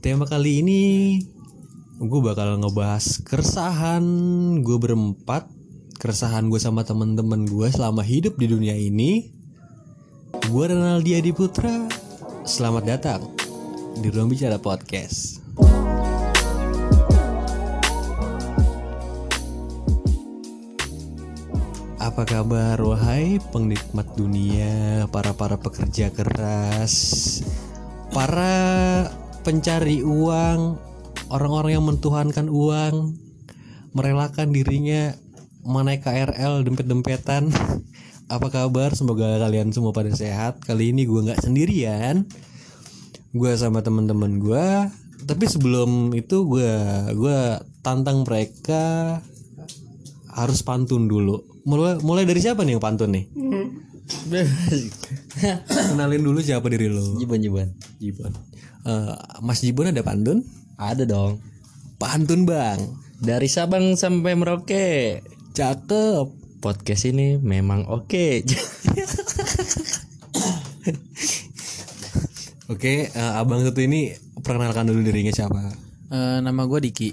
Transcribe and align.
tema 0.00 0.24
kali 0.24 0.64
ini 0.64 0.82
gue 2.00 2.20
bakal 2.24 2.56
ngebahas 2.56 3.20
keresahan 3.20 4.00
gue 4.64 4.78
berempat 4.80 5.44
keresahan 6.00 6.48
gue 6.48 6.56
sama 6.56 6.88
temen-temen 6.88 7.44
gue 7.44 7.68
selama 7.68 8.00
hidup 8.00 8.40
di 8.40 8.48
dunia 8.48 8.72
ini. 8.72 9.28
Gue 10.48 10.72
Renaldi 10.72 11.20
Adi 11.20 11.36
Putra 11.36 11.84
selamat 12.48 12.84
datang 12.88 13.28
di 14.00 14.08
ruang 14.08 14.32
bicara 14.32 14.56
podcast. 14.56 15.44
Apa 22.00 22.24
kabar 22.24 22.80
wahai 22.80 23.36
penikmat 23.52 24.16
dunia 24.16 25.04
para 25.12 25.36
para 25.36 25.60
pekerja 25.60 26.08
keras 26.08 27.44
para 28.16 29.19
pencari 29.40 30.04
uang 30.04 30.76
orang-orang 31.32 31.80
yang 31.80 31.86
mentuhankan 31.86 32.52
uang 32.52 33.16
merelakan 33.96 34.52
dirinya 34.52 35.16
menaik 35.64 36.04
KRL 36.04 36.64
dempet-dempetan. 36.64 37.48
Apa 38.34 38.46
kabar? 38.46 38.94
Semoga 38.94 39.42
kalian 39.42 39.74
semua 39.74 39.90
pada 39.90 40.14
sehat. 40.14 40.62
Kali 40.62 40.94
ini 40.94 41.02
gue 41.02 41.26
nggak 41.26 41.42
sendirian. 41.42 42.30
Gue 43.34 43.52
sama 43.58 43.82
teman-teman 43.82 44.38
gue 44.38 44.66
tapi 45.20 45.44
sebelum 45.44 46.16
itu 46.16 46.48
gue 46.48 46.72
gue 47.12 47.38
tantang 47.84 48.24
mereka 48.24 49.18
harus 50.30 50.62
pantun 50.62 51.10
dulu. 51.10 51.42
Mulai 51.66 52.00
mulai 52.00 52.24
dari 52.24 52.40
siapa 52.40 52.64
nih 52.64 52.78
yang 52.78 52.82
pantun 52.82 53.10
nih? 53.14 53.24
Kenalin 55.90 56.22
dulu 56.22 56.42
siapa 56.42 56.66
diri 56.66 56.90
lo. 56.90 57.14
Jiban 57.18 57.42
Jiban. 57.42 57.68
Jibon 58.02 58.49
Eh, 58.86 59.14
Mas 59.44 59.60
Jibon 59.60 59.92
ada 59.92 60.00
pantun 60.00 60.40
Ada 60.80 61.04
dong 61.04 61.40
pantun 62.00 62.48
bang 62.48 62.80
Dari 63.20 63.48
Sabang 63.50 63.92
sampai 63.96 64.32
Merauke 64.32 65.20
cakep 65.52 66.26
Podcast 66.64 67.04
ini 67.08 67.36
memang 67.36 67.84
oke 67.88 68.40
Oke, 72.70 73.10
eh, 73.10 73.32
abang 73.34 73.66
satu 73.66 73.82
ini 73.82 74.14
perkenalkan 74.46 74.86
dulu 74.86 75.02
dirinya 75.02 75.34
siapa? 75.34 75.58
Eh, 76.14 76.38
nama 76.38 76.70
gue 76.70 76.78
Diki. 76.86 77.10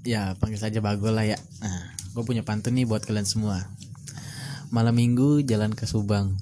Ya 0.00 0.32
panggil 0.40 0.56
saja 0.56 0.80
Bagol 0.80 1.12
lah 1.12 1.28
ya. 1.28 1.36
Nah, 1.60 1.92
gue 2.16 2.24
punya 2.24 2.40
pantun 2.40 2.72
nih 2.72 2.88
buat 2.88 3.04
kalian 3.04 3.28
semua. 3.28 3.68
Malam 4.72 4.96
minggu 4.96 5.44
jalan 5.44 5.76
ke 5.76 5.84
Subang. 5.84 6.32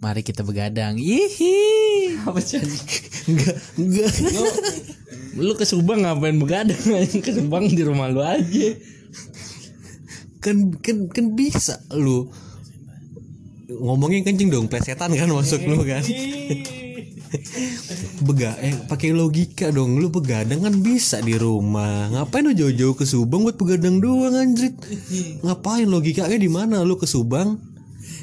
Mari 0.00 0.24
kita 0.24 0.40
begadang. 0.42 0.96
Ihi. 0.96 1.56
Apa 2.24 2.40
sih 2.40 2.60
Enggak, 3.28 3.56
enggak. 3.76 4.12
Lu 5.36 5.54
ke 5.54 5.64
Subang 5.68 6.02
ngapain 6.02 6.36
begadang 6.36 6.76
Ke 7.24 7.30
Subang 7.30 7.70
di 7.70 7.80
rumah 7.86 8.10
lu 8.10 8.20
aja 8.20 8.76
Kan 10.40 10.74
kan 10.80 11.06
kan 11.12 11.36
bisa 11.36 11.78
lu 11.92 12.32
ngomongin 13.70 14.26
kencing 14.26 14.50
dong, 14.50 14.66
plesetan 14.66 15.14
kan 15.14 15.30
masuk 15.30 15.62
lu 15.62 15.86
kan. 15.86 16.02
Bega, 18.20 18.58
eh 18.58 18.74
pakai 18.90 19.14
logika 19.14 19.70
dong. 19.70 20.02
Lu 20.02 20.10
begadang 20.10 20.66
kan 20.66 20.74
bisa 20.82 21.22
di 21.22 21.38
rumah. 21.38 22.10
Ngapain 22.10 22.42
lu 22.42 22.52
jauh-jauh 22.52 22.98
ke 22.98 23.06
Subang 23.06 23.46
buat 23.46 23.54
begadang 23.54 24.02
doang 24.02 24.34
anjrit? 24.34 24.74
Ngapain 25.46 25.86
logikanya 25.86 26.36
di 26.36 26.50
mana 26.50 26.82
lu 26.82 26.98
ke 26.98 27.06
Subang? 27.06 27.69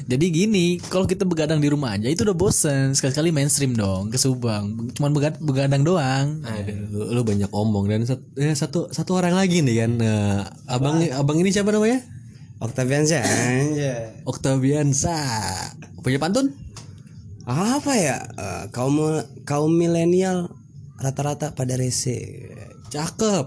Jadi 0.08 0.26
gini, 0.32 0.66
kalau 0.80 1.04
kita 1.04 1.28
begadang 1.28 1.60
di 1.60 1.68
rumah 1.68 1.92
aja 1.92 2.08
itu 2.08 2.24
udah 2.24 2.32
bosen. 2.32 2.96
Sekali-kali 2.96 3.28
mainstream 3.28 3.76
dong 3.76 4.08
ke 4.08 4.16
Subang. 4.16 4.88
Cuman 4.96 5.12
begad- 5.12 5.36
begadang 5.36 5.84
doang. 5.84 6.40
Aduh, 6.40 7.12
lu 7.12 7.20
banyak 7.20 7.52
omong 7.52 7.92
dan 7.92 8.08
sat- 8.08 8.24
eh, 8.40 8.56
satu 8.56 8.88
satu 8.88 9.20
orang 9.20 9.36
lagi 9.36 9.60
nih 9.60 9.84
kan. 9.84 9.90
Nah, 10.00 10.48
abang 10.64 11.04
abang 11.12 11.36
ini 11.36 11.52
siapa 11.52 11.68
namanya? 11.68 12.00
Octaviansyah 12.56 13.20
aja. 13.20 13.94
Oktaviansa. 14.24 15.18
Punya 16.00 16.16
pantun? 16.16 16.56
Apa 17.44 17.92
ya? 17.92 18.16
Eh, 18.32 18.64
kaum 18.72 18.96
kaum 19.44 19.76
milenial 19.76 20.48
rata-rata 20.96 21.52
pada 21.52 21.76
rese. 21.76 22.48
Cakep. 22.88 23.44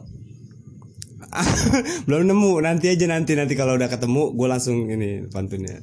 Belum 2.06 2.28
nemu, 2.28 2.62
nanti 2.62 2.92
aja 2.92 3.10
nanti 3.10 3.34
nanti 3.34 3.58
kalau 3.58 3.80
udah 3.80 3.90
ketemu 3.90 4.36
gue 4.38 4.48
langsung 4.48 4.78
ini 4.94 5.26
pantunnya. 5.26 5.80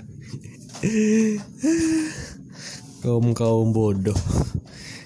Kaum 3.02 3.34
kaum 3.34 3.74
bodoh. 3.74 4.14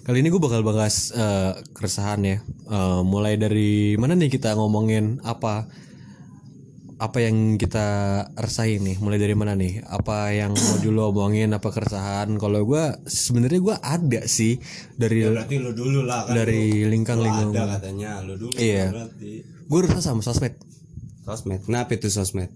Kali 0.03 0.19
ini 0.19 0.29
gue 0.35 0.43
bakal 0.43 0.67
bahas 0.67 1.15
eh, 1.15 1.53
keresahan 1.73 2.21
ya. 2.27 2.37
Eh, 2.69 3.01
mulai 3.07 3.39
dari 3.39 3.95
mana 3.97 4.19
nih 4.19 4.29
kita 4.33 4.59
ngomongin 4.59 5.23
apa 5.23 5.71
apa 7.03 7.19
yang 7.19 7.59
kita 7.59 7.87
rasain 8.39 8.79
nih? 8.83 8.97
Mulai 9.03 9.19
dari 9.19 9.35
mana 9.35 9.59
nih? 9.59 9.83
Apa 9.83 10.31
yang 10.31 10.55
mau 10.55 10.77
dulu 10.79 11.11
omongin? 11.11 11.51
Apa 11.51 11.75
keresahan? 11.75 12.31
Kalau 12.39 12.63
gue 12.63 12.85
sebenarnya 13.11 13.59
gue 13.59 13.77
ada 13.79 14.21
sih 14.31 14.59
dari 14.95 15.27
Berarti 15.27 15.57
lu 15.59 15.75
dulu 15.75 16.07
lah 16.07 16.31
kan. 16.31 16.35
dari 16.39 16.87
lingkang-lingkang. 16.87 17.51
Ada 17.55 17.83
katanya 17.83 18.23
lu 18.23 18.39
dulu. 18.39 18.55
Iya. 18.55 19.11
Gue 19.67 19.79
resah 19.83 20.03
sama 20.03 20.23
sosmed. 20.23 20.55
Sosmed. 21.27 21.67
Kenapa 21.67 21.95
itu 21.99 22.07
sosmed? 22.07 22.51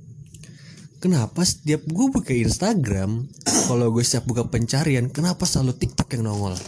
Kenapa 1.07 1.47
setiap 1.47 1.87
gue 1.87 2.07
buka 2.11 2.35
Instagram, 2.35 3.31
kalau 3.71 3.95
gue 3.95 4.03
setiap 4.03 4.27
buka 4.27 4.43
pencarian, 4.51 5.07
kenapa 5.07 5.47
selalu 5.47 5.79
TikTok 5.79 6.19
yang 6.19 6.27
nongol? 6.27 6.59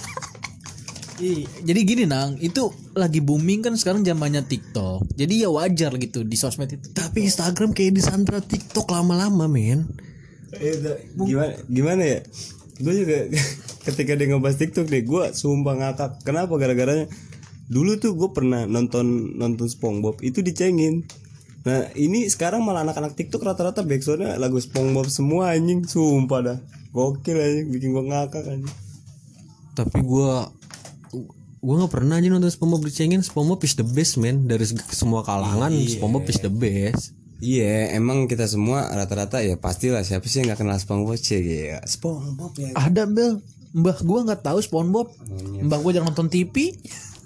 Ih, 1.20 1.44
Jadi 1.60 1.80
gini 1.84 2.08
nang, 2.08 2.40
itu 2.40 2.72
lagi 2.96 3.20
booming 3.20 3.60
kan 3.60 3.76
sekarang 3.76 4.08
zamannya 4.08 4.48
TikTok. 4.48 5.04
Jadi 5.20 5.44
ya 5.44 5.52
wajar 5.52 5.92
gitu 6.00 6.24
di 6.24 6.32
sosmed 6.32 6.72
itu. 6.72 6.96
Tapi 6.96 7.28
Instagram 7.28 7.76
kayak 7.76 7.92
disandra 7.92 8.40
TikTok 8.40 8.88
lama-lama, 8.88 9.44
men. 9.44 9.84
gimana 11.20 11.52
gimana 11.68 12.02
ya? 12.08 12.18
Gue 12.80 13.04
juga 13.04 13.28
ketika 13.92 14.16
dia 14.16 14.32
ngebahas 14.32 14.64
TikTok 14.64 14.88
deh, 14.88 15.04
gue 15.04 15.24
sumpah 15.36 15.76
ngakak. 15.76 16.24
Kenapa 16.24 16.56
gara-garanya? 16.56 17.04
Dulu 17.68 18.00
tuh 18.00 18.16
gue 18.16 18.32
pernah 18.32 18.64
nonton 18.64 19.36
nonton 19.36 19.68
SpongeBob 19.68 20.24
itu 20.24 20.40
dicengin. 20.40 21.04
Nah 21.62 21.86
ini 21.94 22.26
sekarang 22.26 22.66
malah 22.66 22.82
anak-anak 22.82 23.14
TikTok 23.14 23.46
rata-rata 23.46 23.86
backsoundnya 23.86 24.34
lagu 24.34 24.58
SpongeBob 24.58 25.06
semua 25.06 25.54
anjing, 25.54 25.86
sumpah 25.86 26.40
dah. 26.42 26.58
Gokil 26.90 27.38
anjing, 27.38 27.66
bikin 27.70 27.88
gue 27.94 28.04
ngakak 28.10 28.44
anjing. 28.50 28.74
Tapi 29.78 29.98
gue 30.02 30.32
gue 31.62 31.74
nggak 31.78 31.92
pernah 31.94 32.18
aja 32.18 32.26
nonton 32.26 32.50
SpongeBob 32.50 32.82
dicengin. 32.90 33.22
SpongeBob 33.22 33.62
is 33.62 33.78
the 33.78 33.86
best, 33.86 34.18
man. 34.18 34.50
Dari 34.50 34.66
semua 34.90 35.22
kalangan, 35.22 35.70
SpongeBob 35.70 36.26
is 36.26 36.42
the 36.42 36.50
best. 36.50 37.14
Iya, 37.42 37.94
emang 37.98 38.30
kita 38.30 38.46
semua 38.46 38.86
rata-rata 38.90 39.42
ya 39.42 39.58
pastilah 39.58 40.06
siapa 40.06 40.26
sih 40.30 40.42
yang 40.42 40.54
nggak 40.54 40.62
kenal 40.62 40.78
SpongeBob 40.78 41.18
sih 41.18 41.38
ya. 41.42 41.78
SpongeBob 41.86 42.54
ya. 42.58 42.74
Ada 42.74 43.06
bel, 43.06 43.38
mbah 43.70 43.98
gua 44.02 44.26
nggak 44.26 44.42
tahu 44.46 44.58
SpongeBob. 44.58 45.14
Mbah 45.62 45.78
gua 45.78 45.90
jarang 45.94 46.10
nonton 46.10 46.26
TV. 46.26 46.74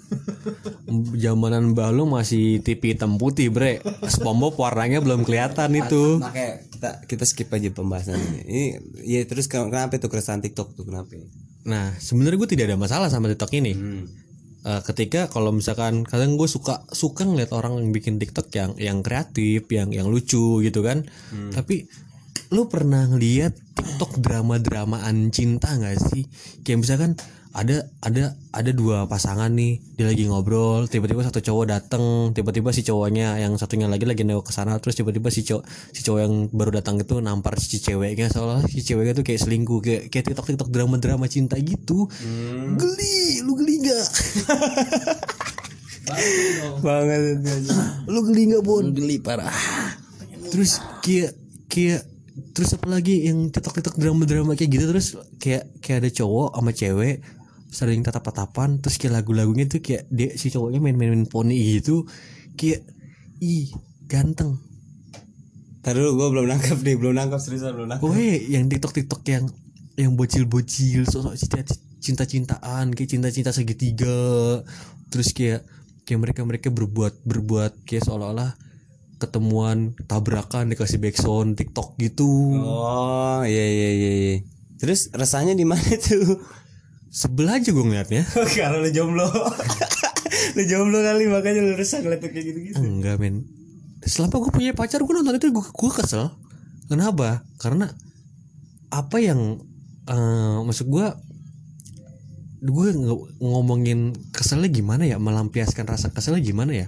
Zamanan 1.23 1.75
mbah 1.75 1.91
lu 1.91 2.07
masih 2.07 2.63
TV 2.63 2.95
hitam 2.95 3.19
putih, 3.19 3.51
bre. 3.51 3.83
SpongeBob 4.07 4.55
warnanya 4.55 5.03
belum 5.03 5.27
kelihatan 5.27 5.75
itu. 5.75 6.23
Makanya 6.23 6.63
kita 6.71 6.89
kita 7.05 7.23
skip 7.27 7.51
aja 7.51 7.69
pembahasan 7.73 8.17
ini. 8.17 8.39
Ini 8.47 8.63
ya 9.03 9.19
terus 9.27 9.51
ken- 9.51 9.67
kenapa 9.67 9.99
itu 9.99 10.07
keresahan 10.07 10.39
TikTok 10.39 10.77
tuh 10.79 10.87
kenapa? 10.87 11.11
Nah, 11.67 11.91
sebenarnya 11.99 12.39
gue 12.39 12.49
tidak 12.55 12.65
ada 12.71 12.77
masalah 12.79 13.11
sama 13.11 13.27
TikTok 13.27 13.51
ini. 13.59 13.73
Eh, 14.67 14.81
ketika 14.83 15.31
kalau 15.31 15.55
misalkan 15.55 16.03
kadang 16.03 16.35
gue 16.35 16.47
suka 16.47 16.83
suka 16.91 17.23
ngeliat 17.23 17.55
orang 17.55 17.79
yang 17.79 17.91
bikin 17.95 18.19
TikTok 18.19 18.47
yang 18.55 18.71
yang 18.75 18.99
kreatif, 18.99 19.67
yang 19.71 19.91
yang 19.91 20.07
lucu 20.07 20.63
gitu 20.63 20.83
kan. 20.83 21.07
Tapi 21.51 21.87
lu 22.51 22.71
pernah 22.71 23.03
ngeliat 23.07 23.51
TikTok 23.75 24.23
drama-dramaan 24.23 25.31
cinta 25.35 25.75
nggak 25.75 25.99
sih? 25.99 26.23
Kayak 26.63 26.79
misalkan 26.83 27.11
ada 27.57 27.89
ada 28.05 28.37
ada 28.53 28.69
dua 28.69 29.09
pasangan 29.09 29.49
nih 29.49 29.81
dia 29.97 30.05
lagi 30.05 30.29
ngobrol 30.29 30.85
tiba-tiba 30.85 31.25
satu 31.25 31.41
cowok 31.41 31.65
dateng 31.65 32.29
tiba-tiba 32.37 32.69
si 32.69 32.85
cowoknya 32.85 33.41
yang 33.41 33.57
satunya 33.57 33.89
lagi 33.89 34.05
lagi 34.05 34.21
nengok 34.21 34.45
ke 34.45 34.53
sana 34.53 34.77
terus 34.77 34.93
tiba-tiba 34.93 35.33
si 35.33 35.41
cowok 35.41 35.65
si 35.89 36.05
cowok 36.05 36.19
yang 36.21 36.33
baru 36.53 36.77
datang 36.77 37.01
itu 37.01 37.17
nampar 37.17 37.57
si 37.57 37.81
ceweknya 37.81 38.29
seolah 38.29 38.61
si 38.69 38.85
ceweknya 38.85 39.17
tuh 39.17 39.25
kayak 39.25 39.41
selingkuh 39.41 39.81
kayak 39.81 40.13
kayak 40.13 40.29
tiktok 40.29 40.53
tiktok 40.53 40.69
drama 40.69 41.01
drama 41.01 41.25
cinta 41.25 41.57
gitu. 41.57 42.05
Geli 42.77 43.41
lu 43.41 43.57
geli 43.57 43.81
nggak? 43.81 44.07
Banget 46.85 47.19
lu 48.05 48.19
geli 48.29 48.41
nggak 48.53 48.63
bon 48.63 48.85
Geli 48.93 49.17
parah. 49.17 49.49
terus 50.47 50.79
kayak 51.03 51.35
kayak 51.67 52.05
terus 52.53 52.71
apa 52.77 52.87
lagi 52.87 53.27
yang 53.27 53.49
tiktok 53.49 53.81
tiktok 53.81 53.97
drama 53.97 54.23
drama 54.23 54.53
kayak 54.53 54.69
gitu 54.77 54.85
terus 54.87 55.17
kayak 55.41 55.67
kayak 55.81 56.05
ada 56.05 56.09
cowok 56.13 56.49
sama 56.53 56.71
cewek 56.71 57.15
sering 57.67 58.01
tatap 58.01 58.23
tatapan 58.31 58.79
terus 58.79 58.95
kayak 58.95 59.21
lagu-lagunya 59.23 59.67
tuh 59.67 59.83
kayak 59.83 60.07
dia 60.07 60.33
si 60.39 60.47
cowoknya 60.49 60.79
main-main 60.79 61.27
poni 61.27 61.79
gitu 61.79 62.07
kayak 62.55 62.87
ih 63.43 63.69
ganteng 64.07 64.57
Ntar 65.87 66.03
dulu 66.03 66.19
gue 66.19 66.27
belum 66.35 66.47
nangkap 66.51 66.83
nih, 66.83 66.99
belum 66.99 67.15
nangkap 67.15 67.39
seriusan 67.39 67.71
belum 67.71 67.87
nangkap. 67.87 68.11
Kowe 68.11 68.27
yang 68.51 68.67
tiktok 68.67 68.91
tiktok 68.91 69.23
yang 69.23 69.47
yang 69.95 70.19
bocil 70.19 70.43
bocil 70.43 71.07
sosok 71.07 71.39
cinta 71.39 71.63
cinta-cintaan 72.03 72.91
kayak 72.91 73.07
cinta-cinta 73.07 73.55
segitiga 73.55 74.59
terus 75.07 75.31
kayak 75.31 75.63
kayak 76.03 76.19
mereka 76.19 76.43
mereka 76.43 76.67
berbuat 76.75 77.23
berbuat 77.23 77.87
kayak 77.87 78.03
seolah-olah 78.03 78.59
ketemuan 79.17 79.95
tabrakan 80.05 80.69
dikasih 80.69 80.99
backsound 80.99 81.55
TikTok 81.55 81.95
gitu 82.03 82.59
Oh 82.61 83.41
iya 83.47 83.65
iya 83.65 83.89
iya. 83.95 84.11
iya. 84.11 84.35
Terus 84.77 85.09
rasanya 85.15 85.55
di 85.55 85.63
mana 85.63 85.87
tuh? 86.03 86.37
Sebelah 87.17 87.57
aja 87.57 87.73
gue 87.73 87.81
ngeliatnya. 87.81 88.23
Kalau 88.57 88.77
lu 88.85 88.89
jomblo. 88.93 89.25
lu 90.57 90.63
jomblo 90.69 91.01
kali 91.01 91.25
makanya 91.25 91.65
lu 91.65 91.73
resah 91.73 92.05
ngeliat 92.05 92.21
kayak 92.21 92.45
gitu-gitu. 92.45 92.77
enggak 92.77 93.17
men. 93.17 93.49
Selama 94.05 94.45
gue 94.45 94.51
punya 94.53 94.71
pacar 94.77 95.01
gue 95.01 95.13
nonton 95.17 95.41
itu 95.41 95.49
gue 95.49 95.65
gue 95.65 95.91
kesel. 95.97 96.29
Kenapa? 96.85 97.41
Karena 97.57 97.89
apa 98.93 99.17
yang 99.17 99.57
eh, 100.05 100.57
maksud 100.61 100.85
gue 100.93 101.07
gue 102.57 102.87
ngomongin 103.41 104.13
keselnya 104.29 104.69
gimana 104.69 105.09
ya? 105.09 105.17
Melampiaskan 105.17 105.89
rasa 105.89 106.13
keselnya 106.13 106.45
gimana 106.45 106.85
ya? 106.85 106.87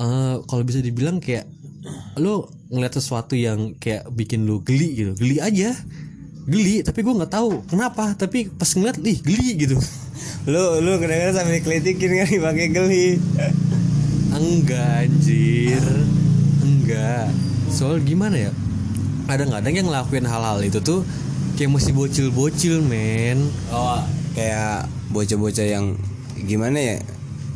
Eh 0.00 0.36
kalau 0.48 0.64
bisa 0.64 0.80
dibilang 0.80 1.20
kayak 1.20 1.44
lo 2.16 2.48
ngeliat 2.72 2.96
sesuatu 2.96 3.36
yang 3.36 3.76
kayak 3.76 4.08
bikin 4.08 4.48
lu 4.48 4.64
geli 4.64 4.96
gitu. 4.96 5.12
Geli 5.20 5.36
aja 5.44 5.76
geli 6.48 6.80
tapi 6.80 7.04
gue 7.04 7.12
nggak 7.12 7.32
tahu 7.32 7.62
kenapa 7.68 8.16
tapi 8.16 8.48
pas 8.48 8.68
ngeliat 8.72 8.96
ih 9.04 9.20
geli 9.20 9.48
gitu 9.60 9.76
Lu 10.48 10.80
lu 10.80 10.96
kadang-kadang 10.96 11.36
sambil 11.36 11.60
dikelitikin 11.60 12.10
kan 12.24 12.28
pakai 12.48 12.66
geli. 12.72 13.06
Enggak 14.28 15.08
anjir 15.08 15.82
Enggak 16.60 17.32
Soal 17.72 18.04
gimana 18.04 18.48
ya 18.48 18.52
Kadang-kadang 19.24 19.72
yang 19.72 19.86
ngelakuin 19.88 20.28
hal-hal 20.28 20.60
itu 20.60 20.84
tuh 20.84 21.00
Kayak 21.56 21.80
masih 21.80 21.92
bocil-bocil 21.96 22.84
men 22.84 23.48
Oh, 23.72 24.04
kayak 24.36 24.86
bocah-bocah 25.10 25.66
yang 25.66 25.96
gimana 26.38 26.76
ya? 26.76 26.96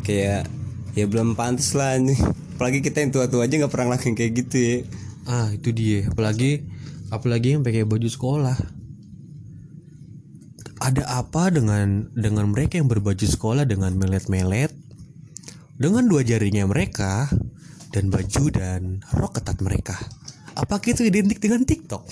Kayak 0.02 0.50
ya 0.98 1.04
belum 1.06 1.38
pantas 1.38 1.76
lah 1.78 1.94
nih. 2.00 2.18
Apalagi 2.58 2.82
kita 2.82 3.04
yang 3.04 3.14
tua-tua 3.14 3.46
aja 3.46 3.54
nggak 3.54 3.70
pernah 3.70 3.94
ngelakuin 3.94 4.16
kayak 4.18 4.32
gitu 4.42 4.56
ya. 4.58 4.76
Ah 5.28 5.48
itu 5.54 5.70
dia 5.70 6.10
Apalagi 6.10 6.66
Apalagi 7.14 7.54
yang 7.54 7.62
pakai 7.62 7.86
baju 7.86 8.08
sekolah 8.10 8.81
Ada 10.82 11.22
apa 11.22 11.54
dengan 11.54 12.10
Dengan 12.10 12.50
mereka 12.50 12.82
yang 12.82 12.90
berbaju 12.90 13.22
sekolah 13.22 13.62
Dengan 13.62 13.94
melet-melet 13.94 14.74
Dengan 15.78 16.10
dua 16.10 16.26
jarinya 16.26 16.66
mereka 16.66 17.30
Dan 17.94 18.10
baju 18.10 18.44
dan 18.50 19.06
rok 19.14 19.38
ketat 19.38 19.62
mereka 19.62 19.94
Apakah 20.58 20.92
itu 20.92 21.06
identik 21.08 21.40
dengan 21.40 21.64
TikTok? 21.64 22.04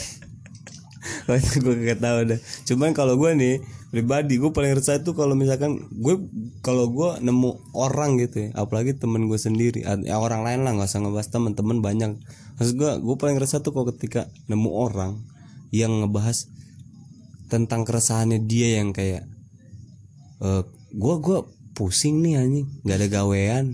Gue 1.64 1.74
gak 1.84 2.00
tahu 2.00 2.18
dah. 2.34 2.40
Cuman 2.68 2.90
kalau 2.96 3.16
gue 3.16 3.32
nih 3.36 3.54
pribadi 3.90 4.38
gue 4.38 4.54
paling 4.54 4.78
resah 4.78 5.02
itu 5.02 5.12
kalau 5.18 5.34
misalkan 5.34 5.90
gue 5.90 6.14
kalau 6.62 6.86
gue 6.92 7.10
nemu 7.26 7.74
orang 7.74 8.20
gitu 8.22 8.48
ya, 8.48 8.48
apalagi 8.54 8.94
temen 8.94 9.26
gue 9.26 9.38
sendiri, 9.40 9.82
ad- 9.82 10.06
ya 10.06 10.22
orang 10.22 10.46
lain 10.46 10.62
lah 10.62 10.78
nggak 10.78 10.86
usah 10.86 11.02
ngebahas 11.02 11.28
temen-temen 11.32 11.78
banyak. 11.82 12.10
Maksud 12.60 12.74
gue 12.78 12.90
gue 13.02 13.16
paling 13.18 13.36
resah 13.40 13.58
tuh 13.64 13.74
kalau 13.74 13.90
ketika 13.90 14.30
nemu 14.46 14.70
orang 14.70 15.18
yang 15.74 15.90
ngebahas 16.02 16.46
tentang 17.50 17.82
keresahannya 17.82 18.46
dia 18.46 18.78
yang 18.78 18.94
kayak 18.94 19.26
eh 20.40 20.62
gue 20.94 21.14
gue 21.20 21.38
pusing 21.74 22.22
nih 22.22 22.34
anjing 22.38 22.66
nggak 22.86 22.96
ada 23.02 23.08
gawean 23.10 23.66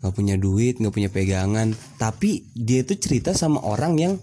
nggak 0.00 0.14
punya 0.16 0.34
duit 0.40 0.80
nggak 0.80 0.94
punya 0.96 1.10
pegangan. 1.12 1.76
Tapi 2.00 2.48
dia 2.56 2.80
itu 2.84 2.96
cerita 2.96 3.36
sama 3.36 3.60
orang 3.60 3.94
yang 4.00 4.14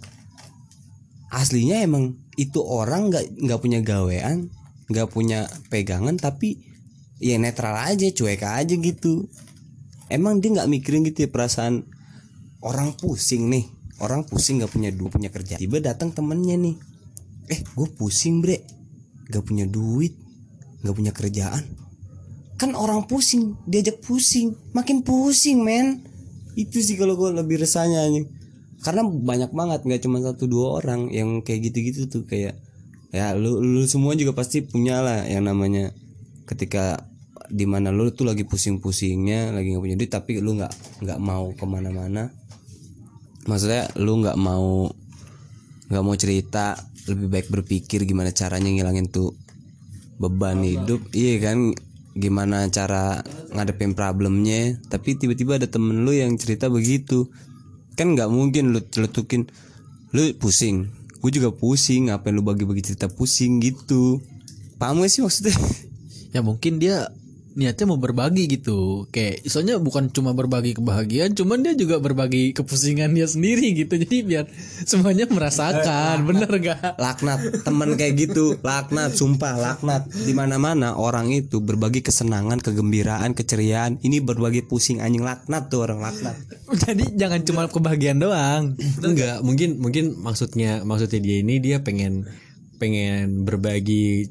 aslinya 1.30 1.86
emang 1.86 2.18
itu 2.38 2.62
orang 2.62 3.14
nggak 3.14 3.38
nggak 3.38 3.60
punya 3.62 3.80
gawean 3.86 4.50
nggak 4.88 5.10
punya 5.12 5.46
pegangan 5.68 6.16
tapi 6.16 6.64
ya 7.20 7.36
netral 7.38 7.78
aja 7.78 8.10
cuek 8.10 8.42
aja 8.42 8.74
gitu. 8.74 9.30
Emang 10.08 10.40
dia 10.40 10.56
nggak 10.58 10.70
mikirin 10.72 11.06
gitu 11.06 11.28
ya 11.28 11.30
perasaan 11.30 11.84
orang 12.64 12.98
pusing 12.98 13.52
nih 13.52 13.68
orang 14.02 14.26
pusing 14.26 14.62
nggak 14.62 14.72
punya 14.74 14.90
duit 14.94 15.14
punya 15.14 15.30
kerja 15.30 15.58
tiba 15.58 15.82
datang 15.82 16.14
temennya 16.14 16.58
nih 16.58 16.76
eh 17.48 17.60
gue 17.64 17.88
pusing 17.96 18.44
bre. 18.44 18.64
Nggak 19.28 19.44
punya 19.44 19.66
duit 19.68 20.28
nggak 20.82 20.96
punya 20.96 21.12
kerjaan. 21.14 21.64
Kan 22.58 22.74
orang 22.74 23.06
pusing 23.06 23.58
diajak 23.70 24.02
pusing. 24.02 24.56
Makin 24.74 25.06
pusing 25.06 25.62
men. 25.62 26.02
Itu 26.58 26.82
sih 26.82 26.98
kalau 26.98 27.20
gue 27.20 27.36
lebih 27.36 27.62
resahnya 27.62 28.08
anjing. 28.08 28.30
Karena 28.82 29.06
banyak 29.06 29.52
banget 29.54 29.80
nggak 29.86 30.02
cuma 30.06 30.22
satu 30.22 30.48
dua 30.48 30.82
orang 30.82 31.10
yang 31.14 31.42
kayak 31.42 31.70
gitu-gitu 31.70 32.10
tuh 32.10 32.24
kayak 32.24 32.58
ya 33.12 33.34
lu 33.34 33.64
lu 33.64 33.88
semua 33.88 34.14
juga 34.14 34.36
pasti 34.36 34.62
punya 34.62 35.00
lah 35.00 35.26
yang 35.26 35.48
namanya 35.48 35.96
ketika 36.44 37.08
di 37.48 37.64
mana 37.64 37.96
lu 37.96 38.12
tuh 38.12 38.28
lagi 38.28 38.44
pusing-pusingnya 38.44 39.56
lagi 39.56 39.72
nggak 39.72 39.84
punya 39.84 39.98
duit 39.98 40.12
tapi 40.12 40.44
lu 40.44 40.58
nggak 40.58 41.04
nggak 41.04 41.20
mau 41.22 41.54
ke 41.54 41.66
mana-mana. 41.66 42.32
Maksudnya 43.44 43.92
lu 44.00 44.24
nggak 44.24 44.38
mau 44.38 44.92
nggak 45.88 46.04
mau 46.04 46.16
cerita 46.20 46.76
lebih 47.08 47.28
baik 47.32 47.48
berpikir 47.48 48.04
gimana 48.04 48.36
caranya 48.36 48.68
ngilangin 48.68 49.08
tuh 49.08 49.34
beban 50.20 50.62
hidup. 50.62 51.02
Iya 51.16 51.52
kan 51.52 51.74
gimana 52.18 52.68
cara 52.70 53.22
ngadepin 53.54 53.94
problemnya. 53.96 54.76
Tapi 54.92 55.16
tiba-tiba 55.16 55.58
ada 55.58 55.70
temen 55.70 56.04
lu 56.04 56.12
yang 56.14 56.36
cerita 56.36 56.68
begitu. 56.68 57.32
Kan 57.96 58.14
nggak 58.14 58.30
mungkin 58.30 58.76
lu 58.76 58.84
celetukin 58.84 59.48
lu 60.12 60.34
pusing. 60.38 60.92
Gue 61.18 61.32
juga 61.34 61.50
pusing 61.50 62.14
ngapain 62.14 62.34
lu 62.36 62.46
bagi-bagi 62.46 62.94
cerita 62.94 63.10
pusing 63.10 63.58
gitu. 63.64 64.22
Paham 64.78 65.02
gak 65.02 65.10
sih 65.10 65.26
maksudnya? 65.26 65.58
Ya 66.30 66.46
mungkin 66.46 66.78
dia 66.78 67.10
niatnya 67.58 67.90
mau 67.90 67.98
berbagi 67.98 68.46
gitu. 68.46 69.10
Kayak 69.10 69.50
soalnya 69.50 69.82
bukan 69.82 70.14
cuma 70.14 70.38
berbagi 70.38 70.78
kebahagiaan 70.78 71.34
cuman 71.34 71.66
dia 71.66 71.74
juga 71.74 71.98
berbagi 71.98 72.54
kepusingan 72.54 73.12
dia 73.18 73.26
sendiri 73.26 73.74
gitu. 73.74 73.98
Jadi 74.06 74.18
biar 74.22 74.46
semuanya 74.86 75.26
merasakan 75.26 76.30
bener 76.30 76.50
gak 76.62 77.02
laknat. 77.02 77.66
Temen 77.66 77.98
kayak 77.98 78.14
gitu. 78.30 78.62
Laknat 78.62 79.18
sumpah 79.18 79.58
laknat. 79.58 80.06
Di 80.14 80.38
mana 80.38 80.62
mana 80.62 80.94
orang 80.94 81.34
itu 81.34 81.58
berbagi 81.58 82.06
kesenangan 82.06 82.62
kegembiraan 82.62 83.34
keceriaan. 83.34 83.98
Ini 84.06 84.22
berbagi 84.22 84.62
pusing 84.62 85.02
anjing. 85.02 85.26
Laknat 85.26 85.74
tuh 85.74 85.90
orang 85.90 86.06
laknat. 86.06 86.38
Jadi 86.86 87.18
jangan 87.18 87.42
cuma 87.42 87.66
kebahagiaan 87.66 88.22
doang. 88.22 88.78
Enggak, 89.02 89.42
mungkin 89.42 89.82
mungkin 89.82 90.14
maksudnya 90.22 90.86
maksudnya 90.86 91.18
dia 91.18 91.42
ini 91.42 91.58
dia 91.58 91.82
pengen 91.82 92.30
pengen 92.78 93.42
berbagi 93.44 94.30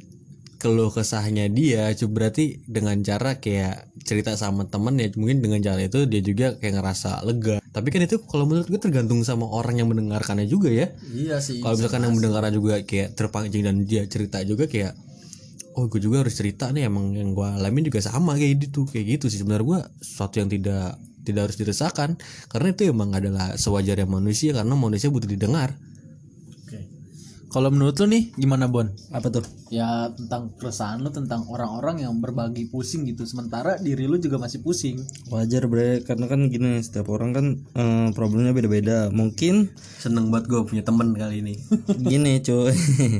keluh 0.56 0.88
kesahnya 0.88 1.46
dia, 1.52 1.92
cuma 1.96 2.20
berarti 2.20 2.64
dengan 2.64 2.96
cara 3.04 3.38
kayak 3.38 3.92
cerita 4.02 4.34
sama 4.34 4.64
temen 4.66 4.96
ya 4.96 5.12
mungkin 5.14 5.44
dengan 5.44 5.60
cara 5.60 5.80
itu 5.84 6.08
dia 6.08 6.20
juga 6.24 6.56
kayak 6.56 6.80
ngerasa 6.80 7.24
lega. 7.28 7.60
Tapi 7.72 7.88
kan 7.92 8.00
itu 8.04 8.16
kalau 8.24 8.48
menurut 8.48 8.66
gue 8.68 8.80
tergantung 8.80 9.20
sama 9.22 9.44
orang 9.46 9.80
yang 9.80 9.88
mendengarkannya 9.92 10.48
juga 10.48 10.72
ya. 10.72 10.92
iya 11.12 11.38
sih 11.44 11.60
Kalau 11.60 11.76
misalkan 11.76 12.08
yang 12.08 12.14
mendengarnya 12.16 12.52
juga 12.56 12.74
kayak 12.82 13.12
terpancing 13.14 13.62
dan 13.64 13.84
dia 13.84 14.08
cerita 14.08 14.40
juga 14.42 14.64
kayak 14.64 14.96
oh 15.76 15.86
gue 15.92 16.00
juga 16.00 16.24
harus 16.24 16.32
cerita 16.32 16.72
nih 16.72 16.88
emang 16.88 17.12
yang 17.12 17.36
gue 17.36 17.44
alamin 17.44 17.84
juga 17.84 18.00
sama 18.00 18.34
kayak 18.34 18.68
gitu 18.68 18.88
kayak 18.88 19.20
gitu 19.20 19.28
sih 19.28 19.44
sebenarnya 19.44 19.66
gue 19.68 19.80
sesuatu 20.00 20.40
yang 20.40 20.48
tidak 20.48 20.96
tidak 21.26 21.50
harus 21.50 21.56
diresahkan 21.60 22.10
karena 22.48 22.68
itu 22.72 22.82
emang 22.88 23.12
adalah 23.12 23.58
sewajarnya 23.60 24.08
manusia 24.08 24.56
karena 24.56 24.72
manusia 24.72 25.12
butuh 25.12 25.28
didengar 25.28 25.76
kalau 27.56 27.72
menurut 27.72 27.96
lu 28.04 28.12
nih 28.12 28.36
gimana 28.36 28.68
Bon 28.68 28.84
Apa 29.08 29.32
tuh? 29.32 29.40
ya 29.72 30.12
tentang 30.12 30.52
keresahan 30.60 31.00
lu 31.00 31.08
tentang 31.08 31.48
orang-orang 31.48 32.04
yang 32.04 32.20
berbagi 32.20 32.68
pusing 32.68 33.08
gitu 33.08 33.24
sementara 33.24 33.80
diri 33.80 34.04
lu 34.04 34.20
juga 34.20 34.36
masih 34.36 34.60
pusing 34.60 35.00
Wajar 35.32 35.64
bre, 35.64 36.04
karena 36.04 36.28
kan 36.28 36.52
gini 36.52 36.84
setiap 36.84 37.08
orang 37.08 37.32
kan 37.32 37.46
eh, 37.72 38.08
problemnya 38.12 38.52
beda-beda. 38.52 39.08
Mungkin 39.08 39.72
seneng 39.96 40.28
banget 40.28 40.52
gue 40.52 40.60
punya 40.68 40.84
temen 40.84 41.16
kali 41.16 41.40
ini 41.40 41.54
gini 42.12 42.44
cuy, 42.44 42.76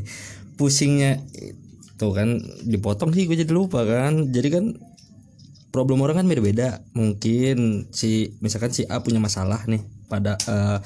pusingnya 0.60 1.24
tuh 1.96 2.12
kan 2.12 2.36
dipotong 2.68 3.16
sih 3.16 3.24
gue 3.24 3.40
jadi 3.40 3.48
lupa 3.56 3.88
kan. 3.88 4.36
Jadi 4.36 4.48
kan 4.52 4.64
problem 5.72 6.04
orang 6.04 6.20
kan 6.20 6.28
beda-beda. 6.28 6.84
Mungkin 6.92 7.88
si 7.88 8.36
misalkan 8.44 8.68
si 8.68 8.84
A 8.84 9.00
punya 9.00 9.16
masalah 9.16 9.64
nih 9.64 9.80
pada 10.12 10.36
eh, 10.44 10.78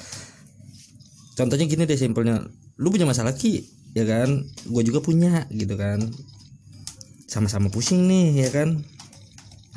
contohnya 1.35 1.67
gini 1.67 1.83
deh 1.83 1.99
simpelnya, 1.99 2.47
lu 2.81 2.89
punya 2.89 3.05
masalah 3.05 3.37
ki, 3.37 3.69
ya 3.93 4.03
kan? 4.09 4.49
Gue 4.65 4.81
juga 4.81 5.05
punya 5.05 5.45
gitu 5.53 5.77
kan. 5.77 6.01
Sama-sama 7.29 7.69
pusing 7.69 8.09
nih 8.09 8.43
ya 8.43 8.49
kan. 8.49 8.81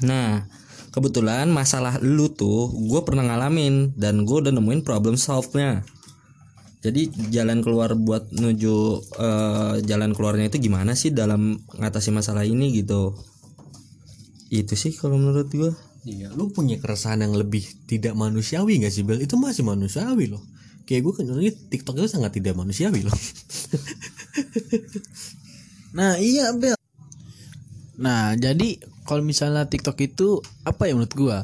Nah, 0.00 0.48
kebetulan 0.88 1.52
masalah 1.52 2.00
lu 2.00 2.32
tuh 2.32 2.72
gue 2.72 3.00
pernah 3.04 3.28
ngalamin 3.28 3.92
dan 3.94 4.24
gue 4.24 4.36
udah 4.40 4.50
nemuin 4.56 4.80
problem 4.82 5.20
solve-nya. 5.20 5.84
Jadi 6.80 7.32
jalan 7.32 7.64
keluar 7.64 7.96
buat 7.96 8.32
menuju 8.32 8.74
eh, 9.20 9.74
jalan 9.84 10.16
keluarnya 10.16 10.48
itu 10.48 10.68
gimana 10.68 10.96
sih 10.96 11.12
dalam 11.12 11.60
ngatasi 11.76 12.08
masalah 12.08 12.48
ini 12.48 12.72
gitu. 12.72 13.12
Itu 14.48 14.74
sih 14.80 14.96
kalau 14.96 15.20
menurut 15.20 15.52
gue. 15.52 15.72
iya 16.04 16.28
lu 16.36 16.52
punya 16.52 16.76
keresahan 16.76 17.24
yang 17.24 17.32
lebih 17.32 17.64
tidak 17.88 18.12
manusiawi 18.12 18.76
gak 18.76 18.92
sih 18.92 19.08
Bel 19.08 19.24
itu 19.24 19.40
masih 19.40 19.64
manusiawi 19.64 20.28
loh 20.28 20.44
kayak 20.84 21.00
gue 21.04 21.12
kan 21.16 21.24
orangnya 21.28 21.54
TikTok 21.72 22.00
itu 22.00 22.08
sangat 22.08 22.36
tidak 22.36 22.54
manusiawi 22.56 23.04
loh 23.04 23.16
nah 25.96 26.16
iya 26.20 26.52
Bel 26.52 26.76
Nah, 27.94 28.34
jadi 28.34 28.82
kalau 29.06 29.22
misalnya 29.22 29.70
TikTok 29.70 29.98
itu 30.02 30.42
apa 30.66 30.90
ya 30.90 30.98
menurut 30.98 31.14
gua? 31.14 31.38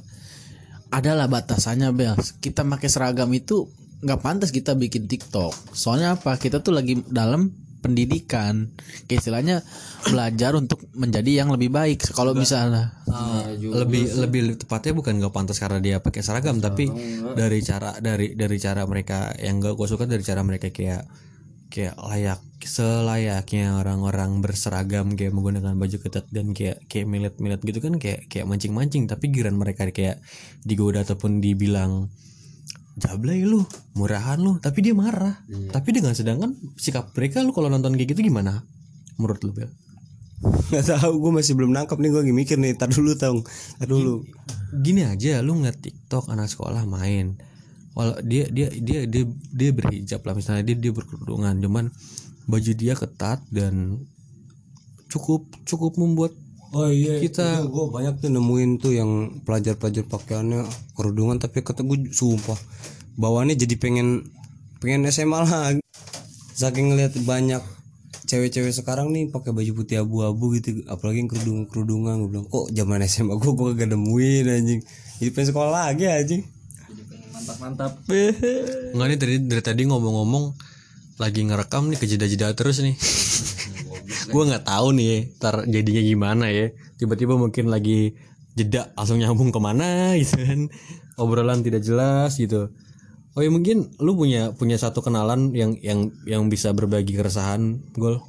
Adalah 0.91 1.31
batasannya, 1.31 1.95
Bel. 1.95 2.19
Kita 2.43 2.67
pakai 2.67 2.91
seragam 2.91 3.31
itu 3.31 3.71
nggak 4.03 4.21
pantas 4.21 4.51
kita 4.51 4.75
bikin 4.75 5.07
TikTok. 5.07 5.55
Soalnya 5.71 6.19
apa? 6.19 6.35
Kita 6.35 6.59
tuh 6.59 6.75
lagi 6.75 6.99
dalam 7.07 7.55
pendidikan. 7.81 8.71
Kayak 9.09 9.21
istilahnya 9.25 9.57
belajar 10.07 10.55
untuk 10.55 10.85
menjadi 10.95 11.45
yang 11.45 11.49
lebih 11.51 11.73
baik. 11.73 12.13
Kalau 12.13 12.37
misalnya 12.37 12.95
lebih 13.59 14.15
lebih 14.21 14.41
tepatnya 14.61 14.93
bukan 14.95 15.19
nggak 15.19 15.35
pantas 15.35 15.59
karena 15.59 15.83
dia 15.83 15.99
pakai 15.99 16.23
seragam 16.23 16.63
tapi 16.63 16.87
dari 17.35 17.59
cara 17.65 17.99
dari 17.99 18.39
dari 18.39 18.57
cara 18.63 18.87
mereka 18.87 19.35
yang 19.41 19.59
gak 19.59 19.75
gue 19.75 19.87
suka 19.91 20.07
dari 20.07 20.23
cara 20.23 20.47
mereka 20.47 20.71
kayak 20.71 21.11
kayak 21.71 21.95
layak 22.03 22.43
selayaknya 22.61 23.79
orang-orang 23.79 24.43
berseragam 24.43 25.15
kayak 25.15 25.33
menggunakan 25.33 25.79
baju 25.79 25.97
ketat 26.03 26.27
dan 26.29 26.53
kayak 26.53 26.83
kayak 26.91 27.07
milet-milet 27.07 27.63
gitu 27.63 27.79
kan 27.79 27.97
kayak 27.97 28.27
kayak 28.27 28.45
mancing-mancing 28.51 29.07
tapi 29.07 29.31
giran 29.31 29.57
mereka 29.57 29.89
kayak 29.89 30.21
digoda 30.67 31.07
ataupun 31.07 31.39
dibilang 31.39 32.11
jablay 32.99 33.47
lu 33.47 33.63
murahan 33.95 34.41
lu. 34.41 34.59
Tapi 34.59 34.79
dia 34.83 34.95
marah. 34.97 35.43
Tapi 35.71 35.89
dengan 35.95 36.17
sedangkan 36.17 36.57
sikap 36.81 37.15
mereka 37.15 37.45
lu 37.45 37.55
kalau 37.55 37.71
nonton 37.71 37.95
kayak 37.95 38.17
gitu 38.17 38.27
gimana? 38.27 38.65
Menurut 39.21 39.41
lu 39.47 39.53
Bel? 39.53 39.71
nggak 40.41 40.87
tahu 40.97 41.21
gue 41.21 41.33
masih 41.37 41.53
belum 41.53 41.77
nangkep 41.77 42.01
nih 42.01 42.11
gue 42.11 42.21
lagi 42.25 42.35
mikir 42.35 42.57
nih. 42.57 42.73
Tar 42.75 42.89
dulu 42.89 43.13
tong. 43.15 43.45
Tar 43.77 43.89
dulu. 43.89 44.25
gini 44.71 45.03
aja 45.03 45.43
lu 45.43 45.59
ngeliat 45.61 45.77
TikTok 45.83 46.33
anak 46.33 46.49
sekolah 46.49 46.87
main. 46.89 47.37
Walau 47.93 48.17
dia 48.25 48.49
dia 48.49 48.73
dia 48.73 49.05
dia 49.05 49.25
dia 49.29 49.71
berhijab 49.75 50.25
lah. 50.25 50.33
Misalnya 50.33 50.65
dia 50.65 50.77
dia 50.79 50.93
berkerudungan. 50.95 51.61
Cuman 51.61 51.93
baju 52.49 52.73
dia 52.73 52.97
ketat 52.97 53.45
dan 53.53 54.01
cukup 55.11 55.45
cukup 55.67 55.99
membuat 56.01 56.33
oh 56.77 56.89
iya 56.89 57.19
Kita- 57.19 57.67
gue 57.67 57.85
banyak 57.91 58.23
tuh 58.23 58.31
nemuin 58.31 58.71
tuh 58.79 58.93
yang 58.95 59.11
pelajar-pelajar 59.43 60.07
pakaiannya 60.07 60.67
kerudungan 60.95 61.39
tapi 61.39 61.63
kata 61.63 61.83
gue 61.83 62.11
sumpah 62.15 62.59
bawaannya 63.19 63.59
jadi 63.59 63.75
pengen 63.77 64.31
pengen 64.81 65.05
SMA 65.11 65.45
lagi. 65.45 65.83
Saking 66.57 66.93
ngeliat 66.93 67.17
banyak 67.25 67.61
cewek-cewek 68.25 68.71
sekarang 68.71 69.11
nih 69.11 69.29
pakai 69.29 69.51
baju 69.51 69.83
putih 69.83 70.01
abu-abu 70.01 70.55
gitu 70.55 70.87
apalagi 70.87 71.27
yang 71.27 71.29
kerudung 71.29 71.59
kerudungan 71.67 72.15
gue 72.25 72.29
bilang 72.31 72.47
kok 72.47 72.71
zaman 72.71 73.03
SMA 73.05 73.35
gue 73.37 73.53
gue 73.53 73.69
gak 73.77 73.91
nemuin 73.91 74.45
anjing? 74.47 74.81
Jadi 75.21 75.31
pengen 75.35 75.49
sekolah 75.53 75.73
lagi 75.73 76.05
anjing. 76.09 76.43
Mantap-mantap. 77.35 77.93
Nggak 78.95 79.07
nih 79.09 79.19
dari 79.19 79.37
dari 79.45 79.63
tadi 79.65 79.83
ngomong-ngomong 79.89 80.45
lagi 81.21 81.45
ngerekam 81.45 81.93
nih 81.93 81.99
kejeda-jeda 82.01 82.49
terus 82.57 82.81
nih 82.81 82.97
gue 84.31 84.45
nggak 84.49 84.65
tahu 84.65 84.87
nih 84.97 85.07
ya, 85.07 85.19
ntar 85.39 85.55
jadinya 85.67 86.03
gimana 86.03 86.45
ya 86.49 86.67
tiba-tiba 86.97 87.35
mungkin 87.35 87.69
lagi 87.69 88.15
jeda 88.55 88.95
langsung 88.95 89.19
nyambung 89.19 89.51
ke 89.51 89.61
mana 89.61 89.87
gitu 90.21 90.39
kan 90.39 90.71
obrolan 91.19 91.61
tidak 91.67 91.83
jelas 91.83 92.39
gitu 92.39 92.71
oh 93.35 93.41
ya 93.43 93.51
mungkin 93.51 93.95
lu 94.03 94.15
punya 94.19 94.55
punya 94.55 94.79
satu 94.79 95.03
kenalan 95.03 95.55
yang 95.55 95.79
yang 95.83 96.11
yang 96.27 96.47
bisa 96.51 96.75
berbagi 96.75 97.15
keresahan 97.15 97.79
gol 97.95 98.23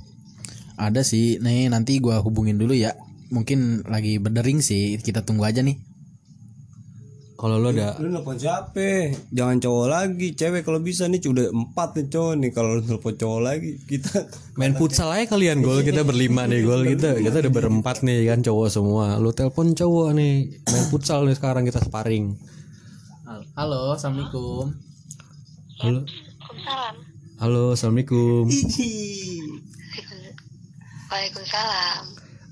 ada 0.82 1.06
sih. 1.06 1.38
Nih 1.38 1.70
nanti 1.70 2.02
gua 2.02 2.26
hubungin 2.26 2.58
dulu 2.58 2.74
ya. 2.74 2.98
Mungkin 3.30 3.86
lagi 3.86 4.18
berdering 4.18 4.66
sih. 4.66 4.98
Kita 4.98 5.22
tunggu 5.22 5.46
aja 5.46 5.62
nih. 5.62 5.78
Kalau 7.42 7.58
lu 7.58 7.74
ada 7.74 7.98
lu 7.98 8.14
nelfon 8.14 8.38
siapa? 8.38 9.18
Jangan 9.34 9.58
cowok 9.58 9.88
lagi 9.90 10.38
cewek 10.38 10.62
kalau 10.62 10.78
bisa 10.78 11.10
nih 11.10 11.18
udah 11.26 11.50
empat 11.50 11.98
nih 11.98 12.06
cowok 12.14 12.34
nih 12.38 12.52
kalau 12.54 12.78
lu 12.78 12.82
nelfon 12.86 13.18
cowok 13.18 13.42
lagi 13.42 13.82
kita 13.90 14.30
main 14.62 14.78
futsal 14.78 15.10
aja 15.10 15.26
kalian 15.26 15.66
gol. 15.66 15.82
Kita 15.88 16.06
berlima 16.06 16.46
nih 16.46 16.62
gol. 16.62 16.86
Kita 16.86 17.18
kita 17.18 17.42
udah 17.42 17.54
berempat 17.58 18.06
nih 18.06 18.30
kan 18.30 18.46
cowok 18.46 18.68
semua. 18.70 19.18
Lu 19.18 19.34
telepon 19.34 19.74
cowok 19.74 20.14
nih 20.14 20.62
main 20.70 20.86
futsal 20.94 21.26
nih 21.26 21.34
sekarang 21.34 21.66
kita 21.66 21.82
sparring. 21.82 22.38
Halo, 23.58 23.98
assalamualaikum. 23.98 24.78
halo. 25.82 26.06
Halo 27.42 27.74
assalamualaikum. 27.74 28.46
Waalaikumsalam. 31.10 32.04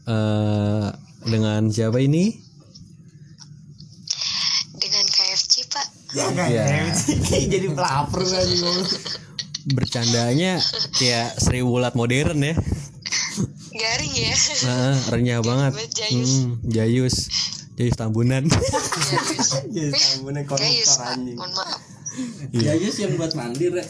eh 0.09 0.87
dengan 1.29 1.69
siapa 1.69 2.01
ini 2.01 2.49
Dengan 4.79 5.05
KFC 6.09 7.05
Pak. 7.21 7.41
jadi 7.53 7.67
pelapor 7.69 8.21
lagi 8.25 8.57
bercandanya 9.69 10.57
kayak 10.97 11.37
Sri 11.37 11.61
Wulat 11.61 11.93
modern 11.93 12.41
ya. 12.41 12.55
Garing 13.69 14.13
ya. 14.17 14.33
nah, 14.65 14.95
renyah 15.13 15.39
banget. 15.39 15.71
Banget, 15.77 15.91
Jayus. 15.93 16.31
Hmm, 16.35 16.51
Jayus. 16.67 17.15
Jayus 17.79 17.95
Tambunan. 17.95 18.43
Jayus. 18.49 19.49
jadi 19.71 19.91
tambunnya 19.95 20.43
Jayus 20.43 20.49
koruptor 20.51 20.95
Pak. 20.99 21.07
anjing. 21.15 21.37
Mohon 21.37 21.51
maaf. 21.55 21.79
ya 22.51 22.73
yes 22.75 22.99
yang 22.99 23.15
buat 23.15 23.31
mandir 23.37 23.71
ya. 23.79 23.85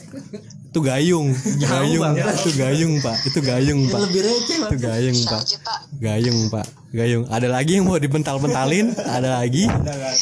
itu 0.70 0.80
gayung. 0.86 1.34
Gayung 1.58 2.14
itu 2.14 2.52
gayung 2.54 2.94
pak. 3.02 3.18
Itu 3.26 3.40
gayung 3.42 3.90
pak. 3.90 4.00
lebih 4.06 4.22
receh 4.22 4.58
itu 4.70 4.76
gayung 4.78 5.18
pak. 5.26 5.42
Gayung 5.98 6.40
pak. 6.54 6.68
Gayung. 6.94 7.24
Ada 7.32 7.48
lagi 7.50 7.82
yang 7.82 7.90
mau 7.90 7.98
dibental-bentalin 7.98 8.94
ada 9.02 9.42
lagi? 9.42 9.66
Ada 9.66 9.94
kan? 9.98 10.18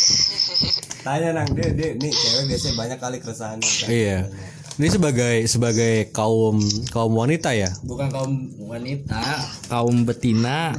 Tanya 1.07 1.29
nang. 1.31 1.49
Dia 1.55 1.71
dia 1.71 1.89
nih 1.95 2.11
cewek 2.11 2.43
biasanya 2.51 2.75
banyak 2.75 2.99
kali 2.99 3.17
keresahan. 3.23 3.59
Iya. 3.87 4.27
Ini 4.77 4.87
sebagai 4.93 5.35
sebagai 5.49 6.13
kaum 6.13 6.59
kaum 6.91 7.13
wanita 7.15 7.49
ya? 7.55 7.71
Bukan 7.81 8.11
kaum 8.11 8.33
wanita 8.67 9.23
kaum 9.71 10.03
betina. 10.03 10.69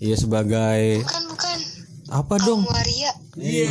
Iya 0.00 0.16
sebagai 0.16 1.04
Bukan 1.04 1.24
bukan. 1.28 1.58
apa 2.08 2.34
dong? 2.40 2.64
Waria. 2.64 3.12
iya. 3.36 3.68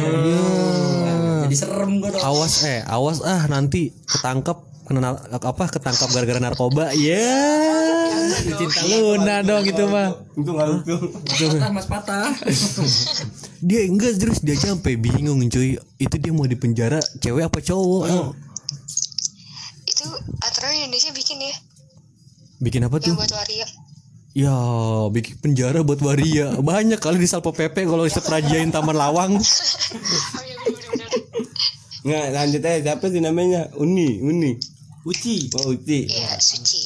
Jadi 1.42 1.56
serem 1.58 1.98
gua 1.98 2.14
dong. 2.14 2.22
Awas 2.22 2.62
eh 2.70 2.86
awas 2.86 3.26
ah 3.26 3.50
nanti 3.50 3.90
ketangkep 4.06 4.69
kena 4.90 5.14
apa 5.22 5.64
ketangkap 5.70 6.10
gara-gara 6.10 6.42
narkoba? 6.42 6.90
Ya 6.98 7.22
Cinta 8.58 8.82
Luna 8.90 9.46
dong 9.46 9.62
itu 9.62 9.84
mah. 9.86 10.18
itu 10.34 10.50
nggak 10.50 10.68
lucu 10.74 10.96
patah 11.30 11.70
mas 11.70 11.86
patah. 11.86 12.26
Dia 13.68 13.86
enggak 13.86 14.18
terus 14.18 14.40
dia 14.40 14.56
aja 14.56 14.72
sampai 14.74 14.96
bingung 14.96 15.44
cuy. 15.52 15.76
Itu 16.00 16.16
dia 16.16 16.32
mau 16.32 16.48
dipenjara 16.48 16.98
cewek 17.20 17.52
apa 17.52 17.60
cowok? 17.60 18.08
Itu 19.84 20.06
aturan 20.42 20.88
Indonesia 20.88 21.12
bikin 21.12 21.38
ya. 21.44 21.56
bikin 22.64 22.88
apa 22.88 22.98
tuh? 23.04 23.14
Yang 23.14 23.20
buat 23.20 23.36
waria. 23.36 23.68
ya 24.32 24.56
bikin 25.12 25.36
penjara 25.42 25.80
buat 25.84 26.00
waria 26.06 26.54
banyak 26.62 27.02
kali 27.02 27.18
di 27.20 27.28
salpo 27.28 27.50
pp 27.52 27.76
kalau 27.84 28.08
seperajain 28.08 28.72
taman 28.74 28.96
lawang. 28.98 29.38
Oh 30.40 30.44
iya 30.44 30.56
nggak 32.00 32.26
lanjut 32.32 32.62
aja. 32.64 32.80
Siapa 32.80 33.12
sih 33.12 33.20
namanya? 33.20 33.68
Uni 33.76 34.24
Uni 34.24 34.56
uci 35.02 35.48
oh 35.56 35.72
Uci 35.72 36.00
Iya, 36.06 36.36
suci. 36.36 36.80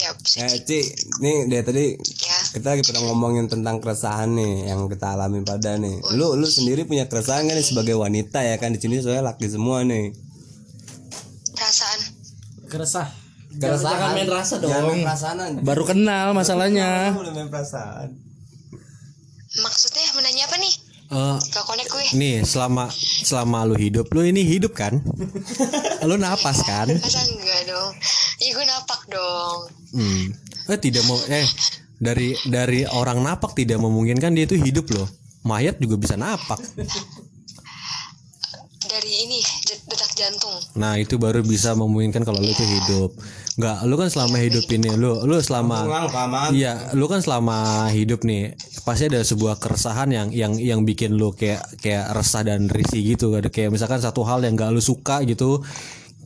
Ya, 0.00 0.12
eh 0.12 0.48
suci. 0.52 0.64
Ci 0.64 0.80
nih 1.18 1.46
dia 1.46 1.60
tadi 1.60 1.96
Ya. 1.96 2.38
kita 2.52 2.72
lagi 2.72 2.82
pada 2.82 3.00
ngomongin 3.02 3.46
tentang 3.46 3.78
keresahan 3.78 4.32
nih 4.32 4.68
yang 4.68 4.84
kita 4.86 5.16
alami 5.16 5.40
pada 5.42 5.76
nih 5.76 6.00
lu 6.12 6.32
lu 6.34 6.44
sendiri 6.44 6.84
punya 6.84 7.06
keresahan 7.06 7.44
gak 7.44 7.56
nih 7.56 7.64
sebagai 7.64 7.94
wanita 7.94 8.40
ya 8.40 8.56
kan 8.56 8.70
di 8.70 8.78
sini 8.78 9.00
soalnya 9.00 9.24
laki 9.26 9.48
semua 9.48 9.80
nih 9.82 10.12
Perasaan. 11.50 12.00
Keresah. 12.68 13.08
Jangan 13.50 14.14
main 14.14 14.28
rasa 14.28 14.60
dong. 14.60 14.70
Jangan 14.70 14.84
main 14.92 15.02
perasaan 15.02 15.50
baru 15.64 15.82
kenal 15.82 16.26
masalahnya 16.30 17.10
Lu 17.10 17.24
boleh 17.24 17.32
main 17.32 17.48
perasaan 17.48 18.12
Maksudnya 19.58 19.97
gue. 21.08 22.04
nih 22.14 22.44
selama 22.44 22.92
selama 23.24 23.64
lu 23.64 23.76
hidup 23.76 24.12
lu 24.12 24.22
ini 24.22 24.44
hidup 24.44 24.76
kan 24.76 25.00
lu 26.08 26.14
napas 26.16 26.60
kan 26.62 26.84
Masa 26.84 27.24
enggak 27.24 27.60
dong? 27.64 27.92
Iya 28.38 28.50
gue 28.54 28.64
napak 28.68 29.00
dong. 29.08 29.58
hmm. 29.96 30.24
eh 30.68 30.78
tidak 30.78 31.02
mau 31.08 31.16
eh 31.32 31.48
dari 31.96 32.36
dari 32.44 32.84
orang 32.84 33.24
napak 33.24 33.56
tidak 33.56 33.80
memungkinkan 33.80 34.36
dia 34.36 34.44
itu 34.44 34.54
hidup 34.54 34.86
loh 34.92 35.08
mayat 35.42 35.80
juga 35.80 35.96
bisa 35.96 36.14
napak 36.14 36.60
Dari 38.88 39.12
ini 39.20 39.36
j- 39.68 39.84
detak 39.84 40.16
jantung. 40.16 40.56
Nah 40.78 40.94
itu 40.94 41.18
baru 41.18 41.42
bisa 41.42 41.74
memungkinkan 41.74 42.22
kalau 42.22 42.38
lu 42.38 42.48
itu 42.48 42.62
hidup 42.62 43.10
nggak 43.58 43.76
lu 43.84 43.94
kan 43.94 44.06
selama 44.06 44.38
hidup 44.38 44.62
ini 44.70 44.94
lu 44.94 45.18
lu 45.26 45.34
selama 45.42 45.82
Iya, 46.54 46.72
lu 46.94 47.04
kan 47.04 47.18
selama 47.18 47.58
hidup 47.90 48.22
nih 48.22 48.54
pasti 48.86 49.10
ada 49.10 49.18
sebuah 49.20 49.58
keresahan 49.58 50.08
yang 50.08 50.28
yang 50.30 50.54
yang 50.54 50.86
bikin 50.86 51.18
lu 51.18 51.34
kayak 51.34 51.66
kayak 51.82 52.14
resah 52.14 52.46
dan 52.46 52.70
risih 52.70 53.02
gitu. 53.02 53.34
Ada 53.34 53.50
kayak 53.50 53.74
misalkan 53.74 53.98
satu 53.98 54.22
hal 54.22 54.46
yang 54.46 54.54
gak 54.54 54.70
lu 54.70 54.78
suka 54.78 55.26
gitu. 55.26 55.66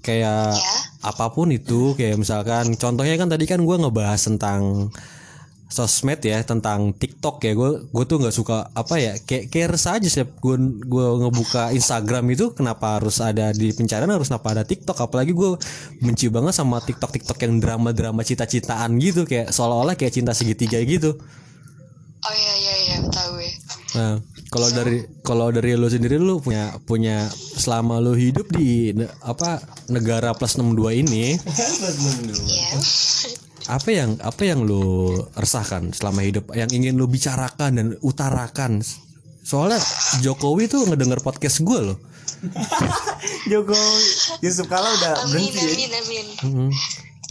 Kayak 0.03 0.53
Ya. 0.53 0.77
apa 1.03 1.31
pun 1.31 1.49
itu 1.49 1.95
kayak 1.95 2.21
misalkan 2.21 2.77
contohnya 2.77 3.17
kan 3.17 3.33
tadi 3.33 3.49
kan 3.49 3.65
gua 3.65 3.81
ngebahas 3.81 4.21
tentang 4.21 4.93
sosmed 5.73 6.21
ya 6.21 6.45
tentang 6.45 6.93
TikTok 6.93 7.41
ya. 7.41 7.57
Gue 7.57 7.89
gue 7.89 8.05
tuh 8.05 8.21
nggak 8.21 8.37
suka 8.37 8.69
apa 8.77 9.01
ya 9.01 9.17
kayak 9.17 9.49
kayak 9.49 9.69
resah 9.73 9.97
aja 9.97 10.09
sih. 10.13 10.29
Gue 10.39 10.61
gue 10.85 11.07
ngebuka 11.25 11.73
Instagram 11.73 12.29
itu 12.37 12.53
kenapa 12.53 13.01
harus 13.01 13.17
ada 13.25 13.57
di 13.57 13.73
pencarian 13.73 14.13
harus 14.13 14.29
kenapa 14.29 14.61
ada 14.61 14.63
TikTok? 14.69 15.01
Apalagi 15.01 15.33
gue 15.33 15.57
benci 16.05 16.29
banget 16.29 16.53
sama 16.53 16.85
TikTok 16.85 17.11
TikTok 17.17 17.39
yang 17.41 17.57
drama 17.65 17.97
drama 17.97 18.21
cita-citaan 18.21 19.01
gitu 19.01 19.25
kayak 19.25 19.49
seolah-olah 19.49 19.97
kayak 19.97 20.13
cinta 20.13 20.37
segitiga 20.37 20.77
gitu. 20.85 21.17
Oh 22.23 22.35
iya 22.39 22.55
iya 22.55 22.75
iya 22.87 22.97
tahu 23.11 23.41
gue 23.41 23.51
Nah, 23.93 24.17
kalau 24.49 24.73
dari 24.73 25.05
kalau 25.21 25.53
dari 25.53 25.77
lu 25.77 25.85
sendiri 25.85 26.17
lu 26.17 26.41
punya 26.41 26.73
punya 26.89 27.29
selama 27.35 28.01
lu 28.01 28.17
hidup 28.17 28.49
di 28.49 28.97
ne- 28.97 29.11
apa 29.21 29.61
negara 29.93 30.33
plus 30.33 30.57
62 30.57 31.03
ini? 31.05 31.37
Iya 32.57 32.71
apa 33.69 33.89
yang 33.91 34.19
apa 34.23 34.43
yang 34.43 34.65
lu 34.67 35.15
resahkan 35.39 35.93
selama 35.95 36.23
hidup 36.25 36.51
yang 36.57 36.71
ingin 36.73 36.99
lu 36.99 37.07
bicarakan 37.07 37.71
dan 37.79 37.87
utarakan? 38.03 38.83
Soalnya 39.43 39.83
Jokowi 40.23 40.71
tuh 40.71 40.87
ngedenger 40.87 41.19
podcast 41.19 41.63
gue 41.67 41.81
loh. 41.93 41.99
Joko 43.51 43.77
Yusuf 44.43 44.67
Kala 44.67 44.89
udah 44.99 45.13
amin 45.27 45.51
berhenti 45.51 45.59
ya. 45.59 45.67
amin 45.71 45.91
amin. 45.95 46.27
Mhm. 46.43 46.71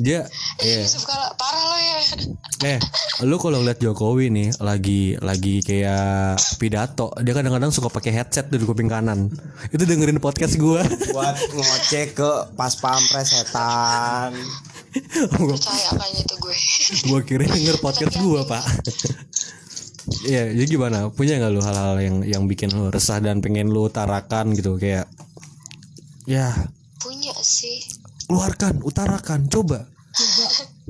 dia 0.02 0.24
eh 0.64 0.82
eh. 0.82 0.84
Yusuf 0.88 1.04
Kala 1.04 1.36
parah 1.36 1.64
lo 1.68 1.78
ya. 1.78 2.00
Eh 2.76 2.80
lu 3.28 3.36
kalau 3.38 3.60
ngeliat 3.60 3.80
Jokowi 3.84 4.32
nih 4.32 4.50
lagi 4.64 5.20
lagi 5.20 5.60
kayak 5.62 6.40
pidato 6.58 7.12
dia 7.22 7.36
kadang-kadang 7.36 7.76
suka 7.76 7.92
pakai 7.92 8.12
headset 8.16 8.48
di 8.48 8.64
kuping 8.64 8.88
kanan. 8.88 9.28
Itu 9.70 9.84
dengerin 9.84 10.24
podcast 10.24 10.56
gue 10.56 10.82
buat 11.12 11.36
ngocek 11.52 12.16
ke 12.16 12.32
pas 12.56 12.74
pampres 12.80 13.36
setan. 13.36 14.32
Percaya 15.52 15.88
apanya 15.96 16.20
itu 16.22 16.36
gue 16.36 16.56
gue 17.10 17.22
kira 17.24 17.44
denger 17.48 17.78
podcast 17.80 18.16
gue 18.20 18.42
pak 18.46 18.64
Iya, 20.26 20.50
jadi 20.50 20.66
gimana? 20.66 21.14
Punya 21.14 21.38
nggak 21.38 21.54
lu 21.54 21.62
hal-hal 21.62 21.96
yang 22.02 22.18
yang 22.26 22.44
bikin 22.50 22.74
lu 22.74 22.90
resah 22.90 23.22
dan 23.22 23.38
pengen 23.38 23.70
lu 23.70 23.86
utarakan 23.86 24.58
gitu 24.58 24.76
kayak 24.76 25.06
ya 26.26 26.52
punya 26.98 27.32
sih 27.38 27.86
keluarkan, 28.26 28.82
utarakan, 28.82 29.46
coba 29.46 29.86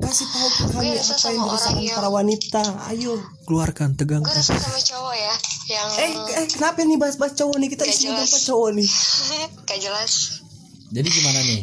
Kasih 0.02 0.26
tahu 0.34 0.48
ke 0.50 0.62
kami 0.74 0.98
apa 0.98 0.98
yang 0.98 1.04
sama 1.06 1.14
orang 1.14 1.38
dirasakan 1.46 1.74
yang 1.78 1.94
para 1.94 2.10
wanita. 2.10 2.62
Ayo. 2.90 3.14
keluarkan, 3.46 3.94
tegang. 3.94 4.26
gue 4.26 4.34
resah 4.34 4.58
sama 4.58 4.80
cowok 4.82 5.14
ya 5.14 5.34
yang 5.70 5.88
Eh, 5.94 6.10
eh 6.42 6.46
kenapa 6.50 6.82
nih 6.82 6.98
bahas-bahas 6.98 7.38
cowok 7.38 7.56
nih? 7.62 7.68
Kita 7.70 7.84
isinya 7.86 8.18
apa 8.18 8.38
cowok 8.42 8.70
nih? 8.82 8.88
gak 9.68 9.78
jelas 9.78 10.42
Jadi 10.90 11.08
gimana 11.08 11.40
nih? 11.46 11.60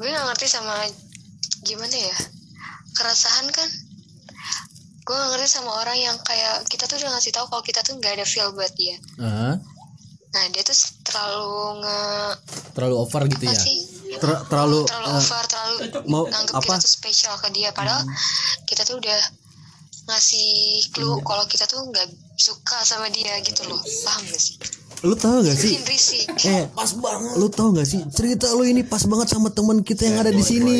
Gue 0.00 0.08
gak 0.08 0.26
ngerti 0.32 0.48
sama 0.48 0.80
gimana 1.60 1.92
ya 1.92 2.16
keresahan 2.96 3.52
kan? 3.52 3.68
Gue 5.04 5.12
gak 5.12 5.30
ngerti 5.36 5.60
sama 5.60 5.76
orang 5.76 6.00
yang 6.00 6.16
kayak 6.24 6.64
kita 6.72 6.88
tuh 6.88 6.96
udah 7.04 7.12
ngasih 7.12 7.36
tahu 7.36 7.52
kalau 7.52 7.60
kita 7.60 7.84
tuh 7.84 8.00
nggak 8.00 8.16
ada 8.16 8.24
feel 8.24 8.48
buat 8.56 8.72
dia. 8.74 8.96
Hah? 9.20 9.60
nah 10.30 10.46
dia 10.54 10.62
tuh 10.62 10.78
terlalu 11.02 11.82
nge 11.82 11.98
terlalu 12.70 12.94
over 13.02 13.22
gitu 13.26 13.44
apa 13.44 13.52
ya? 13.52 13.60
sih? 13.60 13.78
Ter- 14.14 14.42
terlalu 14.46 14.86
terlalu 14.86 15.06
eh, 15.10 15.18
over 15.18 15.42
terlalu 15.50 15.76
mau 16.06 16.22
nganggep 16.22 16.54
apa? 16.54 16.62
kita 16.64 16.86
tuh 16.86 16.92
spesial 16.96 17.34
ke 17.42 17.48
dia. 17.50 17.74
Padahal 17.74 18.06
kita 18.64 18.86
tuh 18.86 19.02
udah 19.02 19.20
ngasih 20.06 20.86
clue 20.94 21.18
kalau 21.26 21.44
kita 21.50 21.66
tuh 21.66 21.82
nggak 21.82 22.08
suka 22.38 22.78
sama 22.86 23.10
dia 23.10 23.42
gitu 23.42 23.66
loh. 23.66 23.82
Paham 24.06 24.22
gak 24.30 24.38
sih 24.38 24.56
lu 25.00 25.16
tahu 25.16 25.40
gak 25.40 25.56
sih? 25.56 25.80
Eh, 26.44 26.68
pas 26.78 26.90
banget. 26.92 27.34
Lu 27.40 27.48
tahu 27.48 27.72
gak 27.72 27.88
sih 27.88 28.04
cerita 28.12 28.52
lu 28.52 28.68
ini 28.68 28.84
pas 28.84 29.00
banget 29.08 29.32
sama 29.32 29.48
teman 29.48 29.80
kita 29.80 30.04
yang 30.04 30.20
ada 30.20 30.28
di 30.28 30.44
sini. 30.44 30.76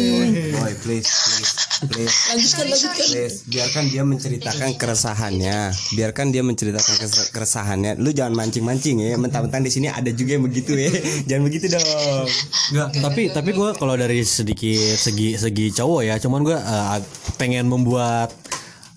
Boy, 0.53 0.73
please, 0.85 1.09
please, 1.09 1.53
please. 1.89 2.17
sorry 2.45 2.77
sorry 2.77 3.01
Please, 3.01 3.49
biarkan 3.49 3.89
dia 3.89 4.03
menceritakan 4.05 4.77
keresahannya. 4.77 5.73
Biarkan 5.97 6.27
dia 6.37 6.43
menceritakan 6.45 6.95
keresahannya. 7.33 7.97
Lu 7.97 8.13
jangan 8.13 8.37
mancing-mancing 8.37 9.01
ya. 9.01 9.17
Mentang-mentang 9.17 9.65
di 9.65 9.73
sini 9.73 9.89
ada 9.89 10.13
juga 10.13 10.37
yang 10.37 10.45
begitu 10.45 10.77
ya. 10.77 10.93
jangan 11.29 11.43
begitu 11.49 11.67
dong. 11.73 12.29
Enggak, 12.77 12.89
tapi 13.01 13.23
tapi 13.33 13.51
gue 13.57 13.71
kalau 13.81 13.95
dari 13.97 14.21
sedikit 14.21 15.01
segi 15.01 15.41
segi 15.41 15.73
cowok 15.73 16.01
ya, 16.05 16.15
cuman 16.21 16.41
gue 16.45 16.59
pengen 17.41 17.73
membuat 17.73 18.37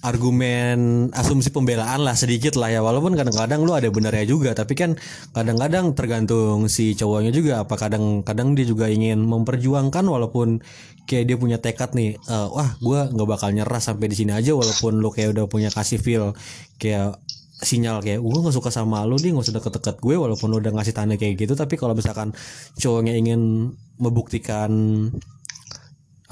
argumen 0.04 1.08
asumsi 1.16 1.50
pembelaan 1.50 2.04
lah 2.04 2.14
sedikit 2.14 2.60
lah 2.60 2.70
ya. 2.70 2.84
Walaupun 2.84 3.16
kadang-kadang 3.16 3.64
lu 3.64 3.72
ada 3.72 3.88
benarnya 3.88 4.28
juga 4.28 4.52
tapi 4.52 4.76
kan 4.76 5.00
kadang-kadang 5.32 5.96
tergantung 5.96 6.68
si 6.68 6.94
cowoknya 6.94 7.32
juga. 7.32 7.64
Apa 7.64 7.80
kadang-kadang 7.80 8.54
dia 8.54 8.68
juga 8.68 8.92
ingin 8.92 9.24
memperjuangkan 9.24 10.04
walaupun 10.04 10.60
kayak 11.08 11.26
dia 11.32 11.38
punya 11.40 11.58
tekad 11.64 11.96
nih 11.96 12.20
eh, 12.20 12.48
wah 12.52 12.76
gua 12.84 13.08
nggak 13.08 13.28
bakal 13.28 13.50
nyerah 13.56 13.80
sampai 13.80 14.12
di 14.12 14.16
sini 14.20 14.36
aja 14.36 14.52
walaupun 14.52 15.00
lu 15.00 15.10
kayak 15.10 15.40
udah 15.40 15.46
punya 15.48 15.72
kasih 15.72 16.00
feel 16.00 16.36
kayak 16.80 17.16
sinyal 17.64 18.04
kayak 18.04 18.20
gue 18.20 18.40
nggak 18.44 18.56
suka 18.60 18.70
sama 18.70 19.08
lu 19.08 19.16
dia 19.16 19.32
nggak 19.32 19.48
usah 19.48 19.56
deket-deket 19.56 19.96
gue 20.04 20.16
walaupun 20.20 20.52
lu 20.52 20.60
udah 20.60 20.76
ngasih 20.76 20.94
tanda 20.94 21.16
kayak 21.16 21.40
gitu. 21.40 21.56
Tapi 21.56 21.80
kalau 21.80 21.96
misalkan 21.96 22.36
cowoknya 22.76 23.16
ingin 23.16 23.72
membuktikan 23.98 24.70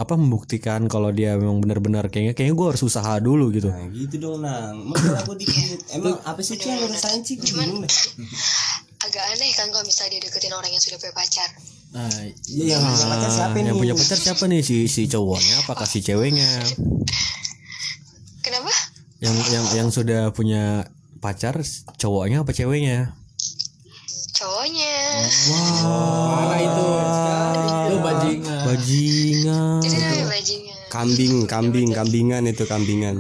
apa 0.02 0.14
membuktikan 0.14 0.86
kalau 0.86 1.10
dia 1.10 1.38
memang 1.38 1.62
benar-benar 1.62 2.10
kayaknya 2.10 2.34
kayaknya 2.34 2.56
gue 2.56 2.68
harus 2.68 2.82
usaha 2.82 3.14
dulu 3.18 3.50
gitu 3.50 3.70
Nah, 3.70 3.86
gitu 3.90 4.16
dong, 4.18 4.42
Nang. 4.42 4.90
Aku 5.22 5.38
dikit. 5.38 5.78
Emang 5.94 6.18
apa 6.22 6.42
sih 6.42 6.58
yang 6.58 6.82
lu 6.82 6.90
rasain 6.90 7.22
sih? 7.22 7.38
Deh. 7.38 7.46
agak 9.02 9.24
aneh 9.30 9.50
kan 9.54 9.70
kalau 9.70 9.82
misalnya 9.82 10.14
dia 10.14 10.22
deketin 10.24 10.52
orang 10.52 10.70
yang 10.70 10.80
sudah 10.80 10.98
punya 10.98 11.14
pacar 11.14 11.50
Nah, 11.92 12.08
Iya, 12.48 12.78
yang 12.78 12.82
punya 12.82 13.06
pacar 13.06 13.30
siapa 13.30 13.56
yang 13.56 13.68
nih? 13.68 13.78
punya 13.78 13.96
pacar 13.96 14.18
siapa 14.18 14.44
nih 14.46 14.62
si 14.62 14.76
si 14.86 15.02
cowoknya 15.06 15.56
apakah 15.62 15.84
si 15.84 16.00
ceweknya 16.00 16.48
kenapa 18.42 18.72
yang 19.20 19.36
yang 19.50 19.66
yang 19.76 19.90
sudah 19.90 20.30
punya 20.32 20.90
pacar 21.18 21.62
cowoknya 21.96 22.42
apa 22.42 22.52
ceweknya 22.52 23.14
cowoknya. 24.42 24.98
Parah 26.34 26.60
itu. 26.60 26.88
Lu 27.94 27.98
bajingan. 28.02 28.60
bajingan. 28.66 29.80
Itu 29.86 29.96
namanya 30.02 30.28
bajingan. 30.34 30.78
Kambing, 30.92 31.34
kambing, 31.48 31.90
kambingan 31.94 32.44
itu 32.50 32.66
kambingan. 32.66 33.18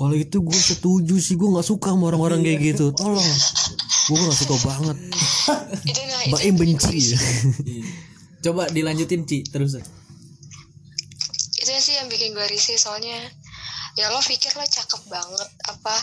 kalau 0.00 0.16
itu 0.16 0.40
gue 0.40 0.56
setuju 0.56 1.20
sih 1.20 1.36
gue 1.36 1.44
nggak 1.44 1.68
suka 1.68 1.92
sama 1.92 2.08
orang-orang 2.08 2.40
kayak 2.40 2.72
gitu. 2.72 2.96
Tolong 2.96 3.20
gue 4.08 4.16
nggak 4.16 4.38
suka 4.42 4.56
banget. 4.64 4.96
Itu 5.84 6.00
itu 6.00 6.32
Baim 6.32 6.54
benci. 6.56 6.98
Coba 8.44 8.72
dilanjutin 8.72 9.28
Ci 9.28 9.44
terus. 9.52 9.76
itu 11.60 11.68
sih 11.76 12.00
yang 12.00 12.08
bikin 12.08 12.32
gue 12.32 12.46
risih 12.48 12.80
soalnya 12.80 13.20
ya 14.00 14.08
lo 14.08 14.24
pikir 14.24 14.48
lo 14.56 14.64
cakep 14.64 15.12
banget 15.12 15.50
apa 15.68 15.96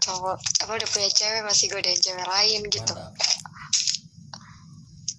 cowok 0.00 0.40
apa 0.64 0.72
udah 0.72 0.88
punya 0.88 1.10
cewek 1.12 1.44
masih 1.44 1.68
godain 1.68 2.00
cewek 2.00 2.24
lain 2.24 2.64
gitu 2.72 2.96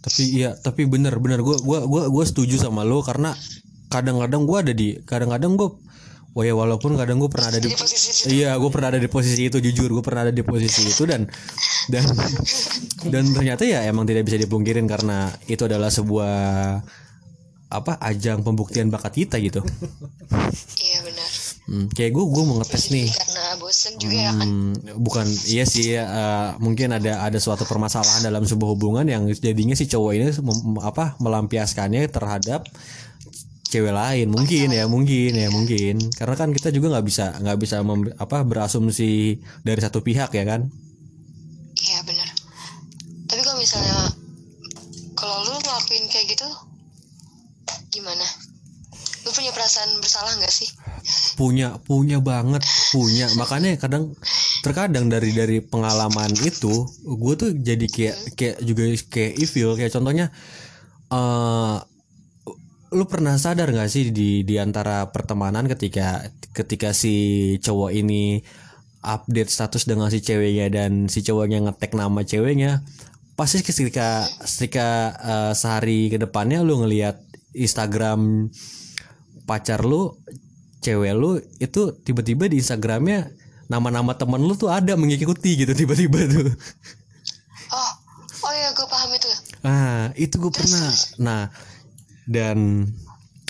tapi 0.02 0.24
iya 0.34 0.58
tapi 0.58 0.90
bener 0.90 1.18
bener. 1.22 1.46
Gue 1.46 1.62
gua 1.62 1.86
gua 1.86 2.10
gua 2.10 2.26
setuju 2.26 2.58
sama 2.58 2.82
lo 2.82 3.06
karena 3.06 3.38
kadang-kadang 3.92 4.48
gue 4.48 4.58
ada 4.58 4.74
di 4.74 4.88
kadang-kadang 5.04 5.60
gue 5.60 5.70
Wah 6.32 6.48
ya 6.48 6.56
walaupun 6.56 6.96
kadang 6.96 7.20
gue 7.20 7.28
pernah 7.28 7.52
ada 7.52 7.60
di 7.60 7.68
di 7.68 7.76
posisi 7.76 8.32
iya 8.32 8.56
gue 8.56 8.72
pernah 8.72 8.88
ada 8.96 9.04
di 9.04 9.12
posisi 9.12 9.52
itu 9.52 9.60
jujur 9.60 9.92
gue 9.92 10.00
pernah 10.00 10.24
ada 10.24 10.32
di 10.32 10.40
posisi 10.48 10.88
itu 10.88 11.04
dan 11.04 11.28
dan 11.92 12.08
dan 13.12 13.24
ternyata 13.36 13.68
ya 13.68 13.84
emang 13.84 14.08
tidak 14.08 14.32
bisa 14.32 14.40
dipungkirin 14.40 14.88
karena 14.88 15.28
itu 15.52 15.68
adalah 15.68 15.92
sebuah 15.92 16.32
apa 17.68 18.00
ajang 18.00 18.48
pembuktian 18.48 18.88
bakat 18.88 19.28
kita 19.28 19.44
gitu. 19.44 19.60
Iya 20.80 21.00
benar 21.04 21.21
hmm, 21.68 21.92
kayak 21.94 22.12
gue 22.14 22.26
gue 22.26 22.44
mau 22.46 22.56
ngetes 22.62 22.90
nih. 22.90 23.08
karena 23.12 23.44
bosen 23.60 23.94
juga 23.98 24.16
ya. 24.18 24.32
Kan 24.34 24.48
Hmm, 24.48 24.74
bukan 24.98 25.28
iya 25.46 25.64
sih 25.66 25.94
eh, 25.94 26.50
mungkin 26.58 26.94
ada 26.96 27.22
ada 27.22 27.38
suatu 27.38 27.66
permasalahan 27.66 28.24
dalam 28.24 28.44
sebuah 28.44 28.70
hubungan 28.74 29.06
yang 29.06 29.26
jadinya 29.30 29.76
si 29.76 29.86
cowok 29.86 30.12
ini 30.16 30.26
mem- 30.42 30.82
apa 30.82 31.16
melampiaskannya 31.20 32.08
terhadap 32.10 32.66
cewek 33.72 33.96
lain. 33.96 34.28
Mungkin 34.28 34.68
ya 34.76 34.84
mungkin 34.86 35.32
ya 35.32 35.48
mungkin. 35.48 35.96
Karena 36.12 36.36
kan 36.36 36.52
kita 36.52 36.76
juga 36.76 36.98
nggak 36.98 37.06
bisa 37.08 37.26
nggak 37.40 37.60
bisa 37.60 37.80
mem- 37.82 38.12
apa 38.20 38.44
berasumsi 38.44 39.40
dari 39.64 39.80
satu 39.80 40.04
pihak 40.04 40.32
ya 40.36 40.44
kan? 40.44 40.68
Iya 41.82 42.00
benar. 42.04 42.28
Tapi 43.32 43.42
kalau 43.42 43.58
misalnya 43.58 44.12
kalau 45.16 45.48
lu 45.48 45.56
ngelakuin 45.56 46.06
kayak 46.12 46.36
gitu 46.36 46.48
gimana? 47.92 48.28
Lu 49.24 49.30
punya 49.32 49.54
perasaan 49.54 50.02
bersalah 50.02 50.34
nggak 50.36 50.52
sih 50.52 50.68
punya 51.36 51.78
punya 51.84 52.18
banget 52.22 52.64
punya. 52.94 53.28
Makanya 53.38 53.78
kadang 53.78 54.14
terkadang 54.62 55.10
dari 55.10 55.34
dari 55.34 55.58
pengalaman 55.62 56.32
itu 56.42 56.86
gue 57.04 57.34
tuh 57.38 57.52
jadi 57.58 57.86
kayak 57.86 58.18
kayak 58.38 58.58
juga 58.64 58.84
kayak 59.10 59.34
evil. 59.42 59.76
Kayak 59.78 59.94
contohnya 59.98 60.26
eh 61.12 61.78
lu 62.92 63.08
pernah 63.08 63.40
sadar 63.40 63.72
gak 63.72 63.88
sih 63.88 64.12
di 64.12 64.44
di 64.44 64.60
antara 64.60 65.08
pertemanan 65.16 65.64
ketika 65.64 66.28
ketika 66.52 66.92
si 66.92 67.56
cowok 67.64 67.96
ini 67.96 68.44
update 69.00 69.48
status 69.48 69.88
dengan 69.88 70.12
si 70.12 70.20
ceweknya 70.20 70.68
dan 70.68 71.08
si 71.08 71.24
cowoknya 71.24 71.72
ngetek 71.72 71.96
nama 71.96 72.20
ceweknya 72.28 72.84
pasti 73.40 73.64
ketika 73.64 74.28
ketika 74.44 74.88
eh, 75.24 75.54
sehari 75.56 76.12
ke 76.12 76.20
depannya 76.20 76.62
lu 76.68 76.84
ngelihat 76.84 77.24
Instagram 77.56 78.52
pacar 79.48 79.82
lu 79.88 80.16
cewek 80.82 81.14
lu 81.14 81.38
itu 81.62 81.96
tiba-tiba 82.02 82.50
di 82.50 82.58
Instagramnya 82.60 83.32
nama-nama 83.72 84.18
temen 84.18 84.42
lu 84.44 84.58
tuh 84.58 84.68
ada 84.74 84.98
mengikuti 84.98 85.64
gitu 85.64 85.72
tiba-tiba 85.72 86.28
tuh. 86.28 86.52
Oh 87.72 87.92
oh 88.42 88.54
ya 88.54 88.70
gue 88.74 88.88
paham 88.90 89.10
itu. 89.16 89.30
Ah 89.64 90.10
itu 90.18 90.36
gue 90.42 90.52
pernah. 90.52 90.92
nah 91.22 91.42
dan 92.26 92.90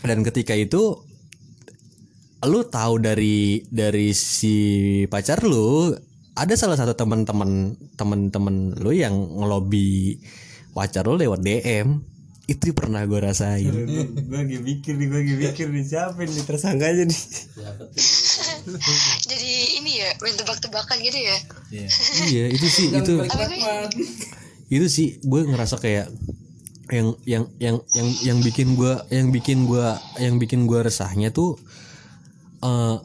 dan 0.04 0.20
ketika 0.28 0.54
itu 0.54 1.02
lu 2.41 2.65
tahu 2.65 2.98
dari 2.98 3.62
dari 3.70 4.12
si 4.17 4.56
pacar 5.06 5.46
lu 5.46 5.94
ada 6.34 6.54
salah 6.58 6.74
satu 6.74 6.98
teman-teman 6.98 7.78
teman-teman 7.94 8.74
lu 8.82 8.91
yang 8.96 9.13
ngelobi 9.13 10.17
pacar 10.74 11.06
lu 11.06 11.22
lewat 11.22 11.46
DM 11.46 12.02
itu 12.52 12.76
pernah 12.76 13.08
gue 13.08 13.20
rasain. 13.24 13.72
Gue 13.72 14.28
lagi 14.28 14.60
mikir 14.60 15.00
nih 15.00 15.08
gue 15.08 15.20
lagi 15.24 15.36
mikir 15.40 15.68
nih 15.72 15.86
siapa 15.88 16.20
nih? 16.20 16.44
Tersangkanya 16.44 17.08
nih. 17.08 17.22
Jadi 19.32 19.52
ini 19.80 19.92
ya 20.04 20.10
main 20.20 20.36
tebak-tebakan 20.36 20.98
gitu 21.00 21.20
ya? 21.20 21.38
Iya. 21.72 22.46
Itu 22.52 22.68
sih 22.68 22.88
itu. 22.92 23.14
itu 24.72 24.88
sih 24.88 25.08
gue 25.24 25.42
ngerasa 25.48 25.80
kayak 25.80 26.08
yang 26.92 27.16
yang 27.24 27.44
yang 27.60 27.78
yang 27.96 28.08
yang 28.20 28.38
bikin 28.44 28.76
gue 28.76 28.94
yang 29.12 29.32
bikin 29.32 29.64
gue 29.68 29.88
yang 30.20 30.36
bikin 30.40 30.68
gue 30.68 30.80
resahnya 30.84 31.32
tuh 31.32 31.56
eh 32.64 32.98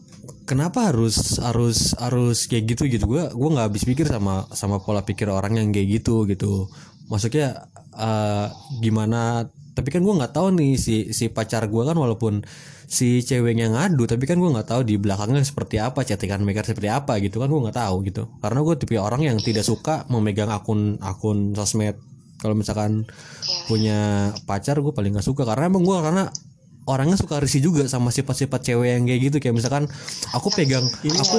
kenapa 0.46 0.90
harus 0.90 1.38
harus 1.42 1.94
harus 1.98 2.46
kayak 2.50 2.74
gitu 2.74 2.90
gitu? 2.90 3.04
Gue 3.06 3.30
gue 3.30 3.48
nggak 3.50 3.66
habis 3.70 3.86
pikir 3.86 4.06
sama 4.06 4.46
sama 4.54 4.82
pola 4.82 5.02
pikir 5.02 5.30
orang 5.30 5.58
yang 5.58 5.68
kayak 5.74 6.02
gitu 6.02 6.26
gitu. 6.26 6.70
Maksudnya 7.06 7.70
eh 7.96 8.46
gimana 8.84 9.48
tapi 9.76 9.92
kan 9.92 10.00
gue 10.00 10.14
nggak 10.16 10.32
tahu 10.32 10.56
nih 10.56 10.80
si 10.80 11.12
si 11.12 11.28
pacar 11.28 11.68
gue 11.68 11.82
kan 11.84 11.92
walaupun 11.92 12.40
si 12.88 13.20
ceweknya 13.20 13.68
ngadu 13.68 14.08
tapi 14.08 14.24
kan 14.24 14.40
gue 14.40 14.48
nggak 14.48 14.72
tahu 14.72 14.80
di 14.86 14.96
belakangnya 14.96 15.42
seperti 15.42 15.82
apa 15.82 16.06
chattingan 16.06 16.40
mereka 16.46 16.64
seperti 16.64 16.88
apa 16.88 17.18
gitu 17.20 17.42
kan 17.42 17.52
gue 17.52 17.60
nggak 17.60 17.76
tahu 17.76 17.96
gitu. 18.08 18.30
Karena 18.40 18.64
gue 18.64 18.74
tipe 18.80 18.96
orang 18.96 19.20
yang 19.20 19.36
tidak 19.42 19.68
suka 19.68 20.08
memegang 20.08 20.48
akun 20.48 20.96
akun 21.04 21.52
sosmed. 21.52 22.00
Kalau 22.40 22.56
misalkan 22.56 23.04
punya 23.68 24.32
pacar 24.48 24.80
gue 24.80 24.92
paling 24.92 25.16
gak 25.16 25.24
suka. 25.24 25.48
Karena 25.48 25.72
emang 25.72 25.82
gue 25.82 25.96
karena 25.98 26.28
orangnya 26.86 27.16
suka 27.16 27.40
risih 27.40 27.64
juga 27.64 27.88
sama 27.88 28.12
sifat-sifat 28.12 28.60
cewek 28.60 28.88
yang 28.96 29.04
kayak 29.08 29.20
gitu. 29.28 29.36
Kayak 29.40 29.56
misalkan 29.60 29.84
aku 30.30 30.48
pegang 30.54 30.84
aku 31.16 31.36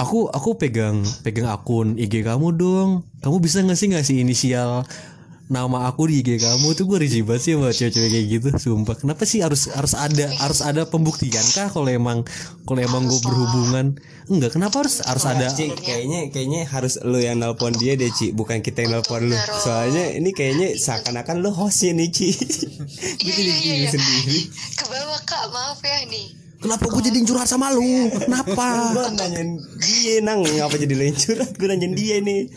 aku 0.00 0.18
aku 0.32 0.50
pegang 0.58 1.04
pegang 1.22 1.48
akun 1.48 1.94
IG 1.96 2.24
kamu 2.24 2.56
dong. 2.56 2.90
Kamu 3.20 3.36
bisa 3.38 3.62
nggak 3.62 3.78
sih 3.78 3.88
ngasih 3.92 4.16
inisial 4.20 4.84
nama 5.46 5.86
aku 5.86 6.10
di 6.10 6.26
IG 6.26 6.42
kamu 6.42 6.74
tuh 6.74 6.90
gue 6.90 6.98
risih 7.06 7.22
banget 7.22 7.42
sih 7.42 7.52
sama 7.54 7.70
cewek-cewek 7.70 8.10
kayak 8.10 8.26
gitu 8.26 8.48
sumpah. 8.58 8.98
Kenapa 8.98 9.22
sih 9.22 9.46
harus 9.46 9.70
harus 9.70 9.94
ada 9.94 10.26
harus 10.42 10.60
ada 10.62 10.82
pembuktian 10.90 11.46
kah 11.54 11.70
kalau 11.70 11.86
emang 11.86 12.26
kalau 12.66 12.80
emang 12.82 13.06
gue 13.06 13.20
berhubungan? 13.22 13.94
Enggak 14.26 14.58
kenapa 14.58 14.82
harus 14.82 15.06
harus 15.06 15.22
ada? 15.22 15.46
Cik, 15.46 15.78
kayaknya 15.86 16.34
kayaknya 16.34 16.66
harus 16.66 16.98
lu 17.06 17.22
yang 17.22 17.38
nelpon 17.38 17.70
dia 17.78 17.94
deh 17.94 18.10
Ci. 18.10 18.34
Bukan 18.34 18.58
kita 18.58 18.82
yang 18.82 18.98
nelpon 18.98 19.30
lu. 19.30 19.38
Soalnya 19.62 20.18
ini 20.18 20.34
kayaknya 20.34 20.74
seakan-akan 20.74 21.38
lu 21.38 21.54
hostnya 21.54 21.94
nih 21.94 22.10
Ci. 22.10 22.28
Iya 23.26 23.36
iya 23.38 23.74
iya. 23.86 23.90
iya 23.90 24.42
ke 24.74 24.84
bawah 24.86 25.20
kak. 25.22 25.44
Maaf 25.50 25.78
ya 25.82 26.02
nih 26.10 26.45
kenapa 26.62 26.84
gue 26.88 27.02
jadi 27.06 27.18
curhat 27.26 27.48
sama 27.48 27.72
lu? 27.72 28.10
Kenapa? 28.12 28.94
Gua 28.96 29.10
nanyain 29.12 29.60
dia 29.80 30.24
nang. 30.24 30.40
Ngapa 30.44 30.76
jadi 30.80 30.94
lencur 30.94 31.38
gue 31.42 31.68
nanyain 31.68 31.94
dia 31.94 32.16
nih. 32.22 32.42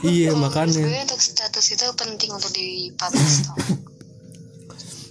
Iya 0.00 0.32
makanya. 0.38 0.80
Gue 0.80 1.00
untuk 1.04 1.20
status 1.20 1.66
itu 1.76 1.86
penting 1.98 2.30
untuk 2.32 2.50
dipublish 2.52 3.46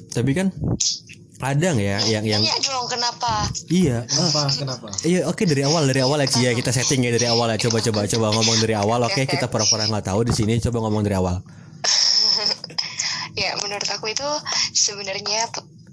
tapi 0.09 0.31
kan 0.33 0.49
ada 1.39 1.71
nggak 1.71 1.87
ya 1.87 1.97
yang 2.19 2.25
yang 2.27 2.41
Tanya 2.43 2.59
dong 2.67 2.87
kenapa? 2.91 3.47
Iya. 3.71 4.03
Kenapa? 4.11 4.41
Kenapa? 4.51 4.87
Iya 5.07 5.23
oke 5.31 5.47
dari 5.47 5.63
awal 5.63 5.87
dari 5.87 6.03
awal 6.03 6.19
ya 6.19 6.27
Ci, 6.27 6.43
ya. 6.43 6.51
Kita 6.51 6.75
setting 6.75 6.99
ya 7.07 7.15
dari 7.15 7.31
awal 7.31 7.47
ya. 7.55 7.57
Coba 7.63 7.79
coba 7.79 8.03
coba 8.03 8.27
ngomong 8.35 8.57
dari 8.59 8.75
awal. 8.75 9.07
Oke 9.07 9.23
kita 9.23 9.47
pura-pura 9.47 9.87
nggak 9.87 10.11
tahu 10.11 10.27
di 10.27 10.35
sini. 10.35 10.59
Coba 10.59 10.83
ngomong 10.83 11.05
dari 11.07 11.15
awal. 11.15 11.39
Ya 13.39 13.55
menurut 13.63 13.87
aku 13.87 14.11
itu 14.11 14.25
sebenarnya 14.75 15.47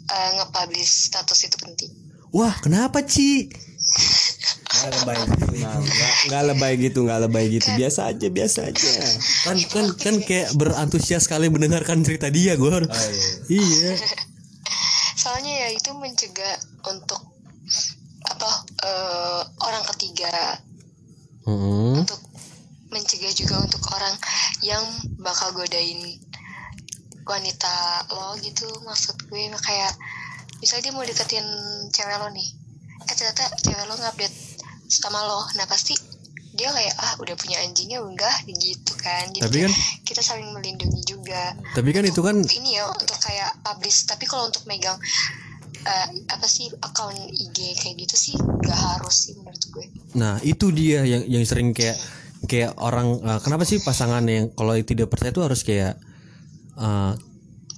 eh, 0.07 0.31
nge-publish 0.37 1.11
status 1.11 1.39
itu 1.45 1.57
penting. 1.59 1.91
Wah 2.31 2.55
kenapa 2.59 3.01
Ci? 3.03 3.49
Nggak 4.67 4.91
lebay 4.93 5.17
gitu. 5.17 5.45
Nggak 5.57 5.75
nggak- 5.79 6.17
nggak 6.27 6.43
lebay 6.53 6.73
gitu 6.77 6.99
nggak 7.07 7.21
lebay 7.29 7.45
gitu. 7.49 7.69
Biasa 7.73 8.01
aja 8.13 8.27
biasa 8.29 8.59
aja. 8.69 8.91
Kan 9.47 9.57
kan 9.73 9.87
kan 9.97 10.15
kayak 10.21 10.53
berantusias 10.55 11.25
sekali 11.25 11.49
mendengarkan 11.49 12.03
cerita 12.03 12.29
dia 12.29 12.55
Gor. 12.55 12.85
Iya. 13.49 13.93
Soalnya 15.23 15.53
ya 15.65 15.69
itu 15.73 15.91
mencegah 15.97 16.55
untuk 16.87 17.23
apa 18.27 18.51
eh, 18.85 19.41
orang 19.65 19.85
ketiga. 19.95 20.61
Mm-mm. 21.47 22.03
untuk 22.03 22.19
mencegah 22.91 23.31
juga 23.31 23.63
untuk 23.63 23.79
orang 23.95 24.19
yang 24.67 24.83
bakal 25.23 25.55
godain 25.55 26.03
wanita 27.27 28.07
lo 28.15 28.39
gitu 28.39 28.71
maksud 28.87 29.19
gue 29.27 29.51
kayak 29.51 29.93
misalnya 30.63 30.89
dia 30.89 30.95
mau 30.95 31.05
deketin 31.05 31.47
cewek 31.91 32.17
lo 32.23 32.31
nih 32.31 32.49
eh 33.11 33.15
ternyata 33.19 33.51
cewek 33.61 33.85
lo 33.85 33.95
ngupdate 33.99 34.39
sama 34.87 35.21
lo 35.27 35.43
nah 35.59 35.67
pasti 35.67 35.99
dia 36.57 36.73
kayak 36.73 36.95
ah 36.97 37.13
udah 37.21 37.37
punya 37.37 37.61
anjingnya 37.61 38.01
enggak 38.01 38.33
gitu 38.49 38.97
kan. 38.97 39.29
Jadi 39.29 39.45
Tapi 39.45 39.59
kan- 39.69 39.77
kita 40.09 40.25
saling 40.25 40.49
melindungi 40.57 41.05
juga. 41.05 41.53
Tapi 41.77 41.93
kan 41.93 42.01
itu 42.09 42.25
kan 42.25 42.41
ini 42.41 42.81
ya 42.81 42.89
untuk 42.89 43.21
kayak 43.21 43.61
publish 43.61 44.09
tapi 44.09 44.25
kalau 44.25 44.49
untuk 44.49 44.65
megang 44.65 44.97
eh, 45.85 46.07
apa 46.33 46.49
sih 46.49 46.73
akun 46.81 47.13
IG 47.29 47.77
kayak 47.77 48.09
gitu 48.09 48.17
sih 48.17 48.37
gak 48.41 48.73
harus 48.73 49.29
sih 49.29 49.33
menurut 49.37 49.63
gue. 49.69 49.85
Nah 50.17 50.41
itu 50.41 50.73
dia 50.73 51.05
yang 51.05 51.29
yang 51.29 51.45
sering 51.45 51.77
kayak 51.77 52.01
kayak 52.49 52.73
orang 52.81 53.21
eh, 53.21 53.41
kenapa 53.45 53.69
sih 53.69 53.85
pasangan 53.85 54.25
yang 54.25 54.49
kalau 54.57 54.73
tidak 54.81 55.13
percaya 55.13 55.37
itu 55.37 55.45
harus 55.45 55.61
kayak 55.61 56.01
eh, 56.77 57.13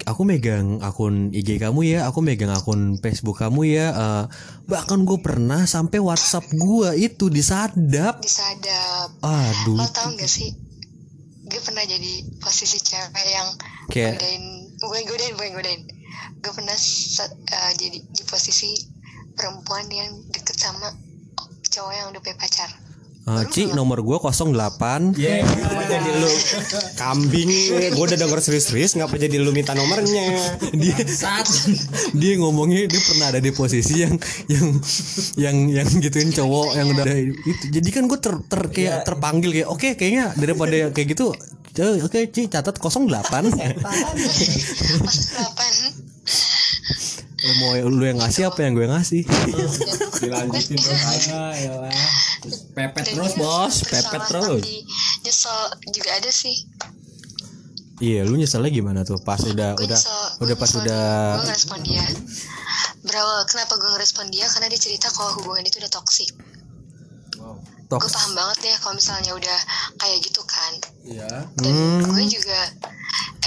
aku 0.07 0.23
megang 0.23 0.79
akun 0.81 1.35
IG 1.35 1.59
kamu 1.59 1.85
ya 1.85 2.07
aku 2.07 2.23
megang 2.23 2.55
akun 2.55 2.99
Facebook 2.99 3.39
kamu 3.39 3.67
ya. 3.71 3.87
Eh, 3.91 4.25
bahkan 4.67 5.03
gue 5.03 5.19
pernah 5.19 5.65
sampai 5.65 5.99
WhatsApp 5.99 6.47
gue 6.51 6.91
itu 6.99 7.31
disadap. 7.31 8.21
Disadap. 8.21 9.09
Aduh. 9.23 9.79
Lo 9.79 9.87
tau 9.91 10.13
gak 10.15 10.29
sih? 10.29 10.55
Gue 11.49 11.61
pernah 11.65 11.83
jadi 11.83 12.29
posisi 12.39 12.77
cewek 12.77 13.27
yang 13.27 13.49
Kayak- 13.89 14.21
godain 14.21 14.45
bukan 14.79 15.03
godain 15.09 15.35
bukan 15.35 15.53
godain 15.59 15.83
gue 16.39 16.53
pernah 16.55 16.77
eh, 16.77 17.73
jadi 17.75 17.99
di 17.99 18.23
posisi 18.29 18.71
perempuan 19.35 19.87
yang 19.91 20.23
deket 20.31 20.55
sama 20.55 20.87
cowok 21.67 21.93
yang 21.95 22.07
udah 22.15 22.21
punya 22.23 22.39
pacar 22.39 22.71
Eh, 23.29 23.45
Ci 23.53 23.69
nomor 23.77 24.01
gue 24.01 24.17
08 24.17 25.12
ngapa 25.12 25.83
jadi 25.85 26.11
lu. 26.17 26.33
Kambing 26.97 27.51
gue 27.93 28.05
udah 28.09 28.17
denger 28.17 28.41
serius-serius 28.41 28.97
ngapa 28.97 29.21
jadi 29.21 29.37
lu 29.37 29.53
minta 29.53 29.77
nomornya. 29.77 30.57
Dia 30.73 30.97
dia 32.17 32.33
ngomongnya 32.41 32.88
dia 32.88 33.01
pernah 33.05 33.29
ada 33.29 33.41
di 33.45 33.53
posisi 33.53 34.01
yang 34.01 34.17
yang 34.49 34.67
yang 35.37 35.57
yang 35.69 35.88
gituin 36.01 36.33
cowok 36.33 36.81
yang 36.81 36.88
udah 36.88 37.05
itu. 37.21 37.64
Jadi 37.69 37.88
kan 37.93 38.09
gue 38.09 38.17
ter, 38.17 38.35
ter 38.49 38.62
kayak 38.73 39.05
terpanggil 39.05 39.51
kayak 39.53 39.69
oke 39.69 39.88
kayaknya 40.01 40.33
daripada 40.33 40.75
yang 40.88 40.91
kayak 40.97 41.12
gitu 41.12 41.37
eh, 41.79 42.01
oke 42.01 42.19
Ci 42.33 42.49
catat 42.49 42.81
08 42.81 43.12
pas 43.12 43.45
delapan. 45.29 45.75
Lu 47.38 47.53
mau 47.62 47.71
lu 47.77 48.03
yang 48.09 48.19
ngasih 48.19 48.49
apa 48.49 48.64
yang 48.64 48.73
gue 48.73 48.88
ngasih? 48.88 49.23
Dilanjutin 50.25 50.81
Pepet 52.72 53.05
Dan 53.05 53.14
terus 53.18 53.35
bos, 53.35 53.74
pepet 53.83 54.22
terus. 54.27 54.62
nyesel 55.24 55.59
juga 55.90 56.11
ada 56.14 56.31
sih. 56.31 56.57
Iya 57.98 58.22
lu 58.22 58.38
nyeselnya 58.38 58.70
gimana 58.70 59.03
tuh? 59.03 59.18
Pas 59.18 59.42
udah 59.42 59.74
gue 59.74 59.85
udah 59.85 59.98
nyesel 59.98 60.22
udah 60.38 60.57
pas 60.57 60.70
udah 60.70 61.05
gue 61.35 61.46
ngerespon 61.51 61.81
dia. 61.83 62.05
Berawal 63.03 63.42
kenapa 63.51 63.74
gue 63.74 63.90
ngerespon 63.98 64.27
dia? 64.31 64.46
Karena 64.46 64.70
dia 64.70 64.79
cerita 64.79 65.11
kalau 65.11 65.35
hubungan 65.42 65.66
itu 65.66 65.83
udah 65.83 65.90
toksik 65.90 66.31
gue 67.88 67.96
toks 67.96 68.12
paham 68.12 68.37
banget 68.37 68.68
deh 68.68 68.77
kalau 68.85 68.94
misalnya 69.01 69.33
udah 69.33 69.59
kayak 69.96 70.20
gitu 70.20 70.44
kan. 70.44 70.72
Iya. 71.09 71.48
dan 71.57 71.72
Hmm. 71.72 72.05
gue 72.05 72.24
juga 72.29 72.61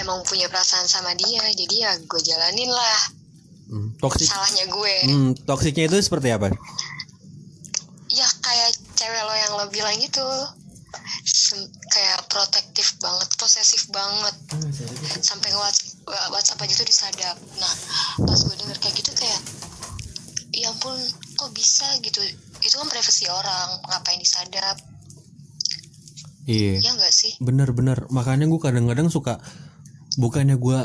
emang 0.01 0.25
punya 0.25 0.49
perasaan 0.49 0.89
sama 0.89 1.13
dia 1.13 1.45
jadi 1.53 1.75
ya 1.77 1.91
gue 2.01 2.21
jalanin 2.25 2.73
lah. 2.73 3.01
Hmm, 3.69 3.93
toksik 4.01 4.25
salahnya 4.27 4.65
gue. 4.65 4.95
Hmm, 5.05 5.31
toksiknya 5.45 5.93
itu 5.93 6.01
seperti 6.01 6.33
apa? 6.33 6.49
Ya 8.09 8.27
kayak 8.41 8.80
cewek 9.01 9.21
lo 9.25 9.33
yang 9.33 9.51
lo 9.57 9.65
bilang 9.67 9.97
gitu 9.97 10.21
Sem- 11.25 11.71
kayak 11.89 12.29
protektif 12.29 12.99
banget 12.99 13.29
posesif 13.35 13.89
banget. 13.89 14.35
Sampai 15.19 15.49
nge- 15.49 15.97
WhatsApp 16.29 16.61
aja 16.61 16.73
tuh 16.77 16.87
disadap. 16.87 17.37
Nah 17.57 17.73
pas 18.21 18.37
gue 18.37 18.55
denger 18.55 18.77
kayak 18.77 18.95
gitu 19.01 19.11
kayak 19.17 19.41
ya 20.51 20.69
ampun 20.69 20.93
kok 21.33 21.51
bisa 21.51 21.87
gitu? 22.03 22.19
Itu 22.61 22.75
kan 22.77 22.87
privasi 22.87 23.25
orang 23.27 23.81
ngapain 23.87 24.19
disadap? 24.19 24.77
Iya. 26.45 26.81
Ya 26.81 26.89
enggak 26.91 27.13
sih? 27.13 27.33
Bener-bener 27.39 28.05
makanya 28.09 28.45
gue 28.45 28.59
kadang-kadang 28.59 29.07
suka 29.07 29.39
bukannya 30.19 30.59
gue 30.59 30.79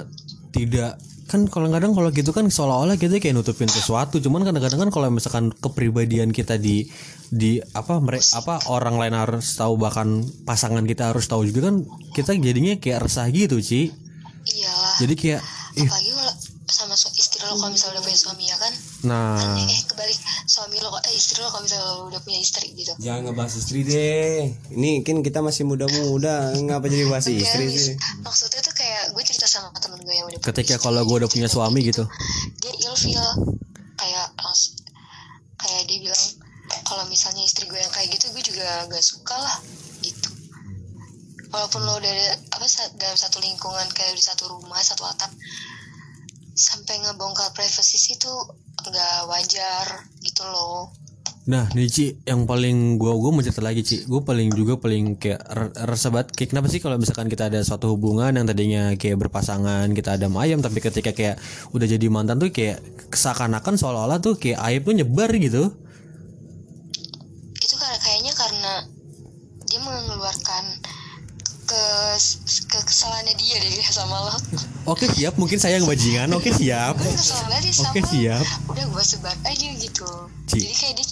tidak 0.55 0.96
kan 1.26 1.50
kalau 1.50 1.66
kadang 1.74 1.90
kalau 1.90 2.14
gitu 2.14 2.30
kan 2.30 2.46
seolah-olah 2.46 2.94
kita 2.94 3.18
kayak 3.18 3.34
nutupin 3.34 3.66
sesuatu. 3.66 4.22
Cuman 4.22 4.46
kadang-kadang 4.46 4.86
kan 4.86 4.90
kalau 4.94 5.08
misalkan 5.10 5.50
kepribadian 5.50 6.30
kita 6.30 6.54
di 6.54 6.86
di 7.26 7.58
apa 7.74 7.98
mereka 7.98 8.38
apa 8.38 8.70
orang 8.70 8.94
lain 8.94 9.14
harus 9.18 9.58
tahu 9.58 9.74
bahkan 9.74 10.22
pasangan 10.46 10.86
kita 10.86 11.10
harus 11.10 11.26
tahu 11.26 11.42
juga 11.50 11.74
kan 11.74 11.82
kita 12.14 12.38
jadinya 12.38 12.78
kayak 12.78 13.10
resah 13.10 13.26
gitu 13.28 13.58
Ci. 13.58 13.90
Iyalah 14.46 14.94
jadi 15.02 15.14
kayak 15.18 15.42
apalagi 15.76 16.10
kalau 16.14 16.34
sama 16.66 16.98
su- 16.98 17.14
istri 17.14 17.38
lo 17.46 17.54
kalau 17.54 17.70
misalnya 17.70 17.98
udah 17.98 18.04
punya 18.10 18.18
suami 18.18 18.44
ya 18.50 18.56
kan? 18.58 18.72
Nah, 19.06 19.38
eh 19.54 19.80
kebalik 19.86 20.18
suami 20.50 20.76
lo 20.82 20.90
eh 20.98 21.14
istri 21.14 21.38
lo 21.38 21.48
kalau 21.50 21.62
misalnya 21.62 21.86
lo 21.86 22.10
udah 22.10 22.20
punya 22.26 22.42
istri 22.42 22.74
gitu. 22.74 22.90
Jangan 22.98 23.30
ngebahas 23.30 23.54
istri 23.54 23.86
deh. 23.86 24.50
Ini 24.74 25.06
kan 25.06 25.22
kita 25.22 25.46
masih 25.46 25.62
muda-muda, 25.62 26.58
ngapa 26.58 26.86
jadi 26.90 27.06
bahas 27.06 27.30
istri 27.30 27.70
sih? 27.70 27.94
maksudnya 28.18 28.60
tuh 28.66 28.74
gue 29.12 29.22
cerita 29.26 29.46
sama 29.46 29.70
temen 29.76 30.00
gue 30.02 30.14
yang 30.14 30.26
udah 30.30 30.40
ketika 30.40 30.80
kalau 30.80 31.02
gue 31.04 31.16
udah 31.24 31.30
punya 31.30 31.46
suami 31.50 31.82
kayak 31.82 31.90
gitu. 31.92 32.04
dia 32.62 32.74
ilfeel 32.88 33.28
kayak 33.96 34.26
langsung 34.38 34.76
kayak 35.56 35.82
dia 35.88 35.98
bilang 36.06 36.24
kalau 36.82 37.04
misalnya 37.06 37.42
istri 37.46 37.66
gue 37.70 37.78
yang 37.78 37.92
kayak 37.94 38.10
gitu 38.14 38.30
gue 38.34 38.42
juga 38.42 38.86
gak 38.90 39.04
suka 39.04 39.36
lah 39.38 39.56
gitu. 40.02 40.30
Walaupun 41.54 41.80
lo 41.86 42.02
udah 42.02 42.10
ada- 42.10 42.42
apa 42.58 42.66
dalam 42.98 43.16
satu 43.16 43.38
lingkungan 43.38 43.86
kayak 43.94 44.18
di 44.18 44.24
satu 44.24 44.50
rumah 44.50 44.82
satu 44.82 45.06
atap 45.06 45.30
sampai 46.56 47.04
ngebongkar 47.04 47.52
privasi 47.52 48.00
sih 48.00 48.16
tuh 48.16 48.34
nggak 48.86 49.28
wajar 49.28 50.08
gitu 50.24 50.42
loh 50.48 50.88
Nah, 51.46 51.70
nih 51.78 51.87
Ci, 51.87 52.06
yang 52.26 52.42
paling 52.42 52.98
gua 52.98 53.14
gua 53.14 53.30
mau 53.30 53.38
cerita 53.38 53.62
lagi 53.62 53.87
Ci. 53.87 54.02
Gue 54.11 54.18
paling 54.26 54.50
juga 54.50 54.82
paling 54.82 55.14
kayak 55.14 55.46
resah 55.87 56.11
banget. 56.11 56.35
Kayak 56.35 56.48
kenapa 56.50 56.66
sih 56.66 56.82
kalau 56.82 56.98
misalkan 56.98 57.30
kita 57.30 57.46
ada 57.46 57.62
suatu 57.62 57.94
hubungan 57.94 58.35
yang 58.35 58.50
tadinya 58.50 58.98
kayak 58.98 59.14
berpasangan, 59.22 59.87
kita 59.94 60.18
ada 60.18 60.26
ayam 60.42 60.59
tapi 60.59 60.82
ketika 60.82 61.14
kayak 61.14 61.38
udah 61.70 61.87
jadi 61.87 62.02
mantan 62.11 62.42
tuh 62.42 62.50
kayak 62.50 62.82
seakan-akan 63.14 63.78
seolah-olah 63.78 64.18
tuh 64.18 64.35
kayak 64.35 64.59
aib 64.59 64.90
tuh 64.90 64.94
nyebar 64.98 65.30
gitu. 65.38 65.70
itu 67.62 67.74
kayaknya 67.78 68.35
karena 68.35 68.72
dia 69.70 69.80
mengeluarkan 69.82 70.64
ke 71.66 71.85
kesalahannya 72.87 73.35
dia 73.35 73.59
deh 73.59 73.70
sama 73.85 74.16
lo 74.22 74.35
Oke, 74.87 75.05
siap. 75.09 75.35
Mungkin 75.35 75.59
saya 75.59 75.77
ngebajingan. 75.77 76.31
Oke, 76.31 76.55
siap. 76.55 76.94
Oke, 76.94 78.01
siap. 78.01 78.38
udah 78.70 78.85
gue 78.87 79.03
sebar 79.03 79.35
aja 79.42 79.66
gitu 79.75 80.07
Ci. 80.46 80.62
jadi 80.62 80.72
kayak 80.72 80.94
dia 80.96 81.07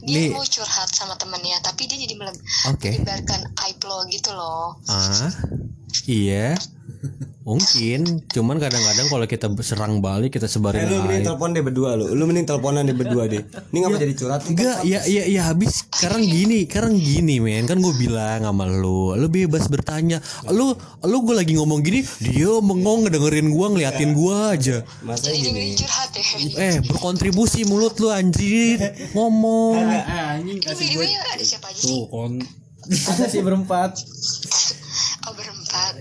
dia 0.00 0.18
Nih. 0.18 0.30
mau 0.32 0.42
curhat 0.42 0.88
sama 0.88 1.12
temennya 1.14 1.60
tapi 1.60 1.84
dia 1.84 1.98
jadi 1.98 2.16
meleb- 2.16 2.40
Oke. 2.66 2.88
menyebarkan 2.90 3.40
aib 3.62 3.80
lo 3.84 4.00
gitu 4.06 4.32
loh 4.32 4.80
Ah. 4.86 5.28
Iya. 6.04 6.56
Mungkin, 7.48 8.28
cuman 8.28 8.60
kadang-kadang 8.60 9.08
kalau 9.08 9.24
kita 9.24 9.48
serang 9.64 10.04
balik 10.04 10.36
kita 10.36 10.44
Eh, 10.44 10.52
sebarin 10.52 10.84
lu 10.84 11.00
mending 11.00 11.24
telepon 11.24 11.48
deh 11.56 11.64
berdua 11.64 11.96
lu. 11.96 12.12
Lu 12.12 12.28
mending 12.28 12.44
teleponan 12.44 12.84
deh 12.84 12.92
berdua 12.92 13.24
deh. 13.24 13.40
Ini 13.72 13.78
ngapa 13.80 13.96
jadi 13.96 14.12
curhat? 14.12 14.40
Enggak, 14.44 14.84
ya 14.84 15.00
ya 15.08 15.24
ya 15.24 15.42
habis 15.48 15.88
sekarang 15.88 16.28
gini, 16.28 16.68
sekarang 16.68 17.00
gini 17.00 17.40
men, 17.40 17.64
kan 17.64 17.80
gue 17.80 17.94
bilang 17.96 18.44
sama 18.44 18.68
lu, 18.68 19.16
lu 19.16 19.26
bebas 19.32 19.64
bertanya. 19.72 20.20
Lu 20.52 20.76
lu 21.00 21.16
gue 21.24 21.34
lagi 21.40 21.56
ngomong 21.56 21.80
gini, 21.80 22.04
dia 22.20 22.52
mengong 22.60 23.08
ngedengerin 23.08 23.48
gua, 23.48 23.72
ngeliatin 23.72 24.12
gua 24.12 24.52
aja. 24.52 24.84
Masa 25.00 25.32
gini. 25.32 25.72
curhat 25.72 26.12
ya 26.12 26.24
Eh, 26.60 26.76
berkontribusi 26.84 27.64
mulut 27.64 27.96
lu 27.96 28.12
anjir, 28.12 28.76
ngomong. 29.16 29.80
anjing 29.80 30.58
ini 30.58 30.74
video 30.74 31.00
nya 31.02 31.20
ada 31.32 31.44
siapa 31.44 31.70
aja 31.70 31.78
sih 31.80 31.88
tuh 31.88 32.04
kon 32.10 32.32
ada 32.88 33.24
sih 33.26 33.40
berempat 33.42 33.90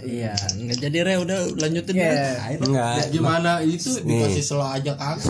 iya 0.03 0.33
nggak 0.33 0.77
jadi 0.77 0.97
re 1.01 1.13
udah 1.17 1.39
lanjutin 1.55 1.93
Iya. 1.97 2.37
Ayo. 2.43 2.57
Enggak. 2.67 2.93
Ya, 2.93 3.05
gimana 3.09 3.49
itu 3.61 3.89
dikasih 4.01 4.43
selo 4.43 4.65
aja 4.65 4.93
kagak 4.93 5.23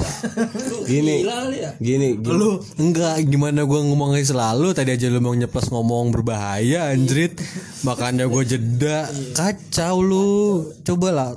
Gini. 0.90 1.24
gila 1.24 1.36
kali 1.46 1.58
ya 1.62 1.72
Gini, 1.78 2.10
gini. 2.18 2.34
Lu 2.34 2.60
enggak 2.76 3.24
gimana 3.24 3.64
gua 3.64 3.80
ngomongnya 3.84 4.24
selalu 4.24 4.74
tadi 4.74 4.92
aja 4.92 5.08
lu 5.08 5.20
mau 5.20 5.32
nyeplos 5.32 5.70
ngomong 5.70 6.12
berbahaya 6.12 6.92
anjrit. 6.92 7.38
Makanya 7.84 8.26
gue 8.26 8.44
jeda. 8.44 9.08
Kacau 9.32 10.02
lu. 10.02 10.68
Coba 10.82 11.10
lah 11.14 11.32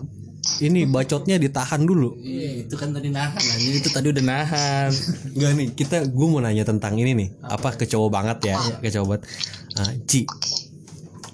ini 0.59 0.89
bacotnya 0.89 1.37
ditahan 1.37 1.85
dulu. 1.85 2.17
Iya, 2.19 2.65
itu 2.67 2.75
kan 2.75 2.91
tadi 2.91 3.13
nahan 3.13 3.37
anjing 3.39 3.77
itu 3.77 3.89
tadi 3.93 4.09
udah 4.09 4.25
nahan 4.25 4.91
Enggak 5.37 5.51
nih, 5.57 5.69
kita 5.77 5.97
gue 6.09 6.27
mau 6.27 6.41
nanya 6.41 6.65
tentang 6.65 6.97
ini 6.97 7.13
nih. 7.13 7.29
Apa, 7.45 7.77
ke 7.77 7.85
cowok 7.85 8.11
banget 8.11 8.39
ya? 8.51 8.57
Ke 8.81 8.89
cowok 8.89 9.07
banget. 9.15 9.23
Ah, 9.79 9.93
Ci, 10.09 10.25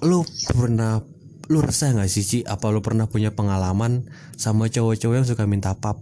lu 0.03 0.21
pernah 0.45 1.01
lu 1.47 1.63
resah 1.63 1.95
nggak 1.95 2.11
sih 2.11 2.23
Ci? 2.23 2.39
Apa 2.43 2.69
lu 2.69 2.83
pernah 2.83 3.07
punya 3.07 3.31
pengalaman 3.31 4.07
sama 4.35 4.67
cowok-cowok 4.67 5.15
yang 5.15 5.27
suka 5.27 5.43
minta 5.47 5.71
pap? 5.75 5.99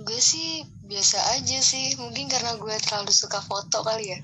gue 0.00 0.16
sih 0.16 0.64
biasa 0.88 1.38
aja 1.38 1.60
sih 1.60 1.94
mungkin 2.00 2.26
karena 2.26 2.56
gue 2.56 2.72
terlalu 2.82 3.12
suka 3.14 3.38
foto 3.38 3.84
kali 3.84 4.10
ya 4.10 4.18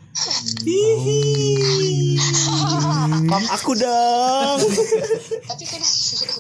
Pap 3.29 3.45
aku 3.55 3.77
dong. 3.77 4.59
tapi 5.47 5.65
kan 5.69 5.83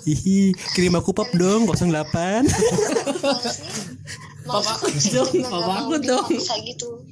Hihi, 0.09 0.51
kirim 0.75 0.99
aku 0.99 1.13
pap 1.13 1.31
dong 1.37 1.69
08. 1.69 2.49
papa 4.49 4.71
aku 4.77 4.89
dong, 5.15 5.31
papa 5.47 5.73
aku 5.85 5.95
dong. 6.01 6.27
bisa 6.33 6.59
gitu 6.65 7.07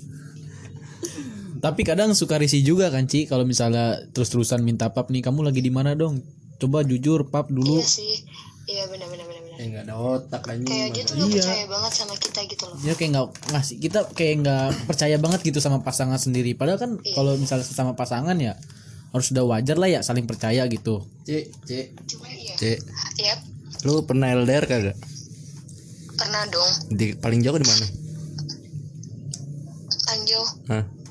tapi 1.65 1.81
kadang 1.81 2.13
suka 2.13 2.37
risih 2.37 2.61
juga 2.61 2.93
kan 2.93 3.09
Ci? 3.09 3.25
Kalau 3.25 3.49
misalnya 3.49 4.05
terus-terusan 4.13 4.61
minta 4.61 4.93
pap 4.93 5.09
nih 5.09 5.25
kamu 5.25 5.49
lagi 5.49 5.65
di 5.65 5.73
mana 5.73 5.97
dong? 5.97 6.21
Coba 6.61 6.85
jujur 6.85 7.33
pap 7.33 7.49
dulu. 7.49 7.81
Iya 7.81 7.89
sih. 7.89 8.15
Iya 8.69 8.85
benar 8.93 9.09
benar 9.09 9.25
benar 9.25 9.43
benar. 9.49 9.57
Eh 9.57 9.67
nggak 9.73 9.85
ada 9.89 9.95
otak 9.97 10.45
anjing 10.45 10.69
kayak 10.69 10.93
dia 10.93 11.05
tuh 11.09 11.17
gak 11.17 11.33
percaya 11.33 11.65
banget 11.65 11.93
sama 11.97 12.15
kita 12.21 12.41
gitu 12.53 12.65
loh. 12.69 12.77
Dia 12.85 12.95
kayak 13.01 13.11
nggak 13.17 13.29
ngasih 13.57 13.77
kita 13.81 13.99
kayak 14.13 14.35
nggak 14.45 14.69
percaya 14.85 15.17
banget 15.17 15.41
gitu 15.41 15.59
sama 15.65 15.81
pasangan 15.81 16.21
sendiri. 16.21 16.53
Padahal 16.53 16.77
kan 16.77 16.91
kalau 17.17 17.33
misalnya 17.41 17.65
sama 17.65 17.97
pasangan 17.97 18.37
ya 18.37 18.61
harus 19.17 19.33
udah 19.33 19.45
wajar 19.49 19.81
lah 19.81 19.89
ya 19.89 20.05
saling 20.05 20.29
percaya 20.29 20.69
gitu. 20.69 21.01
Cek 21.25 21.45
cek 21.65 21.87
cuma 22.13 22.29
iya. 22.29 22.61
Cek 22.61 22.79
Yap, 23.25 23.41
lu 23.89 24.05
pernah 24.05 24.37
LDR 24.37 24.69
kagak? 24.69 25.01
Pernah 26.21 26.45
dong. 26.53 26.73
Di 26.93 27.17
paling 27.17 27.41
jauh 27.41 27.57
di 27.57 27.65
mana? 27.65 27.87
Anjo 30.13 30.41
Hah? 30.69 31.04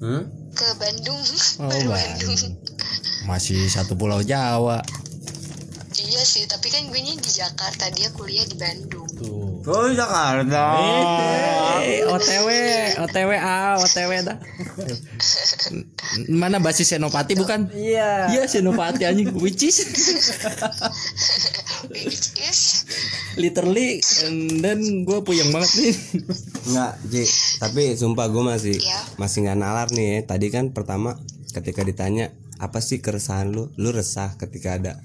Ke 0.00 0.68
Bandung. 0.80 1.22
Oh. 1.60 1.68
Bandung. 1.68 2.36
Masih 3.26 3.66
satu 3.66 3.98
pulau 3.98 4.22
Jawa 4.22 4.84
iya 5.98 6.22
sih 6.22 6.44
tapi 6.44 6.68
kan 6.68 6.84
gue 6.86 7.00
di 7.00 7.30
Jakarta 7.32 7.88
dia 7.90 8.12
kuliah 8.12 8.44
di 8.44 8.56
Bandung 8.56 9.08
tuh 9.14 9.46
Oh, 9.66 9.90
Jakarta. 9.90 10.78
Eh, 11.82 12.06
OTW, 12.06 12.48
OTW 13.02 13.30
A, 13.34 13.74
OTW 13.74 14.10
dah. 14.22 14.38
Mana 16.30 16.62
basis 16.62 16.86
Senopati 16.86 17.34
bukan? 17.34 17.66
iya 17.74 18.30
Iya 18.30 18.46
Senopati 18.46 19.02
anjing 19.02 19.34
which 19.34 19.66
is 19.66 19.82
which 21.90 22.30
is 22.38 22.60
literally 23.34 23.98
and 24.22 24.62
then 24.62 25.02
gue 25.02 25.18
puyeng 25.20 25.50
banget 25.50 25.70
nih. 25.82 25.94
Enggak, 26.70 26.92
Ji. 27.10 27.24
Tapi 27.58 27.82
sumpah 27.98 28.30
gue 28.30 28.42
masih 28.46 28.76
Iya. 28.78 29.00
masih 29.18 29.50
nggak 29.50 29.58
nalar 29.58 29.88
nih. 29.90 30.22
ya. 30.22 30.30
Tadi 30.30 30.46
kan 30.54 30.70
pertama 30.70 31.18
ketika 31.50 31.82
ditanya 31.82 32.30
apa 32.62 32.78
sih 32.78 33.02
keresahan 33.02 33.50
lu? 33.50 33.74
Lu 33.74 33.90
resah 33.90 34.38
ketika 34.38 34.78
ada 34.78 35.02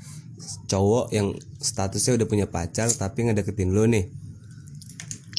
cowok 0.67 1.13
yang 1.13 1.33
statusnya 1.61 2.17
udah 2.17 2.27
punya 2.27 2.45
pacar 2.49 2.89
tapi 2.93 3.29
ngedeketin 3.29 3.71
lu 3.71 3.85
nih. 3.85 4.05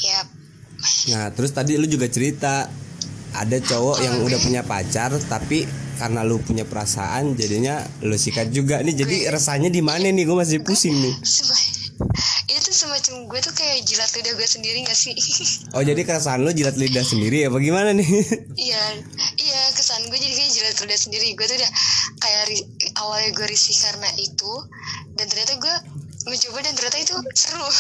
Yap, 0.03 0.27
Nah, 0.83 1.31
terus 1.31 1.55
tadi 1.55 1.79
lu 1.79 1.87
juga 1.87 2.11
cerita 2.11 2.67
ada 3.33 3.57
cowok 3.63 3.97
yang 4.03 4.15
udah 4.27 4.39
punya 4.43 4.63
pacar 4.67 5.15
tapi 5.31 5.65
karena 5.97 6.27
lu 6.27 6.43
punya 6.43 6.67
perasaan 6.67 7.39
jadinya 7.39 7.79
lu 8.03 8.19
sikat 8.19 8.51
juga 8.51 8.83
nih. 8.83 8.95
Jadi 8.99 9.17
resahnya 9.31 9.71
di 9.71 9.79
mana 9.79 10.11
nih? 10.11 10.25
Gue 10.27 10.37
masih 10.37 10.59
pusing 10.67 10.95
nih. 10.95 11.15
Itu 12.51 12.71
semacam 12.75 13.31
gue 13.31 13.41
tuh 13.41 13.55
kayak 13.55 13.87
jilat 13.87 14.11
lidah 14.19 14.35
gue 14.35 14.49
sendiri 14.49 14.79
gak 14.85 14.99
sih 14.99 15.15
Oh, 15.77 15.83
jadi 15.83 16.03
keresahan 16.05 16.43
lu 16.43 16.53
jilat 16.53 16.77
lidah 16.77 17.05
sendiri 17.07 17.47
ya? 17.47 17.49
Bagaimana 17.49 17.95
nih? 17.97 18.07
iya 18.69 18.83
iya 19.41 19.61
kesan 19.73 20.11
gue 20.11 20.19
jadi 20.19 20.35
kayak 20.35 20.53
jilat 20.53 20.77
lidah 20.85 21.01
sendiri 21.01 21.27
gue 21.33 21.47
tuh 21.47 21.57
udah 21.57 21.71
kayak 22.21 22.45
awalnya 23.01 23.31
gue 23.33 23.47
risih 23.49 23.77
karena 23.79 24.09
itu 24.21 24.53
dan 25.17 25.27
ternyata 25.31 25.55
gue 25.57 25.75
mencoba 26.29 26.59
dan 26.63 26.75
ternyata 26.77 26.99
itu 27.01 27.17
seru 27.35 27.67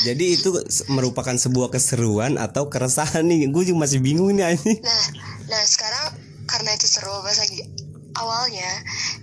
Jadi 0.00 0.32
itu 0.32 0.48
merupakan 0.88 1.36
sebuah 1.36 1.68
keseruan 1.76 2.40
atau 2.40 2.72
keresahan 2.72 3.20
nih? 3.20 3.52
Gue 3.52 3.68
juga 3.68 3.84
masih 3.84 4.00
bingung 4.00 4.32
nih 4.32 4.56
ini. 4.56 4.80
nah 4.80 5.02
nah 5.52 5.62
sekarang 5.68 6.16
karena 6.48 6.72
itu 6.72 6.88
seru 6.88 7.12
pas 7.20 7.36
lagi 7.36 7.68
awalnya 8.16 8.70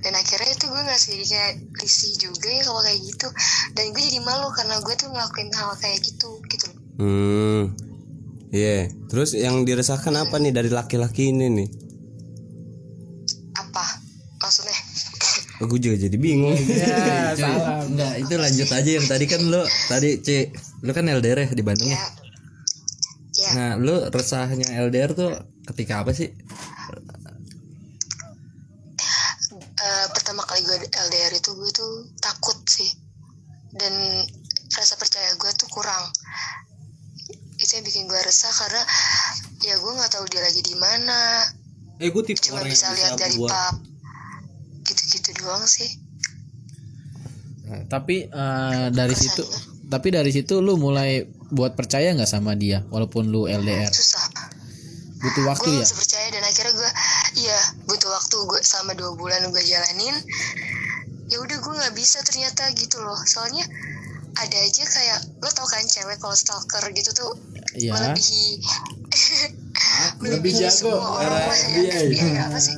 dan 0.08 0.24
akhirnya 0.24 0.56
itu 0.56 0.72
gue 0.72 0.82
nggak 0.88 1.02
sih 1.04 1.20
kayak 1.20 1.68
risih 1.84 2.16
juga 2.16 2.48
ya 2.48 2.64
kalau 2.64 2.80
kayak 2.80 3.00
gitu 3.04 3.28
dan 3.76 3.92
gue 3.92 4.00
jadi 4.08 4.24
malu 4.24 4.48
karena 4.56 4.80
gue 4.80 4.96
tuh 4.96 5.12
ngelakuin 5.12 5.52
hal 5.52 5.76
kayak 5.84 6.00
gitu 6.00 6.40
gitu. 6.48 6.68
Hmm. 6.96 7.76
Iya. 8.56 8.88
Terus 9.12 9.36
yang 9.36 9.68
diresahkan 9.68 10.16
apa 10.16 10.40
nih 10.40 10.56
dari 10.56 10.72
laki-laki 10.72 11.36
ini 11.36 11.52
nih? 11.52 11.70
apa 13.58 13.84
maksudnya 14.40 14.78
Oh, 15.58 15.66
gue 15.66 15.82
juga 15.82 15.98
jadi 15.98 16.14
bingung. 16.22 16.54
Ya, 16.54 17.34
salah. 17.34 17.82
Enggak, 17.82 18.14
itu 18.22 18.34
lanjut 18.38 18.70
aja 18.70 18.92
yang 18.94 19.08
tadi 19.10 19.26
kan 19.26 19.42
lu 19.42 19.66
tadi 19.90 20.22
C, 20.22 20.54
lu 20.86 20.94
kan 20.94 21.10
LDR 21.10 21.44
ya 21.44 21.48
di 21.50 21.66
Bandung 21.66 21.90
ya. 21.90 21.98
ya 23.34 23.50
Nah, 23.58 23.70
lu 23.82 24.06
resahnya 24.14 24.70
LDR 24.86 25.18
tuh 25.18 25.34
ketika 25.66 26.06
apa 26.06 26.14
sih? 26.14 26.30
Eh, 29.88 30.08
pertama 30.12 30.44
kali 30.44 30.68
gue 30.68 30.78
LDR 30.90 31.34
itu 31.38 31.54
gue 31.56 31.72
tuh 31.72 32.12
takut 32.20 32.60
sih 32.68 32.92
dan 33.78 33.94
rasa 34.76 35.00
percaya 35.00 35.32
gue 35.40 35.52
tuh 35.56 35.70
kurang 35.72 36.12
itu 37.56 37.72
yang 37.72 37.86
bikin 37.88 38.04
gue 38.10 38.17
resah 38.28 38.52
karena 38.52 38.84
ya 39.64 39.80
gue 39.80 39.92
nggak 39.96 40.12
tahu 40.12 40.26
dia 40.28 40.44
lagi 40.44 40.60
di 40.60 40.76
mana. 40.76 41.48
Eh 42.04 42.12
gue 42.12 42.24
tipe 42.28 42.44
cuma 42.44 42.60
orang 42.60 42.70
bisa 42.76 42.92
yang 42.92 42.96
lihat 43.00 43.12
dari 43.16 43.36
buat. 43.40 43.50
pap 43.50 43.76
gitu-gitu 44.84 45.30
doang 45.40 45.64
sih. 45.64 45.90
Tapi 47.88 48.28
eh, 48.28 48.88
dari 48.92 49.16
situ 49.16 49.44
tapi 49.88 50.12
dari 50.12 50.32
situ 50.36 50.60
lu 50.60 50.76
mulai 50.76 51.24
buat 51.48 51.80
percaya 51.80 52.12
nggak 52.12 52.28
sama 52.28 52.60
dia 52.60 52.84
walaupun 52.92 53.32
lu 53.32 53.48
LDR. 53.48 53.88
susah. 53.88 54.28
Butuh 55.18 55.44
waktu 55.50 55.74
gue 55.74 55.80
ya. 55.80 55.84
bisa 55.88 55.96
percaya 55.98 56.28
dan 56.30 56.44
akhirnya 56.46 56.74
gue 56.76 56.92
iya 57.42 57.60
butuh 57.88 58.12
waktu 58.12 58.36
gue 58.38 58.60
selama 58.62 58.94
dua 59.00 59.12
bulan 59.16 59.48
gue 59.48 59.64
jalanin. 59.64 60.16
Ya 61.28 61.40
udah 61.40 61.58
gue 61.60 61.74
nggak 61.74 61.96
bisa 61.96 62.20
ternyata 62.24 62.68
gitu 62.76 63.00
loh. 63.00 63.18
Soalnya 63.24 63.64
ada 64.38 64.58
aja 64.62 64.84
kayak 64.86 65.20
lo 65.42 65.50
tau 65.50 65.66
kan 65.66 65.82
cewek 65.84 66.18
kalau 66.22 66.36
stalker 66.38 66.84
gitu 66.94 67.12
tuh 67.14 67.34
Iya. 67.78 67.94
melebihi 67.94 68.46
lebih 70.22 70.52
jago 70.58 70.94
orang 70.98 71.46
FBI. 71.54 71.86
FBI 72.10 72.32
apa 72.42 72.58
sih 72.58 72.76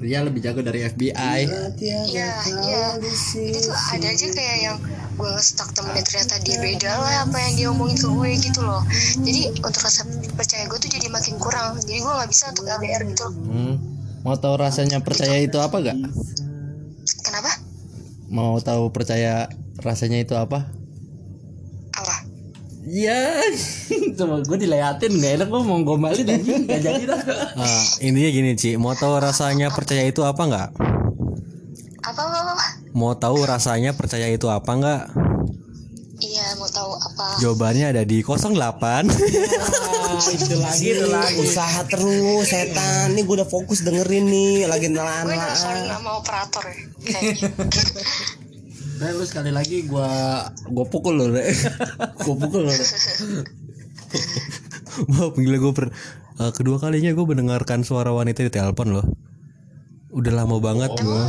Dia 0.00 0.22
lebih 0.26 0.40
jago 0.40 0.64
dari 0.64 0.80
FBI. 0.88 1.40
Iya, 1.76 2.00
iya. 2.08 2.82
Itu 2.96 3.58
tuh 3.68 3.76
ada 3.76 4.06
aja 4.08 4.26
kayak 4.32 4.56
yang 4.64 4.76
gue 5.20 5.28
nge-stalk 5.36 5.76
temennya 5.76 6.00
ternyata 6.00 6.40
dia 6.40 6.56
beda 6.56 6.92
lah 6.96 7.28
apa 7.28 7.36
yang 7.36 7.52
dia 7.60 7.66
omongin 7.68 8.00
ke 8.00 8.08
gue 8.08 8.30
gitu 8.40 8.60
loh. 8.64 8.80
Jadi 9.20 9.60
untuk 9.60 9.84
rasa 9.84 10.08
percaya 10.32 10.64
gue 10.64 10.78
tuh 10.80 10.88
jadi 10.88 11.04
makin 11.12 11.36
kurang. 11.36 11.76
Jadi 11.84 12.00
gue 12.00 12.12
nggak 12.16 12.30
bisa 12.32 12.48
untuk 12.48 12.64
LDR 12.64 13.02
gitu. 13.12 13.26
Hmm. 13.28 13.74
Mau 14.24 14.40
tahu 14.40 14.56
rasanya 14.56 15.04
percaya 15.04 15.36
itu 15.36 15.60
apa 15.60 15.76
gak? 15.84 15.96
Mau 18.30 18.62
tahu 18.62 18.94
percaya 18.94 19.50
rasanya 19.76 20.22
itu 20.22 20.38
apa? 20.38 20.70
Apa? 21.92 22.16
Ya, 22.82 23.36
coba 24.18 24.40
gue 24.40 24.56
dileatin 24.56 25.12
gak 25.14 25.32
enak 25.36 25.48
gue 25.48 25.60
mau 25.60 25.78
gombalin 25.82 26.24
aja 26.24 26.54
gak 26.64 26.80
jadi 26.80 27.02
dah. 27.04 27.20
Ah, 27.54 27.82
intinya 28.00 28.30
gini 28.30 28.54
Ci 28.54 28.74
mau 28.74 28.94
tahu 28.94 29.20
rasanya 29.20 29.68
percaya 29.68 30.06
itu 30.06 30.24
apa 30.24 30.40
nggak 30.40 30.68
Apa 32.00 32.20
apa 32.24 32.38
apa? 32.48 32.66
mau 32.90 33.12
tahu 33.12 33.44
rasanya 33.44 33.92
percaya 33.92 34.32
itu 34.32 34.48
apa 34.48 34.70
nggak 34.72 35.02
apa? 37.20 37.36
jawabannya 37.44 37.86
ada 37.92 38.02
di 38.08 38.24
08 38.24 38.48
itu 40.20 40.56
lagi 40.56 40.86
itu 40.96 41.06
lagi. 41.06 41.36
usaha 41.38 41.80
terus 41.86 42.48
setan 42.48 43.12
nih 43.12 43.22
gue 43.22 43.34
udah 43.36 43.48
fokus 43.48 43.84
dengerin 43.84 44.26
nih 44.26 44.64
lagi 44.66 44.88
nelaan 44.88 45.28
Gue 45.28 45.36
nama 45.36 46.10
operator 46.18 46.64
ya. 46.64 46.76
Dan 49.00 49.10
lu 49.20 49.24
sekali 49.24 49.52
lagi 49.52 49.86
gua 49.86 50.08
Gue 50.66 50.84
pukul 50.88 51.14
lo 51.16 51.26
deh. 51.32 51.46
Gue 52.20 52.34
pukul 52.36 52.68
lo 52.68 52.72
deh. 52.72 52.88
Wah, 55.14 55.30
gila 55.32 55.56
gue 55.56 55.72
per 55.72 55.86
eh, 56.40 56.52
kedua 56.52 56.82
kalinya 56.82 57.14
gue 57.14 57.24
mendengarkan 57.24 57.86
suara 57.86 58.10
wanita 58.10 58.42
di 58.42 58.50
telepon 58.50 58.98
loh. 58.98 59.06
Udah 60.10 60.32
lama 60.34 60.58
banget 60.58 60.90
gue. 60.98 61.22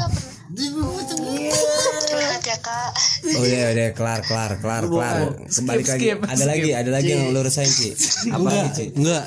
Oh 3.31 3.45
ya 3.45 3.71
udah 3.71 3.87
kelar 3.93 4.19
kelar 4.23 4.51
kelar 4.59 4.83
kelar. 4.85 5.17
kembali 5.45 5.83
lagi. 5.83 5.91
skip, 5.95 6.17
ada 6.21 6.43
lagi 6.43 6.69
ada 6.73 6.89
lagi 6.89 7.09
yang 7.09 7.31
lu 7.31 7.39
rasain 7.39 7.67
Ci 7.67 7.89
apa 8.27 8.43
lagi 8.43 8.69
Ci 8.73 8.85
Enggak. 8.95 9.23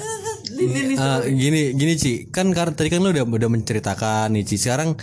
Eh, 0.54 1.20
gini 1.34 1.62
gini 1.74 1.94
Ci, 1.94 2.12
kan 2.30 2.46
karena 2.50 2.72
tadi 2.72 2.86
kan 2.92 3.02
lu 3.02 3.10
udah 3.10 3.24
udah 3.26 3.50
menceritakan 3.50 4.34
nih 4.34 4.44
Ci. 4.44 4.56
Sekarang 4.56 4.94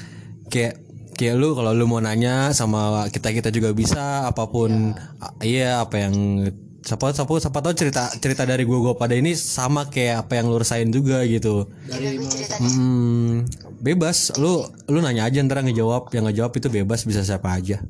kayak 0.47 0.79
kayak 1.17 1.35
lu 1.35 1.53
kalau 1.53 1.75
lu 1.75 1.85
mau 1.85 1.99
nanya 1.99 2.55
sama 2.55 3.09
kita 3.11 3.35
kita 3.35 3.49
juga 3.51 3.75
bisa. 3.75 4.25
Apa 4.25 4.47
pun 4.47 4.95
ah, 5.19 5.33
iya 5.43 5.83
apa 5.83 5.95
yang 5.99 6.47
siapa 6.81 7.13
siapa 7.13 7.29
siapa 7.37 7.59
tahu 7.61 7.73
cerita 7.77 8.09
cerita 8.17 8.41
dari 8.41 8.65
gua 8.65 8.79
gua 8.81 8.93
pada 8.95 9.13
ini 9.13 9.35
sama 9.35 9.85
kayak 9.85 10.25
apa 10.25 10.39
yang 10.39 10.45
lu 10.49 10.57
rasain 10.57 10.89
juga 10.89 11.19
gitu. 11.27 11.67
Dari 11.85 12.15
Hmm, 12.61 13.43
bebas. 13.77 14.31
Lu 14.39 14.63
lu 14.87 14.99
nanya 15.03 15.27
aja 15.27 15.43
ntar 15.43 15.61
ngejawab. 15.61 16.09
Yang 16.15 16.23
ngejawab 16.31 16.53
itu 16.57 16.67
bebas 16.71 17.03
bisa 17.03 17.21
siapa 17.27 17.53
aja. 17.53 17.83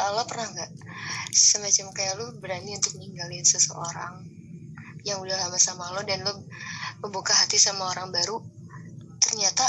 Lo 0.00 0.08
eh, 0.08 0.12
lo 0.16 0.22
pernah 0.24 0.48
nggak 0.48 0.70
semacam 1.30 1.86
kayak 1.92 2.14
lu 2.16 2.26
berani 2.40 2.72
untuk 2.76 2.96
ninggalin 2.96 3.44
seseorang 3.44 4.24
yang 5.04 5.20
udah 5.20 5.36
lama 5.36 5.56
sama 5.60 5.92
lo 5.92 6.00
dan 6.04 6.24
lo 6.24 6.32
membuka 7.04 7.32
hati 7.36 7.60
sama 7.60 7.88
orang 7.92 8.08
baru? 8.08 8.40
Ternyata 9.20 9.64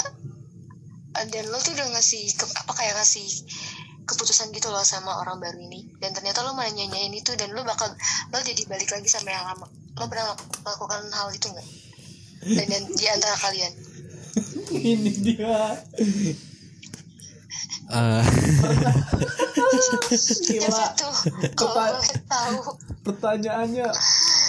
eh, 1.20 1.26
dan 1.28 1.44
lo 1.52 1.60
tuh 1.60 1.76
udah 1.76 1.88
ngasih 1.92 2.32
ke- 2.32 2.56
apa 2.56 2.72
kayak 2.72 2.96
ngasih 2.96 3.28
keputusan 4.08 4.50
gitu 4.56 4.72
loh 4.72 4.82
sama 4.84 5.20
orang 5.20 5.36
baru 5.38 5.60
ini. 5.60 5.92
Dan 6.00 6.16
ternyata 6.16 6.40
lo 6.44 6.56
malah 6.56 6.72
nyanyain 6.72 7.12
itu 7.12 7.36
dan 7.36 7.52
lo 7.52 7.62
bakal 7.62 7.92
lo 8.32 8.38
jadi 8.40 8.64
balik 8.66 8.88
lagi 8.88 9.08
sama 9.08 9.30
yang 9.30 9.44
lama. 9.46 9.68
Lo 10.00 10.08
pernah 10.08 10.32
melakukan 10.64 11.12
hal 11.12 11.28
itu 11.32 11.46
nggak? 11.52 11.68
Dan, 12.42 12.66
dan 12.66 12.82
di 12.88 13.06
antara 13.08 13.36
kalian? 13.36 13.72
Eh, 14.72 14.96
Coba 15.36 15.76
tuh 20.96 21.14
kalau 21.54 21.92
boleh 21.92 22.18
tahu 22.28 22.58
pertanyaannya 23.04 23.86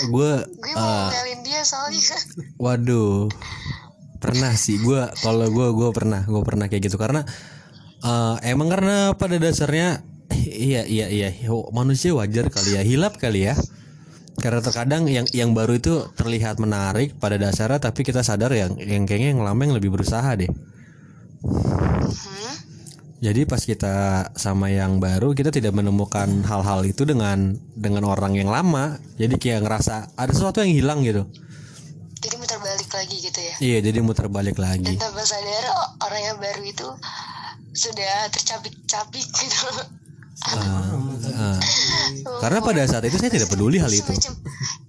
gue 0.10 0.34
gue 0.47 0.73
mau 0.75 1.10
ngomelin 1.10 1.39
dia 1.45 1.62
soalnya 1.63 2.17
Waduh, 2.58 3.27
pernah 4.23 4.53
sih 4.56 4.79
gue. 4.79 5.03
Kalau 5.19 5.47
gue 5.51 5.67
gue 5.75 5.89
pernah, 5.91 6.23
gue 6.23 6.41
pernah 6.41 6.65
kayak 6.71 6.84
gitu 6.88 6.95
karena 6.95 7.27
eh, 8.03 8.36
emang 8.47 8.71
karena 8.71 9.13
pada 9.19 9.36
dasarnya 9.36 9.99
iya 10.47 10.88
iya 10.88 11.12
iya 11.12 11.29
manusia 11.75 12.15
wajar 12.15 12.49
kali 12.49 12.79
ya 12.79 12.82
hilap 12.82 13.19
kali 13.19 13.51
ya. 13.51 13.56
Karena 14.34 14.65
terkadang 14.65 15.06
yang 15.06 15.29
yang 15.29 15.53
baru 15.53 15.77
itu 15.77 16.10
terlihat 16.17 16.58
menarik 16.58 17.13
pada 17.21 17.38
dasarnya, 17.38 17.77
tapi 17.77 18.01
kita 18.01 18.25
sadar 18.25 18.49
yang 18.58 18.73
yang 18.82 19.06
kayaknya 19.06 19.38
yang 19.38 19.45
lama 19.45 19.62
yang 19.62 19.77
lebih 19.77 19.93
berusaha 19.93 20.25
deh. 20.34 20.49
Jadi 23.24 23.48
pas 23.48 23.64
kita 23.64 23.96
sama 24.36 24.68
yang 24.68 25.00
baru 25.00 25.32
kita 25.32 25.48
tidak 25.48 25.72
menemukan 25.72 26.44
hal-hal 26.44 26.84
itu 26.84 27.08
dengan 27.08 27.56
dengan 27.72 28.04
orang 28.04 28.36
yang 28.36 28.52
lama. 28.52 29.00
Jadi 29.16 29.40
kayak 29.40 29.64
ngerasa 29.64 30.12
ada 30.20 30.32
sesuatu 30.36 30.60
yang 30.60 30.76
hilang 30.76 31.00
gitu. 31.02 31.24
jadi 32.20 32.40
muter 32.40 32.56
balik 32.56 32.88
lagi 32.88 33.16
gitu 33.20 33.40
ya 33.40 33.56
Iya, 33.60 33.78
jadi 33.84 34.00
muter 34.00 34.28
balik 34.32 34.56
dan 34.56 34.64
lagi. 34.80 34.96
tanpa 34.96 35.24
sadar 35.24 35.66
orang 36.00 36.22
yang 36.24 36.38
baru 36.40 36.64
itu 36.64 36.88
sudah 37.72 38.32
tercabik-cabik 38.32 39.28
gitu 39.28 39.68
Ah. 40.41 41.62
Karena 42.41 42.60
pada 42.60 42.84
saat 42.89 43.06
itu 43.06 43.15
saya 43.22 43.32
tidak 43.32 43.54
peduli 43.54 43.78
hal 43.78 43.91
itu. 43.93 44.02
semacam 44.10 44.34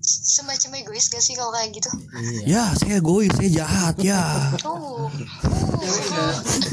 semacam 0.04 0.70
egois 0.82 1.06
gak 1.12 1.22
sih 1.22 1.36
kalau 1.36 1.52
kayak 1.54 1.70
gitu 1.78 1.90
Ya, 2.48 2.72
saya 2.74 2.98
egois, 2.98 3.30
saya 3.36 3.50
jahat, 3.62 3.94
ya. 4.00 4.50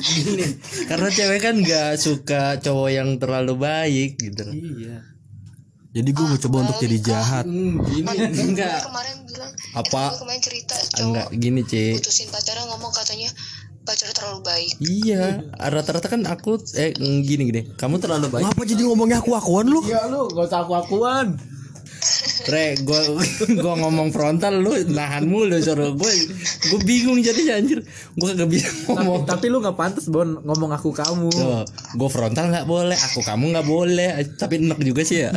Gini, 0.01 0.57
karena 0.87 1.07
cewek 1.11 1.39
kan 1.43 1.55
nggak 1.59 1.99
suka 1.99 2.57
cowok 2.63 2.89
yang 2.89 3.09
terlalu 3.21 3.53
baik 3.59 4.11
gitu. 4.17 4.47
Jadi 5.91 6.09
gue 6.15 6.23
mau 6.25 6.39
coba 6.39 6.57
untuk 6.63 6.79
jadi 6.79 6.97
jahat. 7.03 7.45
Gini 7.45 8.07
enggak 8.55 8.87
kemarin 8.87 9.15
bilang 9.27 9.51
Apa? 9.75 10.15
kemarin 10.15 10.39
cerita 10.39 10.75
enggak 11.03 11.27
cowok 11.27 11.35
gini, 11.35 11.61
Ci. 11.67 11.99
putusin 11.99 12.31
pacarnya 12.31 12.63
ngomong 12.71 12.95
katanya 12.95 13.27
pacarnya 13.91 14.15
terlalu 14.15 14.39
baik 14.41 14.73
Iya, 14.79 15.23
rata-rata 15.59 16.07
kan 16.07 16.23
aku 16.23 16.63
eh 16.79 16.95
gini 16.95 17.43
gini. 17.51 17.61
Kamu 17.75 17.99
terlalu 17.99 18.31
baik. 18.31 18.43
Ngapa 18.47 18.63
jadi 18.63 18.81
ngomongnya 18.87 19.19
aku-akuan 19.19 19.67
lu? 19.67 19.83
ya 19.83 20.07
lu 20.07 20.31
gak 20.31 20.47
usah 20.47 20.63
aku-akuan 20.63 21.35
Re, 22.49 22.73
gua 22.81 22.97
gua 23.61 23.73
ngomong 23.77 24.09
frontal 24.09 24.57
lu 24.57 24.73
nahan 24.89 25.29
mulu 25.29 25.53
suruh 25.61 25.93
gue 25.93 26.11
gue 26.73 26.79
bingung 26.81 27.21
jadi 27.21 27.61
anjir 27.61 27.85
gue 28.17 28.25
kagak 28.25 28.49
bisa 28.49 28.73
ngomong 28.89 29.29
tapi 29.29 29.53
lu 29.53 29.61
gak 29.61 29.77
pantas 29.77 30.09
bon 30.09 30.41
ngomong 30.41 30.73
aku 30.73 30.89
kamu 30.89 31.29
Tuh, 31.29 31.61
gue 31.69 32.09
frontal 32.09 32.49
nggak 32.49 32.65
boleh, 32.65 32.97
aku 32.97 33.21
kamu 33.21 33.53
nggak 33.53 33.67
boleh, 33.69 34.09
tapi 34.33 34.57
enak 34.65 34.81
juga 34.81 35.05
sih 35.05 35.29
ya. 35.29 35.31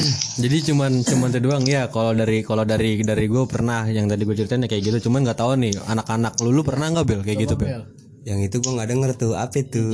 Jadi 0.42 0.56
cuman 0.72 1.04
cuman 1.04 1.28
itu 1.32 1.40
doang. 1.44 1.64
Ya. 1.68 1.88
Kalau 1.92 2.12
dari 2.16 2.42
kalau 2.42 2.64
dari 2.64 3.00
dari 3.00 3.26
gue 3.28 3.44
pernah 3.46 3.84
yang 3.86 4.08
tadi 4.08 4.22
gue 4.24 4.36
ceritain 4.36 4.64
ya 4.64 4.68
kayak 4.68 4.82
gitu. 4.86 5.10
Cuman 5.10 5.24
nggak 5.26 5.38
tahu 5.38 5.56
nih 5.60 5.72
anak-anak 5.86 6.36
lu 6.44 6.50
lu 6.50 6.62
pernah 6.64 6.88
nggak 6.92 7.06
bel? 7.06 7.20
Kayak 7.24 7.38
gitu 7.48 7.54
bel? 7.56 7.84
yang 8.20 8.36
itu 8.44 8.60
gue 8.60 8.72
nggak 8.72 8.88
denger 8.92 9.10
tuh. 9.16 9.32
Apa 9.32 9.64
itu? 9.64 9.84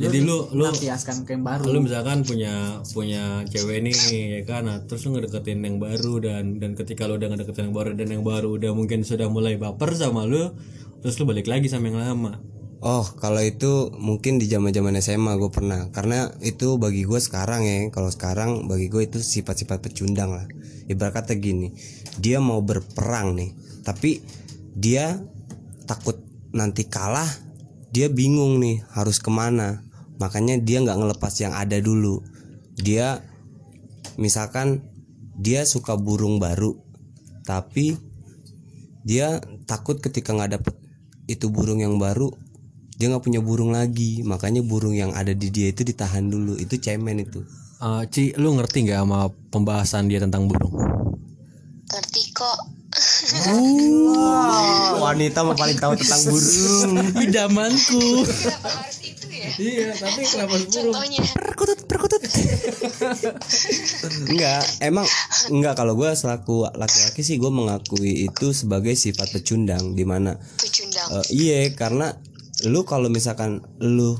Jadi 0.00 0.18
lu 0.24 0.48
lu 0.56 0.64
kiaskan 0.72 1.28
ke 1.28 1.36
yang 1.36 1.44
baru. 1.44 1.68
lu 1.68 1.78
misalkan 1.84 2.24
punya 2.24 2.80
punya 2.96 3.44
cewek 3.52 3.84
nih 3.84 3.94
ya 4.40 4.40
kan? 4.48 4.64
Nah, 4.64 4.78
terus 4.88 5.04
lu 5.04 5.14
ngedeketin 5.14 5.60
yang 5.60 5.76
baru 5.76 6.18
dan 6.24 6.56
dan 6.58 6.72
ketika 6.72 7.04
lu 7.04 7.20
udah 7.20 7.28
ngedeketin 7.28 7.70
yang 7.70 7.76
baru 7.76 7.90
dan 7.92 8.08
yang 8.08 8.24
baru 8.24 8.56
udah 8.56 8.72
mungkin 8.72 9.04
sudah 9.04 9.28
mulai 9.28 9.60
baper 9.60 9.92
sama 9.92 10.24
lu 10.24 10.56
terus 11.02 11.18
lu 11.18 11.26
balik 11.26 11.50
lagi 11.50 11.66
sama 11.66 11.90
yang 11.90 11.98
lama 11.98 12.38
Oh, 12.82 13.06
kalau 13.06 13.38
itu 13.38 13.94
mungkin 13.94 14.42
di 14.42 14.50
zaman-zaman 14.50 14.98
SMA 14.98 15.38
gue 15.38 15.54
pernah. 15.54 15.86
Karena 15.94 16.34
itu 16.42 16.82
bagi 16.82 17.06
gue 17.06 17.22
sekarang 17.22 17.62
ya, 17.62 17.86
kalau 17.94 18.10
sekarang 18.10 18.66
bagi 18.66 18.90
gue 18.90 19.06
itu 19.06 19.22
sifat-sifat 19.22 19.78
pecundang 19.78 20.34
lah. 20.34 20.46
Ibarat 20.90 21.22
kata 21.22 21.38
gini, 21.38 21.70
dia 22.18 22.42
mau 22.42 22.58
berperang 22.58 23.38
nih, 23.38 23.54
tapi 23.86 24.18
dia 24.74 25.22
takut 25.86 26.18
nanti 26.52 26.88
kalah 26.88 27.28
dia 27.92 28.08
bingung 28.08 28.56
nih 28.60 28.80
harus 28.96 29.20
ke 29.20 29.28
mana 29.28 29.84
makanya 30.16 30.56
dia 30.56 30.80
nggak 30.80 30.96
ngelepas 30.96 31.34
yang 31.44 31.52
ada 31.52 31.76
dulu 31.76 32.24
dia 32.76 33.20
misalkan 34.16 34.80
dia 35.36 35.68
suka 35.68 35.96
burung 35.96 36.40
baru 36.40 36.76
tapi 37.44 38.00
dia 39.04 39.44
takut 39.68 40.00
ketika 40.00 40.32
nggak 40.32 40.60
dapet 40.60 40.74
itu 41.28 41.52
burung 41.52 41.84
yang 41.84 42.00
baru 42.00 42.32
dia 42.96 43.06
nggak 43.12 43.24
punya 43.24 43.40
burung 43.40 43.72
lagi. 43.72 44.22
Makanya 44.24 44.64
burung 44.64 44.96
yang 44.96 45.12
ada 45.12 45.32
di 45.32 45.48
dia 45.48 45.70
itu 45.70 45.82
ditahan 45.84 46.28
dulu. 46.28 46.56
Itu 46.56 46.78
cemen 46.78 47.22
itu. 47.22 47.42
Eh, 47.82 48.02
Ci, 48.08 48.32
lu 48.38 48.54
ngerti 48.54 48.86
nggak 48.86 49.00
sama 49.02 49.28
pembahasan 49.50 50.06
dia 50.06 50.22
tentang 50.22 50.46
burung? 50.46 50.92
ngerti 51.92 52.22
kok. 52.32 52.58
Wanita 55.00 55.44
mah 55.44 55.56
paling 55.56 55.76
tahu 55.76 55.92
tentang 55.96 56.22
burung. 56.28 56.92
Idamanku. 57.24 58.04
kenapa 58.24 58.68
harus 58.68 58.98
itu 59.04 59.26
ya? 59.28 59.48
Iya, 59.60 59.88
tapi 59.96 60.20
kenapa 60.24 60.54
contohnya. 60.56 61.20
Perkutut, 61.36 61.78
perkutut. 61.88 62.20
Enggak, 64.32 64.64
emang 64.80 65.04
enggak 65.52 65.74
kalau 65.76 65.92
gue 65.96 66.08
selaku 66.16 66.68
laki-laki 66.72 67.20
sih 67.20 67.36
gue 67.36 67.52
mengakui 67.52 68.28
itu 68.28 68.56
sebagai 68.56 68.96
sifat 68.96 69.32
pecundang 69.32 69.92
di 69.92 70.04
mana 70.08 70.36
pecundang. 70.60 71.08
eh, 71.20 71.26
iya 71.32 71.58
karena 71.76 72.16
lu 72.68 72.86
kalau 72.86 73.10
misalkan 73.10 73.62
lu 73.82 74.14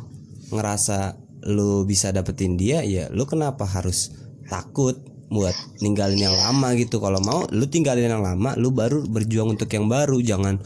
ngerasa 0.53 1.16
lu 1.43 1.82
bisa 1.82 2.14
dapetin 2.14 2.55
dia 2.55 2.86
ya 2.86 3.11
lu 3.11 3.26
kenapa 3.26 3.66
harus 3.66 4.14
takut 4.47 4.95
buat 5.32 5.57
ninggalin 5.80 6.20
yang 6.20 6.36
lama 6.36 6.76
gitu? 6.76 7.01
Kalau 7.01 7.16
mau 7.24 7.49
lu 7.49 7.64
tinggalin 7.64 8.12
yang 8.12 8.20
lama 8.20 8.53
lu 8.61 8.68
baru 8.68 9.01
berjuang 9.09 9.57
untuk 9.57 9.72
yang 9.72 9.88
baru. 9.88 10.20
Jangan 10.20 10.61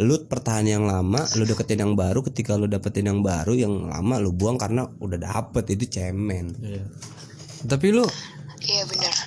lu 0.00 0.16
pertahan 0.24 0.64
yang 0.64 0.88
lama 0.88 1.20
lu 1.36 1.44
deketin 1.44 1.84
yang 1.84 1.92
baru. 1.92 2.24
Ketika 2.24 2.56
lu 2.56 2.64
dapetin 2.64 3.12
yang 3.12 3.20
baru 3.20 3.52
yang 3.52 3.92
lama 3.92 4.16
lu 4.16 4.32
buang 4.32 4.56
karena 4.56 4.88
udah 4.88 5.20
dapet 5.20 5.76
itu 5.76 6.00
cemen. 6.00 6.56
Tapi 7.68 7.92
lu 7.92 8.08
iya 8.66 8.82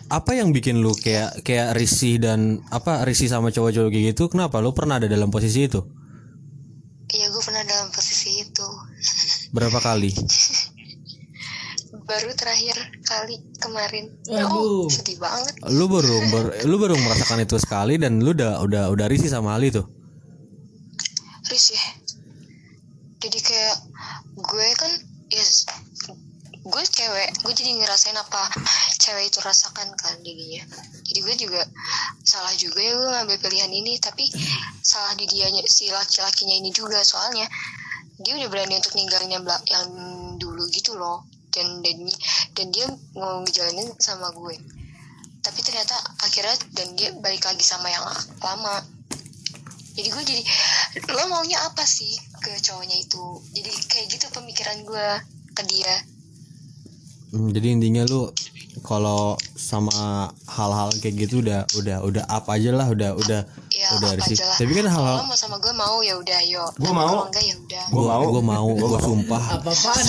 apa 0.10 0.36
yang 0.36 0.52
bikin 0.52 0.82
lu 0.82 0.92
kayak 0.98 1.46
kayak 1.46 1.78
risih 1.78 2.20
dan 2.20 2.60
apa 2.74 3.06
risih 3.06 3.30
sama 3.30 3.54
cowok-cowok 3.54 3.94
kayak 3.94 4.06
gitu? 4.18 4.26
Kenapa? 4.34 4.58
Lu 4.58 4.74
pernah 4.74 4.98
ada 4.98 5.06
dalam 5.06 5.30
posisi 5.30 5.70
itu? 5.70 5.86
iya 7.10 7.26
gue 7.34 7.42
pernah 7.42 7.66
dalam 7.66 7.90
posisi 7.90 8.46
itu 8.46 8.68
Berapa 9.50 9.80
kali? 9.80 10.12
baru 12.00 12.34
terakhir 12.34 12.74
kali 13.02 13.38
kemarin 13.58 14.10
Aduh. 14.26 14.50
oh 14.50 14.90
sedih 14.90 15.18
banget 15.18 15.54
Lu 15.70 15.86
baru 15.86 16.18
ber- 16.30 16.54
lu 16.66 16.78
baru 16.78 16.98
merasakan 16.98 17.42
itu 17.42 17.58
sekali 17.58 18.02
dan 18.02 18.18
lu 18.18 18.34
udah 18.34 18.62
udah 18.62 18.84
udah 18.90 19.06
risih 19.06 19.30
sama 19.30 19.54
hal 19.54 19.62
itu. 19.62 19.86
risih 21.46 21.78
jadi 23.20 23.38
kayak 23.38 23.76
gue 24.38 24.68
kan 24.74 24.92
ya 25.30 25.42
s- 25.42 25.70
gue 26.60 26.84
cewek 26.84 27.30
gue 27.42 27.54
jadi 27.54 27.72
ngerasain 27.76 28.14
apa 28.16 28.54
cewek 28.96 29.30
itu 29.30 29.42
rasakan 29.42 29.90
kan 29.96 30.14
dirinya 30.22 30.62
jadi 31.04 31.20
gue 31.22 31.36
juga 31.42 31.62
salah 32.22 32.54
juga 32.54 32.78
ya 32.80 32.94
gue 32.94 33.10
ngambil 33.12 33.38
pilihan 33.40 33.70
ini 33.72 33.98
tapi 33.98 34.30
salah 34.80 35.14
di 35.14 35.26
dianya 35.26 35.62
si 35.66 35.90
laki-lakinya 35.90 36.54
ini 36.56 36.70
juga 36.70 37.02
soalnya 37.02 37.50
dia 38.20 38.34
udah 38.36 38.50
berani 38.52 38.76
untuk 38.80 38.94
ninggalin 39.00 39.32
yang, 39.32 39.44
bela- 39.44 39.66
yang 39.68 39.88
dulu 40.36 40.64
gitu 40.72 40.96
loh. 40.96 41.24
Dan 41.50 41.82
dan 41.82 41.98
dan 42.54 42.68
dia 42.70 42.86
mau 43.18 43.42
ngejalanin 43.42 43.90
sama 43.98 44.30
gue. 44.36 44.56
Tapi 45.42 45.60
ternyata 45.66 45.98
akhirnya 46.22 46.56
dan 46.78 46.94
dia 46.94 47.10
balik 47.18 47.42
lagi 47.48 47.64
sama 47.66 47.90
yang 47.90 48.06
lama. 48.44 48.86
Jadi 49.98 50.08
gue 50.14 50.24
jadi 50.24 50.44
lo 51.12 51.26
maunya 51.28 51.60
apa 51.66 51.84
sih 51.84 52.14
ke 52.40 52.54
cowoknya 52.64 52.98
itu? 53.02 53.24
Jadi 53.56 53.72
kayak 53.90 54.06
gitu 54.14 54.26
pemikiran 54.32 54.78
gue 54.86 55.08
ke 55.58 55.64
dia. 55.66 55.96
Hmm, 57.34 57.50
jadi 57.50 57.78
intinya 57.78 58.06
lu 58.06 58.30
kalau 58.86 59.36
sama 59.58 60.30
hal-hal 60.46 60.90
kayak 61.02 61.28
gitu 61.28 61.42
udah 61.42 61.66
udah 61.76 61.98
udah 62.06 62.24
up 62.30 62.46
aja 62.48 62.70
lah, 62.72 62.88
udah 62.88 63.12
udah 63.18 63.42
ya 63.74 63.88
udah 63.98 64.10
apa 64.14 64.24
aja 64.30 64.46
lah 64.46 64.58
Tapi 64.62 64.72
kan 64.78 64.86
kalau 64.88 65.14
hal-hal 65.14 65.26
mau 65.28 65.38
sama 65.38 65.56
gue 65.58 65.74
mau 65.74 65.98
ya 66.06 66.14
udah 66.18 66.38
ayo 66.46 66.64
Gua 66.78 66.86
Tapi 66.86 66.96
mau. 66.96 67.08
kalau 67.10 67.26
enggak 67.30 67.44
ya 67.44 67.56
udah 67.58 67.84
Gua 67.90 68.04
mau. 68.06 68.24
Gue 68.30 68.44
mau, 68.46 68.68
gue 68.70 69.00
sumpah. 69.02 69.44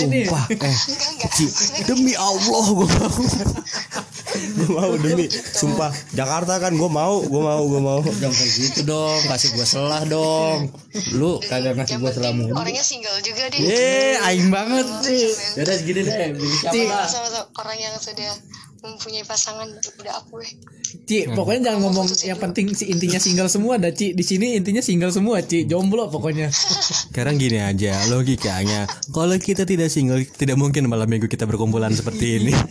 Ini? 0.01 0.21
Sumpah, 0.29 0.45
eh 0.53 0.57
enggak 0.61 1.11
enggak 1.17 1.87
demi 1.89 2.15
Allah 2.15 2.65
gue 2.69 2.87
mau. 2.87 3.19
gue 4.31 4.69
mau 4.71 4.93
demi 4.97 5.27
sumpah 5.31 5.91
Jakarta 6.13 6.59
kan 6.59 6.73
gue 6.75 6.91
mau 6.91 7.21
gue 7.23 7.43
mau 7.43 7.63
gue 7.65 7.81
mau 7.81 7.99
Jangan 8.01 8.35
kayak 8.37 8.53
gitu 8.61 8.81
dong, 8.85 9.21
kasih 9.27 9.49
gua 9.57 9.67
selah 9.67 10.03
dong. 10.05 10.69
Lu 11.17 11.41
kagak 11.41 11.79
ngasih 11.79 11.97
gua 12.03 12.11
selah 12.13 12.33
mulu. 12.35 12.53
orangnya 12.53 12.85
single 12.85 13.17
juga 13.23 13.49
deh 13.49 13.59
Eh, 13.61 14.15
aing 14.21 14.51
banget 14.53 14.87
sih. 15.05 15.31
Yaudah 15.57 15.75
segini 15.79 16.01
deh, 16.05 16.37
siapa 16.61 17.07
sama-sama 17.09 17.49
orang 17.57 17.79
yang 17.81 17.95
sudah 17.97 18.33
mempunyai 18.81 19.25
pasangan 19.25 19.69
udah 19.71 20.15
aku 20.17 20.41
eh. 20.41 20.53
Ci, 21.07 21.29
pokoknya 21.31 21.71
jangan 21.71 21.81
ngomong 21.87 22.07
yang 22.25 22.41
penting 22.41 22.73
si 22.73 22.89
intinya 22.89 23.21
single 23.21 23.47
semua 23.47 23.77
dah 23.77 23.93
Ci. 23.93 24.17
Di 24.17 24.25
sini 24.25 24.57
intinya 24.57 24.81
single 24.81 25.13
semua, 25.13 25.39
Ci. 25.45 25.69
Jomblo 25.69 26.09
pokoknya. 26.09 26.49
Sekarang 27.13 27.37
gini 27.37 27.61
aja 27.61 27.95
logikanya. 28.09 28.89
Kalau 29.13 29.37
kita 29.39 29.63
tidak 29.69 29.93
single, 29.93 30.25
tidak 30.25 30.57
mungkin 30.57 30.89
malam 30.89 31.07
minggu 31.07 31.29
kita 31.29 31.45
berkumpulan 31.45 31.93
seperti 31.93 32.43
ini. 32.43 32.53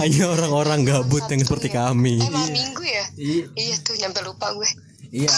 Hanya 0.00 0.24
orang-orang 0.30 0.86
gabut 0.86 1.26
yang 1.26 1.42
seperti 1.42 1.68
kami. 1.70 2.22
eh 2.22 2.30
malam 2.30 2.52
minggu 2.54 2.82
ya 2.86 3.04
Iya. 3.16 3.44
iya 3.54 3.74
tuh 3.82 3.98
nyampe 3.98 4.22
lupa 4.22 4.54
gue 4.54 4.68
Iya. 5.10 5.30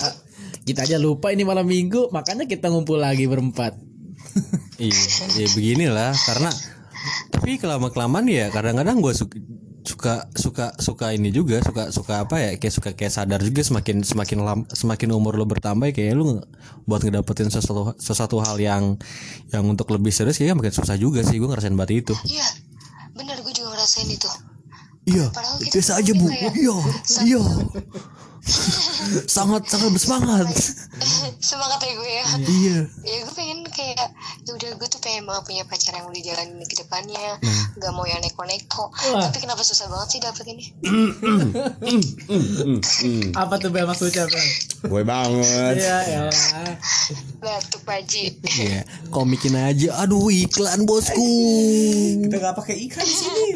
Kita 0.64 0.84
aja 0.84 0.96
lupa 1.00 1.32
ini 1.32 1.44
malam 1.48 1.64
minggu, 1.64 2.12
makanya 2.12 2.44
kita 2.44 2.68
ngumpul 2.68 3.00
lagi 3.00 3.24
berempat. 3.24 3.76
Iya, 4.76 4.94
ya 5.34 5.48
beginilah 5.56 6.12
karena 6.14 6.50
tapi 7.48 7.64
kelama 7.64 7.88
kelamaan 7.88 8.28
ya 8.28 8.52
kadang-kadang 8.52 9.00
gue 9.00 9.08
suka 9.16 9.40
suka 9.80 10.14
suka 10.36 10.66
suka 10.76 11.16
ini 11.16 11.32
juga 11.32 11.64
suka 11.64 11.88
suka 11.88 12.28
apa 12.28 12.36
ya 12.36 12.50
kayak 12.60 12.74
suka 12.76 12.90
kayak 12.92 13.08
sadar 13.08 13.40
juga 13.40 13.64
semakin 13.64 14.04
semakin 14.04 14.38
lam, 14.44 14.60
semakin 14.68 15.16
umur 15.16 15.32
lo 15.32 15.48
bertambah 15.48 15.88
kayak 15.96 16.12
lu 16.12 16.44
buat 16.84 17.00
ngedapetin 17.00 17.48
sesuatu 17.48 17.96
sesuatu 17.96 18.36
hal 18.44 18.60
yang 18.60 19.00
yang 19.48 19.64
untuk 19.64 19.88
lebih 19.96 20.12
serius 20.12 20.36
kayaknya 20.36 20.60
makin 20.60 20.76
susah 20.76 21.00
juga 21.00 21.24
sih 21.24 21.40
gue 21.40 21.48
ngerasain 21.48 21.72
banget 21.72 22.04
itu. 22.04 22.14
Iya 22.28 22.44
bener 23.16 23.40
gue 23.40 23.52
juga 23.56 23.80
ngerasain 23.80 24.12
itu. 24.12 24.28
Iya 25.08 25.32
biasa 25.72 26.04
aja 26.04 26.12
bu. 26.12 26.28
iya 26.52 26.76
iya 27.24 27.40
sangat 29.36 29.68
sangat 29.68 29.90
bersemangat. 29.92 30.48
Semangat 31.48 31.78
ya 31.84 31.92
gue 31.94 32.10
ya? 32.10 32.24
Iya. 32.42 32.78
Ya 33.06 33.16
gue 33.22 33.34
pengen 33.34 33.62
kayak 33.70 34.10
ya 34.44 34.50
udah 34.50 34.70
gue 34.74 34.88
tuh 34.90 35.00
pengen 35.00 35.24
banget 35.28 35.44
punya 35.46 35.62
pacar 35.68 35.94
yang 35.94 36.06
udah 36.10 36.22
jalan 36.22 36.48
ke 36.66 36.74
depannya. 36.74 37.38
Nah. 37.38 37.64
nggak 37.78 37.92
mau 37.94 38.06
yang 38.08 38.20
neko-neko. 38.20 38.90
Tapi 38.94 39.38
kenapa 39.38 39.62
susah 39.62 39.86
banget 39.86 40.08
sih 40.18 40.20
dapet 40.20 40.44
ini? 40.50 40.64
Apa 43.42 43.54
tuh 43.62 43.70
Bel 43.70 43.86
maksudnya, 43.86 44.26
Bel? 44.26 44.46
gue 44.88 45.02
banget. 45.06 45.74
Iya, 45.78 45.98
ya. 46.06 46.22
batuk 47.38 47.82
paji 47.86 48.34
iya 48.58 48.82
komikin 49.14 49.54
aja. 49.54 50.02
Aduh 50.04 50.28
iklan 50.28 50.84
bosku. 50.84 51.30
Kita 52.26 52.36
nggak 52.36 52.56
pakai 52.58 52.76
ikan 52.90 53.06
di 53.06 53.14
sini 53.14 53.48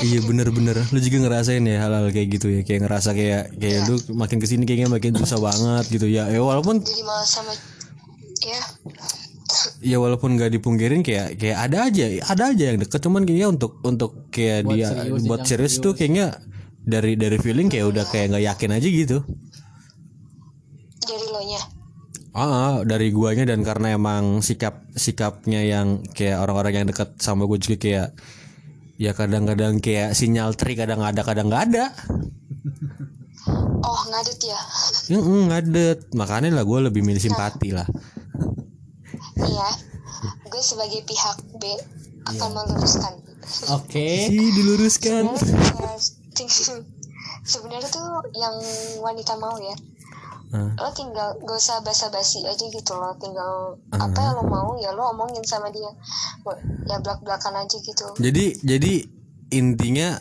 Iya 0.00 0.24
bener-bener. 0.24 0.80
Lu 0.90 0.98
juga 0.98 1.28
ngerasain 1.28 1.62
ya 1.62 1.84
hal-hal 1.84 2.08
kayak 2.08 2.28
gitu 2.40 2.46
ya. 2.48 2.60
Kayak 2.64 2.88
ngerasa 2.88 3.10
kayak 3.12 3.42
Kayak 3.60 3.80
lu 3.92 3.96
makin 4.16 4.38
ke 4.40 4.46
sini 4.48 4.64
kayaknya 4.64 4.88
makin 4.88 5.12
susah 5.16 5.38
banget 5.38 5.84
gitu 5.92 6.06
ya. 6.08 6.28
Ya 6.32 6.40
walaupun 6.40 6.80
jadi 6.80 7.02
malah 7.04 7.26
sama 7.28 7.52
ya. 8.42 8.60
Ya 9.84 10.00
walaupun 10.00 10.40
gak 10.40 10.48
dipungkirin 10.48 11.04
kayak 11.04 11.36
Kayak 11.36 11.58
ada 11.68 11.78
aja 11.92 12.04
Ada 12.24 12.44
aja 12.56 12.64
yang 12.72 12.78
deket. 12.80 13.04
Cuman 13.04 13.28
kayaknya 13.28 13.52
untuk 13.52 13.84
Untuk 13.84 14.32
kayak 14.32 14.64
dia 14.72 14.88
Buat 15.28 15.44
serius 15.44 15.76
tuh 15.76 15.92
kayaknya 15.92 16.40
Dari 16.82 17.20
dari 17.20 17.36
feeling 17.36 17.68
kayak 17.68 17.86
udah 17.92 18.04
kayak 18.08 18.32
gak 18.32 18.44
yakin 18.48 18.70
aja 18.72 18.88
gitu. 18.88 19.18
Dari 21.04 21.26
lo 21.28 21.42
nya? 21.44 21.62
Ah, 22.32 22.80
dari 22.88 23.12
guanya. 23.12 23.44
Dan 23.44 23.60
karena 23.60 23.92
emang 23.92 24.40
sikap 24.40 24.88
sikapnya 24.96 25.60
yang 25.62 26.00
kayak 26.16 26.40
orang-orang 26.40 26.82
yang 26.82 26.88
dekat 26.88 27.12
sama 27.20 27.44
gue 27.44 27.60
juga 27.60 27.76
kayak 27.76 28.08
ya 29.02 29.10
kadang-kadang 29.18 29.82
kayak 29.82 30.14
sinyal 30.14 30.54
tri 30.54 30.78
kadang 30.78 31.02
ada 31.02 31.26
kadang 31.26 31.50
nggak 31.50 31.64
ada. 31.74 31.84
oh 33.82 34.00
ngadet 34.14 34.38
ya 34.46 34.60
Ya, 35.10 35.18
mm, 35.18 35.42
ngadet. 35.50 35.98
Makanya 36.14 36.54
lah 36.54 36.62
gue 36.62 36.78
lebih 36.86 37.02
milih 37.02 37.18
simpati 37.18 37.74
lah. 37.74 37.86
nih 39.42 39.50
ya 39.58 39.70
gue 40.22 40.62
sebagai 40.62 41.02
pihak 41.02 41.36
B 41.58 41.66
akan 42.30 42.48
meluruskan 42.54 43.14
Oke. 43.74 44.30
Si 44.30 44.38
diluruskan. 44.38 45.34
Sebenarnya, 45.34 45.98
ya, 45.98 46.78
sebenarnya 47.52 47.90
tuh 47.90 48.22
yang 48.38 48.54
wanita 49.02 49.34
mau 49.34 49.58
ya 49.58 49.74
Lo 50.52 50.88
tinggal 50.92 51.32
gak 51.40 51.56
usah 51.56 51.80
basa-basi 51.80 52.44
aja 52.44 52.60
gitu 52.68 52.92
lo 52.92 53.16
tinggal 53.16 53.80
apa 53.88 54.18
yang 54.20 54.36
lo 54.36 54.44
mau 54.44 54.76
ya 54.76 54.92
lo 54.92 55.08
omongin 55.16 55.40
sama 55.48 55.72
dia. 55.72 55.88
Ya 56.84 57.00
belak 57.00 57.24
belakan 57.24 57.64
aja 57.64 57.76
gitu. 57.80 58.06
Jadi 58.20 58.60
jadi 58.60 58.92
intinya 59.48 60.20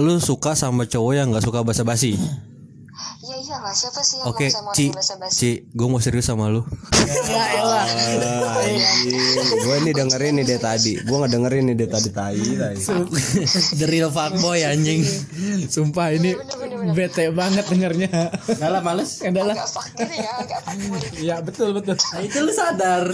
lu 0.00 0.16
suka 0.22 0.56
sama 0.56 0.88
cowok 0.88 1.12
yang 1.12 1.28
nggak 1.28 1.44
suka 1.44 1.60
basa-basi. 1.60 2.16
Iya 3.28 3.36
iya 3.44 3.56
lah 3.60 3.76
siapa 3.76 4.00
sih 4.00 4.24
yang 4.24 4.32
Oke, 4.32 4.48
mau 4.48 4.56
sama 4.56 4.70
Ci, 4.72 4.88
orang 4.88 4.96
bahasa 4.96 5.14
basi 5.20 5.36
Ci, 5.36 5.50
gue 5.68 5.86
mau 5.92 6.00
serius 6.00 6.24
sama 6.24 6.48
lu. 6.48 6.64
gue 9.48 9.74
ini 9.84 9.90
dengerin 9.92 10.32
nih 10.40 10.44
dia 10.48 10.58
tadi 10.60 10.96
gue 10.96 11.16
nggak 11.16 11.32
dengerin 11.36 11.64
nih 11.68 11.76
dia 11.76 11.88
tadi 11.92 12.08
tai 12.08 12.40
tai 12.56 12.76
The 13.78 13.86
real 13.86 14.08
fuckboy 14.08 14.64
anjing. 14.64 15.04
Sumpah 15.68 16.16
ini 16.16 16.32
bete 16.96 17.28
banget 17.30 17.68
dengernya. 17.68 18.32
Enggak 18.32 18.70
lah 18.72 18.80
males. 18.80 19.20
Adalah 19.20 19.54
agak 19.54 19.68
fuck 19.68 19.88
gitu 19.92 20.14
ya 20.16 20.32
agak 20.40 20.60
fuck 20.64 20.78
boy. 20.88 21.00
ya 21.20 21.36
betul 21.44 21.68
betul. 21.76 21.96
Nah, 22.00 22.20
itu 22.24 22.38
lu 22.40 22.52
sadar. 22.52 23.04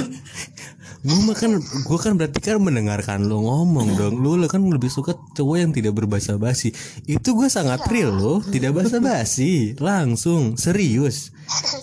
Gue 1.05 1.21
makan, 1.21 1.61
gue 1.61 1.99
kan 2.01 2.17
berarti 2.17 2.41
kan 2.41 2.57
mendengarkan 2.57 3.29
lu 3.29 3.45
ngomong 3.45 3.93
dong. 4.01 4.25
Lu 4.25 4.41
kan 4.49 4.65
lebih 4.65 4.89
suka 4.89 5.13
cowok 5.37 5.57
yang 5.61 5.71
tidak 5.77 5.93
berbahasa 5.93 6.41
basi. 6.41 6.73
Itu 7.05 7.37
gue 7.37 7.53
sangat 7.53 7.85
real 7.93 8.17
loh, 8.17 8.41
tidak 8.41 8.73
basa 8.81 9.05
basi, 9.05 9.77
langsung 9.77 10.57
serius. 10.57 11.29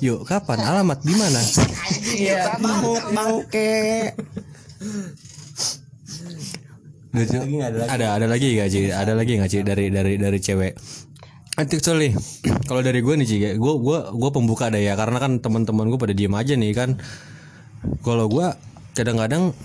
Yuk, 0.02 0.26
kapan? 0.26 0.66
Alamat 0.66 1.06
di 1.06 1.14
mana? 1.14 1.38
Iya, 2.18 2.58
mau 2.66 2.98
mau 3.14 3.46
ke 3.46 4.10
ada 7.14 8.18
ada 8.18 8.26
lagi 8.26 8.56
gak 8.56 8.70
Ci? 8.74 8.90
Ada 8.90 9.14
lagi 9.14 9.38
gak 9.38 9.52
Ci 9.54 9.62
dari 9.62 9.94
dari 9.94 10.18
dari 10.18 10.40
cewek? 10.42 10.74
Actually, 11.62 12.16
kalau 12.72 12.82
dari 12.82 13.06
gue 13.06 13.14
nih 13.22 13.28
Ci, 13.30 13.38
gue 13.38 13.74
gue 13.86 14.00
gue 14.18 14.30
pembuka 14.34 14.74
deh 14.74 14.82
ya, 14.82 14.98
karena 14.98 15.22
kan 15.22 15.38
teman-teman 15.38 15.94
gue 15.94 16.00
pada 16.02 16.18
diem 16.18 16.34
aja 16.34 16.58
nih 16.58 16.74
kan. 16.74 16.98
Kalau 18.02 18.26
gue 18.26 18.71
kadang-kadang 18.92 19.56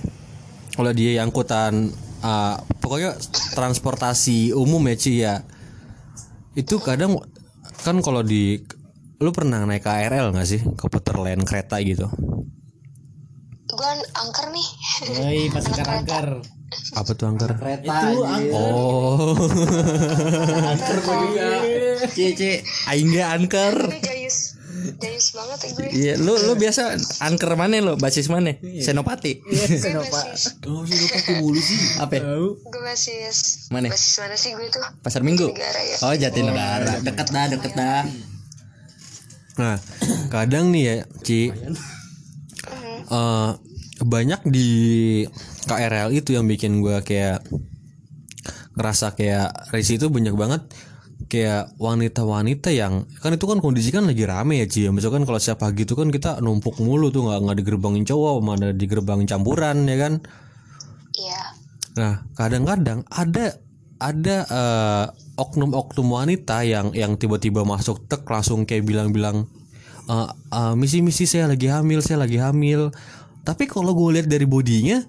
kalau 0.77 0.93
dia 0.93 1.18
yang 1.18 1.33
angkutan 1.33 1.91
uh, 2.20 2.61
pokoknya 2.85 3.16
transportasi 3.57 4.53
umum 4.53 4.83
ya 4.93 4.97
Ci 4.97 5.12
ya, 5.24 5.35
itu 6.55 6.77
kadang 6.79 7.18
kan 7.83 7.97
kalau 8.03 8.20
di 8.22 8.61
lu 9.16 9.33
pernah 9.33 9.64
naik 9.64 9.85
KRL 9.85 10.37
nggak 10.37 10.49
sih? 10.49 10.61
Komuter 10.77 11.16
lain 11.16 11.43
kereta 11.49 11.81
gitu. 11.81 12.09
Gue 13.66 13.91
angker 14.16 14.47
nih. 14.53 14.68
Woi, 15.20 15.41
masih 15.55 15.72
angker. 15.85 16.29
apa 16.99 17.11
tuh 17.14 17.27
angker? 17.31 17.53
Kereta. 17.57 18.11
Itu 18.11 18.53
oh. 18.53 19.33
Angker 20.77 20.99
juga. 21.01 21.49
Cici, 22.12 22.61
aing 22.89 23.09
ge 23.12 23.22
angker. 23.24 23.74
Gue 24.89 24.99
jayus 24.99 25.28
banget 25.32 25.59
ya 25.59 25.70
gue 25.72 25.87
Iya, 25.89 26.14
lu 26.16 26.34
lu 26.37 26.55
biasa 26.55 26.95
angker 27.20 27.53
mana 27.55 27.78
lo? 27.78 27.95
Basis 27.95 28.26
mana? 28.26 28.55
Senopati. 28.61 29.43
gue 29.43 29.59
basis 30.07 30.57
Apa? 31.97 32.14
gue 32.47 32.82
basis 32.82 33.37
Mana? 33.68 33.89
basis 33.89 34.14
mana 34.16 34.34
sih 34.34 34.53
gue 34.53 34.68
tuh 34.68 34.82
Pasar 35.01 35.20
Minggu. 35.20 35.49
negara 35.49 35.80
ya 35.80 35.97
Oh, 36.01 36.12
Jatinegara. 36.12 37.01
Deket 37.01 37.28
dah, 37.28 37.47
deket 37.49 37.72
dah. 37.72 38.03
Nah, 39.57 39.76
kadang 40.28 40.68
nih 40.68 40.82
ya, 40.84 40.97
Ci. 41.20 41.49
eh, 43.09 43.51
banyak 43.99 44.41
di 44.45 44.68
KRL 45.64 46.12
itu 46.12 46.30
yang 46.30 46.45
bikin 46.45 46.78
gua 46.78 47.01
kayak 47.01 47.41
ngerasa 48.74 49.16
kayak 49.16 49.72
Risi 49.72 49.97
itu 49.97 50.07
banyak 50.07 50.34
banget 50.34 50.68
kayak 51.27 51.74
wanita-wanita 51.83 52.70
yang 52.70 53.03
kan 53.18 53.35
itu 53.35 53.47
kan 53.51 53.59
kondisi 53.59 53.91
kan 53.91 54.07
lagi 54.07 54.22
rame 54.22 54.62
ya 54.62 54.66
Ci 54.70 54.87
ya 54.87 54.91
misalkan 54.95 55.27
kalau 55.27 55.43
siap 55.43 55.59
pagi 55.59 55.83
itu 55.83 55.99
kan 55.99 56.14
kita 56.14 56.39
numpuk 56.39 56.79
mulu 56.79 57.11
tuh 57.11 57.27
nggak 57.27 57.41
nggak 57.43 57.57
digerbangin 57.62 58.05
cowok 58.07 58.37
mana 58.43 58.70
digerbangin 58.70 59.27
campuran 59.27 59.87
ya 59.91 59.97
kan? 59.99 60.14
Iya. 61.16 61.43
Nah, 61.97 62.14
kadang-kadang 62.37 63.03
ada 63.09 63.57
ada 63.97 64.37
eh, 64.47 65.07
oknum-oknum 65.41 66.07
wanita 66.07 66.62
yang 66.62 66.93
yang 66.93 67.16
tiba-tiba 67.16 67.64
masuk 67.64 68.05
tek 68.07 68.22
langsung 68.29 68.68
kayak 68.68 68.85
bilang-bilang 68.85 69.49
eh, 70.07 70.29
eh, 70.31 70.74
misi-misi 70.77 71.27
saya 71.27 71.51
lagi 71.51 71.66
hamil, 71.66 72.05
saya 72.05 72.22
lagi 72.22 72.39
hamil. 72.39 72.93
Tapi 73.47 73.70
kalau 73.70 73.95
gue 73.95 74.20
lihat 74.20 74.29
dari 74.29 74.43
bodinya 74.43 75.03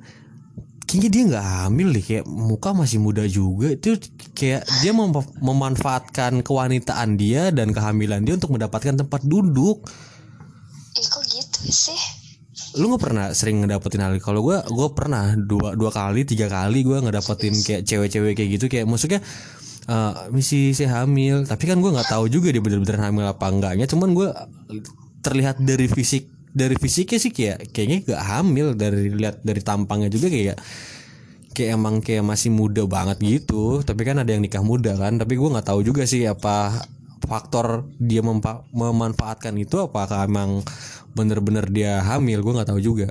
kayaknya 0.87 1.09
dia 1.11 1.23
nggak 1.35 1.47
hamil 1.67 1.87
deh 1.91 1.99
kayak 1.99 2.25
muka 2.25 2.71
masih 2.71 3.03
muda 3.03 3.27
juga. 3.27 3.75
Itu 3.75 3.99
kayak 4.31 4.63
dia 4.79 4.95
mem- 4.95 5.35
memanfaatkan 5.43 6.39
kewanitaan 6.41 7.19
dia 7.19 7.51
dan 7.51 7.75
kehamilan 7.75 8.23
dia 8.23 8.39
untuk 8.39 8.55
mendapatkan 8.55 8.95
tempat 8.95 9.21
duduk. 9.27 9.83
Ih 10.95 11.07
kok 11.11 11.23
gitu 11.27 11.59
sih? 11.67 11.99
Lu 12.79 12.87
nggak 12.87 13.03
pernah 13.03 13.25
sering 13.35 13.67
ngedapetin 13.67 14.01
hal 14.01 14.15
kalau 14.23 14.39
gue 14.41 14.57
gue 14.63 14.87
pernah 14.95 15.35
dua 15.35 15.75
dua 15.75 15.91
kali 15.91 16.23
tiga 16.23 16.47
kali 16.47 16.87
gue 16.87 16.97
ngedapetin 17.03 17.53
kayak 17.59 17.83
cewek-cewek 17.83 18.33
kayak 18.39 18.49
gitu. 18.55 18.65
Kayak 18.71 18.87
maksudnya 18.87 19.19
eh, 19.91 20.13
misi 20.31 20.71
saya 20.71 21.03
hamil. 21.03 21.43
Tapi 21.43 21.63
kan 21.67 21.83
gue 21.83 21.91
nggak 21.91 22.15
tahu 22.15 22.31
juga 22.31 22.47
dia 22.49 22.63
bener-bener 22.63 22.97
hamil 23.03 23.27
apa 23.27 23.45
enggaknya. 23.51 23.85
Cuman 23.91 24.15
gue 24.15 24.31
terlihat 25.19 25.59
dari 25.59 25.91
fisik 25.91 26.36
dari 26.53 26.75
fisiknya 26.79 27.19
sih 27.21 27.31
kayak 27.35 27.69
kayaknya 27.69 27.97
gak 28.15 28.23
hamil 28.23 28.73
dari 28.73 29.13
lihat 29.13 29.45
dari 29.45 29.61
tampangnya 29.61 30.09
juga 30.09 30.31
kayak 30.31 30.57
kayak 31.53 31.69
emang 31.73 32.01
kayak 32.05 32.21
masih 32.21 32.53
muda 32.53 32.85
banget 32.85 33.17
gitu. 33.21 33.81
Tapi 33.81 34.01
kan 34.05 34.21
ada 34.21 34.29
yang 34.29 34.45
nikah 34.45 34.61
muda 34.61 34.93
kan. 34.93 35.17
Tapi 35.17 35.33
gue 35.37 35.49
nggak 35.49 35.67
tahu 35.69 35.81
juga 35.81 36.05
sih 36.05 36.25
apa 36.29 36.85
faktor 37.25 37.89
dia 37.97 38.21
mempa- 38.21 38.65
memanfaatkan 38.73 39.57
itu 39.57 39.81
apakah 39.81 40.25
emang 40.29 40.61
bener-bener 41.17 41.65
dia 41.69 42.01
hamil. 42.01 42.45
Gue 42.45 42.53
nggak 42.57 42.69
tahu 42.69 42.81
juga. 42.81 43.09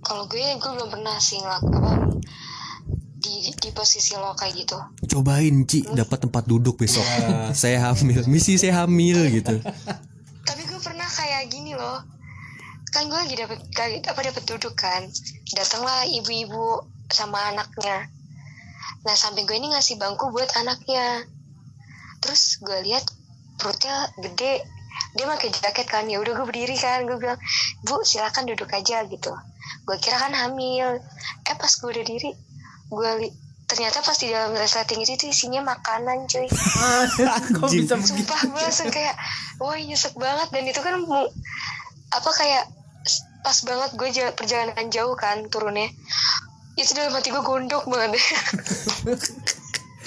Kalau 0.00 0.24
gue 0.24 0.40
gue 0.40 0.70
belum 0.72 0.88
pernah 0.88 1.20
sih 1.20 1.36
ngelak 1.36 1.62
apa 1.68 1.92
di 3.20 3.52
di 3.52 3.68
posisi 3.76 4.16
lo 4.16 4.32
kayak 4.32 4.54
gitu. 4.56 4.76
Cobain 5.16 5.68
Ci. 5.68 5.84
Dapat 5.84 6.28
tempat 6.28 6.48
duduk 6.48 6.80
besok. 6.80 7.04
Saya 7.52 7.92
hamil. 7.92 8.24
Misi 8.24 8.56
saya 8.56 8.84
hamil 8.84 9.20
gitu 9.28 9.60
kayak 11.20 11.52
gini 11.52 11.76
loh. 11.76 12.00
Kan 12.90 13.06
gue 13.12 13.18
lagi 13.20 13.36
kayak 13.76 14.08
apa 14.08 14.20
dapet 14.24 14.44
duduk 14.48 14.74
kan. 14.74 15.04
Datanglah 15.52 16.08
ibu-ibu 16.08 16.88
sama 17.12 17.52
anaknya. 17.52 18.08
Nah 19.04 19.14
samping 19.14 19.44
gue 19.44 19.56
ini 19.60 19.70
ngasih 19.76 20.00
bangku 20.00 20.32
buat 20.32 20.48
anaknya. 20.56 21.28
Terus 22.24 22.58
gue 22.64 22.78
lihat 22.88 23.04
perutnya 23.60 24.08
gede. 24.18 24.64
Dia 25.14 25.26
pakai 25.26 25.48
jaket 25.54 25.86
kan 25.86 26.08
ya 26.08 26.18
udah 26.18 26.32
gue 26.34 26.46
berdiri 26.48 26.74
kan. 26.80 27.04
Gue 27.04 27.20
bilang 27.20 27.38
bu 27.84 28.02
silakan 28.02 28.48
duduk 28.48 28.72
aja 28.72 29.04
gitu. 29.06 29.32
Gue 29.84 29.96
kira 30.00 30.18
kan 30.18 30.32
hamil. 30.34 30.98
Eh 31.46 31.54
pas 31.54 31.70
gue 31.70 31.90
udah 31.92 32.06
diri 32.06 32.32
gue 32.90 33.10
ternyata 33.70 34.02
pas 34.02 34.18
di 34.18 34.26
dalam 34.34 34.50
resleting 34.50 35.06
itu 35.06 35.14
tuh 35.14 35.30
isinya 35.30 35.62
makanan 35.62 36.26
cuy. 36.26 36.50
Kok 37.56 37.70
bisa 37.70 37.94
begitu? 37.94 38.26
sumpah 38.26 38.40
gue 38.50 38.60
langsung 38.66 38.90
kayak 38.90 39.14
wah 39.62 39.78
nyesek 39.78 40.18
banget. 40.18 40.48
Dan 40.50 40.64
itu 40.66 40.80
kan 40.82 40.98
apa 42.10 42.30
kayak 42.34 42.66
pas 43.46 43.58
banget 43.62 43.90
gue 43.94 44.08
ja- 44.10 44.34
perjalanan 44.34 44.90
jauh 44.90 45.14
kan 45.14 45.46
turunnya. 45.46 45.86
Itu 46.74 46.98
dalam 46.98 47.14
hati 47.14 47.30
gue 47.30 47.42
gondok 47.46 47.86
banget. 47.86 48.18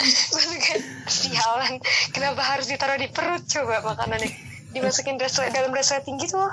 Gue 0.03 0.57
kayak 0.59 0.83
sialan 1.05 1.79
kenapa 2.11 2.41
harus 2.43 2.67
ditaruh 2.67 2.97
di 2.99 3.07
perut 3.07 3.45
coba 3.45 3.79
makanannya? 3.85 4.35
Dimasukin 4.73 5.21
dalam 5.53 5.69
resleting 5.69 6.17
gitu 6.17 6.41
loh 6.41 6.49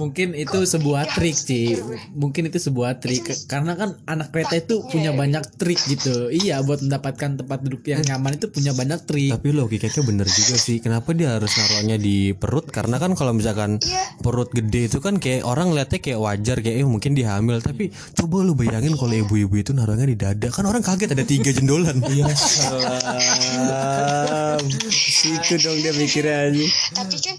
Mungkin 0.00 0.34
itu 0.34 0.58
sebuah 0.64 1.14
trik 1.14 1.36
sih. 1.36 1.78
Mungkin 2.14 2.50
itu 2.50 2.58
sebuah 2.58 2.98
trik 2.98 3.26
karena 3.46 3.74
kan 3.74 3.98
anak 4.06 4.34
kereta 4.34 4.58
itu 4.58 4.82
punya 4.88 5.14
banyak 5.14 5.44
trik 5.56 5.78
gitu. 5.86 6.30
Iya, 6.30 6.62
buat 6.62 6.80
mendapatkan 6.80 7.40
tempat 7.40 7.58
duduk 7.62 7.82
yang 7.86 8.02
nyaman 8.04 8.36
itu 8.36 8.46
punya 8.50 8.72
banyak 8.72 9.00
trik. 9.06 9.32
tapi 9.34 9.50
logikanya 9.50 10.00
bener 10.04 10.28
juga 10.28 10.56
sih 10.56 10.78
kenapa 10.78 11.10
dia 11.10 11.36
harus 11.36 11.50
naruhnya 11.54 11.96
di 11.98 12.32
perut 12.32 12.68
karena 12.70 13.00
kan 13.00 13.16
kalau 13.16 13.34
misalkan 13.34 13.80
perut 14.20 14.48
gede 14.52 14.86
itu 14.88 14.98
kan 15.02 15.18
kayak 15.18 15.42
orang 15.42 15.74
lihatnya 15.74 16.00
kayak 16.00 16.20
wajar 16.20 16.56
kayak 16.60 16.76
eh 16.80 16.86
mungkin 16.86 17.16
dia 17.16 17.34
hamil 17.34 17.58
tapi 17.60 17.90
coba 18.14 18.44
lu 18.44 18.54
bayangin 18.54 18.94
kalau 18.94 19.12
ibu-ibu 19.12 19.54
itu 19.58 19.70
naruhnya 19.72 20.06
di 20.06 20.16
dada 20.16 20.48
kan 20.48 20.64
orang 20.64 20.84
kaget 20.84 21.12
ada 21.12 21.24
tiga 21.24 21.50
jendolan 21.50 21.98
iya 22.14 22.28
Salam. 22.34 24.60
Situ 24.88 25.54
dong 25.60 25.78
dia 25.80 25.92
mikirnya 25.94 26.50
aja. 26.50 26.64
tapi 26.94 27.16
kan 27.20 27.36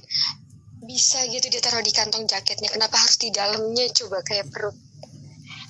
bisa 0.85 1.25
gitu 1.27 1.49
dia 1.49 1.61
taruh 1.61 1.81
di 1.81 1.91
kantong 1.91 2.29
jaketnya. 2.29 2.69
Kenapa 2.71 2.95
harus 3.01 3.17
di 3.17 3.33
dalamnya? 3.33 3.89
Coba 3.91 4.21
kayak 4.21 4.53
perut. 4.53 4.77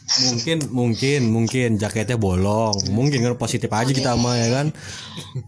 Mungkin 0.06 0.70
mungkin 0.70 1.22
mungkin 1.34 1.70
jaketnya 1.82 2.20
bolong. 2.22 2.78
Mungkin 2.94 3.26
kan 3.26 3.34
positif 3.42 3.74
aja 3.74 3.90
kita 3.90 4.14
sama 4.14 4.38
ya 4.38 4.54
kan? 4.54 4.68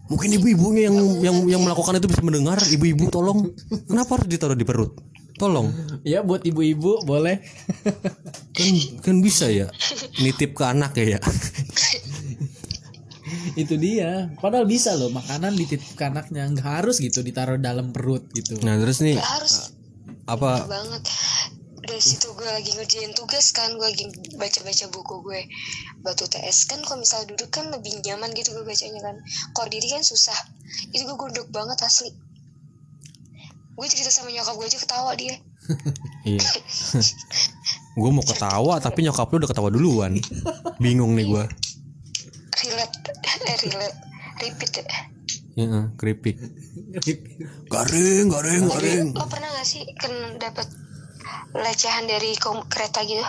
Mungkin 0.09 0.34
ibu-ibunya 0.41 0.89
yang 0.89 0.97
yang 1.22 1.38
yang 1.45 1.61
melakukan 1.61 2.01
itu 2.01 2.09
bisa 2.09 2.26
mendengar. 2.26 2.57
Ibu-ibu 2.57 3.13
tolong. 3.13 3.53
Kenapa 3.86 4.18
harus 4.18 4.26
ditaruh 4.26 4.57
di 4.57 4.65
perut? 4.65 4.97
Tolong. 5.38 5.70
Ya 6.01 6.26
buat 6.26 6.41
ibu-ibu 6.41 7.05
boleh. 7.05 7.45
kan 8.57 8.68
kan 9.05 9.15
bisa 9.22 9.45
ya. 9.53 9.70
Nitip 10.18 10.57
ke 10.57 10.63
anak 10.65 10.97
ya 10.97 11.18
ya 11.18 11.20
itu 13.61 13.75
dia. 13.75 14.32
Padahal 14.38 14.65
bisa 14.69 14.93
loh 14.95 15.09
makanan 15.09 15.53
dititip 15.55 15.95
ke 15.97 16.03
anaknya 16.07 16.47
nggak 16.47 16.67
harus 16.84 16.99
gitu 17.01 17.21
ditaruh 17.23 17.59
dalam 17.59 17.91
perut 17.91 18.23
gitu. 18.32 18.59
nah 18.63 18.78
terus 18.78 19.01
nih 19.03 19.17
harus 19.17 19.73
apa 20.28 20.67
banget 20.67 21.03
dari 21.88 22.03
situ 22.03 22.28
gue 22.36 22.43
lagi 22.43 22.75
ngerjain 22.75 23.15
tugas 23.15 23.55
kan 23.55 23.71
gue 23.80 23.88
lagi 23.88 24.11
baca-baca 24.36 24.86
buku 24.91 25.15
gue 25.23 25.41
batu 26.03 26.28
TS 26.28 26.67
kan 26.67 26.84
kalau 26.84 26.99
misal 26.99 27.23
duduk 27.23 27.47
kan 27.47 27.71
lebih 27.71 27.95
nyaman 28.03 28.36
gitu 28.36 28.51
gue 28.59 28.65
bacanya 28.67 28.99
kan 28.99 29.15
kalau 29.55 29.71
diri 29.71 29.88
kan 29.88 30.03
susah 30.03 30.36
itu 30.91 31.07
gue 31.07 31.15
gondok 31.15 31.47
banget 31.47 31.80
asli 31.80 32.11
gue 33.78 33.88
cerita 33.88 34.11
sama 34.11 34.36
nyokap 34.36 34.57
gue 34.59 34.67
aja 34.67 34.80
ketawa 34.84 35.15
dia 35.15 35.39
Iya. 36.28 36.43
gue 37.99 38.09
mau 38.11 38.23
ketawa 38.23 38.80
tapi 38.84 39.07
nyokap 39.07 39.32
lu 39.32 39.38
udah 39.43 39.49
ketawa 39.49 39.69
duluan. 39.71 40.19
Bingung 40.78 41.15
nih 41.15 41.25
gue. 41.28 41.43
Relate. 42.68 42.95
Eh 43.49 43.57
relate. 43.72 43.97
Repeat 44.38 44.74
ya. 44.84 44.86
Iya, 45.57 45.80
keripik. 45.97 46.38
Garing, 47.74 48.30
garing, 48.30 48.63
garing. 48.70 49.07
lo 49.18 49.26
pernah 49.26 49.49
gak 49.57 49.65
sih 49.68 49.84
kan 49.97 50.13
dapat 50.38 50.70
lecehan 51.57 52.05
dari 52.05 52.38
kom- 52.38 52.70
kereta 52.70 53.01
gitu? 53.03 53.26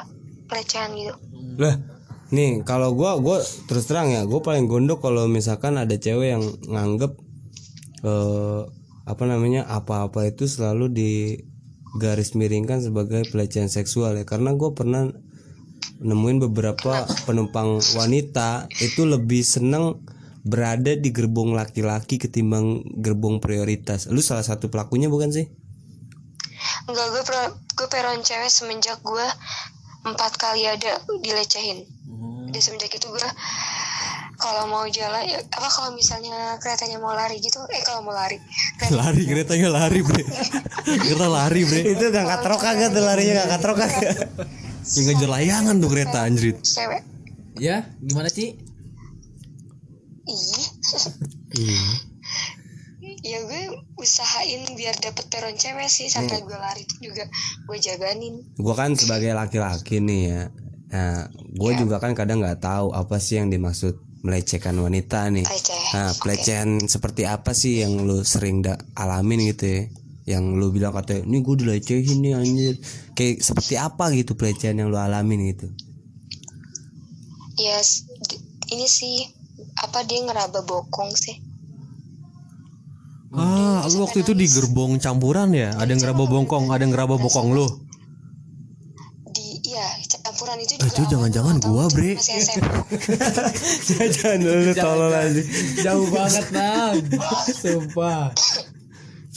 Pelecehan 0.47 0.93
gitu. 0.93 1.16
Lah, 1.57 1.80
nih 2.28 2.62
kalau 2.68 2.93
gua 2.93 3.16
gua 3.18 3.41
terus 3.66 3.89
terang 3.89 4.12
ya, 4.12 4.28
gua 4.28 4.45
paling 4.45 4.68
gondok 4.68 5.01
kalau 5.01 5.24
misalkan 5.26 5.80
ada 5.80 5.97
cewek 5.97 6.36
yang 6.36 6.45
nganggep 6.68 7.16
eh 8.05 8.62
apa 9.09 9.24
namanya 9.24 9.64
apa-apa 9.64 10.28
itu 10.28 10.45
selalu 10.45 10.93
di 10.93 11.12
garis 11.97 12.36
miringkan 12.36 12.84
sebagai 12.84 13.24
pelecehan 13.32 13.72
seksual 13.72 14.20
ya. 14.20 14.28
Karena 14.28 14.53
gue 14.53 14.70
pernah 14.76 15.09
nemuin 15.99 16.38
beberapa 16.51 17.05
penumpang 17.26 17.82
wanita 17.99 18.70
itu 18.78 19.03
lebih 19.03 19.42
seneng 19.42 19.99
berada 20.46 20.94
di 20.94 21.11
gerbong 21.11 21.53
laki-laki 21.53 22.16
ketimbang 22.16 22.86
gerbong 23.03 23.42
prioritas. 23.42 24.07
Lu 24.09 24.22
salah 24.22 24.46
satu 24.46 24.70
pelakunya 24.70 25.11
bukan 25.11 25.34
sih? 25.34 25.46
Enggak 26.88 27.07
gue 27.12 27.22
per- 27.26 27.55
gue 27.76 27.88
peron 27.90 28.22
cewek 28.22 28.49
semenjak 28.49 28.99
gue 29.03 29.26
empat 30.07 30.32
kali 30.38 30.64
ada 30.64 31.03
dilecehin. 31.20 31.84
Di 32.49 32.61
semenjak 32.64 32.94
itu 32.94 33.07
gue 33.12 33.28
kalau 34.38 34.70
mau 34.70 34.86
jalan 34.86 35.26
ya, 35.26 35.42
apa 35.51 35.66
kalau 35.66 35.90
misalnya 35.99 36.55
keretanya 36.62 37.03
mau 37.03 37.11
lari 37.11 37.42
gitu 37.42 37.59
eh 37.74 37.82
kalau 37.82 38.07
mau 38.07 38.14
lari. 38.14 38.38
Kereta 38.78 38.94
Lari 38.94 39.22
keretanya 39.26 39.68
lari, 39.74 40.01
Bre. 40.07 40.22
Kereta 41.03 41.26
lari, 41.26 41.66
Bre. 41.66 41.82
itu 41.82 42.05
ngangkat 42.09 42.40
rok 42.46 42.61
kagak 42.62 42.94
tuh 42.94 43.03
larinya 43.03 43.42
ngangkat 43.42 43.62
rok 43.66 43.76
kagak 43.82 44.14
Yang 44.97 45.05
ngejar 45.12 45.30
layangan 45.30 45.74
tuh 45.80 45.91
kereta 45.93 46.18
anjrit. 46.24 46.57
cewek. 46.64 47.03
Ya, 47.59 47.91
gimana 48.01 48.30
sih? 48.30 48.55
ih. 50.28 50.66
Iya. 51.59 51.82
ya 53.18 53.39
gue 53.43 53.62
usahain 53.99 54.62
biar 54.78 54.95
dapet 55.01 55.26
peron 55.26 55.57
cewek 55.59 55.91
sih 55.91 56.07
sampai 56.07 56.39
gue 56.45 56.55
lari 56.55 56.84
juga 57.03 57.26
gue 57.66 57.78
jaganin. 57.80 58.45
Gue 58.55 58.74
kan 58.76 58.95
sebagai 58.95 59.34
laki-laki 59.34 59.99
nih 59.99 60.22
ya. 60.28 60.43
Nah 60.93 61.26
gue 61.32 61.72
juga 61.80 61.99
kan 61.99 62.14
kadang 62.14 62.45
nggak 62.45 62.62
tahu 62.62 62.95
apa 62.95 63.18
sih 63.18 63.41
yang 63.43 63.51
dimaksud 63.51 63.99
melecehkan 64.22 64.76
wanita 64.78 65.34
nih. 65.34 65.47
Pelecehan, 65.49 65.91
nah 65.97 66.11
pelecehan 66.14 66.68
seperti 66.84 67.26
apa 67.26 67.57
sih 67.57 67.82
yang 67.82 68.07
lu 68.07 68.22
sering 68.22 68.62
da 68.62 68.78
alamin 68.95 69.51
gitu 69.51 69.64
ya 69.66 69.82
yang 70.29 70.55
lu 70.55 70.68
bilang 70.68 70.93
katanya 70.93 71.24
ini 71.24 71.41
gue 71.41 71.55
dilecehin 71.57 72.18
nih 72.20 72.33
anjir 72.37 72.74
kayak 73.16 73.41
seperti 73.41 73.74
apa 73.74 74.12
gitu 74.12 74.37
pelecehan 74.37 74.76
yang 74.76 74.93
lu 74.93 75.01
alamin 75.01 75.49
gitu 75.49 75.72
ya 77.57 77.81
s- 77.81 78.05
d- 78.05 78.37
ini 78.68 78.85
sih 78.85 79.24
apa 79.81 80.05
dia 80.05 80.20
ngeraba 80.20 80.61
bokong 80.62 81.16
sih 81.16 81.41
Ah, 83.31 83.85
lu 83.87 84.03
waktu 84.03 84.24
itu 84.24 84.33
di 84.33 84.49
gerbong 84.49 84.97
campuran 84.97 85.53
ya? 85.53 85.76
Ada 85.76 85.93
yang 85.93 86.01
ngeraba 86.01 86.24
bongkong, 86.26 86.72
ada 86.72 86.81
yang 86.81 86.91
ngeraba 86.91 87.20
bokong 87.20 87.53
lu. 87.53 87.68
di 89.29 89.61
iya 89.68 89.85
campuran 90.24 90.57
itu 90.59 90.74
Eh, 90.74 90.79
juga 90.81 90.89
itu 90.89 91.03
jangan-jangan 91.12 91.57
gua, 91.61 91.85
Bre. 91.93 92.16
jangan 94.16 94.39
lu 94.41 94.72
tolol 94.72 95.12
aja 95.12 95.43
Jauh 95.85 96.09
banget, 96.09 96.47
Nang. 96.51 96.97
Sumpah. 97.62 98.33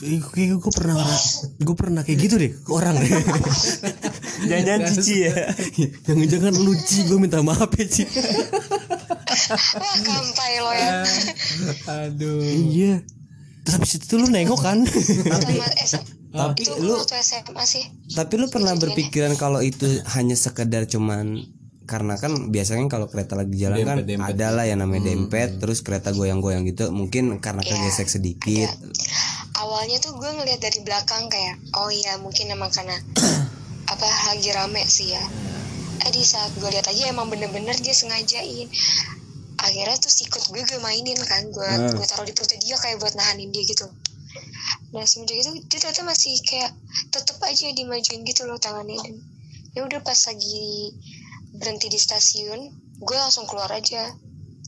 Kayak 0.01 0.57
gue 0.57 0.73
pernah 0.73 0.97
gue 1.61 1.75
pernah 1.77 2.01
kayak 2.01 2.19
gitu 2.19 2.35
deh 2.41 2.51
ke 2.57 2.71
orang 2.73 2.97
deh. 2.97 3.07
jangan-jangan 4.49 4.81
cici 4.89 5.15
ya 5.29 5.33
Jangan-jangan 6.09 6.53
lu 6.57 6.73
Ci, 6.73 7.05
gue 7.05 7.17
minta 7.21 7.45
maaf 7.45 7.69
ya 7.77 7.85
Ci. 7.85 8.03
wah 9.77 9.97
kampai 10.01 10.53
lo 10.65 10.71
ya 10.73 10.91
Aduh. 12.09 12.41
Iya. 12.41 13.05
Terus 13.61 13.73
habis 13.77 13.93
itu 14.01 14.17
lu 14.17 14.25
nengok 14.25 14.57
kan? 14.57 14.81
tapi 16.31 16.63
itu 16.65 16.79
lu 16.79 16.95
waktu 16.95 17.19
SMA 17.19 17.63
sih 17.67 17.83
tapi 18.15 18.39
lu 18.39 18.47
pernah 18.47 18.71
berpikiran 18.75 19.35
kalau 19.35 19.59
itu 19.59 19.85
hanya 20.15 20.35
sekedar 20.39 20.87
cuman 20.87 21.43
karena 21.83 22.15
kan 22.15 22.53
biasanya 22.55 22.87
kalau 22.87 23.11
kereta 23.11 23.35
lagi 23.35 23.59
jalan 23.59 23.83
kan 23.83 23.99
ada 23.99 24.47
lah 24.55 24.63
yang 24.63 24.79
namanya 24.79 25.11
dempet 25.11 25.59
terus 25.59 25.83
kereta 25.83 26.15
goyang-goyang 26.15 26.63
gitu 26.63 26.87
mungkin 26.95 27.35
karena 27.43 27.59
kegesek 27.67 28.07
sedikit 28.07 28.71
awalnya 29.81 29.97
tuh 29.97 30.13
gue 30.13 30.29
ngeliat 30.29 30.61
dari 30.61 30.77
belakang 30.85 31.25
kayak 31.25 31.57
oh 31.73 31.89
iya 31.89 32.13
mungkin 32.21 32.53
emang 32.53 32.69
karena 32.69 32.93
apa 33.97 34.05
lagi 34.29 34.53
rame 34.53 34.85
sih 34.85 35.09
ya. 35.09 35.25
Eh 36.05 36.13
di 36.13 36.21
saat 36.21 36.53
gue 36.53 36.69
lihat 36.69 36.85
aja 36.85 37.09
emang 37.09 37.33
bener-bener 37.33 37.73
dia 37.81 37.89
sengajain. 37.89 38.69
Akhirnya 39.57 39.97
tuh 39.97 40.13
sikut 40.13 40.53
gue 40.53 40.61
gue 40.69 40.77
mainin 40.85 41.17
kan 41.25 41.49
gue 41.49 41.97
gue 41.97 42.05
taruh 42.05 42.29
di 42.29 42.33
perutnya 42.37 42.61
dia 42.61 42.77
kayak 42.77 43.01
buat 43.01 43.17
nahanin 43.17 43.49
dia 43.49 43.65
gitu. 43.65 43.89
Nah 44.93 45.01
semenjak 45.01 45.41
itu 45.41 45.49
dia 45.65 45.81
ternyata 45.81 46.05
masih 46.05 46.37
kayak 46.45 46.77
tetep 47.09 47.41
aja 47.41 47.73
dimajuin 47.73 48.21
gitu 48.21 48.45
loh 48.45 48.61
tangannya. 48.61 49.01
Dan 49.01 49.17
ya 49.73 49.81
udah 49.81 50.05
pas 50.05 50.29
lagi 50.29 50.93
berhenti 51.57 51.89
di 51.89 51.97
stasiun 51.97 52.69
gue 53.01 53.17
langsung 53.17 53.49
keluar 53.49 53.73
aja 53.73 54.13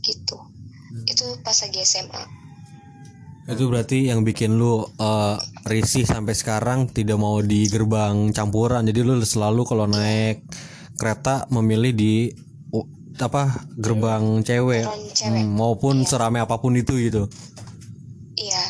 gitu. 0.01 0.41
Itu 1.05 1.37
pas 1.45 1.61
lagi 1.61 1.85
SMA 1.85 2.42
itu 3.43 3.67
berarti 3.67 4.07
yang 4.07 4.23
bikin 4.23 4.55
lu 4.55 4.87
eh, 4.87 5.35
risih 5.67 6.07
sampai 6.07 6.31
sekarang 6.31 6.87
tidak 6.87 7.19
mau 7.19 7.43
di 7.43 7.67
gerbang 7.67 8.31
campuran. 8.31 8.87
Jadi 8.87 8.99
lu 9.03 9.19
selalu 9.19 9.67
kalau 9.67 9.85
naik 9.87 10.43
kereta 10.95 11.49
memilih 11.51 11.91
di 11.91 12.31
u- 12.71 12.87
apa 13.19 13.67
gerbang 13.75 14.41
cewek, 14.41 14.83
Gerbang 14.87 15.03
cewek. 15.11 15.43
Hmm, 15.43 15.53
maupun 15.59 16.07
seramai 16.07 16.39
apa 16.43 16.55
pun 16.57 16.73
itu 16.77 16.95
gitu. 16.97 17.27
Iya. 18.39 18.63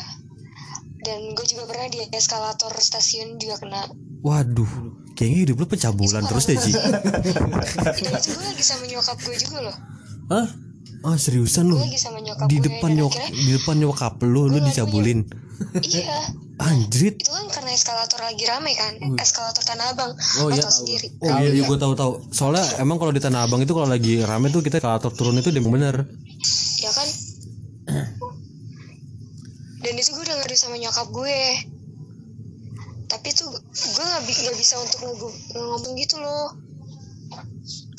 Dan 1.04 1.36
gue 1.36 1.44
juga 1.44 1.68
pernah 1.68 1.84
di 1.92 2.00
eskalator 2.10 2.72
stasiun 2.80 3.36
juga 3.36 3.60
kena. 3.60 3.84
Waduh, 4.24 4.68
kayaknya 5.12 5.38
hidup 5.52 5.56
lu 5.60 5.66
pencabulan 5.68 6.24
terus 6.24 6.48
deh 6.48 6.56
Ci. 6.56 6.72
Dan 6.72 8.12
itu 8.16 8.28
gue 8.32 8.40
lagi 8.40 8.64
sama 8.64 8.88
nyokap 8.88 9.20
gue 9.20 9.36
juga 9.36 9.58
loh. 9.68 9.76
Hah? 10.32 10.48
Ah 11.04 11.20
seriusan 11.20 11.68
lu? 11.68 11.76
Lagi 11.76 12.00
sama 12.00 12.24
nyokap 12.24 12.48
Di 12.48 12.64
depan 12.64 12.96
nyok 12.96 13.12
di 13.28 13.50
depan 13.52 13.76
nyokap 13.76 14.16
lu 14.24 14.48
lu 14.48 14.56
dicabulin. 14.64 15.20
Iya. 15.84 16.32
Anjrit. 16.54 17.20
Itu 17.20 17.28
kan 17.28 17.46
karena 17.52 17.70
eskalator 17.76 18.24
lagi 18.24 18.44
rame 18.48 18.72
kan. 18.72 18.96
Eskalator 19.20 19.60
Tanah 19.60 19.92
Abang. 19.92 20.16
Oh, 20.40 20.48
iya, 20.48 20.64
tahu. 20.64 20.72
sendiri. 20.72 21.12
Oh 21.20 21.28
iya, 21.44 21.50
iya 21.50 21.62
gue 21.66 21.78
tahu 21.78 21.92
tahu. 21.92 22.12
Soalnya 22.32 22.64
emang 22.80 22.96
kalau 22.96 23.12
di 23.12 23.20
Tanah 23.20 23.44
Abang 23.44 23.60
itu 23.60 23.76
kalau 23.76 23.90
lagi 23.90 24.24
rame 24.24 24.48
tuh 24.48 24.64
kita 24.64 24.80
kalau 24.80 24.96
turun 25.12 25.36
itu 25.36 25.52
dia 25.52 25.60
bener. 25.60 26.08
Ya 26.80 26.90
kan? 26.94 27.08
Dan 29.84 29.94
itu 30.00 30.10
gue 30.16 30.24
udah 30.24 30.36
ngeri 30.40 30.56
sama 30.56 30.80
nyokap 30.80 31.06
gue. 31.12 31.38
Tapi 33.12 33.28
tuh 33.36 33.52
gue 33.52 34.04
gak, 34.08 34.22
gak 34.24 34.56
bisa 34.56 34.80
untuk 34.80 35.04
ngomong 35.52 35.92
gitu 36.00 36.16
loh. 36.16 36.63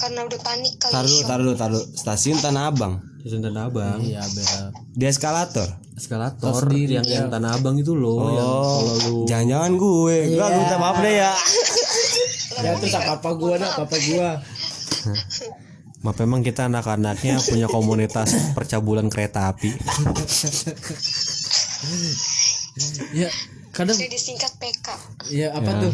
Karena 0.06 0.22
udah 0.22 0.39
panik 0.39 0.74
kali. 0.78 0.93
taruh 0.93 1.10
shock. 1.10 1.26
taruh 1.26 1.53
taruh 1.58 1.84
stasiun 1.97 2.38
Tanah 2.38 2.70
Abang 2.70 3.01
Stasiun 3.20 3.41
Tanah 3.41 3.64
Abang. 3.66 3.97
Iya, 3.99 4.22
benar. 4.22 4.70
di 4.93 5.03
eskalator 5.03 5.66
Eskalator 5.95 6.62
yang 6.70 7.01
yang 7.01 7.28
Tanah 7.28 7.58
Abang 7.58 7.74
itu 7.74 7.97
loh 7.97 8.30
yang 8.30 8.45
kalau 8.45 8.95
lu 9.01 9.16
Oh, 9.16 9.26
jangan-jangan 9.26 9.72
gue 9.74 10.18
gue 10.30 10.45
minta 10.53 10.78
maaf 10.78 10.97
deh 10.99 11.16
ya 11.16 11.34
Ya 12.56 12.72
terus 12.80 12.95
apa 12.95 13.36
gua 13.36 13.60
dah, 13.60 13.68
apa 13.76 13.97
gua. 14.08 14.39
Maaf 15.99 16.18
memang 16.24 16.39
kita 16.39 16.72
anak-anaknya 16.72 17.43
punya 17.43 17.68
komunitas 17.68 18.32
percabulan 18.56 19.12
kereta 19.12 19.51
api. 19.51 19.76
Ya, 23.12 23.28
kadang 23.72 23.91
Saya 23.91 24.08
disingkat 24.08 24.56
PK. 24.56 24.88
ya 25.32 25.51
apa 25.51 25.84
tuh? 25.84 25.93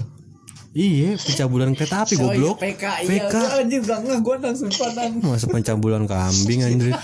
Iya, 0.72 1.20
pencabulan 1.20 1.76
kereta 1.76 2.04
api 2.04 2.16
iya, 2.16 2.22
goblok. 2.22 2.56
PK, 2.58 2.84
iya. 3.04 3.28
PK. 3.28 3.34
Gua 3.34 3.60
anjir 3.60 3.82
gak 3.82 4.00
ngeh 4.02 4.20
gua 4.22 4.36
nang 4.38 4.56
sumpah 4.56 4.90
nang. 4.94 5.14
Masa 5.22 5.46
pencabulan 5.46 6.04
kambing 6.06 6.60
anjir. 6.62 6.96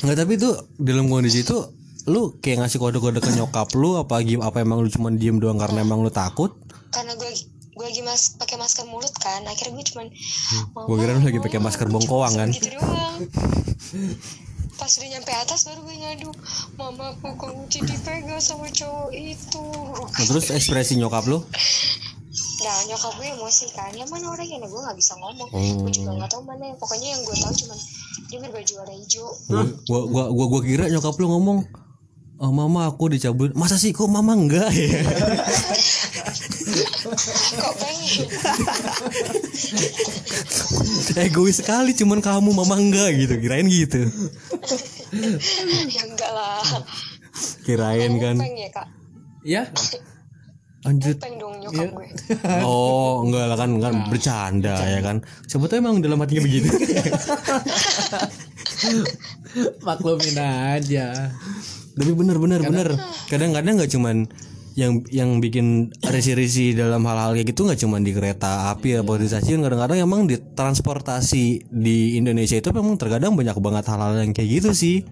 Enggak 0.00 0.16
tapi 0.16 0.32
itu 0.34 0.50
dalam 0.76 1.06
kondisi 1.06 1.42
itu 1.42 1.58
lu 2.04 2.36
kayak 2.36 2.62
ngasih 2.62 2.78
kode-kode 2.78 3.18
ke 3.18 3.32
nyokap 3.32 3.72
lu 3.72 3.96
apa 3.96 4.20
gim- 4.20 4.40
apa 4.40 4.60
emang 4.60 4.78
lu 4.78 4.88
cuma 4.88 5.08
diem 5.08 5.40
doang 5.40 5.56
karena 5.56 5.80
emang 5.80 5.98
lu 5.98 6.12
takut? 6.12 6.52
karena 6.86 7.10
gue 7.12 7.26
gue 7.74 7.82
lagi 7.82 8.00
mas 8.00 8.36
pakai 8.36 8.54
masker 8.54 8.86
mulut 8.86 9.10
kan 9.16 9.42
akhirnya 9.42 9.74
gue 9.74 9.86
cuman 9.88 10.06
"Mama, 10.70 10.84
Gua 10.84 10.96
kira 10.96 11.10
lu 11.10 11.24
lagi 11.24 11.40
pakai 11.40 11.58
masker 11.58 11.88
bongkoang 11.88 12.34
kan. 12.36 12.48
gitu 12.48 12.70
doang 12.70 13.14
pas 14.74 14.90
udah 14.90 15.08
nyampe 15.08 15.30
atas 15.30 15.66
baru 15.70 15.80
gue 15.86 15.96
ngadu 16.02 16.30
mama 16.74 17.14
aku 17.14 17.30
kunci 17.38 17.78
dipegang 17.86 18.42
sama 18.42 18.66
cowok 18.70 19.10
itu. 19.14 19.64
Nah, 19.94 20.24
terus 20.26 20.50
ekspresi 20.50 20.98
nyokap 20.98 21.24
lu? 21.30 21.42
nah 22.64 22.76
nyokap 22.88 23.12
gue 23.20 23.28
emosi 23.28 23.66
kan. 23.76 23.92
Ya 23.94 24.08
mana 24.08 24.32
orangnya 24.32 24.64
nah 24.64 24.68
gue 24.72 24.80
nggak 24.80 24.98
bisa 24.98 25.14
ngomong. 25.20 25.48
Oh. 25.52 25.86
gue 25.86 25.92
juga 25.94 26.10
nggak 26.18 26.30
tahu 26.32 26.42
mana. 26.42 26.74
Pokoknya 26.80 27.08
yang 27.14 27.22
gue 27.22 27.36
tahu 27.38 27.52
cuman 27.54 27.78
dia 28.26 28.38
berbaju 28.42 28.72
warna 28.82 28.94
hijau. 28.98 29.28
Gua 29.46 29.62
gua 30.10 30.24
gua, 30.32 30.44
gua 30.50 30.60
kira 30.64 30.84
nyokap 30.90 31.14
lu 31.20 31.26
ngomong 31.30 31.58
oh 32.42 32.50
mama 32.50 32.90
aku 32.90 33.12
dicabut. 33.12 33.54
Masa 33.54 33.78
sih 33.78 33.94
kok 33.94 34.10
mama 34.10 34.34
enggak? 34.34 34.68
ya 34.74 34.90
kok 37.04 37.74
pengen? 37.76 38.26
Egois 41.20 41.56
sekali 41.60 41.92
cuman 41.92 42.24
kamu 42.24 42.50
mama 42.56 42.76
enggak 42.80 43.12
gitu. 43.18 43.34
Kirain 43.36 43.68
gitu. 43.68 44.08
Ya 45.92 46.02
enggak 46.08 46.30
lah. 46.32 46.64
Kirain 47.64 48.12
kan. 48.16 48.36
pengen 48.40 48.56
ya 48.56 48.70
kak? 48.72 48.86
Ya? 49.44 49.62
Anjir 50.84 51.16
pengen 51.16 51.40
dong 51.40 51.56
nyokap 51.60 51.88
gue. 51.92 52.08
Oh 52.64 53.24
enggak 53.24 53.44
lah 53.52 53.56
kan 53.56 53.70
kan 53.80 53.94
bercanda 54.08 54.76
ya 54.84 55.00
kan. 55.04 55.20
Siapa 55.48 55.68
tahu 55.68 55.80
emang 55.80 56.00
dalam 56.00 56.20
hatinya 56.20 56.44
begitu. 56.44 56.68
Maklumin 59.86 60.36
aja. 60.40 61.32
Tapi 61.94 62.12
bener 62.12 62.36
bener 62.36 62.60
bener. 62.64 62.88
Kadang-kadang 63.30 63.80
nggak 63.80 63.92
cuman 63.92 64.28
yang 64.74 65.06
yang 65.06 65.38
bikin 65.38 65.94
risi-risi 66.02 66.74
dalam 66.74 67.06
hal-hal 67.06 67.38
kayak 67.38 67.54
gitu 67.54 67.62
nggak 67.62 67.78
cuman 67.78 68.02
di 68.02 68.10
kereta 68.10 68.74
api 68.74 68.98
atau 68.98 69.14
di 69.14 69.30
stasiun 69.30 69.62
kadang-kadang 69.62 70.02
emang 70.02 70.26
di 70.26 70.34
transportasi 70.34 71.70
di 71.70 72.18
Indonesia 72.18 72.58
itu 72.58 72.74
memang 72.74 72.98
terkadang 72.98 73.38
banyak 73.38 73.54
banget 73.62 73.84
hal-hal 73.86 74.18
yang 74.18 74.34
kayak 74.34 74.50
gitu 74.62 74.70
sih. 74.74 75.06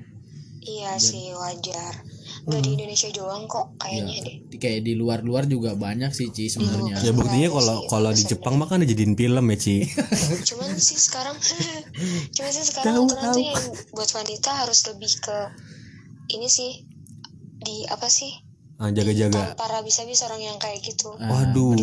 Iya 0.62 0.98
sih 0.98 1.30
wajar. 1.34 2.02
Gak 2.42 2.58
di 2.58 2.74
Indonesia 2.74 3.06
doang 3.14 3.46
kok 3.46 3.78
kayaknya 3.78 4.18
deh. 4.26 4.36
Di- 4.50 4.58
kayak 4.58 4.82
di 4.82 4.98
luar-luar 4.98 5.46
juga 5.46 5.78
banyak 5.78 6.10
sih 6.10 6.34
Ci 6.34 6.50
sebenarnya. 6.50 6.98
Ya 6.98 7.14
buktinya 7.14 7.54
kalau 7.54 7.86
kalau 7.86 8.10
di 8.10 8.26
Jepang 8.26 8.58
mah 8.58 8.66
kan 8.66 8.82
dijadiin 8.82 9.14
film 9.14 9.46
ya 9.46 9.56
Ci. 9.62 9.86
Cuman 10.50 10.74
sih 10.74 10.98
sekarang 10.98 11.38
cuman 12.34 12.50
sih 12.50 12.66
sekarang 12.66 13.06
aturan 13.06 13.30
tuh 13.30 13.42
yang 13.46 13.62
buat 13.94 14.10
wanita 14.10 14.50
harus 14.66 14.82
lebih 14.90 15.22
ke 15.22 15.38
ini 16.34 16.50
sih 16.50 16.82
di 17.62 17.86
apa 17.86 18.10
sih 18.10 18.41
jaga-jaga. 18.88 19.52
Para 19.54 19.78
bisa-bisa 19.80 20.26
orang 20.26 20.40
yang 20.42 20.56
kayak 20.56 20.80
gitu. 20.80 21.12
Waduh. 21.14 21.76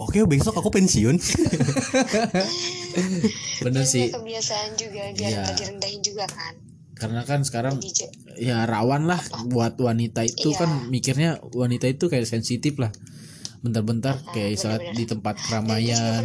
Oke 0.00 0.24
besok 0.24 0.56
aku 0.56 0.72
pensiun. 0.72 1.20
Bener 3.62 3.84
sih. 3.84 4.10
kebiasaan 4.10 4.74
juga 4.74 5.00
biar 5.12 5.28
Iya. 5.30 5.40
nggak 5.40 5.54
direndahin 5.56 6.00
juga 6.00 6.24
kan. 6.26 6.52
Karena 6.94 7.20
kan 7.22 7.42
sekarang 7.42 7.74
di 7.78 7.90
Je- 7.90 8.10
ya 8.38 8.64
rawan 8.64 9.04
lah 9.04 9.18
buat 9.46 9.76
wanita 9.76 10.22
itu 10.22 10.48
Iya. 10.48 10.58
kan 10.58 10.68
mikirnya 10.88 11.30
wanita 11.52 11.84
itu 11.86 12.06
kayak 12.06 12.24
sensitif 12.24 12.74
lah. 12.76 12.90
Bentar-bentar 13.60 14.20
kayak 14.30 14.56
saat 14.56 14.80
di 14.90 15.04
tempat 15.04 15.36
keramaian. 15.40 16.22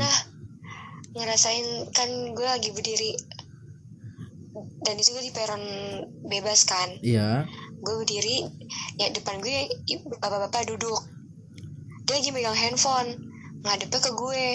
ngerasain 1.10 1.90
kan 1.90 2.06
gue 2.32 2.48
lagi 2.48 2.70
berdiri. 2.70 3.12
Dan 4.80 4.94
itu 4.96 5.10
gue 5.10 5.22
di 5.22 5.30
peron 5.30 5.60
bebas 6.24 6.64
kan? 6.64 6.88
Iya 7.02 7.44
gue 7.80 7.96
berdiri 7.98 8.44
ya 8.96 9.08
depan 9.10 9.40
gue 9.40 9.70
bapak-bapak 10.20 10.68
duduk. 10.68 11.00
Dia 12.04 12.18
lagi 12.18 12.30
megang 12.30 12.58
handphone 12.58 13.10
ngadepnya 13.62 14.00
ke 14.00 14.12
gue. 14.12 14.46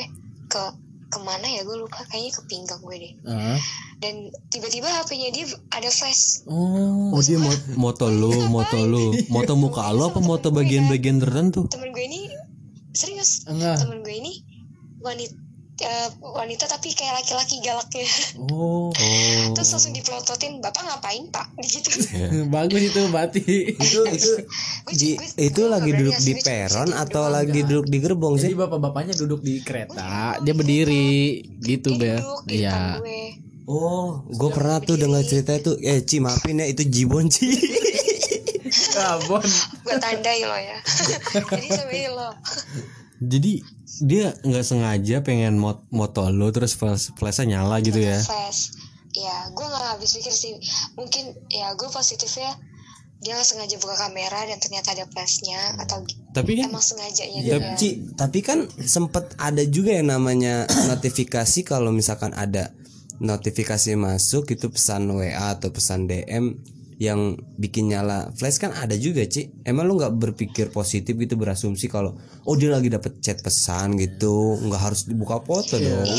Ke 0.46 0.62
ke 1.08 1.18
mana 1.22 1.46
ya 1.46 1.62
gue 1.62 1.76
lupa 1.78 2.02
kayaknya 2.10 2.32
ke 2.34 2.42
pinggang 2.46 2.80
gue 2.80 2.96
deh. 2.98 3.12
Ah. 3.24 3.58
dan 4.02 4.28
tiba-tiba 4.52 4.84
HP-nya 4.84 5.32
dia 5.32 5.46
ada 5.70 5.88
flash. 5.88 6.44
Oh. 6.44 7.14
Oh 7.14 7.22
dia 7.22 7.40
mo- 7.40 7.64
moto 7.78 8.10
lu 8.10 8.28
moto 8.50 8.76
lu. 8.84 9.16
Moto 9.32 9.56
muka 9.56 9.88
lu 9.94 10.04
apa 10.04 10.20
moto 10.20 10.52
bagian-bagian 10.52 11.22
tertentu? 11.22 11.64
Temen 11.72 11.88
gue 11.88 12.04
ini 12.04 12.28
serius. 12.92 13.48
Enggak. 13.48 13.80
Temen 13.80 14.04
gue 14.04 14.12
ini 14.12 14.44
wanita 15.00 15.32
wanita 16.22 16.70
tapi 16.70 16.94
kayak 16.94 17.18
laki-laki 17.18 17.58
galaknya. 17.58 18.06
Oh. 18.38 18.94
Terus 19.58 19.74
langsung 19.74 19.90
dipelototin 19.90 20.62
bapak 20.62 20.86
ngapain 20.86 21.26
pak? 21.34 21.50
Gitu. 21.66 21.90
Bagus 22.54 22.94
itu 22.94 23.00
berarti 23.10 23.42
itu 23.74 24.00
itu 24.16 24.32
gue- 24.86 25.18
itu 25.34 25.62
lagi 25.66 25.90
duduk 25.90 26.18
di 26.22 26.32
peron 26.38 26.94
atau 26.94 27.26
lagi 27.26 27.66
duduk 27.66 27.90
di 27.90 27.98
gerbong 27.98 28.38
sih? 28.38 28.54
jadi 28.54 28.56
bapak-bapaknya 28.66 29.14
duduk 29.18 29.42
di 29.42 29.58
kereta 29.64 30.38
dia 30.44 30.54
berdiri 30.54 31.42
gitu 31.58 31.98
Bel. 31.98 32.22
di 32.46 32.62
iya. 32.62 33.00
oh 33.66 34.22
gue 34.30 34.50
pernah 34.54 34.78
tuh 34.78 34.94
dengar 34.94 35.26
cerita 35.26 35.58
itu. 35.58 35.74
Eh 35.82 36.06
Ci 36.06 36.22
maafin 36.22 36.62
ya 36.62 36.66
itu 36.70 36.86
Jibon 36.86 37.26
Ci. 37.26 37.50
Abon 38.94 39.42
gue 39.82 39.96
tandai 39.98 40.46
lo 40.46 40.54
ya. 40.54 40.78
Jadi 41.50 41.66
sampai 41.66 42.06
lo 42.14 42.30
jadi 43.28 43.52
dia 44.04 44.34
nggak 44.42 44.66
sengaja 44.66 45.22
pengen 45.22 45.56
mot 45.60 45.86
moto 45.94 46.26
lu 46.30 46.50
terus 46.50 46.74
flash 46.74 47.14
flashnya 47.14 47.58
nyala 47.58 47.78
gitu 47.80 48.00
ya? 48.00 48.18
Flash. 48.20 48.74
Ya 49.14 49.48
gue 49.54 49.66
nggak 49.66 49.84
habis 49.94 50.10
pikir 50.18 50.34
sih. 50.34 50.58
Mungkin 50.98 51.34
ya 51.48 51.72
gue 51.78 51.88
positifnya 51.88 52.58
dia 53.24 53.40
nggak 53.40 53.48
sengaja 53.48 53.76
buka 53.80 53.96
kamera 53.96 54.44
dan 54.44 54.60
ternyata 54.60 54.92
ada 54.92 55.08
flashnya 55.08 55.56
atau 55.80 56.04
tapi 56.36 56.60
kan 56.60 56.68
emang 56.68 56.84
sengajanya 56.84 57.40
Ya, 57.40 57.56
dia 57.56 57.72
Ci, 57.78 58.12
tapi 58.20 58.44
kan 58.44 58.68
sempet 58.84 59.32
ada 59.40 59.64
juga 59.64 59.96
yang 59.96 60.12
namanya 60.12 60.68
notifikasi 60.92 61.64
kalau 61.64 61.88
misalkan 61.88 62.36
ada 62.36 62.76
notifikasi 63.22 63.96
masuk 63.96 64.52
itu 64.52 64.68
pesan 64.68 65.08
WA 65.08 65.56
atau 65.56 65.72
pesan 65.72 66.04
DM 66.04 66.58
yang 66.98 67.34
bikin 67.58 67.90
nyala 67.90 68.30
flash 68.38 68.62
kan 68.62 68.70
ada 68.70 68.94
juga 68.94 69.26
Ci. 69.26 69.50
Emang 69.66 69.86
lu 69.90 69.98
nggak 69.98 70.14
berpikir 70.14 70.70
positif 70.70 71.14
gitu 71.18 71.34
berasumsi 71.34 71.90
kalau 71.90 72.14
oh 72.46 72.54
dia 72.54 72.70
lagi 72.70 72.90
dapet 72.90 73.18
chat 73.18 73.42
pesan 73.42 73.98
gitu, 73.98 74.58
nggak 74.62 74.82
harus 74.82 75.06
dibuka 75.06 75.42
foto 75.42 75.78
dong. 75.78 76.10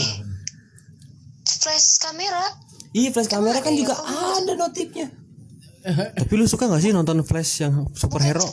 flash 1.46 1.98
kamera? 2.02 2.46
Iya 2.92 3.10
flash 3.16 3.32
kamera 3.32 3.60
kan 3.64 3.74
juga 3.74 3.96
ada 4.00 4.54
notifnya. 4.56 5.08
tapi 6.20 6.34
lu 6.34 6.50
suka 6.50 6.66
nggak 6.66 6.82
sih 6.82 6.92
nonton 6.92 7.22
flash 7.22 7.62
yang 7.62 7.88
superhero? 7.94 8.44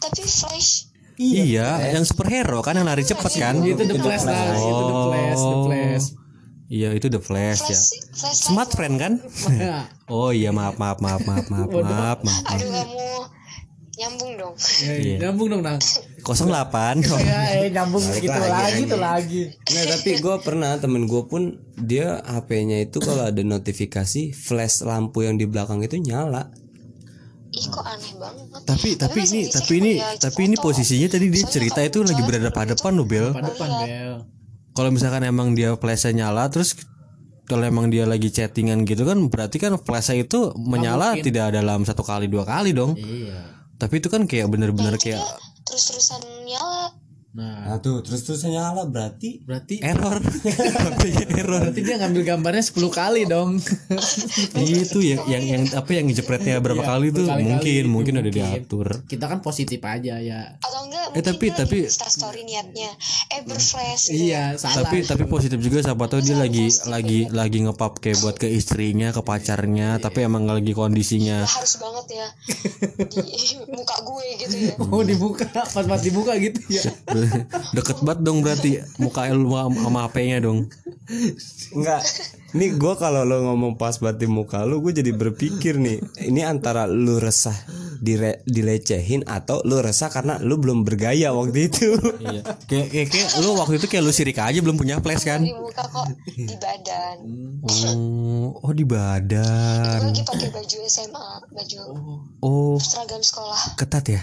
Tapi 0.00 0.22
flash. 0.24 0.90
Iya, 1.14 1.94
yang 1.94 2.02
superhero 2.02 2.58
kan 2.58 2.74
yang 2.74 2.90
lari 2.90 3.06
cepet 3.06 3.38
kan? 3.38 3.62
Itu 3.62 3.86
the 3.86 4.02
flash 4.02 4.26
lah 4.26 4.58
itu 4.58 4.82
the 4.82 4.96
flash 5.06 5.40
the 5.42 5.58
flash 5.62 6.23
iya 6.68 6.92
itu 6.96 7.12
the 7.12 7.20
flash 7.20 7.60
ya. 7.64 7.76
Flash 7.76 7.90
flash 8.14 8.38
smart 8.50 8.70
friend 8.72 8.96
kan? 9.00 9.12
Oh 10.12 10.36
iya 10.36 10.52
maaf 10.52 10.76
maaf 10.76 11.00
maaf 11.00 11.24
maaf 11.24 11.48
maaf 11.48 11.70
maaf 11.72 12.18
maaf 12.20 12.44
aduh 12.52 12.68
kamu 12.68 13.04
nyambung 13.94 14.32
dong. 14.36 14.54
Ya, 14.82 15.16
nyambung 15.22 15.48
dong 15.48 15.62
nang. 15.62 15.78
08 16.24 17.04
ya 17.04 17.40
eh 17.62 17.68
nyambung 17.70 18.02
gitu 18.16 18.32
lagi 18.32 18.82
tuh 18.88 19.00
lagi. 19.00 19.42
Nah 19.54 19.82
tapi 19.96 20.10
gue 20.18 20.36
pernah 20.42 20.76
temen 20.80 21.04
gue 21.06 21.22
pun 21.28 21.60
dia 21.78 22.20
HP-nya 22.24 22.84
itu 22.88 22.98
kalau 22.98 23.28
ada 23.28 23.42
notifikasi 23.44 24.32
flash 24.34 24.82
lampu 24.82 25.22
yang 25.24 25.36
di 25.36 25.46
belakang 25.46 25.84
itu 25.84 26.00
nyala. 26.00 26.50
ih 27.54 27.70
kok 27.70 27.86
aneh 27.86 28.12
banget. 28.18 28.46
Tapi 28.66 28.88
tapi 28.98 29.18
masih 29.22 29.30
ini 29.30 29.42
tapi 29.46 29.72
ini 29.78 29.92
tapi 30.18 30.40
ini 30.50 30.56
posisinya 30.58 31.06
tadi 31.06 31.26
dia 31.30 31.46
cerita 31.46 31.80
itu 31.86 32.02
lagi 32.02 32.22
berada 32.26 32.50
pada 32.50 32.74
depan 32.74 32.98
lo 32.98 33.06
Bel 33.06 33.30
pada 33.30 33.46
depan 33.46 33.70
Bel 33.86 34.14
kalau 34.74 34.90
misalkan 34.90 35.22
emang 35.22 35.54
dia 35.54 35.78
flashnya 35.78 36.26
nyala 36.26 36.50
terus 36.50 36.74
kalau 37.46 37.62
emang 37.62 37.92
dia 37.92 38.08
lagi 38.08 38.32
chattingan 38.32 38.82
gitu 38.88 39.06
kan 39.06 39.30
berarti 39.30 39.62
kan 39.62 39.78
flashnya 39.78 40.26
itu 40.26 40.50
menyala 40.58 41.14
tidak 41.20 41.54
dalam 41.54 41.86
satu 41.86 42.02
kali 42.02 42.26
dua 42.26 42.42
kali 42.42 42.74
dong. 42.74 42.98
Iya. 42.98 43.54
Tapi 43.78 44.00
itu 44.00 44.08
kan 44.10 44.24
kayak 44.24 44.48
bener-bener 44.48 44.96
kayak 44.96 45.22
terus-terusan 45.64 46.22
nyala 46.48 46.73
nah. 47.34 47.66
Nah 47.66 47.78
tuh 47.78 47.98
terus 48.00 48.22
terus 48.22 48.46
nyala 48.46 48.86
berarti 48.86 49.42
berarti 49.42 49.82
error. 49.82 50.22
Error. 51.34 51.60
Berarti 51.66 51.80
dia 51.82 51.98
ngambil 51.98 52.22
gambarnya 52.24 52.64
10 52.64 52.78
kali 52.90 53.22
dong. 53.26 53.58
Itu 54.56 55.02
yang 55.02 55.26
yang 55.26 55.44
yang 55.44 55.62
apa 55.74 55.90
yang 55.92 56.06
ngejepretnya 56.06 56.62
berapa 56.62 56.80
kali 56.80 57.10
tuh? 57.10 57.26
mungkin 57.26 57.82
itu 57.84 57.90
mungkin 57.90 58.14
udah 58.16 58.30
mungkin. 58.30 58.44
diatur. 58.64 58.88
Kita 59.04 59.26
kan 59.26 59.42
positif 59.42 59.82
aja 59.82 60.16
ya. 60.16 60.56
Atau 60.58 60.86
enggak 60.86 61.06
Eh, 61.14 61.22
tapi- 61.22 61.52
tapi- 61.52 61.86
story 61.90 62.42
niatnya. 62.42 62.90
Eh 63.28 63.42
berflash. 63.42 64.08
Gitu 64.08 64.30
iya 64.30 64.54
salah. 64.54 64.86
Tapi 64.86 65.02
tapi 65.02 65.24
positif 65.26 65.58
juga 65.58 65.82
siapa 65.82 66.06
tahu 66.06 66.22
dia 66.22 66.38
lagi 66.38 66.70
lagi 66.86 67.26
lagi 67.28 67.58
ngepap 67.66 67.98
kayak 67.98 68.18
buat 68.20 68.36
ke 68.36 68.46
istrinya 68.46 69.10
ke 69.10 69.20
pacarnya 69.20 69.98
tapi 69.98 70.22
emang 70.22 70.46
lagi 70.46 70.70
kondisinya. 70.70 71.42
Harus 71.44 71.76
banget 71.76 72.06
ya. 72.14 72.26
Di 73.14 73.58
muka 73.68 73.96
gue 74.00 74.24
gitu 74.38 74.54
ya. 74.70 74.74
Oh 74.80 75.02
dibuka 75.02 75.44
pas 75.50 75.84
pas 75.84 76.00
dibuka 76.00 76.32
gitu 76.38 76.60
ya 76.70 76.82
deket 77.76 77.98
banget 78.02 78.20
dong 78.22 78.38
berarti. 78.40 78.80
Muka 78.98 79.28
lu 79.32 79.52
sama 79.54 80.06
HP-nya 80.08 80.44
dong. 80.44 80.68
Enggak. 81.74 82.02
Nih 82.54 82.70
gue 82.78 82.94
kalau 82.94 83.26
lo 83.26 83.42
ngomong 83.50 83.74
pas 83.74 83.98
di 83.98 84.30
muka 84.30 84.62
lu 84.62 84.78
gue 84.78 84.94
jadi 84.94 85.10
berpikir 85.10 85.74
nih 85.74 85.98
ini 86.22 86.46
antara 86.46 86.86
lu 86.86 87.18
resah 87.18 87.56
dire, 87.98 88.46
dilecehin 88.46 89.26
atau 89.26 89.58
lu 89.66 89.82
resah 89.82 90.06
karena 90.06 90.38
lu 90.38 90.62
belum 90.62 90.86
bergaya 90.86 91.34
waktu 91.34 91.66
itu. 91.66 91.98
iya. 92.22 92.42
Kayak 92.70 92.86
kayak, 92.94 93.08
kayak 93.10 93.30
lu 93.42 93.58
waktu 93.58 93.82
itu 93.82 93.86
kayak 93.90 94.02
lu 94.06 94.12
sirik 94.14 94.38
aja 94.38 94.58
belum 94.62 94.78
punya 94.78 95.02
flash 95.02 95.26
kan? 95.26 95.42
Di 95.42 95.50
muka 95.50 95.82
kok 95.82 96.06
di 96.30 96.56
badan. 96.62 97.16
Oh 97.66 98.24
oh 98.64 98.72
di 98.72 98.84
gue 98.84 98.88
badan 98.88 100.00
lagi 100.04 100.22
pakai 100.22 100.48
baju 100.52 100.76
SMA 100.86 101.28
baju 101.50 101.80
oh. 102.44 102.76
seragam 102.78 103.22
sekolah. 103.24 103.76
Ketat 103.76 104.04
ya 104.08 104.22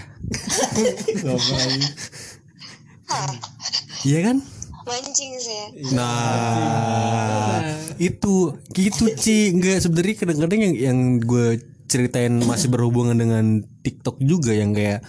iya 4.08 4.20
kan? 4.30 4.36
Mancing 4.82 5.32
saya 5.38 5.66
Nah, 5.94 7.62
itu 8.02 8.58
gitu 8.74 9.04
Ci. 9.14 9.54
Enggak 9.54 9.78
sebenarnya 9.78 10.14
kadang-kadang 10.18 10.60
yang 10.60 10.74
yang 10.74 10.98
gue 11.22 11.62
ceritain 11.86 12.34
masih 12.42 12.72
berhubungan 12.72 13.14
dengan 13.14 13.62
TikTok 13.84 14.18
juga 14.24 14.56
yang 14.56 14.74
kayak 14.74 15.04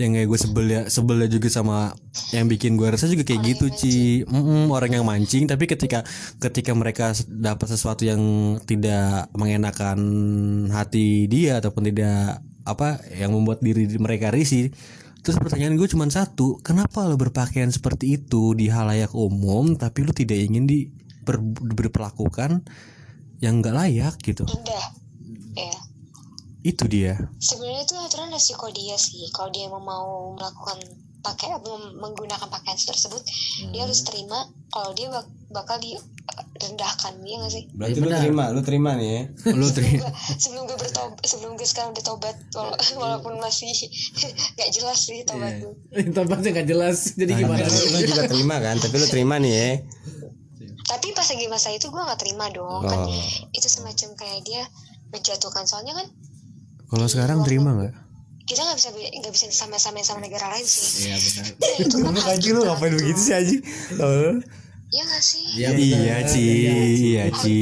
yang 0.00 0.16
kayak 0.16 0.32
gue 0.32 0.38
sebel 0.40 0.66
ya 0.72 0.82
sebelnya 0.88 1.28
juga 1.28 1.52
sama 1.52 1.92
yang 2.32 2.48
bikin 2.48 2.80
gue 2.80 2.88
rasa 2.88 3.04
juga 3.12 3.28
kayak 3.28 3.42
gitu 3.44 3.66
Ci. 3.68 3.96
Mm-mm, 4.24 4.72
orang 4.72 4.96
yang 4.96 5.04
mancing. 5.04 5.44
Tapi 5.44 5.68
ketika 5.68 6.00
ketika 6.40 6.72
mereka 6.72 7.12
dapat 7.28 7.68
sesuatu 7.68 8.08
yang 8.08 8.20
tidak 8.64 9.28
mengenakan 9.36 10.00
hati 10.72 11.28
dia 11.28 11.60
ataupun 11.60 11.92
tidak 11.92 12.40
apa 12.64 13.04
yang 13.12 13.36
membuat 13.36 13.60
diri 13.60 13.84
mereka 14.00 14.32
risih 14.32 14.72
terus 15.20 15.36
pertanyaan 15.36 15.76
gue 15.76 15.88
cuma 15.88 16.08
satu 16.08 16.60
kenapa 16.64 17.04
lo 17.04 17.20
berpakaian 17.20 17.68
seperti 17.68 18.16
itu 18.20 18.56
di 18.56 18.72
halayak 18.72 19.12
umum 19.12 19.76
tapi 19.76 20.04
lo 20.04 20.12
tidak 20.16 20.40
ingin 20.40 20.64
di 20.64 20.88
ber- 21.24 21.44
diperlakukan 21.76 22.64
yang 23.40 23.60
nggak 23.60 23.76
layak 23.76 24.14
gitu? 24.20 24.44
Indah 24.48 24.86
ya 25.56 25.76
itu 26.60 26.84
dia. 26.92 27.16
Sebenarnya 27.40 27.88
itu 27.88 27.96
aturan 27.96 28.28
resiko 28.36 28.68
dia 28.68 28.92
sih. 29.00 29.24
Kalau 29.32 29.48
dia 29.48 29.64
emang 29.64 29.80
mau 29.80 30.36
melakukan 30.36 30.76
pakai 31.20 31.52
menggunakan 32.00 32.48
pakaian 32.48 32.80
tersebut 32.80 33.20
dia 33.76 33.84
harus 33.84 34.00
terima 34.08 34.48
kalau 34.72 34.96
dia 34.96 35.12
bak- 35.12 35.28
bakal 35.52 35.76
direndahkan 36.60 37.12
dia 37.18 37.36
nggak 37.36 37.50
sih 37.50 37.64
Berarti 37.70 37.98
lu 37.98 38.10
terima, 38.12 38.44
lu 38.48 38.60
terima 38.60 38.90
nih 38.92 39.08
ya. 39.08 39.22
lo 39.58 39.66
terima 39.66 40.04
Gua- 40.04 40.14
sebelum 40.36 40.62
gue 40.64 40.76
bertobat 40.76 41.16
sebelum 41.22 41.52
gue 41.52 41.64
sekarang 41.64 41.90
udah 41.90 42.04
tobat 42.04 42.36
wala- 42.52 42.76
walaupun 42.94 43.34
masih 43.38 43.72
gak 44.58 44.70
jelas 44.70 44.98
sih 45.00 45.24
tobat 45.24 45.56
gue 45.56 45.72
Tempatnya 46.10 46.50
nggak 46.52 46.68
jelas. 46.68 46.98
Jadi 47.14 47.32
gimana? 47.34 47.64
lu 47.64 48.00
juga 48.04 48.22
terima 48.26 48.56
kan, 48.58 48.76
tapi 48.76 48.94
lu 48.94 49.06
terima 49.06 49.34
nih 49.36 49.52
ya. 49.52 49.68
tapi 50.82 51.10
pas 51.10 51.24
lagi 51.24 51.46
masa 51.46 51.70
itu 51.70 51.86
gue 51.86 51.96
nggak 51.98 52.18
terima 52.18 52.50
dong 52.50 52.82
kan 52.82 52.98
Oh. 53.00 53.14
itu 53.50 53.64
semacam 53.64 54.08
kayak 54.12 54.40
dia 54.42 54.62
menjatuhkan 55.08 55.62
soalnya 55.64 55.94
kan 55.94 56.06
kalau 56.86 57.06
sekarang 57.06 57.40
terima 57.40 57.70
nggak 57.72 57.94
kita 58.42 58.60
nggak 58.60 58.74
bisa 58.74 58.88
nggak 58.90 59.30
bisa 59.30 59.46
sama-sama 59.48 59.98
sama 60.00 60.18
negara 60.20 60.50
lain 60.50 60.66
sih 60.66 61.06
Iya 61.06 61.16
benar. 61.16 61.44
itu 61.84 61.96
kan 61.96 62.10
lu 62.50 62.60
ngapain 62.64 62.92
begitu 62.92 63.20
sih 63.20 63.32
Aji? 63.32 63.56
Iya 64.90 65.02
gak 65.04 65.22
sih 65.22 65.44
iya 65.54 66.16
Ci 66.24 66.42
iya 67.06 67.24
Ci 67.32 67.56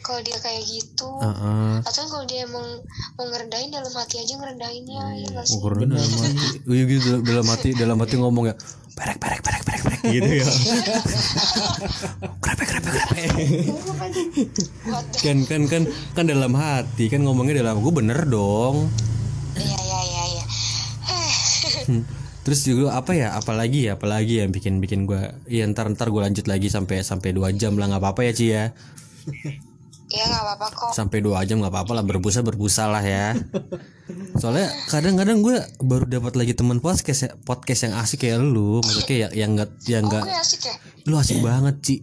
kalau 0.00 0.22
dia 0.22 0.34
kayak 0.36 0.62
gitu 0.62 1.10
Heeh. 1.18 1.82
atau 1.82 2.02
kalau 2.06 2.22
dia 2.24 2.42
emang 2.42 2.78
mau 3.14 3.26
ngerendahin 3.26 3.70
dalam 3.70 3.90
hati 3.90 4.18
aja 4.18 4.34
ngerendahinnya 4.36 5.02
ya 5.16 5.26
gak 5.32 5.44
sih 5.44 5.54
Ukuran 5.56 5.86
dalam 5.88 6.06
hati. 6.06 6.46
Iya 6.70 6.82
gitu 6.88 7.10
dalam- 7.20 7.48
hati 7.48 7.68
dalam 7.72 7.96
hati 7.96 8.14
ngomong 8.16 8.44
ya. 8.46 8.54
Perek 8.92 9.18
perek 9.18 9.40
perek 9.40 9.62
perek 9.62 9.82
perek 9.82 10.00
gitu 10.08 10.30
ya. 10.32 10.46
krepek 12.40 12.66
krepek 12.68 12.92
krepek. 12.92 13.28
What 14.84 15.04
the- 15.10 15.20
kan 15.20 15.36
kan 15.44 15.62
kan 15.66 15.82
kan 16.12 16.24
dalam 16.24 16.54
hati 16.54 17.06
kan 17.06 17.20
ngomongnya 17.20 17.60
dalam 17.60 17.78
gue 17.78 17.92
bener 17.92 18.18
dong. 18.24 18.86
iya 19.54 19.78
iya 19.80 20.00
iya 20.02 20.24
iya 20.28 20.44
Hmm. 21.86 22.02
Terus 22.46 22.62
juga 22.62 22.94
apa 22.94 23.10
ya? 23.10 23.34
Apalagi 23.34 23.90
ya? 23.90 23.98
Apalagi 23.98 24.38
yang 24.38 24.54
bikin 24.54 24.78
bikin 24.78 25.02
gue. 25.02 25.18
Iya 25.50 25.66
ntar 25.66 25.90
ntar 25.90 26.14
gue 26.14 26.22
lanjut 26.22 26.46
lagi 26.46 26.70
sampai 26.70 27.02
sampai 27.02 27.34
dua 27.34 27.50
jam 27.50 27.74
lah 27.74 27.90
nggak 27.90 27.98
apa-apa 27.98 28.22
ya 28.22 28.32
Ci 28.32 28.46
ya. 28.54 28.64
ya 30.06 30.22
nggak 30.30 30.42
apa-apa 30.46 30.66
kok 30.70 30.90
Sampai 30.94 31.18
dua 31.18 31.42
jam 31.42 31.58
nggak 31.58 31.74
apa-apa 31.74 31.98
lah 31.98 32.04
berbusa 32.06 32.46
berbusa 32.46 32.86
lah 32.86 33.02
ya. 33.02 33.34
Soalnya 34.38 34.70
kadang-kadang 34.86 35.42
gue 35.42 35.58
baru 35.82 36.06
dapat 36.06 36.38
lagi 36.38 36.54
teman 36.54 36.78
podcast 36.78 37.26
ya, 37.26 37.30
podcast 37.42 37.90
yang 37.90 37.98
asik 37.98 38.22
kayak 38.22 38.38
lu, 38.38 38.78
maksudnya 38.78 39.26
ya 39.26 39.28
yang 39.42 39.58
nggak 39.58 39.70
yang 39.90 40.06
oh 40.06 40.14
nggak 40.14 40.22
gue 40.30 40.38
asik 40.38 40.62
ya 40.70 40.74
lu 41.06 41.14
asik 41.22 41.38
banget 41.38 41.76
Ci. 41.86 41.94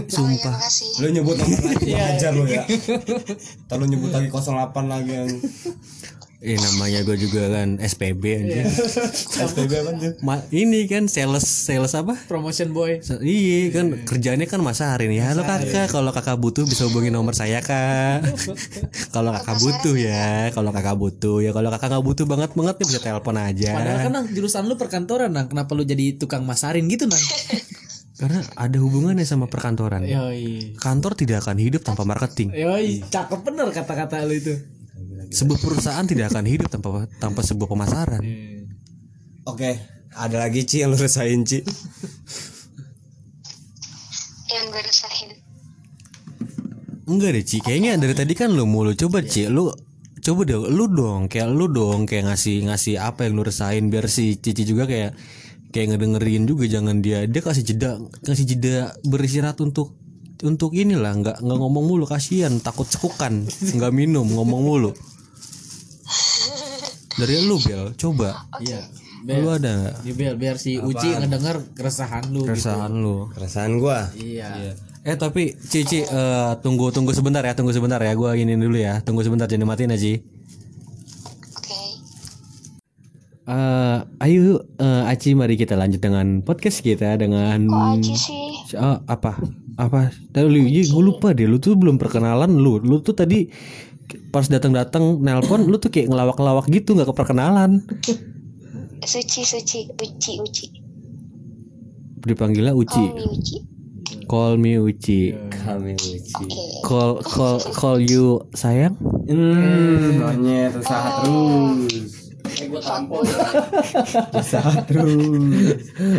iya 0.00 0.08
Sumpah. 0.08 0.56
makasih 0.56 1.04
Lu 1.04 1.08
nyebut 1.12 1.36
nomor 1.36 1.62
lagi 1.68 1.92
ajar 2.08 2.32
lu 2.32 2.44
ya. 2.48 2.64
Lu 3.76 3.84
nyebut 3.84 4.08
lagi 4.08 4.28
08 4.32 4.72
lagi 4.88 5.12
yang 5.12 5.28
Eh 6.38 6.54
namanya 6.54 7.02
gue 7.02 7.18
juga 7.18 7.50
kan 7.50 7.82
SPB 7.82 8.22
anjing. 8.22 8.62
SPB 9.50 9.72
apa 9.74 9.90
tuh? 9.98 10.12
Ma- 10.22 10.46
ini 10.54 10.86
kan 10.86 11.10
sales 11.10 11.42
sales 11.42 11.98
apa? 11.98 12.14
Promotion 12.30 12.70
boy. 12.70 13.02
Se- 13.02 13.18
Iya 13.18 13.74
kan 13.74 14.06
kerjanya 14.06 14.46
kan 14.46 14.62
Mas 14.62 14.78
Arin 14.78 15.10
ya. 15.10 15.34
Halo 15.34 15.42
kakak, 15.42 15.90
kalau 15.90 16.14
kakak 16.14 16.38
butuh 16.38 16.62
bisa 16.62 16.86
hubungi 16.86 17.10
nomor 17.10 17.34
saya 17.34 17.58
kak. 17.58 18.22
kalau 19.14 19.34
kakak 19.34 19.58
butuh 19.58 19.98
ya, 19.98 20.54
kalau 20.54 20.70
kakak 20.70 20.94
butuh 20.94 21.42
ya, 21.42 21.50
kalau 21.50 21.74
kakak 21.74 21.90
nggak 21.90 22.04
butuh 22.06 22.24
banget 22.30 22.50
banget 22.54 22.74
nih 22.78 22.86
bisa 22.86 23.00
telepon 23.02 23.34
aja. 23.34 23.70
Padahal 23.74 23.98
kan 23.98 24.12
nang 24.14 24.26
jurusan 24.30 24.62
lu 24.70 24.78
perkantoran 24.78 25.34
nang. 25.34 25.50
Kenapa 25.50 25.74
lu 25.74 25.82
jadi 25.82 26.14
tukang 26.14 26.46
masarin 26.46 26.86
gitu 26.86 27.10
nang? 27.10 27.18
Karena 28.22 28.46
ada 28.54 28.78
hubungannya 28.78 29.26
sama 29.26 29.50
perkantoran. 29.50 30.06
Yoi. 30.06 30.78
Kantor 30.78 31.18
tidak 31.18 31.42
akan 31.42 31.58
hidup 31.58 31.82
tanpa 31.82 32.06
marketing. 32.06 32.54
Yoi, 32.54 33.02
cakep 33.10 33.42
bener 33.42 33.74
kata-kata 33.74 34.22
lu 34.22 34.38
itu. 34.38 34.77
Sebuah 35.28 35.58
perusahaan 35.60 36.06
tidak 36.08 36.32
akan 36.32 36.44
hidup 36.48 36.68
tanpa 36.72 37.04
tanpa 37.20 37.40
sebuah 37.44 37.68
pemasaran. 37.68 38.22
Oke, 39.44 39.80
ada 40.16 40.36
lagi 40.40 40.64
Ci 40.64 40.84
yang 40.84 40.92
lu 40.92 40.98
resain 41.00 41.40
Ci. 41.44 41.64
yang 44.48 44.72
gue 44.72 44.80
resahin 44.80 45.30
Enggak 47.08 47.30
deh 47.36 47.44
Ci, 47.44 47.60
kayaknya 47.60 48.00
dari 48.00 48.12
tadi 48.16 48.32
kan 48.36 48.52
lu 48.52 48.64
mulu. 48.64 48.92
Coba 48.96 49.20
Ci, 49.24 49.48
lu 49.48 49.72
coba 50.18 50.40
deh 50.44 50.60
lu 50.60 50.84
dong 50.92 51.30
kayak 51.30 51.48
lu 51.48 51.72
dong 51.72 52.04
kayak 52.04 52.28
ngasih 52.28 52.68
ngasih 52.68 53.00
apa 53.00 53.24
yang 53.24 53.40
lu 53.40 53.42
resain 53.46 53.88
biar 53.88 54.10
si 54.12 54.36
Cici 54.36 54.68
juga 54.68 54.84
kayak 54.84 55.16
kayak 55.72 55.96
ngedengerin 55.96 56.44
juga 56.44 56.68
jangan 56.68 57.00
dia 57.00 57.24
dia 57.24 57.40
kasih 57.40 57.64
jeda 57.64 57.96
kasih 58.24 58.44
jeda 58.44 58.92
beristirahat 59.08 59.56
untuk 59.64 59.96
untuk 60.44 60.76
inilah 60.76 61.12
nggak 61.18 61.36
nggak 61.40 61.58
ngomong 61.58 61.84
mulu 61.88 62.04
kasihan 62.04 62.52
takut 62.60 62.84
cekukan 62.86 63.46
nggak 63.76 63.92
minum 63.94 64.26
ngomong 64.28 64.60
mulu 64.60 64.90
dari 67.18 67.34
lu 67.44 67.58
Bel. 67.58 67.82
Coba. 67.98 68.46
Iya. 68.62 68.80
lu 69.26 69.50
ada 69.50 69.70
nggak 69.74 69.94
Ya, 70.06 70.12
biar 70.14 70.34
biar 70.38 70.56
si 70.62 70.78
Uci 70.78 71.10
ngedenger 71.18 71.74
keresahan 71.74 72.30
lu 72.30 72.46
gitu. 72.46 72.54
keresahan 72.54 72.92
lu. 72.94 73.26
Keresahan 73.34 73.72
gua. 73.82 74.08
Iya. 74.14 74.78
eh 75.02 75.16
tapi 75.18 75.58
Cici 75.58 76.06
eh, 76.06 76.52
tunggu 76.62 76.94
tunggu 76.94 77.10
sebentar 77.10 77.42
ya 77.42 77.52
tunggu 77.58 77.74
sebentar 77.74 77.98
ya. 77.98 78.14
Gua 78.14 78.38
ini 78.38 78.54
dulu 78.54 78.78
ya. 78.78 79.02
Tunggu 79.02 79.26
sebentar 79.26 79.50
ya 79.50 79.58
Ci 79.98 80.12
oke. 81.58 81.80
Eh, 83.48 83.98
ayo 84.22 84.62
eh, 84.78 85.10
Aci 85.10 85.34
mari 85.34 85.58
kita 85.58 85.74
lanjut 85.74 85.98
dengan 85.98 86.46
podcast 86.46 86.78
kita 86.80 87.18
dengan 87.18 87.66
kok 87.66 87.84
aja 87.98 88.14
sih? 88.14 88.48
Oh, 88.78 89.00
apa? 89.08 89.40
Apa? 89.80 90.12
Tadi 90.34 90.84
gue 90.84 91.02
lupa 91.02 91.32
deh. 91.32 91.48
Lu 91.48 91.56
tuh 91.56 91.78
belum 91.78 91.96
perkenalan 91.96 92.50
lu. 92.52 92.82
Lu 92.82 93.00
tuh 93.00 93.16
tadi 93.16 93.48
pas 94.32 94.44
datang-datang 94.46 95.20
nelpon 95.20 95.68
lu 95.68 95.76
tuh 95.76 95.92
kayak 95.92 96.08
ngelawak-ngelawak 96.08 96.66
gitu 96.72 96.96
nggak 96.96 97.08
keperkenalan. 97.12 97.84
Suci 99.04 99.42
suci. 99.46 99.88
Uci 99.88 100.32
uci. 100.42 100.66
Dipanggilnya 102.18 102.74
Uci. 102.74 103.04
Oh 103.08 103.16
mi 103.16 103.24
uci. 103.24 103.56
Call 104.28 104.60
me 104.60 104.76
Uci. 104.76 105.32
Kami 105.48 105.96
Uci. 105.96 106.44
oke. 106.44 106.64
Call 106.84 107.12
call 107.24 107.56
call 107.72 107.96
you 107.96 108.44
sayang? 108.52 108.92
Hmm, 109.24 110.20
monyet 110.20 110.76
usaha 110.76 111.24
terus. 111.24 112.17
Terus. 114.88 115.12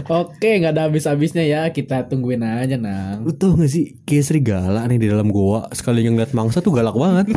Oke, 0.05 0.49
nggak 0.59 0.73
ada 0.73 0.87
habis-habisnya 0.87 1.43
ya. 1.43 1.61
Kita 1.69 2.05
tungguin 2.05 2.41
aja, 2.41 2.77
Nang. 2.77 3.25
lu 3.25 3.31
tau 3.35 3.53
gak 3.53 3.69
sih 3.69 3.99
kayak 4.07 4.25
serigala 4.25 4.87
nih 4.87 4.97
di 5.01 5.07
dalam 5.11 5.29
goa 5.29 5.67
sekali 5.75 6.05
ngeliat 6.07 6.31
mangsa 6.31 6.63
tuh 6.63 6.71
galak 6.71 6.95
banget 6.95 7.29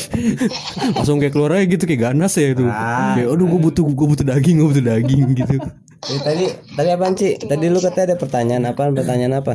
langsung 0.96 1.20
kayak 1.20 1.34
keluar 1.36 1.54
aja 1.54 1.64
gitu 1.68 1.84
kayak 1.84 2.12
ganas 2.12 2.32
ya 2.34 2.50
itu 2.50 2.64
kayak 2.64 3.28
aduh 3.28 3.46
gue 3.46 3.60
butuh 3.60 3.84
gue 3.84 4.06
butuh 4.08 4.26
daging 4.26 4.58
gue 4.58 4.68
butuh 4.72 4.84
daging 4.84 5.26
gitu 5.40 5.56
Eh, 6.04 6.20
tadi 6.20 6.44
tadi 6.76 6.88
apaan 6.92 7.16
Ci? 7.16 7.40
Tadi 7.40 7.64
lu 7.72 7.80
katanya 7.80 8.12
ada 8.12 8.16
pertanyaan 8.20 8.64
apa? 8.68 8.92
Pertanyaan 8.92 9.40
apa? 9.40 9.54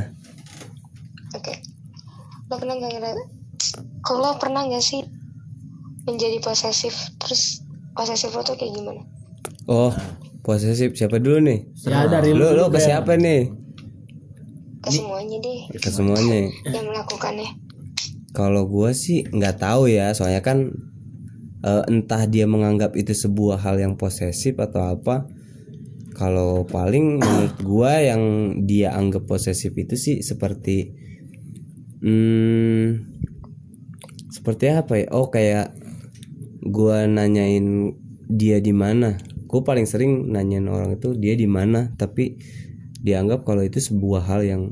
oke 1.37 1.53
lo 2.49 2.57
pernah 2.57 2.73
nggak 2.73 3.13
kalau 4.01 4.33
pernah 4.41 4.65
nggak 4.65 4.81
sih 4.81 5.05
menjadi 6.09 6.41
posesif 6.41 7.13
terus 7.21 7.61
posesif 7.99 8.31
lo 8.31 8.39
tuh 8.41 8.55
kayak 8.55 8.71
gimana 8.71 9.03
Oh, 9.67 9.93
posesif 10.41 10.97
siapa 10.97 11.19
dulu 11.21 11.43
nih? 11.45 11.59
Ya 11.85 12.07
dari 12.07 12.33
Lu 12.33 12.49
lu 12.49 12.71
ke 12.71 12.79
siapa 12.79 13.13
nih? 13.13 13.51
ke 14.79 14.89
semuanya 14.89 15.37
deh 15.37 15.59
Ke 15.77 15.89
semuanya. 15.91 16.47
yang 16.65 16.87
melakukannya 16.87 17.49
Kalau 18.31 18.65
gua 18.65 18.95
sih 18.95 19.27
nggak 19.27 19.59
tahu 19.59 19.91
ya, 19.91 20.15
soalnya 20.15 20.39
kan 20.39 20.71
eh, 21.61 21.83
entah 21.91 22.23
dia 22.25 22.47
menganggap 22.47 22.95
itu 22.95 23.11
sebuah 23.11 23.59
hal 23.59 23.77
yang 23.77 23.93
posesif 23.93 24.55
atau 24.57 24.95
apa. 24.95 25.27
Kalau 26.15 26.63
paling 26.65 27.19
menurut 27.19 27.55
gua 27.61 27.99
yang 27.99 28.21
dia 28.65 28.95
anggap 28.95 29.27
posesif 29.27 29.71
itu 29.75 29.95
sih 29.95 30.15
seperti 30.19 30.95
hmm, 31.99 32.87
seperti 34.29 34.65
apa 34.71 34.93
ya? 34.97 35.07
Oh 35.11 35.27
kayak 35.27 35.78
gua 36.61 37.03
nanyain 37.03 37.95
dia 38.25 38.59
di 38.59 38.71
mana. 38.71 39.15
Gue 39.45 39.61
paling 39.61 39.83
sering 39.83 40.29
nanyain 40.29 40.65
orang 40.65 40.93
itu 40.93 41.13
dia 41.13 41.33
di 41.33 41.49
mana, 41.49 41.89
tapi 41.93 42.37
dianggap 42.99 43.41
kalau 43.43 43.61
itu 43.61 43.79
sebuah 43.79 44.21
hal 44.23 44.41
yang 44.43 44.63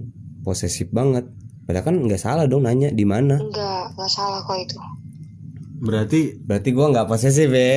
posesif 0.41 0.91
banget. 0.91 1.25
Padahal 1.65 1.83
kan 1.83 1.95
nggak 1.99 2.21
salah 2.21 2.45
dong 2.45 2.63
nanya 2.63 2.89
di 2.89 3.03
mana. 3.03 3.35
enggak 3.35 3.91
nggak 3.93 4.07
salah 4.07 4.39
kok 4.39 4.55
itu 4.55 4.77
berarti 5.77 6.41
berarti 6.41 6.69
gua 6.73 6.89
nggak 6.89 7.05
posesif 7.05 7.49
ya 7.49 7.69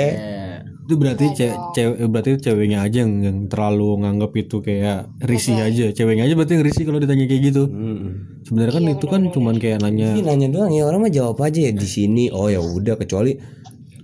itu 0.80 0.94
berarti 0.96 1.26
ce- 1.30 1.54
cewek 1.70 2.08
berarti 2.08 2.30
ceweknya 2.40 2.80
aja 2.80 3.04
yang, 3.04 3.20
yang 3.20 3.38
terlalu 3.46 4.00
nganggap 4.00 4.32
itu 4.34 4.58
kayak 4.58 5.06
risih 5.20 5.60
aja 5.60 5.92
ceweknya 5.92 6.24
aja 6.24 6.34
berarti 6.34 6.56
yang 6.56 6.64
risih 6.64 6.82
kalau 6.82 6.98
ditanya 6.98 7.28
kayak 7.28 7.42
gitu 7.46 7.68
Hmm. 7.68 8.40
sebenarnya 8.42 8.74
kan 8.74 8.84
itu 8.88 9.06
kan 9.06 9.22
cuman 9.28 9.54
kayak 9.54 9.78
nanya 9.78 10.16
Ini 10.16 10.24
nanya 10.24 10.48
doang 10.48 10.72
ya 10.72 10.82
orang 10.82 11.04
mah 11.04 11.12
jawab 11.12 11.38
aja 11.40 11.60
ya 11.60 11.70
di 11.70 11.84
sini. 11.86 12.32
Oh 12.32 12.48
ya 12.48 12.58
udah 12.58 12.96
kecuali 12.96 13.36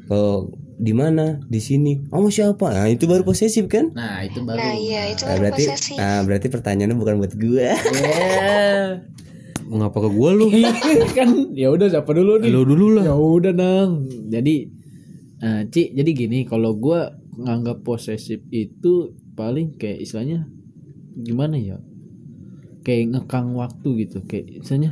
ke 0.06 0.20
di 0.76 0.92
mana 0.92 1.40
di 1.42 1.58
sini. 1.58 2.04
Oh 2.10 2.28
siapa? 2.28 2.68
Nah 2.68 2.86
itu 2.86 3.04
baru 3.04 3.22
posesif 3.22 3.66
kan? 3.66 3.90
Nah 3.90 4.20
itu 4.20 4.40
baru. 4.40 4.56
Nah 4.56 4.74
iya 4.74 5.08
itu 5.08 5.22
Nah, 5.22 5.32
baru 5.32 5.40
berarti 5.42 5.62
posesif. 5.66 5.96
ah, 5.96 6.20
berarti 6.22 6.46
pertanyaannya 6.48 6.94
bukan 6.94 7.14
buat 7.16 7.32
gua. 7.34 7.70
ngapa 9.66 9.98
ke 9.98 10.10
gua 10.12 10.30
lu 10.30 10.46
kan 11.18 11.28
ya 11.52 11.68
udah 11.68 11.90
siapa 11.90 12.06
dulu 12.08 12.38
nih? 12.38 12.50
lu 12.50 12.62
dulu 12.62 12.86
lah 12.94 13.04
Ya 13.04 13.14
udah 13.14 13.52
nang. 13.52 13.90
Jadi 14.28 14.54
eh 15.36 15.62
Ci, 15.68 15.90
jadi 15.90 16.10
gini 16.12 16.44
kalau 16.44 16.72
gua 16.72 17.10
nganggap 17.34 17.82
posesif 17.82 18.40
itu 18.48 18.92
paling 19.34 19.74
kayak 19.74 20.00
istilahnya 20.00 20.46
gimana 21.14 21.56
ya? 21.56 21.76
Kayak 22.80 23.18
ngekang 23.18 23.52
waktu 23.52 24.06
gitu. 24.06 24.22
Kayak 24.22 24.62
misalnya 24.62 24.90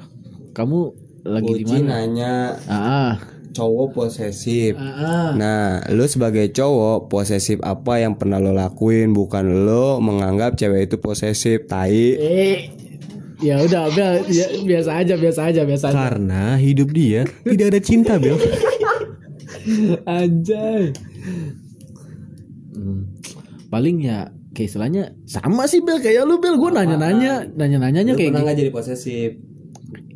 kamu 0.51 0.79
lagi 1.23 1.53
di 1.55 1.63
Uji 1.63 1.77
mana? 1.79 1.89
nanya 2.03 2.33
Ah, 2.67 3.15
cowok 3.55 3.95
posesif. 3.95 4.75
ah. 4.75 5.31
Nah, 5.33 5.65
lu 5.89 6.05
sebagai 6.05 6.51
cowok 6.51 7.07
posesif 7.07 7.63
apa 7.63 7.97
yang 7.97 8.13
pernah 8.13 8.37
lo 8.37 8.51
lakuin? 8.51 9.11
Bukan 9.11 9.65
lo 9.65 9.97
menganggap 9.99 10.55
cewek 10.55 10.87
itu 10.87 10.97
posesif, 10.99 11.65
tai. 11.65 12.13
Eh, 12.13 12.57
ya 13.39 13.61
udah 13.61 13.89
bia- 13.89 14.27
ya, 14.27 14.47
biasa 14.59 14.91
aja, 14.99 15.15
biasa 15.15 15.41
aja, 15.47 15.63
biasa 15.63 15.85
aja. 15.87 15.97
karena 15.97 16.57
hidup 16.57 16.91
dia 16.91 17.23
tidak 17.43 17.67
ada 17.69 17.81
cinta 17.81 18.13
Bel 18.17 18.35
Anjay. 20.11 20.93
Hmm, 22.71 23.03
Paling 23.67 23.97
ya 24.01 24.19
kayak 24.51 24.69
istilahnya 24.69 25.03
sama 25.25 25.67
sih 25.67 25.81
Bel 25.81 25.99
kayak 25.99 26.23
lu 26.23 26.39
Bel 26.39 26.55
gue 26.55 26.71
nanya-nanya 26.71 27.49
nanya-nanyanya 27.51 28.13
kayak 28.13 28.31
pernah 28.31 28.41
gitu. 28.41 28.47
nggak 28.47 28.59
jadi 28.61 28.71
posesif? 28.71 29.31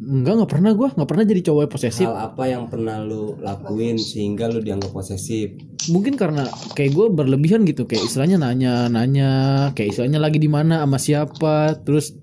Enggak 0.08 0.40
nggak 0.40 0.50
pernah 0.56 0.72
gue 0.72 0.88
nggak 0.88 1.08
pernah 1.08 1.24
jadi 1.28 1.40
cowok 1.44 1.68
posesif. 1.68 2.08
Hal 2.08 2.32
apa 2.32 2.48
yang 2.48 2.64
pernah 2.72 3.04
lu 3.04 3.36
lakuin 3.44 4.00
sehingga 4.00 4.48
lu 4.48 4.64
dianggap 4.64 4.88
posesif? 4.88 5.52
Mungkin 5.92 6.16
karena 6.16 6.48
kayak 6.72 6.96
gue 6.96 7.06
berlebihan 7.12 7.68
gitu 7.68 7.84
kayak 7.84 8.08
istilahnya 8.08 8.40
nanya-nanya 8.40 9.30
kayak 9.76 9.92
istilahnya 9.92 10.16
lagi 10.16 10.40
di 10.40 10.48
mana 10.48 10.80
sama 10.80 10.96
siapa 10.96 11.76
terus 11.84 12.16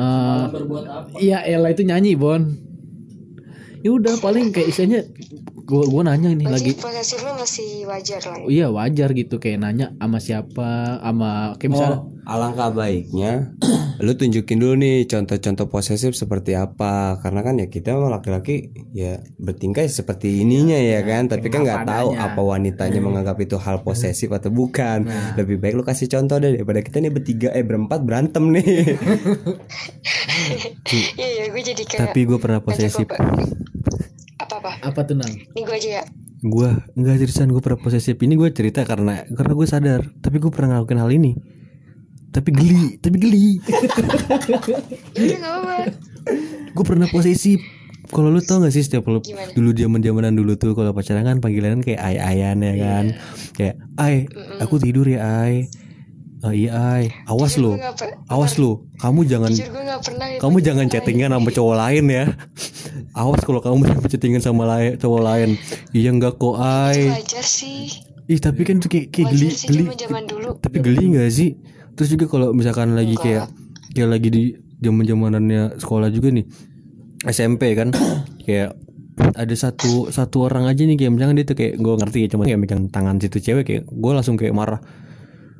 eh 0.00 0.44
Iya 1.20 1.44
Ella 1.44 1.68
itu 1.76 1.84
nyanyi 1.84 2.16
Bon. 2.16 2.40
Ya 3.84 3.92
udah 3.92 4.16
paling 4.24 4.56
kayak 4.56 4.72
istilahnya 4.72 5.04
gue 5.68 5.82
gue 5.84 6.02
nanya 6.02 6.32
nih 6.32 6.48
lagi. 6.48 6.72
Berarti 6.72 6.80
posesifnya 6.80 7.32
masih 7.36 7.68
wajar 7.84 8.20
lah 8.24 8.36
ya. 8.40 8.44
Oh 8.44 8.50
iya 8.50 8.66
wajar 8.72 9.08
gitu. 9.12 9.36
Kayak 9.36 9.58
nanya 9.68 9.86
sama 10.00 10.18
siapa 10.18 10.96
sama 11.04 11.30
kayak 11.60 11.70
misalnya 11.76 11.98
Oh, 11.98 12.12
alangkah 12.28 12.68
baiknya 12.72 13.56
lu 14.04 14.12
tunjukin 14.14 14.60
dulu 14.60 14.76
nih 14.80 15.04
contoh-contoh 15.04 15.68
posesif 15.68 16.16
seperti 16.16 16.56
apa. 16.56 17.20
Karena 17.20 17.44
kan 17.44 17.60
ya 17.60 17.68
kita 17.68 18.00
laki-laki 18.00 18.72
ya 18.96 19.20
bertingkah 19.36 19.84
seperti 19.84 20.40
ininya 20.40 20.80
ya 20.80 21.04
kan. 21.04 21.28
Tapi 21.28 21.52
kan 21.52 21.68
nggak 21.68 21.84
tahu 21.84 22.16
apa 22.16 22.40
wanitanya 22.40 23.00
menganggap 23.06 23.36
itu 23.44 23.60
hal 23.60 23.84
posesif 23.84 24.32
atau 24.32 24.48
bukan. 24.48 25.04
Lebih 25.36 25.60
baik 25.60 25.76
lu 25.76 25.84
kasih 25.84 26.08
contoh 26.08 26.40
deh 26.40 26.56
daripada 26.56 26.80
kita 26.80 26.96
nih 27.04 27.12
bertiga 27.12 27.52
eh 27.52 27.60
berempat 27.60 28.00
berantem 28.08 28.56
nih. 28.56 28.96
Iya 31.18 31.26
iya 31.28 31.44
gue 31.52 31.62
jadi 31.62 31.82
kayak 31.84 32.00
tapi 32.10 32.20
gue 32.24 32.38
pernah 32.40 32.60
posesif 32.62 33.06
apa 34.70 34.86
apa. 34.90 35.00
tuh 35.04 35.16
nang? 35.16 35.32
Ini 35.32 35.60
gue 35.60 35.74
aja 35.74 35.90
ya. 36.00 36.04
gue 36.38 36.68
nggak 36.94 37.16
ceritaan 37.18 37.50
gue 37.50 37.58
pernah 37.58 37.80
posesif 37.80 38.14
ini 38.16 38.34
gue 38.34 38.46
cerita 38.50 38.86
karena 38.86 39.26
karena 39.26 39.52
gue 39.52 39.66
sadar 39.66 40.00
tapi 40.18 40.38
gue 40.38 40.46
pernah 40.48 40.78
ngelakuin 40.78 41.02
hal 41.02 41.10
ini 41.10 41.34
tapi 42.30 42.54
geli 42.54 42.94
tapi 42.96 43.18
geli 43.18 43.58
Ya 45.18 45.38
apa-apa. 45.40 45.90
gue 46.70 46.84
pernah 46.86 47.10
posesif 47.10 47.58
kalau 48.08 48.30
lu 48.30 48.38
tau 48.38 48.62
gak 48.62 48.70
sih 48.70 48.80
setiap 48.80 49.04
lu 49.04 49.18
Gimana? 49.18 49.50
dulu 49.50 49.74
zaman 49.74 49.98
zamanan 49.98 50.32
dulu 50.32 50.54
tuh 50.54 50.72
kalau 50.72 50.94
pacaran 50.94 51.26
kan 51.26 51.42
panggilan 51.42 51.82
kayak 51.82 51.98
ay 51.98 52.16
ayan 52.16 52.62
ya 52.62 52.74
kan 52.78 53.06
kayak 53.52 53.74
ay 53.98 54.30
aku 54.62 54.78
tidur 54.78 55.04
ya 55.04 55.20
ay 55.44 55.66
Ah, 56.38 56.54
iya 56.54 56.70
ay 56.70 57.04
awas 57.26 57.58
lu. 57.58 57.74
awas 58.30 58.54
lu. 58.62 58.86
Kamu 59.02 59.26
jangan 59.26 59.50
pernah. 59.50 60.38
kamu 60.38 60.56
jangan 60.62 60.86
chattingan 60.86 61.34
sama 61.34 61.50
cowok 61.50 61.76
lain 61.76 62.04
ya. 62.06 62.24
Awas 63.18 63.42
kalau 63.42 63.58
kamu 63.58 63.90
chattingan 64.12 64.38
sama 64.38 64.62
lain 64.62 64.94
cowok 65.02 65.22
lain. 65.22 65.50
Iya 65.90 66.14
enggak 66.14 66.38
kok 66.38 66.54
ay 66.62 67.10
Wajar 67.10 67.42
sih. 67.42 67.90
ih 68.28 68.38
tapi 68.38 68.60
kan 68.62 68.78
tuh 68.78 68.92
kayak, 68.92 69.08
kayak 69.08 69.34
geli 69.34 69.48
sih 69.50 69.66
geli 69.72 69.88
dulu. 70.28 70.60
tapi 70.62 70.78
geli 70.78 71.16
nggak 71.16 71.30
sih? 71.32 71.58
Terus 71.98 72.08
juga 72.14 72.30
kalau 72.30 72.54
misalkan 72.54 72.94
lagi 72.94 73.18
kayak 73.18 73.50
kayak 73.96 74.08
lagi 74.14 74.28
di 74.30 74.42
zaman 74.78 75.02
zamanannya 75.02 75.62
sekolah 75.82 76.08
juga 76.14 76.30
nih 76.30 76.46
SMP 77.26 77.74
kan 77.74 77.90
kayak 78.46 78.78
ada 79.18 79.54
satu 79.58 80.14
satu 80.14 80.46
orang 80.46 80.70
aja 80.70 80.86
nih 80.86 80.94
kayak 80.94 81.12
misalkan 81.18 81.34
dia 81.34 81.46
tuh 81.50 81.58
kayak 81.58 81.74
gue 81.82 81.94
ngerti 81.98 82.18
ya 82.22 82.28
cuma 82.30 82.46
kayak 82.46 82.60
megang 82.62 82.86
tangan 82.86 83.18
situ 83.18 83.42
cewek 83.42 83.64
kayak 83.66 83.82
gue 83.90 84.12
langsung 84.14 84.38
kayak 84.38 84.54
marah 84.54 84.78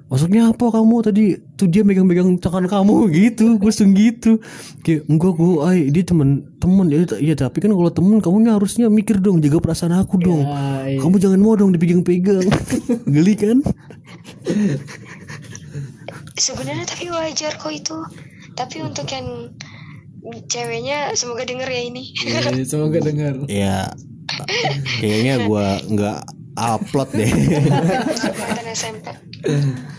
maksudnya 0.09 0.49
apa 0.49 0.73
kamu 0.73 0.95
tadi? 1.05 1.25
Tuh 1.55 1.69
dia 1.69 1.85
megang-megang 1.85 2.41
tangan 2.41 2.65
kamu 2.67 3.09
gitu. 3.21 3.61
Gue 3.61 3.71
langsung 3.71 3.93
gitu. 3.93 4.41
Kayak 4.83 5.09
enggak 5.09 5.33
gue 5.37 5.53
ay 5.65 5.79
dia 5.93 6.05
temen 6.05 6.29
temen 6.59 6.87
ya, 6.89 7.05
ya 7.21 7.35
tapi 7.37 7.61
kan 7.61 7.71
kalau 7.71 7.93
temen 7.93 8.19
kamu 8.19 8.49
harusnya 8.51 8.89
mikir 8.89 9.21
dong 9.21 9.45
jaga 9.45 9.61
perasaan 9.61 9.95
aku 9.95 10.19
dong. 10.19 10.45
Ay, 10.49 10.99
kamu 10.99 11.17
jangan 11.21 11.41
mau 11.41 11.55
dong 11.55 11.77
dipegang-pegang. 11.77 12.49
Geli 13.15 13.35
kan? 13.37 13.59
Sebenarnya 16.35 16.85
tapi 16.89 17.13
wajar 17.13 17.55
kok 17.55 17.73
itu. 17.73 17.99
Tapi 18.57 18.83
untuk 18.83 19.07
yang 19.13 19.53
ceweknya 20.51 21.15
semoga 21.15 21.47
denger 21.47 21.69
ya 21.69 21.83
ini. 21.85 22.05
eh, 22.27 22.67
semoga 22.67 22.99
dengar. 22.99 23.47
ya 23.47 23.93
kayaknya 25.01 25.49
gua 25.49 25.81
nggak 25.89 26.21
upload 26.59 27.09
deh. 27.15 27.31
SMP. 28.79 29.07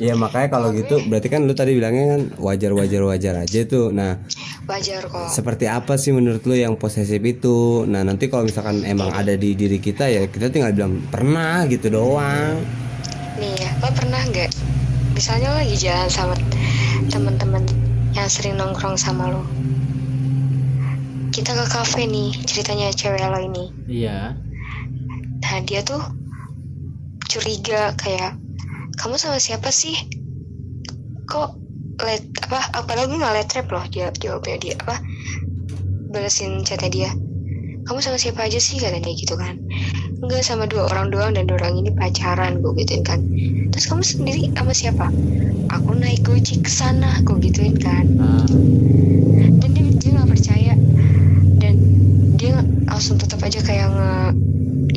ya 0.00 0.16
makanya 0.16 0.48
kalau 0.48 0.72
gitu 0.72 1.04
berarti 1.06 1.28
kan 1.28 1.44
lu 1.44 1.52
tadi 1.52 1.76
bilangnya 1.76 2.16
kan 2.16 2.22
wajar 2.40 2.72
wajar 2.72 3.04
wajar 3.04 3.34
aja 3.44 3.60
tuh 3.68 3.92
nah 3.92 4.16
Wajar 4.64 5.04
kok. 5.06 5.28
seperti 5.28 5.68
apa 5.68 6.00
sih 6.00 6.16
menurut 6.16 6.40
lu 6.48 6.56
yang 6.56 6.74
posesif 6.80 7.20
itu 7.20 7.84
nah 7.84 8.00
nanti 8.00 8.32
kalau 8.32 8.48
misalkan 8.48 8.80
emang 8.88 9.12
ada 9.12 9.36
di 9.36 9.52
diri 9.52 9.76
kita 9.76 10.08
ya 10.08 10.24
kita 10.26 10.48
tinggal 10.48 10.72
bilang 10.72 11.04
pernah 11.12 11.68
gitu 11.68 11.92
doang 11.92 12.64
Nih 13.40 13.56
ya, 13.56 13.72
lo 13.80 13.88
pernah 13.96 14.20
nggak? 14.20 14.52
Misalnya 15.16 15.48
lo 15.48 15.64
lagi 15.64 15.76
jalan 15.80 16.12
sama 16.12 16.36
teman-teman 17.08 17.64
yang 18.12 18.28
sering 18.28 18.60
nongkrong 18.60 19.00
sama 19.00 19.32
lo. 19.32 19.48
Kita 21.32 21.56
ke 21.56 21.64
kafe 21.72 22.04
nih, 22.04 22.36
ceritanya 22.44 22.92
cewek 22.92 23.24
lo 23.24 23.40
ini. 23.40 23.64
Iya. 23.88 24.36
Nah 25.40 25.56
dia 25.64 25.80
tuh 25.80 26.04
curiga 27.32 27.96
kayak 27.96 28.36
kamu 29.00 29.16
sama 29.16 29.40
siapa 29.40 29.72
sih? 29.72 29.96
Kok 31.24 31.48
let 32.04 32.20
apa? 32.44 32.84
Padahal 32.84 33.08
gue 33.08 33.16
nggak 33.16 33.32
let 33.32 33.48
rap 33.56 33.68
loh 33.72 33.84
dia 33.88 34.12
jawabnya 34.12 34.60
dia 34.60 34.74
apa? 34.76 35.00
Balesin 36.12 36.60
chatnya 36.68 36.92
dia. 36.92 37.10
Kamu 37.88 38.04
sama 38.04 38.20
siapa 38.20 38.44
aja 38.44 38.60
sih 38.60 38.76
katanya 38.76 39.08
gitu 39.16 39.40
kan? 39.40 39.56
Enggak 40.20 40.44
sama 40.44 40.68
dua 40.68 40.84
orang 40.92 41.08
doang 41.08 41.32
dan 41.32 41.48
dua 41.48 41.56
orang 41.64 41.80
ini 41.80 41.90
pacaran 41.96 42.60
gue 42.60 42.76
gituin 42.76 43.00
kan. 43.00 43.24
Terus 43.72 43.88
kamu 43.88 44.02
sendiri 44.04 44.40
sama 44.52 44.76
siapa? 44.76 45.08
Aku 45.72 45.96
naik 45.96 46.20
gojek 46.28 46.68
ke 46.68 46.70
sana, 46.70 47.24
gue 47.24 47.40
gituin 47.40 47.80
kan 47.80 48.04
dan 49.60 49.70
dia 49.72 49.84
dia 49.96 50.10
nggak 50.12 50.28
percaya 50.28 50.74
dan 51.56 51.74
dia 52.36 52.60
langsung 52.84 53.16
tetap 53.16 53.40
aja 53.40 53.64
kayak 53.64 53.88
nge 53.88 54.12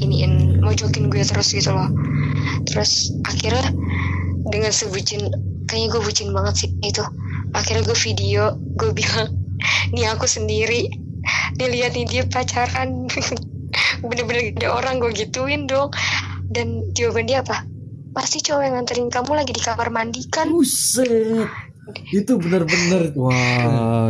iniin 0.04 0.60
mojokin 0.60 1.08
gue 1.08 1.24
terus 1.24 1.56
gitu 1.56 1.72
loh 1.72 1.88
terus 2.68 3.12
akhirnya 3.28 3.72
dengan 4.50 4.72
sebucin 4.72 5.32
kayaknya 5.68 5.88
gue 5.96 6.02
bucin 6.04 6.30
banget 6.36 6.66
sih 6.66 6.70
itu. 6.84 7.04
Akhirnya 7.54 7.86
gue 7.86 7.98
video 7.98 8.58
gue 8.76 8.92
bilang 8.92 9.32
nih 9.96 10.10
aku 10.12 10.26
sendiri. 10.28 10.90
Dia 11.56 11.68
lihat 11.70 11.96
nih 11.96 12.06
dia 12.10 12.24
pacaran. 12.28 13.08
Bener-bener 14.08 14.54
ada 14.60 14.70
orang 14.76 15.00
gue 15.00 15.12
gituin 15.16 15.66
dong. 15.70 15.94
Dan 16.52 16.92
jawaban 16.94 17.26
dia 17.26 17.42
apa? 17.42 17.66
Pasti 18.14 18.44
cowok 18.46 18.62
yang 18.62 18.74
nganterin 18.78 19.10
kamu 19.10 19.32
lagi 19.34 19.52
di 19.56 19.62
kamar 19.64 19.90
mandi 19.90 20.22
kan? 20.30 20.52
Buset. 20.52 21.50
Itu 22.14 22.38
bener-bener 22.38 23.10
gue 23.18 23.40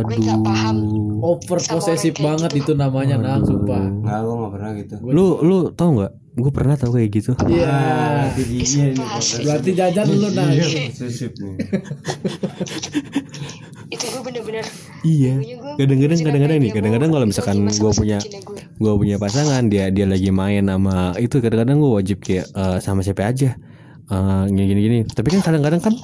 nggak 0.04 0.40
paham. 0.42 0.76
Waduh 0.82 1.04
over 1.24 1.58
posesif 1.58 2.20
banget 2.20 2.52
gitu. 2.52 2.60
itu 2.60 2.72
namanya 2.76 3.16
nang 3.16 3.42
sumpah. 3.48 3.80
nggak 3.80 4.18
gue 4.20 4.34
nggak 4.36 4.52
pernah 4.52 4.70
gitu. 4.76 4.94
Lu 5.00 5.26
lu 5.40 5.56
tau 5.72 5.90
nggak 5.96 6.12
gue 6.34 6.50
pernah 6.50 6.74
tau 6.74 6.90
kayak 6.90 7.10
gitu. 7.14 7.32
Iya. 7.46 8.34
Sumpah 8.66 9.22
asli. 9.22 9.46
Berarti 9.46 9.70
jajan 9.78 10.06
lu 10.10 10.28
nih. 10.34 10.90
Itu 13.94 14.04
gue 14.10 14.22
bener-bener 14.26 14.64
Iya. 15.06 15.34
Kadang-kadang 15.78 16.18
kadang-kadang 16.26 16.58
nih, 16.58 16.70
kadang-kadang 16.74 17.10
kalau 17.14 17.26
misalkan 17.30 17.56
gue 17.70 17.92
punya 17.94 18.18
gue. 18.74 18.94
punya 18.98 19.16
pasangan 19.22 19.62
dia 19.70 19.94
dia 19.94 20.10
lagi 20.10 20.34
main 20.34 20.66
sama 20.66 21.14
itu 21.22 21.38
kadang-kadang 21.38 21.78
gue 21.78 21.92
wajib 22.02 22.18
kayak 22.18 22.50
eh, 22.50 22.78
sama 22.82 23.06
siapa 23.06 23.30
aja 23.30 23.54
Eh, 24.04 24.44
gini-gini. 24.52 25.08
Tapi 25.08 25.32
kan 25.32 25.40
kadang-kadang 25.40 25.80
kan 25.80 25.94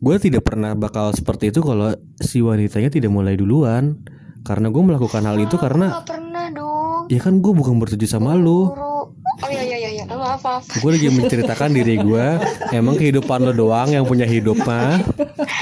gue 0.00 0.16
tidak 0.16 0.48
pernah 0.48 0.72
bakal 0.72 1.12
seperti 1.12 1.52
itu 1.52 1.60
kalau 1.60 1.92
si 2.16 2.40
wanitanya 2.40 2.88
tidak 2.88 3.12
mulai 3.12 3.36
duluan. 3.36 4.00
Karena 4.44 4.68
gue 4.68 4.82
melakukan 4.84 5.24
hal 5.24 5.40
itu 5.40 5.56
karena 5.56 6.04
Gak 6.04 6.20
pernah 6.20 6.46
dong. 6.52 7.08
Ya 7.08 7.20
kan 7.20 7.40
gue 7.40 7.52
bukan 7.52 7.80
bertujuh 7.80 8.08
sama 8.08 8.36
lu 8.36 8.68
Oh 9.42 9.50
iya 9.50 9.62
iya 9.66 9.76
iya 9.80 9.90
iya. 10.00 10.04
Maaf 10.06 10.42
maaf 10.44 10.64
gue 10.68 10.90
lagi 10.90 11.08
menceritakan 11.10 11.70
diri 11.74 11.98
gue 11.98 12.26
emang 12.70 12.94
kehidupan 12.94 13.42
lo 13.42 13.52
doang 13.56 13.90
yang 13.90 14.06
punya 14.06 14.28
hidup 14.28 14.60
mah 14.62 15.02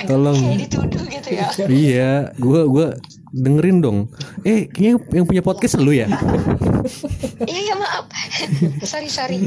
tolong. 0.04 0.36
Kayak 0.36 0.60
dituduh 0.68 1.04
gitu 1.08 1.28
ya. 1.32 1.46
Iya 1.70 2.12
gue 2.36 2.60
gua 2.68 2.86
dengerin 3.32 3.80
dong. 3.80 3.98
Eh 4.44 4.68
kayaknya 4.68 5.00
yang 5.16 5.24
punya 5.24 5.40
podcast 5.40 5.80
lu 5.80 5.96
ya? 5.96 6.04
Iya 7.48 7.60
iya 7.72 7.74
maaf. 7.78 8.04
Sorry 8.84 9.08
sorry. 9.08 9.38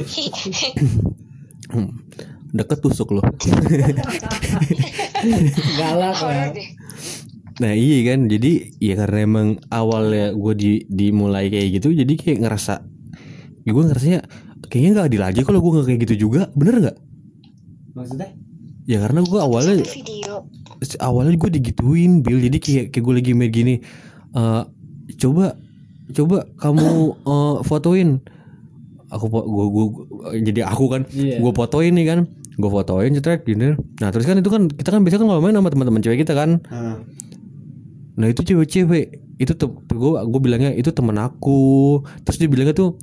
Hmm, 1.70 2.02
deket 2.50 2.82
tusuk 2.82 3.14
lo. 3.14 3.22
Galak 5.78 6.18
deh. 6.56 6.68
Nah 7.56 7.72
iya 7.72 7.98
kan 8.12 8.28
jadi 8.28 8.74
ya 8.84 9.00
karena 9.00 9.20
emang 9.24 9.48
awalnya 9.72 10.36
gue 10.36 10.54
di 10.60 10.72
dimulai 10.92 11.48
kayak 11.48 11.80
gitu 11.80 11.96
jadi 11.96 12.14
kayak 12.20 12.44
ngerasa 12.44 12.84
ya 13.66 13.74
gue 13.74 13.84
ngerasanya 13.84 14.20
kayaknya 14.70 14.90
nggak 14.94 15.08
adil 15.10 15.22
aja 15.26 15.42
kalau 15.42 15.60
gue 15.60 15.72
nggak 15.74 15.88
kayak 15.90 16.02
gitu 16.06 16.16
juga. 16.30 16.54
Bener 16.54 16.80
nggak? 16.80 16.98
Maksudnya? 17.98 18.30
Ya 18.86 19.02
karena 19.02 19.26
gue 19.26 19.40
awalnya 19.42 19.82
video. 19.82 20.46
awalnya 21.02 21.34
gue 21.34 21.50
digituin 21.58 22.22
Bill 22.22 22.38
jadi 22.38 22.58
kayak 22.62 22.86
kayak 22.94 23.04
gue 23.04 23.14
lagi 23.18 23.32
main 23.34 23.50
gini 23.50 23.76
eh 24.36 24.64
coba 25.18 25.58
coba 26.14 26.38
kamu 26.62 26.86
eh, 27.34 27.56
fotoin. 27.66 28.22
Aku 29.06 29.30
po- 29.30 29.46
gua, 29.48 29.66
gua, 29.70 29.86
jadi 30.34 30.66
aku 30.66 30.86
kan 30.92 31.02
gue 31.10 31.52
fotoin 31.56 31.94
nih 31.98 32.06
kan. 32.06 32.20
Gue 32.56 32.70
fotoin 32.72 33.12
cetret 33.12 33.44
gini 33.44 33.76
nah 34.00 34.14
terus 34.14 34.24
kan 34.24 34.38
itu 34.40 34.48
kan 34.48 34.70
kita 34.72 34.94
kan 34.94 35.02
biasa 35.04 35.20
kan 35.20 35.28
kalau 35.28 35.42
main 35.44 35.56
sama 35.56 35.74
teman-teman 35.74 36.02
cewek 36.06 36.22
kita 36.22 36.38
kan. 36.38 36.62
Ah. 36.70 37.02
Nah 38.16 38.28
itu 38.30 38.46
cewek-cewek 38.46 39.06
itu 39.36 39.52
tuh 39.58 39.82
gue 39.88 40.12
gue 40.20 40.42
bilangnya 40.44 40.72
itu 40.72 40.92
temen 40.94 41.16
aku. 41.18 42.04
Terus 42.22 42.38
dia 42.38 42.50
bilangnya 42.52 42.76
tuh 42.76 42.96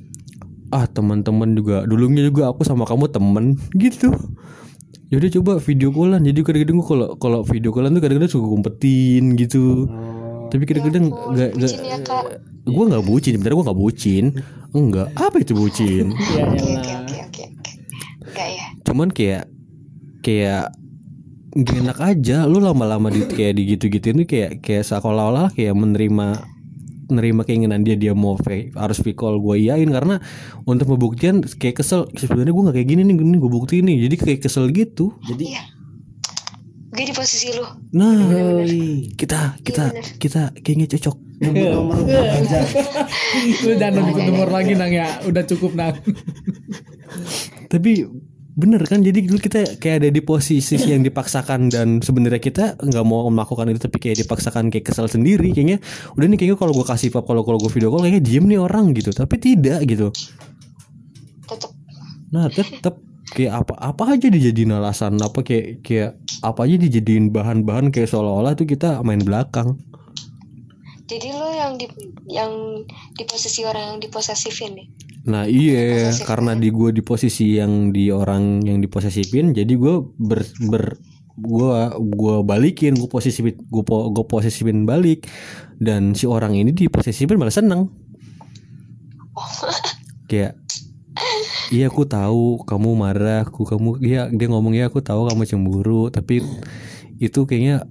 ah 0.73 0.89
teman-teman 0.89 1.53
juga. 1.53 1.85
Dulunya 1.85 2.25
juga 2.25 2.49
aku 2.49 2.65
sama 2.65 2.89
kamu 2.89 3.13
temen 3.13 3.61
gitu. 3.77 4.09
Yaudah 5.13 5.29
coba 5.39 5.51
video 5.61 5.93
callan. 5.93 6.25
Jadi 6.25 6.41
kadang-kadang 6.41 6.77
gue 6.81 6.87
kalau 6.89 7.07
kalau 7.21 7.39
video 7.45 7.69
callan 7.69 7.93
tuh 7.93 8.01
kadang-kadang 8.01 8.31
suka 8.33 8.45
ngumpetin 8.49 9.37
gitu. 9.37 9.85
Tapi 10.49 10.63
kadang-kadang 10.65 11.13
Ya 11.13 11.49
nggak 11.49 11.49
nggak 11.53 11.69
bucin 11.69 11.85
ya, 11.85 11.97
gue 12.65 12.85
nggak 12.89 13.05
bucin. 13.05 13.31
Sebenarnya 13.37 13.57
gue 13.57 13.65
nggak 13.69 13.79
bucin. 13.79 14.25
Enggak. 14.73 15.07
Apa 15.13 15.35
itu 15.37 15.53
bucin? 15.53 16.05
Oke 16.17 16.41
oke 16.41 16.65
oke 16.73 17.15
oke 17.29 17.43
oke. 17.45 17.71
Enggak 18.25 18.49
ya. 18.49 18.65
Cuman 18.81 19.09
kayak 19.13 19.43
kayak 20.25 20.73
gak 21.53 21.77
enak 21.77 21.99
aja. 22.01 22.37
Lu 22.49 22.57
lama-lama 22.57 23.13
di 23.13 23.21
kayak 23.29 23.53
digitu-gituin 23.61 24.25
tuh 24.25 24.27
kayak 24.27 24.51
kayak 24.65 24.83
seolah-olah 24.89 25.53
kayak 25.53 25.77
menerima 25.77 26.52
menerima 27.07 27.41
keinginan 27.47 27.83
dia 27.87 27.95
dia 27.95 28.11
mau 28.11 28.35
fake, 28.35 28.75
harus 28.75 28.99
fake 28.99 29.19
call 29.19 29.39
gue 29.39 29.63
iyain 29.63 29.87
karena 29.87 30.19
untuk 30.67 30.95
pembuktian 30.95 31.43
kayak 31.43 31.83
kesel 31.83 32.07
sebenarnya 32.15 32.51
gue 32.51 32.63
nggak 32.67 32.75
kayak 32.79 32.89
gini 32.89 33.01
nih 33.07 33.15
gini 33.15 33.37
gue 33.39 33.51
buktiin 33.51 33.85
nih. 33.87 33.97
Jadi 34.07 34.15
kayak 34.19 34.39
kesel 34.43 34.67
gitu. 34.73 35.15
Jadi 35.23 35.53
Iya. 35.53 35.63
Gue 36.93 37.09
di 37.09 37.13
posisi 37.17 37.49
lu. 37.57 37.65
Nah 37.97 38.61
kita 39.17 39.57
kita 39.65 39.89
kita 40.21 40.41
kayaknya 40.61 40.85
cocok. 40.93 41.17
Udah 43.65 43.87
nang 43.89 44.07
ikut 44.13 44.23
nomor 44.29 44.49
lagi 44.53 44.77
nang 44.77 44.93
ya. 44.93 45.09
Udah 45.25 45.41
cukup 45.41 45.73
nang. 45.73 45.97
Tapi 47.65 48.05
bener 48.53 48.85
kan? 48.85 49.01
Jadi 49.01 49.25
dulu 49.25 49.41
kita 49.41 49.81
kayak 49.81 49.95
ada 50.05 50.09
di 50.13 50.21
posisi 50.21 50.77
yang 50.77 51.01
dipaksakan 51.01 51.73
dan 51.73 51.87
sebenarnya 52.05 52.37
kita 52.37 52.65
nggak 52.77 53.05
mau 53.05 53.25
melakukan 53.33 53.73
itu 53.73 53.81
tapi 53.81 53.97
kayak 53.97 54.25
dipaksakan 54.25 54.69
kayak 54.69 54.85
kesal 54.85 55.09
sendiri 55.09 55.49
kayaknya 55.49 55.81
udah 56.13 56.27
nih 56.29 56.37
kayaknya 56.37 56.57
kalau 56.61 56.73
gue 56.77 56.85
kasih 56.85 57.09
pap 57.09 57.25
kalau 57.25 57.41
kalau 57.41 57.57
gue 57.57 57.71
video 57.73 57.89
call 57.89 58.05
kayaknya 58.05 58.21
diem 58.21 58.45
nih 58.45 58.59
orang 58.61 58.93
gitu. 58.93 59.09
Tapi 59.09 59.35
tidak 59.41 59.81
gitu. 59.89 60.13
Tetep. 61.49 61.71
Nah 62.29 62.45
tetap 62.49 62.95
kayak 63.33 63.65
apa 63.65 63.73
apa 63.81 64.03
aja 64.13 64.27
dijadiin 64.29 64.71
alasan? 64.73 65.17
Apa 65.17 65.41
kayak 65.41 65.81
kayak 65.81 66.11
apa 66.45 66.59
aja 66.69 66.75
dijadiin 66.77 67.33
bahan-bahan? 67.33 67.89
Kayak 67.89 68.13
seolah-olah 68.13 68.53
tuh 68.53 68.69
kita 68.69 69.01
main 69.01 69.21
belakang 69.21 69.81
Jadi 71.03 71.27
lu 71.35 71.47
yang 71.51 71.75
di 71.75 71.85
yang 72.31 72.51
di 73.13 73.23
posisi 73.27 73.67
orang 73.67 73.95
yang 73.95 73.99
diposesifin 73.99 74.71
nih 74.79 74.87
Nah 75.23 75.47
iya 75.47 76.11
karena 76.27 76.51
di 76.51 76.67
gue 76.67 76.91
di 76.91 76.99
posisi 76.99 77.55
yang 77.55 77.95
di 77.95 78.11
orang 78.11 78.59
yang 78.67 78.83
diposesifin 78.83 79.55
jadi 79.55 79.71
gue 79.71 80.03
ber, 80.19 80.43
ber 80.67 80.99
gue 81.33 81.79
gue 81.97 82.35
balikin 82.45 82.93
gue 82.93 83.09
posesifin 83.09 83.55
gue 83.55 83.83
po, 83.87 84.11
gue 84.11 84.25
posesifin 84.27 84.83
balik. 84.83 85.25
Dan 85.79 86.13
si 86.13 86.27
orang 86.27 86.55
ini 86.55 86.75
diposesifin 86.75 87.39
malah 87.39 87.55
seneng. 87.55 87.87
Kayak 90.29 90.59
iya 91.73 91.89
aku 91.89 92.05
tahu 92.05 92.61
kamu 92.67 92.89
marah 92.93 93.47
aku 93.47 93.65
kamu 93.65 93.97
iya 94.03 94.29
dia 94.29 94.47
ngomong 94.49 94.77
ya 94.77 94.93
aku 94.93 95.01
tahu 95.01 95.25
kamu 95.25 95.41
cemburu 95.49 96.13
tapi 96.13 96.45
itu 97.17 97.39
kayaknya 97.49 97.89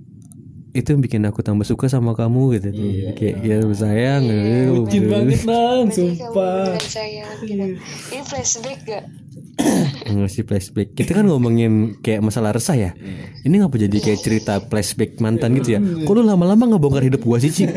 itu 0.72 0.88
yang 0.96 1.02
bikin 1.04 1.22
aku 1.28 1.44
tambah 1.44 1.68
suka 1.68 1.88
sama 1.92 2.16
kamu 2.16 2.56
gitu. 2.56 2.68
Kayak 3.12 3.36
ya 3.44 3.56
sayang 3.76 4.22
bucin 4.72 5.04
banget 5.12 5.44
nang 5.44 5.92
Berarti 5.92 6.16
kamu 6.16 6.16
sumpah. 6.16 6.56
beneran 6.64 6.88
sayang 6.88 7.36
gitu. 7.44 7.66
Ini 8.08 8.22
flashback 8.24 8.78
gak? 8.88 9.04
nggak 10.12 10.30
sih 10.32 10.42
flashback. 10.48 10.88
Kita 10.96 11.12
kan 11.12 11.28
ngomongin 11.28 12.00
kayak 12.00 12.24
masalah 12.24 12.56
resah 12.56 12.72
ya. 12.72 12.90
Ini 13.44 13.54
ngapa 13.60 13.76
jadi 13.76 13.96
kayak 14.00 14.20
cerita 14.24 14.64
flashback 14.64 15.20
mantan 15.20 15.60
gitu 15.60 15.76
ya? 15.76 15.80
Kok 15.80 16.12
lu 16.16 16.24
lama-lama 16.24 16.64
ngebongkar 16.72 17.04
hidup 17.04 17.20
gua 17.20 17.36
sih 17.36 17.52
Ci? 17.52 17.68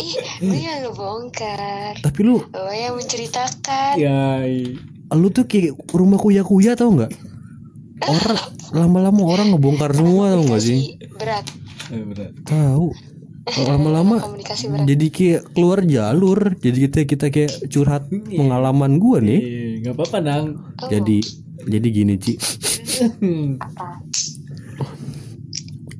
Ih, 0.00 0.16
gue 0.42 0.58
yang 0.58 0.90
ngebongkar. 0.90 2.02
Tapi 2.02 2.20
lu 2.26 2.42
Lo 2.50 2.72
yang 2.74 2.98
menceritakan. 2.98 3.94
Ya 3.94 4.42
lu 5.10 5.26
tuh 5.30 5.46
kayak 5.46 5.74
rumah 5.90 6.18
kuya-kuya 6.22 6.78
tau 6.78 6.94
nggak 6.94 7.10
orang 8.06 8.38
lama-lama 8.72 9.20
orang 9.26 9.46
ngebongkar 9.52 9.92
semua 9.92 10.32
tau 10.32 10.42
nggak 10.46 10.62
sih? 10.62 10.96
Ih, 10.96 12.04
Berat. 12.06 12.32
Tahu 12.46 12.86
lama-lama 13.70 14.20
jadi 14.86 15.06
kayak 15.10 15.42
keluar 15.56 15.82
jalur. 15.82 16.54
Jadi 16.60 16.78
kita 16.86 16.98
kita 17.08 17.26
kayak 17.32 17.52
curhat 17.72 18.06
pengalaman 18.10 19.00
gua 19.00 19.18
nih. 19.18 19.40
Eh, 19.40 19.70
nggak 19.82 19.94
apa-apa 19.96 20.18
nang. 20.22 20.44
Jadi 20.86 21.18
jadi 21.66 21.88
gini 21.90 22.14
Ci. 22.20 22.34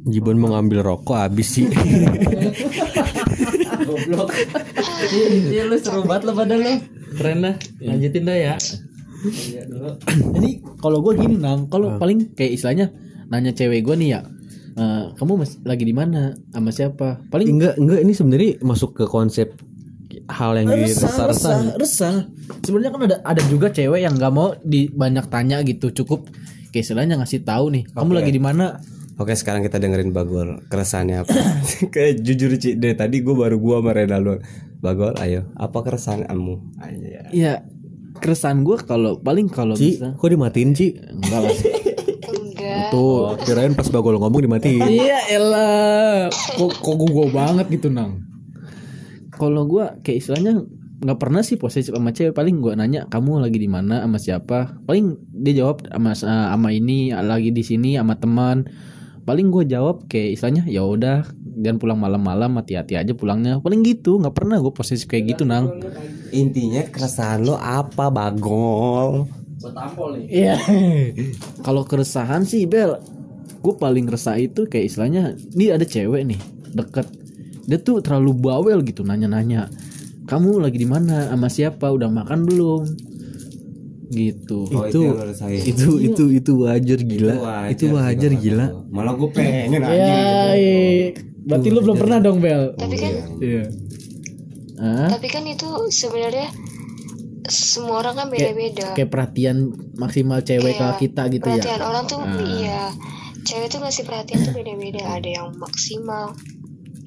Jibon 0.01 0.41
mau 0.41 0.57
ngambil 0.57 0.81
rokok 0.81 1.29
habis 1.29 1.61
sih 1.61 1.69
Iya 5.53 5.69
lu 5.69 5.77
seru 5.77 6.09
banget 6.09 6.25
lo 6.25 6.33
pada 6.33 6.57
lo 6.57 6.81
Keren 7.21 7.45
lah. 7.45 7.55
Lanjutin 7.85 8.25
dah 8.25 8.37
ya 8.37 8.55
Ini 10.41 10.51
kalau 10.81 11.05
gue 11.05 11.13
gini 11.21 11.37
nang 11.37 11.69
Kalau 11.69 12.01
paling 12.01 12.33
kayak 12.33 12.57
istilahnya 12.57 12.89
Nanya 13.29 13.53
cewek 13.53 13.85
gue 13.85 13.95
nih 14.01 14.09
ya 14.17 14.21
eh, 14.81 15.05
Kamu 15.15 15.33
mas, 15.37 15.61
lagi 15.63 15.85
di 15.85 15.93
mana? 15.93 16.35
Sama 16.51 16.71
siapa? 16.73 17.21
Paling 17.29 17.49
enggak 17.59 17.75
enggak 17.77 18.01
ini 18.01 18.13
sebenarnya 18.17 18.51
masuk 18.65 18.97
ke 18.97 19.05
konsep 19.05 19.53
hal 20.31 20.55
yang 20.59 20.71
resah, 20.71 21.27
resah, 21.27 21.27
dirasa 21.27 21.53
resah. 21.79 22.15
Sebenarnya 22.63 22.91
kan 22.95 23.03
ada 23.07 23.17
ada 23.27 23.43
juga 23.51 23.71
cewek 23.71 24.01
yang 24.07 24.15
nggak 24.15 24.33
mau 24.33 24.55
di 24.63 24.87
banyak 24.91 25.27
tanya 25.27 25.63
gitu 25.67 25.91
cukup 25.91 26.31
kayak 26.71 26.87
istilahnya 26.87 27.19
ngasih 27.19 27.43
tahu 27.43 27.75
nih 27.75 27.83
kamu 27.91 28.11
lagi 28.15 28.31
di 28.31 28.43
mana? 28.43 28.79
Oke 29.21 29.37
sekarang 29.37 29.61
kita 29.61 29.77
dengerin 29.77 30.17
Bagol 30.17 30.65
keresahannya 30.73 31.21
apa? 31.21 31.35
Kayak 31.95 32.25
jujur 32.25 32.57
Ci 32.57 32.81
dari 32.81 32.97
tadi 32.97 33.21
gue 33.21 33.37
baru 33.37 33.61
gua 33.61 33.85
sama 33.85 33.93
Renaldo 33.93 34.41
Bagol 34.81 35.13
ayo 35.21 35.45
apa 35.61 35.77
keresahan 35.85 36.25
kamu 36.25 36.57
Aja. 36.81 37.29
ya 37.29 37.55
keresahan 38.21 38.63
gue 38.63 38.77
kalau 38.85 39.17
paling 39.19 39.49
kalau 39.49 39.75
Ci 39.75 39.97
bisa. 39.97 40.15
kok 40.15 40.29
dimatiin 40.29 40.71
Ci? 40.77 40.95
Enggak 40.95 41.41
lah. 41.41 41.57
Enggak. 42.31 42.89
Tuh 42.93 43.35
kirain 43.43 43.73
pas 43.73 43.89
bagol 43.89 44.21
ngomong 44.21 44.45
dimatiin. 44.45 44.85
Iya 44.85 45.19
elah 45.33 46.29
kok 46.31 46.71
kok 46.79 46.95
gue 47.01 47.27
banget 47.33 47.67
gitu 47.73 47.89
nang? 47.89 48.23
Kalau 49.35 49.65
gue 49.65 49.85
kayak 50.05 50.21
istilahnya 50.21 50.63
nggak 51.01 51.17
pernah 51.17 51.41
sih 51.41 51.57
posesif 51.57 51.97
sama 51.97 52.13
cewek. 52.13 52.37
Paling 52.37 52.61
gue 52.61 52.77
nanya 52.77 53.09
kamu 53.09 53.41
lagi 53.41 53.57
di 53.57 53.69
mana? 53.73 54.05
Sama 54.05 54.21
siapa? 54.21 54.59
Paling 54.85 55.17
dia 55.41 55.65
jawab 55.65 55.89
sama 55.89 56.13
sama 56.13 56.69
ini 56.71 57.17
lagi 57.17 57.51
di 57.51 57.65
sini 57.65 57.97
sama 57.97 58.21
teman 58.21 58.69
paling 59.25 59.53
gue 59.53 59.65
jawab 59.69 60.09
kayak 60.09 60.39
istilahnya 60.39 60.65
ya 60.67 60.85
udah 60.85 61.27
dan 61.61 61.77
pulang 61.77 62.01
malam-malam 62.01 62.57
hati-hati 62.57 62.97
aja 62.97 63.13
pulangnya. 63.13 63.61
Paling 63.61 63.85
gitu 63.85 64.17
nggak 64.21 64.33
pernah 64.33 64.57
gue 64.59 64.73
posesif 64.73 65.07
kayak 65.07 65.37
gitu 65.37 65.43
nang. 65.45 65.81
Intinya 66.33 66.87
keresahan 66.89 67.45
lo 67.45 67.61
apa 67.61 68.09
Bagol? 68.09 69.29
Iya. 70.31 70.57
Kalau 71.67 71.85
keresahan 71.85 72.49
sih 72.49 72.65
bel 72.65 72.97
gue 73.61 73.75
paling 73.77 74.09
resah 74.09 74.41
itu 74.41 74.65
kayak 74.65 74.89
istilahnya 74.89 75.37
ini 75.53 75.69
ada 75.69 75.85
cewek 75.85 76.25
nih 76.25 76.41
deket. 76.73 77.07
Dia 77.69 77.77
tuh 77.77 78.01
terlalu 78.01 78.33
bawel 78.41 78.81
gitu 78.83 79.05
nanya-nanya. 79.05 79.69
Kamu 80.25 80.63
lagi 80.65 80.81
di 80.81 80.89
mana? 80.89 81.29
Sama 81.29 81.53
siapa? 81.53 81.93
Udah 81.93 82.09
makan 82.09 82.49
belum 82.49 83.10
gitu. 84.11 84.67
Oh, 84.75 84.85
itu 84.91 85.01
itu 85.63 85.89
itu 86.03 86.25
itu 86.35 86.53
wajar 86.67 86.99
gila. 86.99 87.35
Itu 87.71 87.95
wajar, 87.95 88.33
gila 88.35 88.67
kalau 88.67 88.77
kata 88.77 88.91
gua. 88.91 88.95
malah 88.95 89.15
gue 89.15 89.31
pengen 89.31 89.81
aja 89.83 90.15
ya 90.59 91.31
berarti 91.41 91.69
lu 91.73 91.81
belum 91.81 91.97
pernah 91.97 92.19
dong 92.21 92.39
bel? 92.43 92.77
Tapi 92.77 92.97
kan 93.01 93.13
iya. 93.41 93.65
Ah 94.81 95.09
tapi 95.09 95.29
kan 95.33 95.45
itu 95.49 95.69
sebenarnya 95.89 96.49
semua 97.51 98.05
orang 98.05 98.15
kan 98.15 98.27
beda-beda. 98.31 98.95
kayak 98.95 99.11
perhatian 99.11 99.75
maksimal 99.99 100.45
cewek 100.45 100.79
Kayak 100.79 101.01
ke 101.01 101.09
kita 101.09 101.23
gitu 101.33 101.47
ya? 101.49 101.53
perhatian 101.59 101.83
orang 101.83 102.05
tuh 102.07 102.21
iya. 102.45 102.83
Cewek 103.41 103.73
tuh 103.73 103.81
ngasih 103.81 104.05
perhatian 104.05 104.39
tuh 104.45 104.53
beda-beda. 104.53 105.01
Ada 105.17 105.29
yang 105.41 105.49
maksimal 105.57 106.37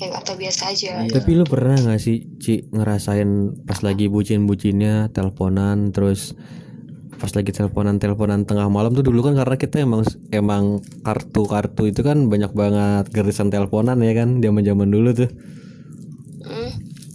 yang 0.02 0.12
atau 0.18 0.34
biasa 0.34 0.74
aja. 0.74 1.06
Tapi 1.06 1.32
lu 1.38 1.46
pernah 1.46 1.78
gak 1.78 2.02
sih 2.02 2.26
Ci 2.42 2.74
ngerasain 2.74 3.64
pas 3.64 3.80
lagi 3.86 4.10
bucin-bucinnya 4.10 5.14
teleponan 5.14 5.94
terus 5.94 6.34
pas 7.24 7.32
lagi 7.40 7.56
teleponan 7.56 8.04
teleponan 8.04 8.44
tengah 8.44 8.68
malam 8.68 8.92
tuh 8.92 9.08
dulu 9.08 9.24
kan 9.24 9.40
karena 9.40 9.56
kita 9.56 9.80
emang 9.88 10.04
emang 10.36 10.84
kartu 11.08 11.48
kartu 11.48 11.88
itu 11.88 12.04
kan 12.04 12.28
banyak 12.28 12.52
banget 12.52 13.08
garisan 13.16 13.48
teleponan 13.48 13.96
ya 14.04 14.12
kan 14.12 14.44
zaman 14.44 14.68
zaman 14.68 14.92
dulu 14.92 15.16
tuh. 15.16 15.32
Hmm, 16.44 16.72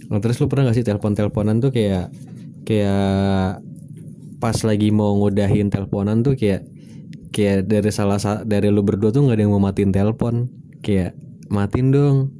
Nah, 0.09 0.17
terus 0.17 0.41
lu 0.41 0.49
pernah 0.49 0.73
gak 0.73 0.81
sih 0.81 0.85
telepon 0.89 1.13
teleponan 1.13 1.61
tuh 1.61 1.69
kayak 1.69 2.09
kayak 2.65 3.61
pas 4.41 4.57
lagi 4.65 4.89
mau 4.89 5.13
ngudahin 5.13 5.69
teleponan 5.69 6.25
tuh 6.25 6.33
kayak 6.33 6.65
kayak 7.29 7.69
dari 7.69 7.93
salah 7.93 8.17
sa- 8.17 8.41
dari 8.41 8.73
lu 8.73 8.81
berdua 8.81 9.13
tuh 9.13 9.29
nggak 9.29 9.37
ada 9.37 9.43
yang 9.45 9.53
mau 9.53 9.61
matiin 9.61 9.93
telepon. 9.93 10.49
Kayak 10.81 11.13
matiin 11.53 11.93
dong 11.93 12.38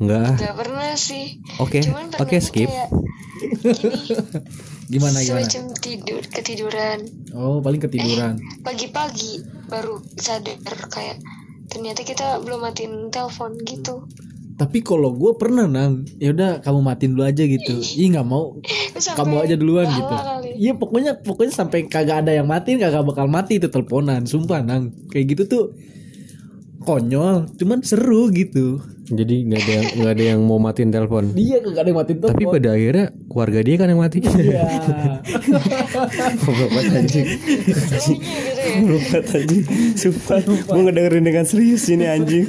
nggak. 0.00 0.26
Ah. 0.26 0.36
nggak 0.36 0.56
pernah 0.58 0.92
sih. 0.98 1.38
Oke 1.62 1.78
cuman 1.82 2.10
oke 2.10 2.26
pernah 2.26 2.42
skip. 2.42 2.68
kayak 2.70 2.90
gini 3.64 4.02
gimana 4.84 5.18
gimana? 5.24 5.44
semacam 5.44 5.64
tidur 5.80 6.22
ketiduran. 6.28 6.98
Oh 7.34 7.58
paling 7.62 7.80
ketiduran. 7.82 8.40
pagi-pagi 8.66 9.44
baru 9.70 10.00
sadar 10.18 10.58
kayak 10.90 11.22
ternyata 11.72 12.04
kita 12.04 12.42
belum 12.42 12.60
matiin 12.62 13.08
telepon 13.08 13.56
gitu. 13.64 14.04
Tapi 14.54 14.86
kalau 14.86 15.10
gue 15.10 15.34
pernah 15.34 15.66
nang. 15.66 16.06
Ya 16.22 16.30
udah 16.30 16.62
kamu 16.62 16.78
matiin 16.78 17.18
dulu 17.18 17.26
aja 17.26 17.42
gitu. 17.42 17.74
Ih. 17.74 18.14
Nggak 18.14 18.26
mau. 18.26 18.54
Sampai 18.94 19.18
kamu 19.18 19.34
aja 19.42 19.54
duluan 19.58 19.86
gitu. 19.90 20.14
iya 20.54 20.72
pokoknya 20.78 21.18
pokoknya 21.18 21.50
sampai 21.50 21.90
kagak 21.90 22.22
ada 22.22 22.30
yang 22.30 22.46
matiin 22.46 22.78
kagak 22.78 23.02
bakal 23.02 23.26
mati 23.26 23.58
itu 23.58 23.66
teleponan. 23.66 24.30
Sumpah 24.30 24.62
nang. 24.62 24.94
Kayak 25.10 25.34
gitu 25.34 25.42
tuh 25.50 25.64
konyol 26.84 27.48
cuman 27.56 27.80
seru 27.80 28.28
gitu. 28.30 28.78
Jadi 29.04 29.44
nggak 29.48 29.60
ada 29.60 29.76
nggak 30.00 30.12
ada 30.16 30.24
yang 30.32 30.40
mau 30.48 30.56
matiin 30.56 30.88
telepon? 30.88 31.36
Dia 31.36 31.60
kagak 31.60 31.84
ada 31.84 31.88
yang 31.92 31.98
matiin 32.00 32.18
telepon. 32.24 32.32
Tapi 32.32 32.44
pada 32.48 32.68
akhirnya 32.72 33.06
keluarga 33.28 33.58
dia 33.60 33.76
kan 33.76 33.88
yang 33.92 34.00
mati. 34.00 34.18
Iya. 34.24 34.64
Banget 36.72 36.92
anjing. 37.04 37.26
Goblok 38.74 39.04
banget 39.12 39.26
anjing. 39.36 39.62
Sumpah 39.94 40.38
Gue 40.44 40.80
ngedengerin 40.88 41.24
dengan 41.24 41.44
serius 41.44 41.84
ini 41.92 42.08
anjing. 42.08 42.48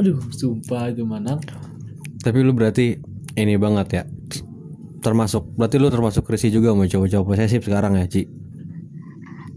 Aduh 0.00 0.20
sumpah 0.32 0.92
itu 0.92 1.04
mana? 1.04 1.36
Tapi 2.24 2.38
lu 2.40 2.56
berarti 2.56 2.96
ini 3.36 3.54
banget 3.60 3.88
ya. 3.92 4.02
Termasuk 5.04 5.54
berarti 5.54 5.76
lu 5.76 5.92
termasuk 5.92 6.24
risi 6.26 6.48
juga 6.48 6.72
sama 6.72 6.88
cowok-cowok 6.88 7.26
posesif 7.36 7.62
sekarang 7.68 8.00
ya 8.00 8.08
Ci? 8.08 8.26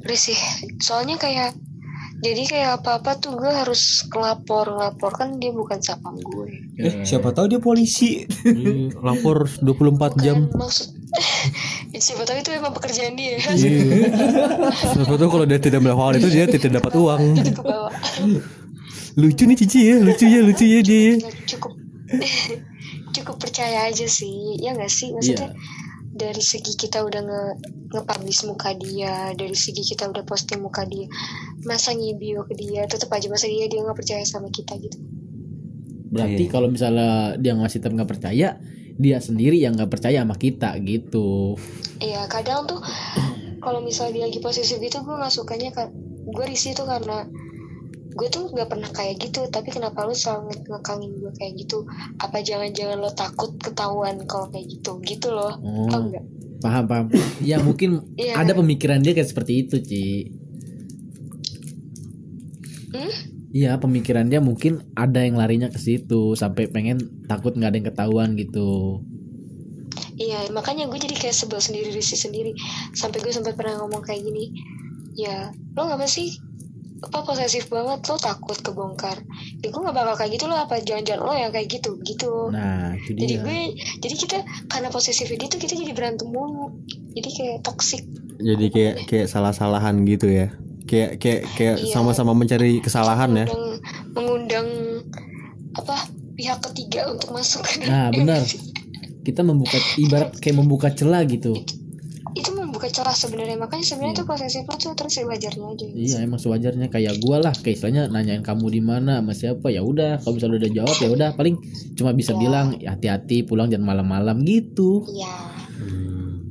Risih 0.04 0.40
soalnya 0.80 1.16
kayak 1.16 1.56
jadi 2.20 2.44
kayak 2.44 2.70
apa-apa 2.84 3.16
tuh 3.16 3.40
gue 3.40 3.48
harus 3.48 4.04
ngelapor 4.12 4.76
ngelapor 4.76 5.12
kan 5.16 5.40
dia 5.40 5.56
bukan 5.56 5.80
sapam 5.80 6.20
gue. 6.20 6.52
Eh 6.76 7.08
siapa 7.08 7.32
tahu 7.32 7.48
dia 7.48 7.62
polisi. 7.64 8.28
Iya, 8.44 8.92
lapor 9.00 9.48
24 9.64 10.20
jam. 10.20 10.52
kan 10.52 10.60
maksud 10.60 10.88
siapa 12.06 12.24
tahu 12.28 12.38
itu 12.44 12.52
emang 12.52 12.76
pekerjaan 12.76 13.16
dia. 13.16 13.40
Siapa 13.40 15.16
tahu 15.16 15.30
kalau 15.32 15.46
dia 15.48 15.60
tidak 15.64 15.80
melakukan 15.80 16.20
itu 16.20 16.30
dia 16.30 16.46
tidak 16.52 16.84
dapat 16.84 16.94
uang. 17.00 17.22
itu 17.40 17.52
ke 17.56 17.64
bawah 17.64 17.94
Lucu 19.18 19.44
nih 19.50 19.58
Cici 19.58 19.80
ya, 19.90 19.96
lucu 20.00 20.26
ya, 20.28 20.40
lucu 20.44 20.64
ya 20.64 20.80
dia. 20.80 21.20
Nggak 21.20 21.36
cukup 21.56 21.74
cukup 23.16 23.36
percaya 23.42 23.88
aja 23.88 24.06
sih. 24.06 24.60
Ya 24.60 24.76
nggak 24.76 24.92
sih? 24.92 25.12
Maksudnya 25.16 25.56
dari 26.20 26.44
segi 26.44 26.76
kita 26.76 27.00
udah 27.08 27.22
nge 27.24 27.44
nge-publish 27.96 28.44
muka 28.46 28.76
dia 28.76 29.32
dari 29.34 29.56
segi 29.56 29.82
kita 29.82 30.12
udah 30.12 30.28
posting 30.28 30.60
muka 30.60 30.84
dia 30.84 31.08
masa 31.64 31.96
ngibio 31.96 32.44
ke 32.46 32.60
dia 32.60 32.84
tetap 32.86 33.10
aja 33.16 33.32
masa 33.32 33.48
dia 33.48 33.72
dia 33.72 33.80
nggak 33.80 33.96
percaya 33.96 34.22
sama 34.28 34.52
kita 34.52 34.76
gitu. 34.78 35.00
Berarti 36.12 36.44
kalau 36.52 36.68
misalnya 36.68 37.40
dia 37.40 37.56
masih 37.56 37.80
tetap 37.80 37.96
nggak 37.96 38.12
percaya 38.12 38.60
dia 39.00 39.18
sendiri 39.24 39.56
yang 39.56 39.80
nggak 39.80 39.90
percaya 39.90 40.20
sama 40.20 40.36
kita 40.36 40.76
gitu. 40.84 41.56
Iya 42.04 42.28
kadang 42.28 42.68
tuh 42.68 42.84
kalau 43.64 43.80
misalnya 43.80 44.20
dia 44.20 44.24
lagi 44.28 44.40
posesif 44.44 44.78
gitu 44.84 45.00
gue 45.02 45.16
nggak 45.16 45.32
sukanya 45.32 45.72
kan 45.72 45.88
gue 46.30 46.46
risih 46.46 46.76
tuh 46.76 46.86
karena 46.86 47.26
gue 48.10 48.28
tuh 48.28 48.50
nggak 48.50 48.68
pernah 48.68 48.90
kayak 48.90 49.20
gitu 49.20 49.46
tapi 49.48 49.70
kenapa 49.70 50.02
lu 50.02 50.12
selalu 50.12 50.50
nge- 50.50 50.66
ngekangin 50.68 51.12
gue 51.16 51.32
kayak 51.32 51.54
gitu 51.56 51.86
apa 52.18 52.38
jangan-jangan 52.40 52.98
lo 52.98 53.12
takut 53.12 53.54
ketahuan 53.56 54.18
kalau 54.26 54.50
kayak 54.50 54.66
gitu 54.68 54.98
gitu 55.04 55.30
loh 55.30 55.54
Oh. 55.60 55.86
tau 55.88 56.04
nggak 56.04 56.26
paham 56.60 56.86
paham 56.86 57.06
ya 57.40 57.58
mungkin 57.58 58.04
Iya. 58.14 58.36
ada 58.36 58.52
pemikiran 58.54 59.00
dia 59.00 59.14
kayak 59.14 59.30
seperti 59.30 59.64
itu 59.64 59.76
Ci 59.80 60.04
Hmm? 62.90 63.14
Iya 63.50 63.78
pemikiran 63.78 64.26
dia 64.26 64.38
mungkin 64.40 64.82
ada 64.94 65.22
yang 65.22 65.34
larinya 65.36 65.70
ke 65.70 65.78
situ 65.78 66.34
sampai 66.34 66.66
pengen 66.68 66.98
takut 67.26 67.54
nggak 67.54 67.70
ada 67.70 67.78
yang 67.78 67.88
ketahuan 67.88 68.30
gitu. 68.34 69.02
Iya 70.16 70.50
makanya 70.50 70.86
gue 70.86 71.00
jadi 71.00 71.16
kayak 71.16 71.34
sebel 71.36 71.58
sendiri 71.58 71.90
risih 71.92 72.18
sendiri 72.18 72.52
sampai 72.92 73.18
gue 73.20 73.30
sempat 73.30 73.54
pernah 73.54 73.80
ngomong 73.80 74.02
kayak 74.02 74.22
gini 74.22 74.52
ya 75.16 75.48
lo 75.74 75.86
ngapa 75.86 76.06
sih 76.06 76.34
apa 77.02 77.24
posesif 77.24 77.68
banget 77.68 78.04
lo 78.04 78.16
takut 78.16 78.56
kebongkar 78.56 79.24
ya 79.58 79.68
gue 79.68 79.80
nggak 79.80 79.94
bakal 79.94 80.16
kayak 80.16 80.32
gitu 80.36 80.46
lo 80.46 80.56
apa 80.58 80.78
jangan-jangan 80.78 81.22
lo 81.22 81.32
yang 81.34 81.50
kayak 81.50 81.68
gitu 81.70 81.96
gitu 82.02 82.50
Nah 82.50 82.92
itu 82.94 83.16
jadi 83.16 83.36
dia. 83.36 83.42
gue 83.42 83.60
jadi 84.00 84.16
kita 84.18 84.38
karena 84.68 84.90
posesif 84.90 85.28
dia 85.30 85.48
tuh 85.48 85.58
kita 85.58 85.74
jadi 85.74 85.92
berantem 85.92 86.28
mulu 86.28 86.76
jadi 87.12 87.30
kayak 87.30 87.58
toxic 87.62 88.04
Jadi 88.36 88.66
kayak 88.68 88.96
kayak 89.06 89.28
salah-salahan 89.28 90.00
gitu 90.04 90.28
ya. 90.28 90.56
Kayak 90.86 91.20
kayak 91.20 91.42
kayak 91.54 91.76
Iya. 91.78 91.92
sama-sama 91.92 92.32
mencari 92.32 92.80
kesalahan 92.80 93.28
ya. 93.34 93.46
mengundang, 93.46 93.84
mengundang 94.14 94.68
apa 95.74 96.08
pihak 96.34 96.64
ketiga 96.66 97.12
untuk 97.12 97.32
masuk 97.32 97.68
Nah 97.84 98.08
benar. 98.10 98.40
Kita 99.28 99.44
membuka 99.44 99.76
ibarat 99.96 100.36
kayak 100.36 100.56
membuka 100.56 100.88
celah 100.90 101.24
gitu. 101.24 101.52
Itu 102.80 102.88
membuka 102.88 102.96
celah 102.96 103.16
sebenarnya. 103.16 103.58
Makanya 103.60 103.84
sebenarnya 103.84 104.16
tuh 104.24 104.28
posesif 104.32 104.64
lo 104.64 104.76
tuh 104.80 104.96
terus 104.96 105.14
sewajarnya 105.20 105.68
aja. 105.76 105.86
Iya 105.92 106.18
emang 106.24 106.40
sewajarnya. 106.40 106.88
Kayak 106.88 107.20
gua 107.20 107.38
lah 107.44 107.52
kayak 107.52 107.76
istilahnya 107.76 108.08
nanyain 108.08 108.40
kamu 108.40 108.66
di 108.72 108.82
mana 108.82 109.20
sama 109.20 109.34
siapa 109.36 109.68
ya 109.68 109.84
udah. 109.84 110.24
Kalau 110.24 110.34
misalnya 110.40 110.58
udah 110.64 110.72
jawab 110.72 110.96
ya 111.04 111.10
udah. 111.12 111.30
Paling 111.36 111.56
cuma 112.00 112.16
bisa 112.16 112.32
bilang 112.40 112.80
"Ya, 112.80 112.96
hati-hati 112.96 113.44
pulang 113.44 113.68
jangan 113.68 113.84
malam-malam 113.92 114.40
gitu. 114.48 115.04
Iya. 115.12 115.36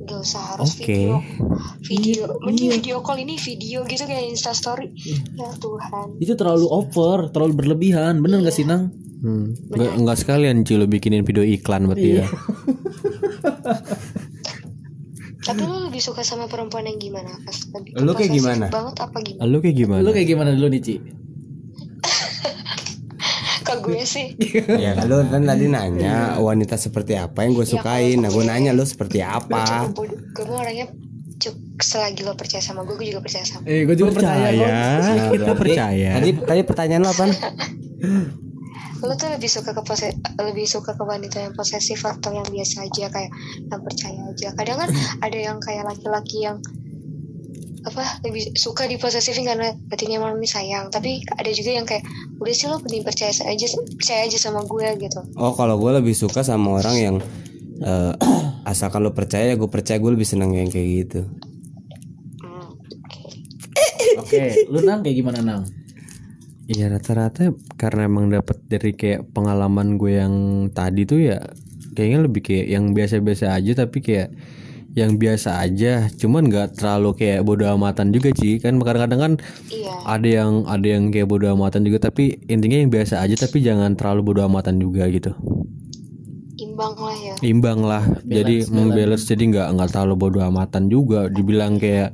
Gak 0.09 0.25
usah 0.25 0.41
harus 0.57 0.73
Oke. 0.77 0.85
video. 0.85 1.17
Video. 1.85 2.23
Mending 2.45 2.69
video 2.81 2.95
call 3.01 3.21
ini 3.21 3.37
video 3.37 3.85
gitu 3.85 4.03
kayak 4.05 4.29
insta 4.29 4.53
story. 4.53 4.93
Ya 5.33 5.49
Tuhan. 5.57 6.17
Itu 6.21 6.33
terlalu 6.37 6.69
over, 6.69 7.29
terlalu 7.33 7.53
berlebihan. 7.57 8.21
Bener 8.21 8.41
nggak 8.45 8.53
sih 8.53 8.65
Nang? 8.65 8.89
Hmm. 9.19 9.53
Nggak, 9.69 9.91
nggak 9.99 10.17
sekalian 10.17 10.63
Ci 10.63 10.79
lu 10.79 10.87
bikinin 10.87 11.27
video 11.27 11.43
iklan 11.43 11.85
berarti 11.91 12.23
ya. 12.23 12.25
tapi 15.49 15.61
lo 15.63 15.77
lebih 15.85 15.99
suka 15.99 16.21
sama 16.21 16.45
perempuan 16.45 16.85
yang 16.85 16.97
gimana 16.97 17.29
Pas 17.41 17.57
lebih 17.73 17.91
Lu 17.97 18.11
kayak 18.13 18.31
gimana? 18.31 18.65
banget 18.69 18.95
apa 18.97 19.17
gimana 19.19 19.45
Lu 19.45 19.57
kayak 19.59 19.75
gimana? 19.75 19.99
Lu 20.01 20.09
kayak 20.11 20.27
gimana 20.27 20.49
dulu 20.53 20.67
nih 20.69 20.81
Ci? 20.81 20.95
ke 23.65 23.73
gue 23.79 24.01
sih 24.01 24.27
Ya 24.83 24.97
lu 25.03 25.23
kan 25.23 25.41
tadi 25.43 25.65
nanya 25.67 26.37
wanita 26.37 26.75
seperti 26.75 27.13
apa 27.13 27.43
yang 27.43 27.53
gue 27.53 27.65
sukain 27.65 28.17
Nah 28.17 28.29
gue 28.29 28.43
nanya 28.43 28.71
lu 28.71 28.83
seperti 28.83 29.19
apa 29.19 29.87
gue 29.91 30.45
orangnya 30.47 30.87
cukup 31.39 31.59
selagi 31.79 32.21
lo 32.27 32.35
percaya 32.35 32.59
sama 32.59 32.83
gue 32.83 32.95
gue 32.95 33.07
juga 33.09 33.23
percaya 33.23 33.45
sama 33.47 33.63
Eh, 33.63 33.87
gue 33.87 33.95
juga 33.95 34.11
percaya. 34.11 34.51
Percaya, 34.51 34.99
Nah, 34.99 35.27
kita 35.31 35.53
percaya. 35.55 36.09
Tadi 36.19 36.29
tadi 36.43 36.61
pertanyaan 36.67 37.01
lo 37.07 37.11
apa? 37.15 37.25
lo 38.99 39.13
tuh 39.15 39.31
lebih 39.31 39.47
suka 39.47 39.71
ke 39.71 39.81
pose 39.83 40.11
lebih 40.39 40.67
suka 40.67 40.91
ke 40.95 41.03
wanita 41.03 41.37
yang 41.39 41.53
posesif 41.55 42.03
atau 42.03 42.35
yang 42.35 42.47
biasa 42.47 42.83
aja 42.83 43.05
kayak 43.07 43.31
yang 43.71 43.81
percaya 43.81 44.19
aja 44.27 44.47
kadang 44.55 44.77
kan 44.83 44.89
ada 45.25 45.37
yang 45.39 45.57
kayak 45.63 45.87
laki-laki 45.87 46.43
yang 46.43 46.59
apa 47.87 48.03
lebih 48.27 48.51
suka 48.59 48.91
diposesifin 48.91 49.47
karena 49.47 49.71
hatinya 49.87 50.19
malam 50.19 50.35
ini 50.43 50.49
sayang 50.51 50.91
tapi 50.91 51.23
ada 51.31 51.47
juga 51.55 51.71
yang 51.79 51.87
kayak 51.87 52.03
udah 52.43 52.51
sih 52.51 52.67
lo 52.67 52.75
penting 52.83 53.07
percaya 53.07 53.31
aja 53.31 53.65
percaya 53.95 54.27
aja 54.27 54.35
sama 54.35 54.67
gue 54.67 54.87
gitu 54.99 55.19
Oh 55.39 55.55
kalau 55.55 55.79
gue 55.79 55.91
lebih 55.95 56.11
suka 56.11 56.43
sama 56.43 56.83
orang 56.83 56.95
yang 56.99 57.15
eh, 57.79 58.13
asalkan 58.71 58.99
lo 58.99 59.15
percaya 59.15 59.55
gue 59.55 59.69
percaya 59.71 59.95
gue 59.95 60.11
lebih 60.11 60.27
seneng 60.27 60.51
yang 60.51 60.67
kayak 60.67 60.87
gitu. 61.07 61.21
Hmm, 62.43 62.75
oke 64.19 64.27
Oke 64.27 64.37
Oke, 64.43 64.67
lu 64.67 64.83
nang 64.83 64.99
kayak 64.99 65.15
gimana 65.15 65.39
nang? 65.39 65.63
Iya 66.69 66.85
rata-rata 66.93 67.49
karena 67.81 68.05
emang 68.05 68.29
dapat 68.29 68.61
dari 68.69 68.93
kayak 68.93 69.33
pengalaman 69.33 69.97
gue 69.97 70.21
yang 70.21 70.35
tadi 70.69 71.01
tuh 71.09 71.17
ya 71.17 71.41
kayaknya 71.97 72.29
lebih 72.29 72.45
kayak 72.45 72.67
yang 72.69 72.93
biasa-biasa 72.93 73.57
aja 73.57 73.73
tapi 73.73 74.05
kayak 74.05 74.29
yang 74.93 75.17
biasa 75.17 75.65
aja. 75.65 76.05
Cuman 76.13 76.45
nggak 76.49 76.77
terlalu 76.77 77.17
kayak 77.17 77.41
bodo 77.41 77.65
amatan 77.65 78.13
juga 78.13 78.33
sih. 78.37 78.61
Kan 78.61 78.77
kadang-kadang 78.81 79.19
kan 79.19 79.33
iya. 79.73 79.97
ada 80.05 80.29
yang 80.29 80.65
ada 80.69 80.85
yang 80.85 81.09
kayak 81.09 81.25
bodo 81.25 81.49
amatan 81.49 81.85
juga 81.85 82.09
tapi 82.09 82.37
intinya 82.45 82.77
yang 82.77 82.93
biasa 82.93 83.21
aja 83.21 83.33
tapi 83.33 83.65
jangan 83.65 83.97
terlalu 83.97 84.33
bodo 84.33 84.45
amatan 84.45 84.77
juga 84.77 85.09
gitu. 85.09 85.33
Imbang 86.59 86.95
lah 87.01 87.17
ya. 87.17 87.33
Imbang 87.41 87.79
lah. 87.81 88.03
Jadi 88.29 88.69
membalance 88.69 89.25
jadi 89.25 89.41
nggak 89.41 89.67
nggak 89.73 89.89
terlalu 89.89 90.15
bodo 90.21 90.39
amatan 90.45 90.85
juga. 90.85 91.33
Dibilang 91.33 91.81
kayak 91.81 92.13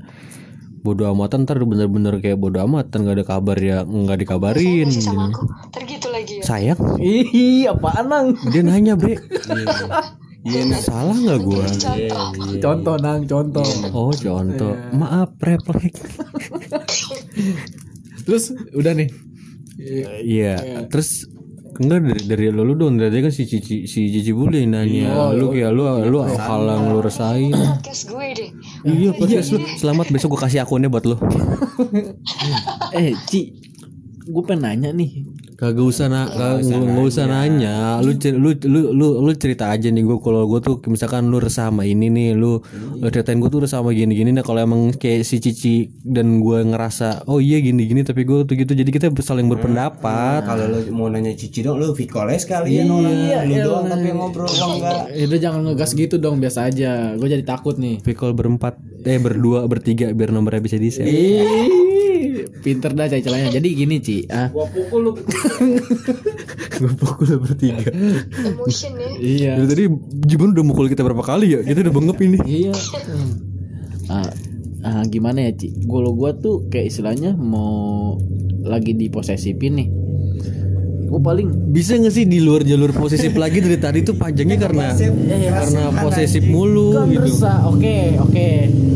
bodo 0.85 1.09
amatan 1.09 1.49
ntar 1.49 1.57
bener-bener 1.65 2.21
kayak 2.21 2.37
bodo 2.37 2.61
amatan 2.61 3.01
nggak 3.01 3.17
ada 3.17 3.25
kabar 3.25 3.57
ya 3.57 3.81
nggak 3.81 4.21
dikabarin. 4.21 4.85
Masih 4.85 5.01
sama 5.01 5.33
gitu. 5.33 5.41
aku 5.41 5.43
tergitu 5.73 6.07
lagi 6.13 6.33
ya. 6.37 6.43
Sayang. 6.45 6.79
Ih, 7.01 7.65
apaan 7.65 8.05
nang? 8.05 8.27
dia 8.53 8.61
nanya 8.61 8.93
bre. 8.93 9.17
Iya, 10.45 10.77
salah 10.77 11.17
nggak 11.17 11.41
gua? 11.41 11.65
contoh. 11.65 12.25
Contoh 12.61 12.95
nang, 13.01 13.25
contoh. 13.25 13.65
Oh 13.97 14.13
contoh, 14.13 14.77
maaf 14.93 15.33
refleks. 15.41 16.05
Terus 18.29 18.53
udah 18.77 18.93
nih. 18.93 19.09
Iya, 20.21 20.85
terus 20.85 21.25
enggak 21.75 21.99
dari 22.07 22.21
dari 22.23 22.45
lo 22.55 22.63
lu 22.63 22.73
dong 22.73 22.95
dari 22.95 23.19
kan 23.19 23.31
si 23.31 23.43
Cici 23.43 23.83
si 23.83 24.07
Cici 24.07 24.31
Bule 24.31 24.63
nanya. 24.63 25.35
Lu 25.35 25.51
kayak 25.51 25.71
lu 25.75 25.83
lu 26.07 26.23
hal 26.23 26.61
yang 26.71 26.95
lu 26.95 26.99
rasain. 27.03 27.51
Podcast 27.51 28.07
gue 28.07 28.27
deh. 28.31 28.49
Iya 28.87 29.09
podcast 29.11 29.47
lu 29.51 29.59
selamat 29.75 30.07
besok 30.09 30.39
gua 30.39 30.47
kasih 30.47 30.63
akunnya 30.63 30.87
buat 30.87 31.03
lu 31.03 31.19
Eh, 32.97 33.11
Ci. 33.27 33.59
Gue 34.25 34.43
pengen 34.47 34.63
nanya 34.65 34.89
nih. 34.95 35.27
Kagak 35.55 35.85
usah 35.85 36.07
na 36.07 36.27
kagak 36.27 36.67
nggak 36.67 37.05
usah 37.07 37.25
nanya. 37.27 37.99
lu, 38.03 38.15
lu 38.15 38.49
lu 38.63 38.81
lu 38.91 39.07
lu 39.23 39.31
cerita 39.35 39.71
aja 39.71 39.87
nih 39.91 40.03
gua 40.03 40.19
kalau 40.19 40.47
gua 40.47 40.59
tuh 40.59 40.79
misalkan 40.87 41.27
lu 41.27 41.39
resah 41.39 41.67
sama 41.71 41.87
ini 41.87 42.11
nih 42.11 42.29
lu 42.35 42.61
lu 43.01 43.07
ceritain 43.09 43.39
gua 43.39 43.49
tuh 43.49 43.65
resah 43.65 43.79
sama 43.79 43.95
gini 43.95 44.13
gini 44.13 44.29
nah 44.35 44.43
kalau 44.43 44.61
emang 44.61 44.93
kayak 44.95 45.25
si 45.25 45.39
Cici 45.41 45.89
dan 46.03 46.43
gua 46.43 46.61
ngerasa 46.61 47.25
oh 47.31 47.39
iya 47.39 47.57
gini 47.63 47.87
gini 47.87 48.03
tapi 48.03 48.27
gua 48.27 48.43
tuh 48.45 48.55
gitu 48.59 48.75
jadi 48.75 48.89
kita 48.91 49.11
saling 49.25 49.49
berpendapat. 49.49 50.45
Kalau 50.45 50.65
lu 50.69 50.79
mau 50.93 51.07
nanya 51.09 51.33
Cici 51.33 51.65
dong, 51.65 51.81
lu 51.81 51.95
Vikoles 51.97 52.45
kali 52.45 52.77
ya 52.77 52.83
nona. 52.85 53.43
Lu 53.47 53.55
doang 53.57 53.85
tapi 53.89 54.13
ngobrol 54.13 54.45
enggak. 54.47 55.09
Eh, 55.15 55.25
udah 55.25 55.39
jangan 55.41 55.61
ngegas 55.65 55.91
gitu 55.97 56.15
dong, 56.21 56.37
biasa 56.37 56.69
aja. 56.69 57.17
Gue 57.17 57.27
jadi 57.31 57.41
takut 57.41 57.79
nih. 57.81 58.03
Pikol 58.05 58.35
berempat 58.37 58.77
eh 59.05 59.21
berdua 59.21 59.69
bertiga 59.69 60.09
biar 60.17 60.33
nomornya 60.33 60.65
bisa 60.65 60.81
di 60.81 60.89
share 60.89 61.05
Ih, 61.05 61.45
pinter 62.63 62.91
dah 62.91 63.07
cai 63.07 63.23
celanya. 63.23 63.49
Jadi 63.53 63.69
gini, 63.71 63.95
Ci. 64.03 64.27
Ah, 64.27 64.51
gua 64.51 64.67
pukul 64.67 65.15
bertiga 67.45 67.89
emotion 68.43 68.91
ya 68.99 69.09
iya. 69.19 69.51
Dari 69.63 69.67
tadi 69.69 69.83
Jibun 70.27 70.51
udah 70.51 70.65
mukul 70.67 70.91
kita 70.91 71.07
berapa 71.07 71.23
kali 71.23 71.55
ya 71.55 71.59
kita 71.63 71.87
udah 71.87 71.93
bengep 71.95 72.19
ini 72.19 72.37
Iya. 72.43 72.73
Ah, 74.11 74.29
ah, 74.83 75.03
gimana 75.07 75.47
ya, 75.47 75.51
Ci? 75.55 75.71
Golo 75.87 76.11
gua 76.13 76.35
tuh 76.35 76.67
kayak 76.67 76.91
istilahnya 76.91 77.31
mau 77.33 78.19
lagi 78.65 78.97
di 78.97 79.07
posesifin 79.07 79.73
nih. 79.79 79.87
Gue 81.05 81.21
paling 81.21 81.47
bisa 81.69 81.95
gak 81.95 82.13
sih 82.13 82.25
di 82.25 82.41
luar 82.41 82.65
jalur 82.65 82.89
posesif 82.89 83.37
lagi 83.37 83.61
dari 83.61 83.77
tadi 83.77 84.01
tuh 84.01 84.17
panjangnya 84.17 84.57
karena 84.57 84.91
karena 84.93 85.83
posesif 86.01 86.43
mulu 86.49 86.97
gitu. 87.07 87.45
Oke, 87.69 88.17
oke. 88.17 88.47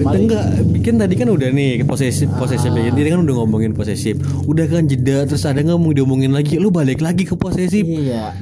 Paling 0.04 0.24
enggak 0.26 0.46
bikin 0.74 0.98
tadi 0.98 1.14
kan 1.16 1.30
udah 1.30 1.50
nih 1.54 1.86
posesif 1.86 2.28
posesif 2.36 2.74
ya 2.74 2.90
tadi 2.90 3.10
kan 3.14 3.22
udah 3.22 3.36
ngomongin 3.46 3.72
posesif. 3.78 4.18
Udah 4.50 4.66
kan 4.66 4.90
jeda 4.90 5.30
terus 5.30 5.46
ada 5.46 5.62
nggak 5.62 5.80
mau 5.80 5.94
diomongin 5.94 6.34
lagi? 6.34 6.58
Lu 6.58 6.74
balik 6.74 7.00
lagi 7.00 7.24
ke 7.24 7.38
posesif. 7.38 7.86
Iya. 7.86 8.34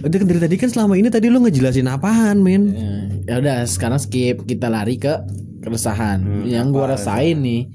udah 0.00 0.16
kan 0.16 0.26
dari 0.32 0.40
tadi 0.40 0.56
kan 0.56 0.72
selama 0.72 0.96
ini 0.96 1.12
tadi 1.12 1.28
lu 1.28 1.44
ngejelasin 1.44 1.84
apaan 1.92 2.40
men? 2.40 2.72
Ya 3.28 3.36
udah, 3.36 3.68
sekarang 3.68 4.00
skip. 4.00 4.48
Kita 4.48 4.72
lari 4.72 4.96
ke 4.96 5.12
keresahan. 5.60 6.48
Yang 6.48 6.66
gua 6.72 6.96
rasain 6.96 7.36
nih, 7.36 7.68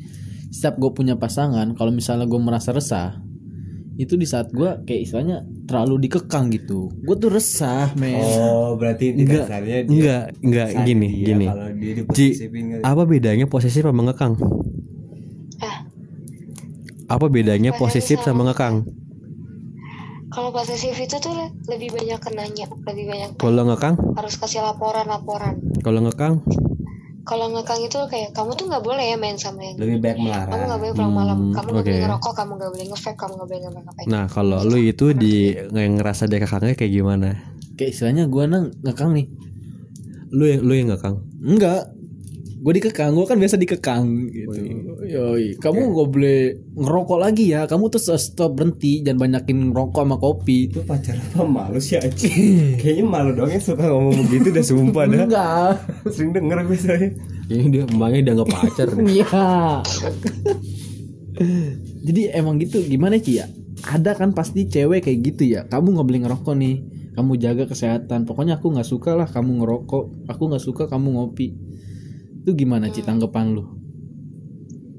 setiap 0.50 0.82
gue 0.82 0.92
punya 0.96 1.16
pasangan, 1.20 1.78
kalau 1.78 1.92
misalnya 1.94 2.26
gue 2.26 2.42
merasa 2.42 2.74
resah, 2.74 3.20
itu 3.96 4.20
di 4.20 4.28
saat 4.28 4.52
gua 4.52 4.84
kayak 4.84 5.02
istilahnya 5.08 5.38
terlalu 5.66 6.08
dikekang 6.08 6.52
gitu. 6.52 6.92
Gue 7.00 7.16
tuh 7.16 7.32
resah, 7.32 7.96
men. 7.96 8.20
Oh, 8.20 8.76
berarti 8.76 9.16
enggak 9.16 9.48
dia 9.64 9.88
enggak 9.88 10.24
enggak 10.44 10.68
gini 10.84 11.10
dia 11.10 11.26
gini. 11.26 11.46
kalau 11.48 11.70
dia 11.74 11.94
Ji, 12.12 12.28
kan. 12.36 12.84
apa 12.84 13.04
bedanya 13.08 13.46
posesif 13.48 13.88
sama 13.88 14.04
ngekang? 14.12 14.36
Ah. 15.64 15.78
Apa 17.08 17.26
bedanya 17.32 17.72
posesif 17.72 18.20
sama 18.20 18.44
ngekang? 18.52 18.84
Kalau 20.28 20.52
posesif 20.52 20.92
itu 21.00 21.16
tuh 21.16 21.32
le- 21.32 21.56
lebih 21.72 21.96
banyak 21.96 22.20
kenanya 22.20 22.68
lebih 22.68 23.06
banyak 23.08 23.30
kalau 23.40 23.64
ngekang? 23.72 23.96
harus 24.20 24.36
kasih 24.36 24.60
laporan 24.60 25.08
laporan 25.08 25.56
kalau 25.80 26.04
ngekang 26.04 26.44
kalau 27.26 27.50
ngekang 27.50 27.82
itu 27.82 27.98
kayak 28.06 28.30
kamu 28.32 28.54
tuh 28.54 28.66
nggak 28.66 28.82
boleh 28.82 29.02
ya 29.04 29.18
main 29.18 29.34
sama 29.36 29.60
yang 29.60 29.76
Lebih 29.76 29.98
baik 29.98 30.16
kamu 30.16 30.26
melarang. 30.26 30.60
nggak 30.62 30.80
boleh 30.80 30.94
pulang 30.94 31.14
malam 31.14 31.38
kamu 31.50 31.68
nggak 31.68 31.74
oke. 31.76 31.88
boleh 31.88 32.02
ngerokok 32.02 32.34
kamu 32.34 32.52
nggak 32.54 32.72
boleh 32.72 32.86
ngevape 32.86 33.16
kamu 33.16 33.32
nggak 33.34 33.48
boleh 33.48 33.62
ngapain 33.66 34.06
nah 34.06 34.26
kalau 34.28 34.58
lu 34.62 34.78
itu 34.80 35.06
di 35.12 35.36
yang 35.52 35.94
ngerasa 35.96 36.24
dia 36.26 36.38
kekangnya 36.38 36.74
kayak 36.74 36.94
gimana 36.94 37.30
Kayak 37.76 37.92
istilahnya 37.92 38.24
gua 38.26 38.44
nang 38.46 38.66
ngekang 38.80 39.12
nih. 39.12 39.28
lu 40.30 40.46
yang 40.46 40.62
lu 40.62 40.74
yang 40.74 40.88
ngekang 40.90 41.16
Enggak. 41.42 41.92
Gue 42.66 42.82
dikekang, 42.82 43.14
gue 43.14 43.30
kan 43.30 43.38
biasa 43.38 43.62
dikekang 43.62 44.26
gitu. 44.34 44.58
Yoi, 45.06 45.54
kamu 45.62 45.86
nggak 45.86 46.10
boleh 46.10 46.40
ngerokok 46.74 47.18
lagi 47.22 47.54
ya. 47.54 47.70
Kamu 47.70 47.94
tuh 47.94 48.02
stop 48.18 48.58
berhenti, 48.58 49.06
jangan 49.06 49.22
banyakin 49.22 49.70
ngerokok 49.70 50.02
sama 50.02 50.18
kopi. 50.18 50.74
Itu 50.74 50.82
pacar 50.82 51.14
apa 51.14 51.46
malu 51.46 51.78
sih 51.78 52.02
Aci? 52.02 52.26
Kayaknya 52.82 53.06
malu 53.06 53.38
dong 53.38 53.54
yang 53.54 53.62
suka 53.62 53.86
ngomong 53.86 54.18
begitu 54.26 54.50
udah 54.50 54.66
sumpah 54.66 55.04
dah. 55.06 55.18
Enggak. 55.30 55.74
Sering 56.18 56.34
denger 56.34 56.66
gue 56.66 56.78
saya. 56.82 57.14
ini 57.54 57.70
dia 57.70 57.86
emaknya 57.86 58.20
udah 58.26 58.34
nggak 58.34 58.50
pacar 58.50 58.88
nih. 58.98 59.06
Iya. 59.22 59.46
Jadi 62.02 62.22
emang 62.34 62.58
gitu 62.58 62.82
gimana 62.82 63.22
Ci 63.22 63.46
ya? 63.46 63.46
Ada 63.86 64.18
kan 64.18 64.34
pasti 64.34 64.66
cewek 64.66 65.06
kayak 65.06 65.20
gitu 65.22 65.54
ya. 65.54 65.70
Kamu 65.70 66.02
nggak 66.02 66.08
boleh 66.10 66.22
ngerokok 66.26 66.56
nih. 66.58 66.76
Kamu 67.14 67.38
jaga 67.38 67.70
kesehatan. 67.70 68.26
Pokoknya 68.26 68.58
aku 68.58 68.74
nggak 68.74 68.90
suka 68.90 69.14
lah 69.14 69.30
kamu 69.30 69.62
ngerokok. 69.62 70.34
Aku 70.34 70.50
nggak 70.50 70.66
suka 70.66 70.90
kamu 70.90 71.14
ngopi. 71.14 71.75
Itu 72.46 72.54
gimana 72.54 72.88
Ci 72.88 73.02
tanggapan 73.02 73.52
lu? 73.52 73.66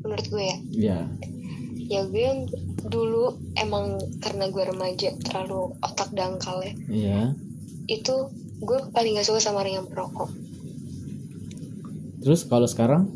menurut 0.02 0.26
gue 0.28 0.38
ya 0.40 0.56
Ya. 0.70 0.98
ya 1.76 2.00
gue 2.04 2.18
yang 2.20 2.46
dulu 2.84 3.26
emang 3.54 3.94
karena 4.18 4.46
gue 4.46 4.62
remaja 4.64 5.10
terlalu 5.20 5.74
otak 5.80 6.10
dangkal 6.10 6.58
ya 6.60 6.74
Iya. 6.86 7.20
itu 7.86 8.14
gue 8.56 8.78
paling 8.88 9.14
gak 9.14 9.26
suka 9.26 9.38
sama 9.40 9.60
orang 9.60 9.74
yang 9.76 9.86
perokok 9.86 10.30
Terus 12.18 12.42
kalau 12.44 12.66
sekarang? 12.66 13.10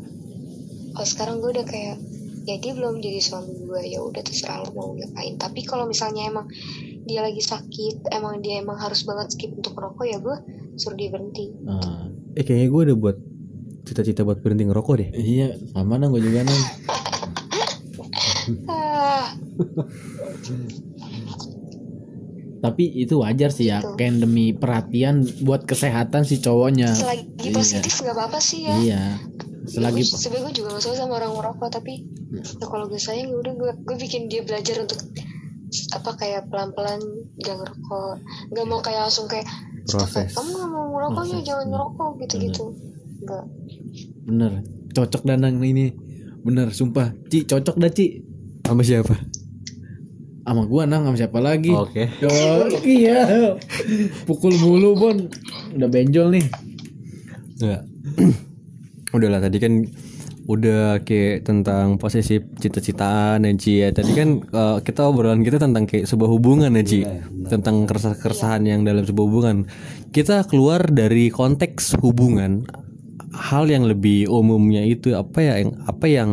kalau 0.91 1.03
sekarang 1.05 1.35
gue 1.39 1.51
udah 1.53 1.63
kayak 1.63 1.95
ya 2.43 2.55
dia 2.57 2.71
belum 2.71 2.99
jadi 2.99 3.19
suami 3.19 3.55
gue 3.57 3.81
ya 3.87 3.99
udah 4.01 4.19
terserah 4.19 4.59
lo 4.59 4.71
mau 4.71 4.91
ngapain 4.91 5.35
tapi 5.35 5.63
kalau 5.63 5.83
misalnya 5.85 6.27
emang 6.27 6.51
dia 7.01 7.19
lagi 7.19 7.39
sakit 7.39 8.11
emang 8.11 8.39
dia 8.39 8.59
emang 8.59 8.75
harus 8.75 9.03
banget 9.03 9.31
skip 9.31 9.51
untuk 9.53 9.73
rokok 9.73 10.03
ya 10.03 10.19
gue 10.19 10.35
suruh 10.75 10.95
dia 10.95 11.07
berhenti 11.07 11.55
Ah, 11.63 12.11
eh 12.33 12.43
kayaknya 12.43 12.67
gue 12.67 12.81
udah 12.85 12.97
buat 12.97 13.17
cita-cita 13.91 14.23
buat 14.23 14.39
berhenti 14.39 14.63
ngerokok 14.63 14.95
deh 14.97 15.09
iya, 15.13 15.51
sama 15.75 15.99
nang 15.99 16.15
gue 16.15 16.23
juga 16.23 16.47
nang. 16.47 16.61
Tapi 22.61 22.83
itu 22.93 23.17
wajar 23.17 23.49
sih 23.49 23.67
ya, 23.67 23.81
kayak 23.81 24.21
demi 24.21 24.53
perhatian 24.53 25.25
buat 25.41 25.65
kesehatan 25.65 26.23
si 26.23 26.37
cowoknya. 26.37 26.93
selagi 26.93 27.49
positif 27.49 28.05
gak 28.05 28.13
apa-apa 28.13 28.37
sih 28.37 28.69
ya 28.69 28.73
Iya. 28.77 29.03
Selagi 29.65 30.05
Gue- 30.05 30.13
sebenarnya 30.13 30.45
gue 30.45 30.53
juga 30.55 30.67
gak 30.77 30.83
suka 30.85 30.95
sama 30.95 31.13
orang 31.17 31.33
merokok 31.33 31.69
tapi 31.73 32.05
ya 32.31 32.65
kalau 32.65 32.85
gue 32.85 33.01
sayang 33.01 33.33
ya 33.33 33.37
udah 33.37 33.53
gue 33.53 33.71
gue 33.81 33.97
bikin 33.97 34.29
dia 34.29 34.41
belajar 34.41 34.77
untuk 34.79 35.01
apa 35.91 36.11
kayak 36.15 36.47
pelan-pelan 36.47 36.99
jangan 37.39 37.63
ngerokok 37.63 38.13
nggak 38.51 38.65
mau 38.67 38.79
kayak 38.79 39.01
langsung 39.07 39.27
kayak 39.27 39.47
Proses. 39.83 40.35
kamu 40.35 40.49
nggak 40.51 40.69
mau 40.69 40.85
ngerokoknya 40.91 41.39
jangan 41.43 41.65
ngerokok 41.69 42.09
gitu-gitu 42.19 42.65
enggak 43.21 43.45
bener. 44.25 44.51
Cocok 44.91 45.23
danang 45.23 45.59
ini. 45.63 45.93
Bener 46.41 46.73
sumpah. 46.73 47.13
Ci 47.29 47.45
cocok 47.45 47.75
dah 47.77 47.91
Ci. 47.91 48.23
Sama 48.65 48.81
siapa? 48.81 49.15
Sama 50.41 50.63
gua 50.65 50.83
nang. 50.89 51.05
Sama 51.05 51.17
siapa 51.17 51.39
lagi? 51.39 51.71
Oke. 51.71 52.09
Yo, 52.19 52.31
iya. 52.85 53.53
Pukul 54.25 54.57
mulu 54.57 54.97
bon. 54.97 55.17
Udah 55.77 55.89
benjol 55.91 56.33
nih. 56.33 56.45
Enggak. 57.61 57.81
Udahlah 59.15 59.43
tadi 59.43 59.59
kan 59.59 59.73
udah 60.49 61.05
kayak 61.05 61.45
tentang 61.45 62.01
posesif 62.01 62.43
cita-citaan 62.57 63.45
ya 63.45 63.51
Ci 63.55 63.73
ya. 63.85 63.87
Tadi 63.93 64.11
kan 64.17 64.29
eh, 64.41 64.77
kita 64.81 65.07
obrolan 65.07 65.45
kita 65.45 65.61
tentang 65.61 65.85
kayak 65.85 66.09
sebuah 66.09 66.29
hubungan 66.31 66.73
ya 66.73 66.83
Ci. 66.83 67.05
Tentang 67.47 67.85
keresahan-keresahan 67.85 68.65
yang 68.65 68.81
dalam 68.81 69.05
sebuah 69.05 69.25
hubungan. 69.29 69.69
Kita 70.09 70.43
keluar 70.49 70.89
dari 70.89 71.29
konteks 71.29 72.01
hubungan 72.01 72.65
hal 73.31 73.67
yang 73.71 73.87
lebih 73.87 74.27
umumnya 74.27 74.83
itu 74.83 75.15
apa 75.15 75.39
ya 75.39 75.53
yang 75.63 75.71
apa 75.87 76.05
yang 76.07 76.29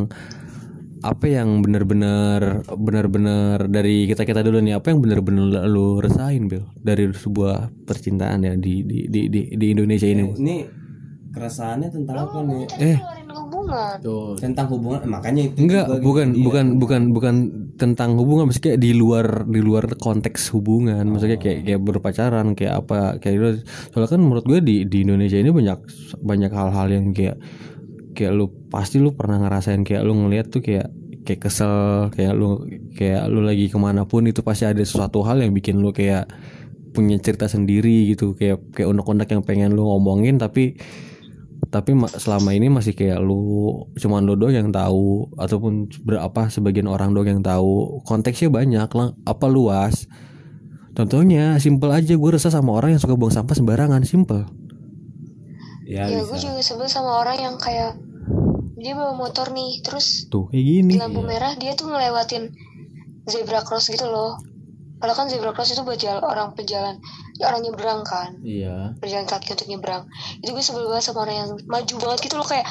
apa 1.07 1.31
yang 1.31 1.63
benar-benar 1.63 2.67
benar-benar 2.75 3.71
dari 3.71 4.11
kita 4.11 4.27
kita 4.27 4.43
dulu 4.43 4.59
nih 4.59 4.83
apa 4.83 4.91
yang 4.91 4.99
benar-benar 4.99 5.63
lu 5.71 6.03
resain 6.03 6.51
Bil 6.51 6.67
dari 6.75 7.07
sebuah 7.15 7.71
percintaan 7.87 8.43
ya 8.43 8.55
di 8.59 8.83
di 8.83 9.07
di 9.07 9.31
di, 9.31 9.41
di 9.55 9.67
Indonesia 9.71 10.11
ini? 10.11 10.35
Ini 10.35 10.57
keresahannya 11.31 11.89
tentang 11.95 12.17
apa 12.27 12.39
nih? 12.43 12.63
Eh 12.83 12.99
hubungan. 13.45 13.95
Tuh. 14.03 14.35
tentang 14.41 14.67
hubungan 14.73 15.01
makanya 15.07 15.43
itu 15.51 15.57
enggak 15.61 15.87
juga 15.87 16.03
bukan 16.03 16.27
gitu. 16.33 16.45
bukan 16.45 16.67
bukan 16.79 17.03
bukan 17.13 17.35
tentang 17.79 18.11
hubungan 18.19 18.51
maksudnya 18.51 18.75
kayak 18.75 18.81
di 18.83 18.91
luar 18.97 19.27
di 19.47 19.61
luar 19.63 19.85
konteks 19.95 20.51
hubungan. 20.57 21.05
Maksudnya 21.07 21.39
kayak 21.39 21.69
kayak 21.69 21.81
berpacaran 21.83 22.59
kayak 22.59 22.75
apa 22.85 23.23
kayak 23.23 23.35
gitu. 23.37 23.49
Soalnya 23.95 24.11
kan 24.11 24.21
menurut 24.21 24.45
gue 24.45 24.61
di 24.65 24.77
di 24.89 25.07
Indonesia 25.07 25.39
ini 25.39 25.51
banyak 25.55 25.79
banyak 26.21 26.53
hal-hal 26.53 26.87
yang 26.91 27.07
kayak 27.15 27.37
kayak 28.17 28.33
lu 28.35 28.51
pasti 28.67 28.99
lu 28.99 29.15
pernah 29.15 29.39
ngerasain 29.39 29.87
kayak 29.87 30.03
lu 30.03 30.19
ngeliat 30.19 30.51
tuh 30.51 30.59
kayak 30.59 30.91
kayak 31.23 31.41
kesel 31.45 32.09
kayak 32.11 32.35
lu 32.35 32.65
kayak 32.97 33.29
lu 33.31 33.45
lagi 33.45 33.69
ke 33.69 33.79
mana 33.79 34.09
pun 34.09 34.25
itu 34.27 34.41
pasti 34.41 34.65
ada 34.65 34.81
sesuatu 34.83 35.23
hal 35.23 35.45
yang 35.45 35.53
bikin 35.55 35.79
lu 35.79 35.95
kayak 35.95 36.27
punya 36.97 37.21
cerita 37.21 37.47
sendiri 37.47 38.11
gitu. 38.11 38.35
Kayak 38.35 38.65
kayak 38.75 38.89
unek-unek 38.91 39.29
yang 39.31 39.43
pengen 39.45 39.71
lu 39.77 39.87
ngomongin 39.87 40.41
tapi 40.41 40.75
tapi 41.69 41.93
ma- 41.93 42.09
selama 42.09 42.57
ini 42.57 42.73
masih 42.73 42.97
kayak 42.97 43.21
lu 43.21 43.85
cuman 44.01 44.25
lu 44.25 44.41
doang 44.41 44.57
yang 44.57 44.71
tahu 44.73 45.29
ataupun 45.37 45.93
berapa 46.01 46.49
sebagian 46.49 46.89
orang 46.89 47.13
doang 47.13 47.41
yang 47.41 47.45
tahu. 47.45 48.01
Konteksnya 48.09 48.49
banyak 48.49 48.89
lah 48.89 49.13
apa 49.29 49.47
luas. 49.47 50.09
Contohnya 50.97 51.61
simple 51.61 51.93
aja 51.93 52.17
gue 52.17 52.31
resah 52.33 52.51
sama 52.51 52.75
orang 52.75 52.97
yang 52.97 53.01
suka 53.01 53.15
buang 53.15 53.31
sampah 53.31 53.55
sembarangan 53.55 54.03
simple. 54.03 54.49
Ya, 55.89 56.09
ya 56.09 56.21
bisa. 56.21 56.29
gue 56.33 56.39
juga 56.41 56.61
sebel 56.65 56.89
sama 56.89 57.21
orang 57.21 57.37
yang 57.39 57.55
kayak 57.57 57.97
dia 58.79 58.95
bawa 58.95 59.19
motor 59.19 59.51
nih 59.51 59.83
terus 59.83 60.31
tuh 60.31 60.47
kayak 60.53 60.65
gini. 60.65 60.93
di 60.95 61.01
lampu 61.03 61.21
merah 61.27 61.59
dia 61.59 61.75
tuh 61.75 61.91
ngelewatin 61.91 62.55
zebra 63.27 63.67
cross 63.67 63.91
gitu 63.91 64.07
loh 64.07 64.39
kalau 64.99 65.15
kan 65.15 65.31
zebra 65.31 65.55
cross 65.55 65.71
itu 65.71 65.87
buat 65.87 65.99
jalan 65.99 66.23
orang 66.27 66.59
pejalan 66.59 66.99
ya 67.39 67.47
orang 67.47 67.63
nyebrang 67.63 68.03
kan. 68.03 68.43
Iya. 68.43 68.99
berjalan 68.99 69.27
kaki 69.31 69.55
untuk 69.55 69.69
nyebrang. 69.71 70.03
Itu 70.43 70.51
gue 70.51 70.65
sebel 70.65 70.91
banget 70.91 71.05
sama 71.07 71.23
orang 71.23 71.37
yang 71.39 71.51
maju 71.71 71.95
banget 72.03 72.19
gitu 72.27 72.35
loh 72.35 72.47
kayak 72.47 72.67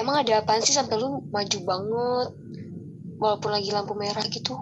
emang 0.00 0.24
ada 0.24 0.40
apaan 0.40 0.64
sih 0.64 0.72
sampai 0.72 0.96
lu 0.96 1.20
maju 1.28 1.58
banget? 1.64 2.28
Walaupun 3.20 3.50
lagi 3.52 3.68
lampu 3.68 3.92
merah 3.92 4.24
gitu. 4.24 4.56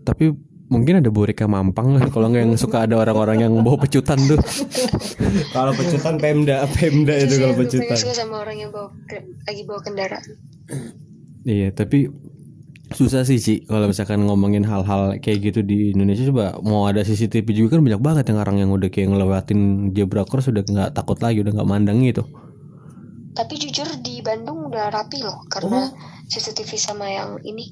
Tapi 0.00 0.32
mungkin 0.68 1.04
ada 1.04 1.12
Borika 1.12 1.44
Mampang 1.44 1.96
lah 1.96 2.08
kalau 2.08 2.32
nggak 2.32 2.44
yang 2.48 2.56
suka 2.56 2.88
ada 2.88 2.96
orang-orang 2.96 3.44
yang 3.44 3.52
bawa 3.60 3.76
pecutan 3.84 4.16
tuh. 4.24 4.40
Kalau 5.56 5.72
pecutan 5.76 6.16
pemda 6.16 6.64
pemda 6.72 7.12
itu 7.16 7.36
Terus 7.36 7.40
kalau 7.40 7.52
ya, 7.52 7.56
gue 7.56 7.68
pengen 7.68 7.84
pecutan. 7.84 7.96
suka 8.00 8.14
sama 8.16 8.34
orang 8.40 8.56
yang 8.56 8.70
bawa 8.72 8.88
lagi 9.44 9.62
bawa 9.68 9.80
kendaraan. 9.84 10.24
Iya 11.44 11.68
tapi 11.72 12.08
susah 12.88 13.22
sih 13.24 13.36
Ci. 13.36 13.54
Kalau 13.68 13.84
misalkan 13.84 14.24
ngomongin 14.24 14.64
hal-hal 14.64 15.20
kayak 15.20 15.52
gitu 15.52 15.60
di 15.60 15.92
Indonesia 15.92 16.24
coba 16.32 16.56
mau 16.64 16.88
ada 16.88 17.04
CCTV 17.04 17.46
juga 17.52 17.76
kan 17.76 17.84
banyak 17.84 18.00
banget 18.00 18.24
yang 18.32 18.38
orang 18.40 18.56
yang 18.60 18.70
udah 18.72 18.88
kayak 18.88 19.12
ngelewatin 19.12 19.92
zebra 19.92 20.24
cross 20.24 20.48
udah 20.48 20.64
nggak 20.64 20.90
takut 20.96 21.18
lagi 21.20 21.44
udah 21.44 21.52
nggak 21.52 21.68
mandang 21.68 22.00
gitu. 22.00 22.24
Tapi 23.36 23.54
jujur 23.54 23.86
di 24.02 24.18
Bandung 24.24 24.66
udah 24.66 24.90
rapi 24.90 25.22
loh 25.22 25.46
karena 25.52 25.92
CCTV 26.26 26.70
sama 26.74 27.06
yang 27.06 27.38
ini. 27.44 27.70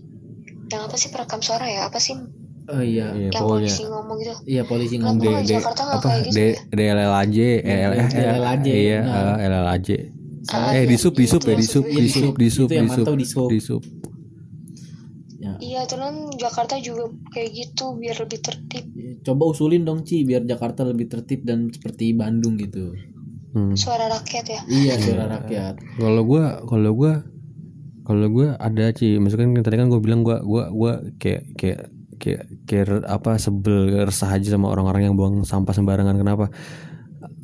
Yang 0.66 0.82
apa 0.90 0.96
sih 0.98 1.08
perekam 1.14 1.40
suara 1.42 1.66
ya? 1.66 1.86
Apa 1.88 1.98
sih? 1.98 2.14
Oh 2.66 2.82
iya. 2.82 3.14
iya 3.14 3.30
yang 3.30 3.46
pokoknya. 3.46 3.70
polisi 3.70 3.82
ngomong 3.86 4.16
gitu. 4.18 4.34
Iya 4.42 4.62
polisi 4.66 4.94
ngomong. 4.98 5.22
kalau 5.22 5.38
di 5.38 5.46
D- 5.46 5.54
Jakarta 5.54 5.80
nggak 5.86 5.98
apa? 6.02 6.08
kayak 6.10 6.22
gitu 6.26 6.34
D 6.34 6.40
ya? 6.42 6.52
DLLAJ 6.74 7.36
DLLAJ, 8.10 8.66
iya 8.66 8.98
nah. 9.06 9.34
eh, 9.38 9.46
LLAJ 9.46 9.88
Ah, 10.46 10.78
eh 10.78 10.86
di 10.86 10.94
sub 10.94 11.14
di 11.18 11.26
sub 11.26 11.42
itu 11.42 11.50
ya 11.50 11.56
di 11.58 11.66
sub 11.66 11.82
maksudnya. 11.82 11.98
di 11.98 12.06
sub 12.06 12.34
di 12.38 12.48
sub 12.54 12.68
di 12.70 12.78
sub 12.78 12.86
mantau 12.86 13.14
di 13.50 13.58
sub. 13.58 13.82
Ya. 15.56 15.64
Iya, 15.64 15.80
terus 15.88 16.36
Jakarta 16.36 16.76
juga 16.78 17.10
kayak 17.32 17.50
gitu 17.52 17.96
biar 17.96 18.16
lebih 18.20 18.40
tertib. 18.44 18.84
Coba 19.24 19.42
usulin 19.50 19.82
dong 19.82 20.04
Ci 20.04 20.22
biar 20.22 20.44
Jakarta 20.44 20.84
lebih 20.84 21.08
tertib 21.08 21.42
dan 21.42 21.72
seperti 21.72 22.12
Bandung 22.12 22.60
gitu. 22.60 22.92
Hmm. 23.56 23.72
Suara 23.72 24.12
rakyat 24.12 24.46
ya. 24.52 24.60
Iya 24.68 24.94
suara 25.00 25.24
rakyat. 25.40 25.80
kalau 25.96 26.22
gua 26.28 26.60
kalau 26.68 26.92
gua 26.92 27.24
kalau 28.04 28.28
gua 28.28 28.54
ada 28.60 28.92
sih 28.92 29.16
misalkan 29.16 29.56
kan 29.56 29.64
tadi 29.64 29.80
kan 29.80 29.88
gua 29.88 30.00
bilang 30.04 30.20
gua 30.20 30.44
gua 30.44 30.68
gua 30.68 30.92
kayak 31.16 31.56
kayak 31.56 31.88
kayak 32.20 32.48
kayak 32.68 33.04
apa 33.08 33.36
sebel 33.36 34.04
resah 34.04 34.28
aja 34.32 34.56
sama 34.56 34.72
orang-orang 34.72 35.08
yang 35.08 35.14
buang 35.16 35.44
sampah 35.44 35.72
sembarangan 35.72 36.16
kenapa 36.16 36.48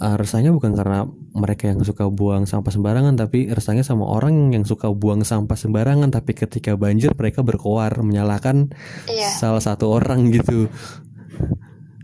Eh, 0.01 0.17
resahnya 0.17 0.51
bukan 0.51 0.73
karena 0.73 1.05
mereka 1.37 1.69
yang 1.69 1.85
suka 1.85 2.09
buang 2.09 2.49
sampah 2.49 2.73
sembarangan 2.73 3.13
tapi 3.13 3.53
resahnya 3.53 3.85
sama 3.85 4.09
orang 4.09 4.51
yang 4.51 4.65
suka 4.65 4.89
buang 4.89 5.21
sampah 5.21 5.55
sembarangan 5.55 6.09
tapi 6.09 6.33
ketika 6.33 6.75
banjir 6.75 7.13
mereka 7.13 7.45
berkoar 7.45 8.01
menyalahkan 8.01 8.73
Iya, 9.05 9.31
salah 9.37 9.61
satu 9.61 9.93
orang 9.93 10.33
gitu 10.33 10.73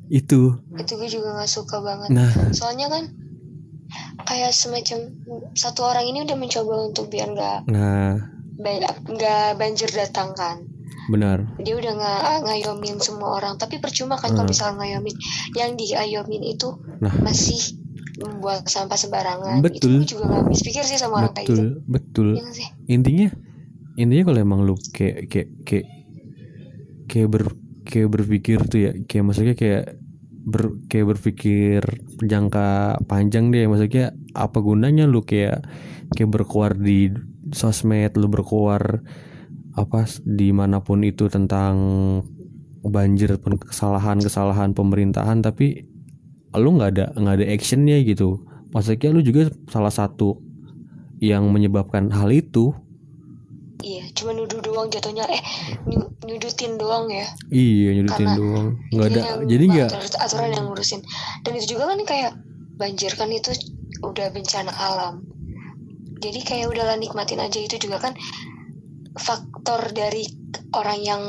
itu 0.09 0.57
itu 0.79 0.93
gue 0.95 1.09
juga 1.09 1.37
nggak 1.37 1.51
suka 1.51 1.81
banget. 1.81 2.09
nah 2.13 2.29
Soalnya 2.53 2.89
kan 2.89 3.05
kayak 4.25 4.53
semacam 4.53 4.99
satu 5.53 5.81
orang 5.85 6.05
ini 6.07 6.25
udah 6.25 6.37
mencoba 6.37 6.93
untuk 6.93 7.09
biar 7.09 7.29
nggak 7.33 7.59
nah 7.69 8.21
nggak 9.09 9.57
banjir 9.57 9.89
datang 9.91 10.33
kan. 10.35 10.65
benar 11.09 11.41
Dia 11.57 11.73
udah 11.73 11.93
nggak 11.95 12.21
ngayomin 12.45 13.01
semua 13.01 13.41
orang, 13.41 13.57
tapi 13.57 13.81
percuma 13.81 14.21
kan 14.21 14.37
kalau 14.37 14.45
misalnya 14.45 14.85
ngayomin. 14.85 15.17
Yang 15.57 15.71
diayomin 15.81 16.43
itu 16.45 16.69
Nah. 17.01 17.15
masih 17.25 17.78
membuat 18.19 18.67
sampah 18.67 18.99
sembarangan. 18.99 19.63
Betul. 19.63 20.03
Itu 20.03 20.19
juga 20.19 20.23
nggak 20.29 20.43
habis 20.51 20.61
pikir 20.67 20.83
sih 20.83 20.99
sama 20.99 21.23
orang 21.23 21.33
kayak 21.35 21.47
gitu. 21.47 21.83
betul 21.87 22.29
betul 22.35 22.53
sih? 22.55 22.69
intinya 22.91 23.29
intinya 23.99 24.25
kalau 24.31 24.41
emang 24.43 24.61
lu 24.63 24.75
kayak 24.95 25.27
kayak 25.31 25.49
kayak 25.67 25.87
kayak 27.11 27.29
ber 27.31 27.45
kayak 27.89 28.09
berpikir 28.13 28.59
tuh 28.69 28.79
ya 28.79 28.93
kayak 29.09 29.25
maksudnya 29.27 29.55
kayak 29.59 29.99
ber 30.49 30.79
kayak 30.87 31.07
berpikir 31.17 31.83
jangka 32.23 33.01
panjang 33.11 33.51
deh 33.51 33.67
maksudnya 33.67 34.15
apa 34.39 34.59
gunanya 34.63 35.05
lu 35.11 35.25
kayak 35.27 35.67
kayak 36.15 36.31
berkuar 36.31 36.79
di 36.79 37.11
sosmed 37.53 38.15
lu 38.15 38.31
berkuar 38.31 39.03
apa 39.75 40.01
di 40.25 40.51
mana 40.55 40.83
pun 40.83 41.03
itu 41.03 41.27
tentang 41.27 41.77
banjir 42.87 43.37
pun 43.43 43.59
kesalahan 43.59 44.23
kesalahan 44.23 44.73
pemerintahan 44.73 45.43
tapi 45.43 45.98
lu 46.57 46.81
nggak 46.81 46.91
ada 46.97 47.05
nggak 47.13 47.35
ada 47.43 47.47
actionnya 47.53 48.01
gitu. 48.05 48.41
Maksudnya 48.73 49.09
lu 49.13 49.21
juga 49.25 49.53
salah 49.69 49.93
satu 49.93 50.41
yang 51.21 51.49
menyebabkan 51.51 52.09
hal 52.13 52.31
itu. 52.31 52.73
Iya, 53.79 54.11
cuma 54.11 54.35
nuduh 54.35 54.59
doang 54.59 54.91
jatuhnya. 54.91 55.23
Eh, 55.31 55.43
nyu- 55.87 56.11
nyudutin 56.27 56.75
doang 56.81 57.07
ya. 57.07 57.27
iya 57.55 57.95
nyudutin 57.95 58.27
Karena 58.27 58.39
doang. 58.39 58.67
Nggak 58.91 59.07
ada 59.15 59.23
jadi 59.47 59.65
nggak 59.71 59.89
aturan 60.19 60.51
yang 60.51 60.65
ngurusin. 60.67 61.01
Dan 61.47 61.53
itu 61.57 61.79
juga 61.79 61.95
kan 61.95 62.01
kayak 62.03 62.33
banjir 62.75 63.13
kan 63.15 63.31
itu 63.31 63.55
udah 64.03 64.31
bencana 64.35 64.73
alam. 64.75 65.23
Jadi 66.19 66.41
kayak 66.43 66.75
udahlah 66.75 66.99
nikmatin 66.99 67.39
aja. 67.39 67.59
Itu 67.63 67.79
juga 67.79 68.03
kan 68.03 68.19
faktor 69.15 69.95
dari 69.95 70.27
orang 70.75 70.99
yang 71.03 71.23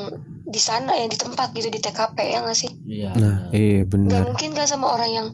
di 0.49 0.57
sana 0.57 0.91
yang 0.93 1.07
di 1.07 1.15
tempat 1.15 1.53
gitu 1.53 1.69
di 1.69 1.77
TKP 1.77 2.17
ya 2.25 2.41
nggak 2.41 2.57
sih? 2.57 2.71
Iya. 2.83 3.09
nah 3.15 3.35
eh 3.53 3.81
nggak 3.81 3.89
benar 3.89 4.21
mungkin 4.25 4.49
kan 4.51 4.65
sama 4.65 4.89
orang 4.89 5.09
yang 5.09 5.27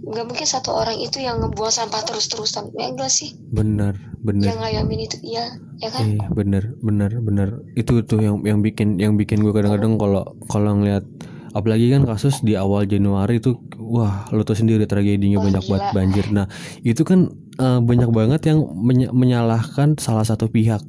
nggak 0.00 0.26
mungkin 0.26 0.48
satu 0.48 0.72
orang 0.72 0.96
itu 0.96 1.20
yang 1.20 1.38
ngebuang 1.38 1.68
sampah 1.68 2.00
terus-terusan. 2.02 2.72
Ya 2.72 2.88
enggak 2.88 3.12
sih? 3.12 3.36
Benar 3.52 3.94
benar. 4.20 4.48
Yang 4.48 4.58
ngayamin 4.58 5.00
itu 5.04 5.16
iya 5.22 5.44
ya 5.78 5.88
kan? 5.92 6.02
Eh 6.02 6.18
benar 6.32 6.72
benar 6.80 7.10
benar. 7.20 7.48
Itu 7.76 8.00
tuh 8.02 8.18
yang 8.18 8.40
yang 8.42 8.58
bikin 8.60 8.96
yang 8.96 9.14
bikin 9.14 9.44
gue 9.44 9.52
kadang-kadang 9.52 10.00
kalau 10.00 10.24
kalau 10.48 10.80
ngeliat 10.80 11.04
apalagi 11.50 11.90
kan 11.90 12.06
kasus 12.06 12.40
di 12.40 12.54
awal 12.54 12.86
Januari 12.86 13.42
itu 13.42 13.58
wah 13.76 14.24
lo 14.30 14.46
tau 14.46 14.54
sendiri 14.54 14.86
tragedinya 14.86 15.42
Wah, 15.42 15.44
banyak 15.50 15.62
gila. 15.62 15.72
banget 15.76 15.88
banjir. 15.92 16.26
Nah 16.32 16.46
itu 16.80 17.02
kan 17.04 17.28
eh, 17.60 17.80
banyak 17.82 18.10
banget 18.10 18.40
yang 18.48 18.58
menye- 18.72 19.12
menyalahkan 19.12 20.00
salah 20.00 20.24
satu 20.24 20.48
pihak. 20.48 20.80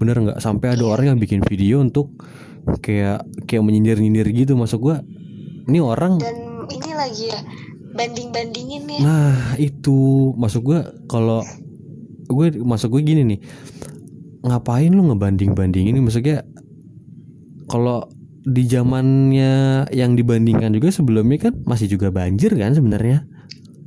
Bener 0.00 0.16
nggak? 0.16 0.38
Sampai 0.40 0.72
ada 0.72 0.88
orang 0.88 1.14
yang 1.14 1.18
bikin 1.20 1.44
video 1.44 1.84
untuk 1.84 2.16
kayak 2.80 3.26
kayak 3.44 3.62
menyindir 3.64 4.00
nyindir 4.00 4.28
gitu 4.32 4.56
masuk 4.56 4.90
gua. 4.92 4.96
Ini 5.64 5.80
orang 5.80 6.20
dan 6.20 6.36
ini 6.68 6.90
lagi 6.92 7.32
ya 7.32 7.40
banding-bandingin 7.94 8.82
ya. 8.90 9.00
Nah 9.00 9.36
itu 9.56 10.30
masuk 10.34 10.74
gue 10.74 10.80
kalau 11.06 11.40
gue 12.26 12.46
masuk 12.60 12.98
gue 12.98 13.02
gini 13.06 13.22
nih. 13.24 13.40
Ngapain 14.44 14.92
lu 14.92 15.08
ngebanding 15.08 15.56
bandingin 15.56 15.96
maksudnya 16.04 16.44
kalau 17.70 18.04
di 18.44 18.68
zamannya 18.68 19.88
yang 19.88 20.12
dibandingkan 20.18 20.68
juga 20.76 20.92
sebelumnya 20.92 21.48
kan 21.48 21.54
masih 21.64 21.96
juga 21.96 22.12
banjir 22.12 22.52
kan 22.52 22.76
sebenarnya? 22.76 23.24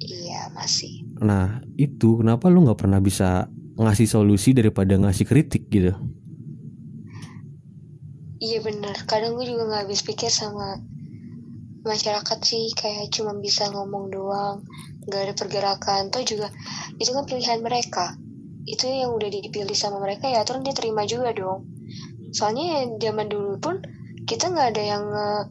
Iya 0.02 0.50
masih. 0.58 1.06
Nah 1.22 1.62
itu 1.78 2.18
kenapa 2.18 2.50
lu 2.50 2.66
nggak 2.66 2.80
pernah 2.80 2.98
bisa 2.98 3.46
ngasih 3.78 4.10
solusi 4.10 4.58
daripada 4.58 4.98
ngasih 4.98 5.30
kritik 5.30 5.70
gitu 5.70 5.94
Iya 8.38 8.62
bener, 8.62 8.94
kadang 9.10 9.34
gue 9.34 9.50
juga 9.50 9.66
nggak 9.66 9.82
habis 9.90 10.06
pikir 10.06 10.30
sama 10.30 10.78
masyarakat 11.82 12.40
sih 12.44 12.70
kayak 12.76 13.10
cuma 13.10 13.34
bisa 13.40 13.66
ngomong 13.74 14.14
doang, 14.14 14.62
nggak 15.10 15.22
ada 15.26 15.34
pergerakan. 15.34 16.14
Toh 16.14 16.22
juga 16.22 16.54
itu 17.02 17.10
kan 17.14 17.26
pilihan 17.26 17.62
mereka. 17.66 18.14
itu 18.68 18.84
yang 18.84 19.16
udah 19.16 19.32
dipilih 19.32 19.72
sama 19.80 20.04
mereka 20.04 20.28
ya 20.28 20.44
aturan 20.44 20.60
dia 20.60 20.76
terima 20.76 21.08
juga 21.08 21.32
dong. 21.32 21.64
Soalnya 22.36 22.66
ya 22.68 22.80
zaman 23.00 23.32
dulu 23.32 23.56
pun 23.64 23.80
kita 24.28 24.52
nggak 24.52 24.76
ada 24.76 24.84
yang 24.84 25.04
eh, 25.08 25.44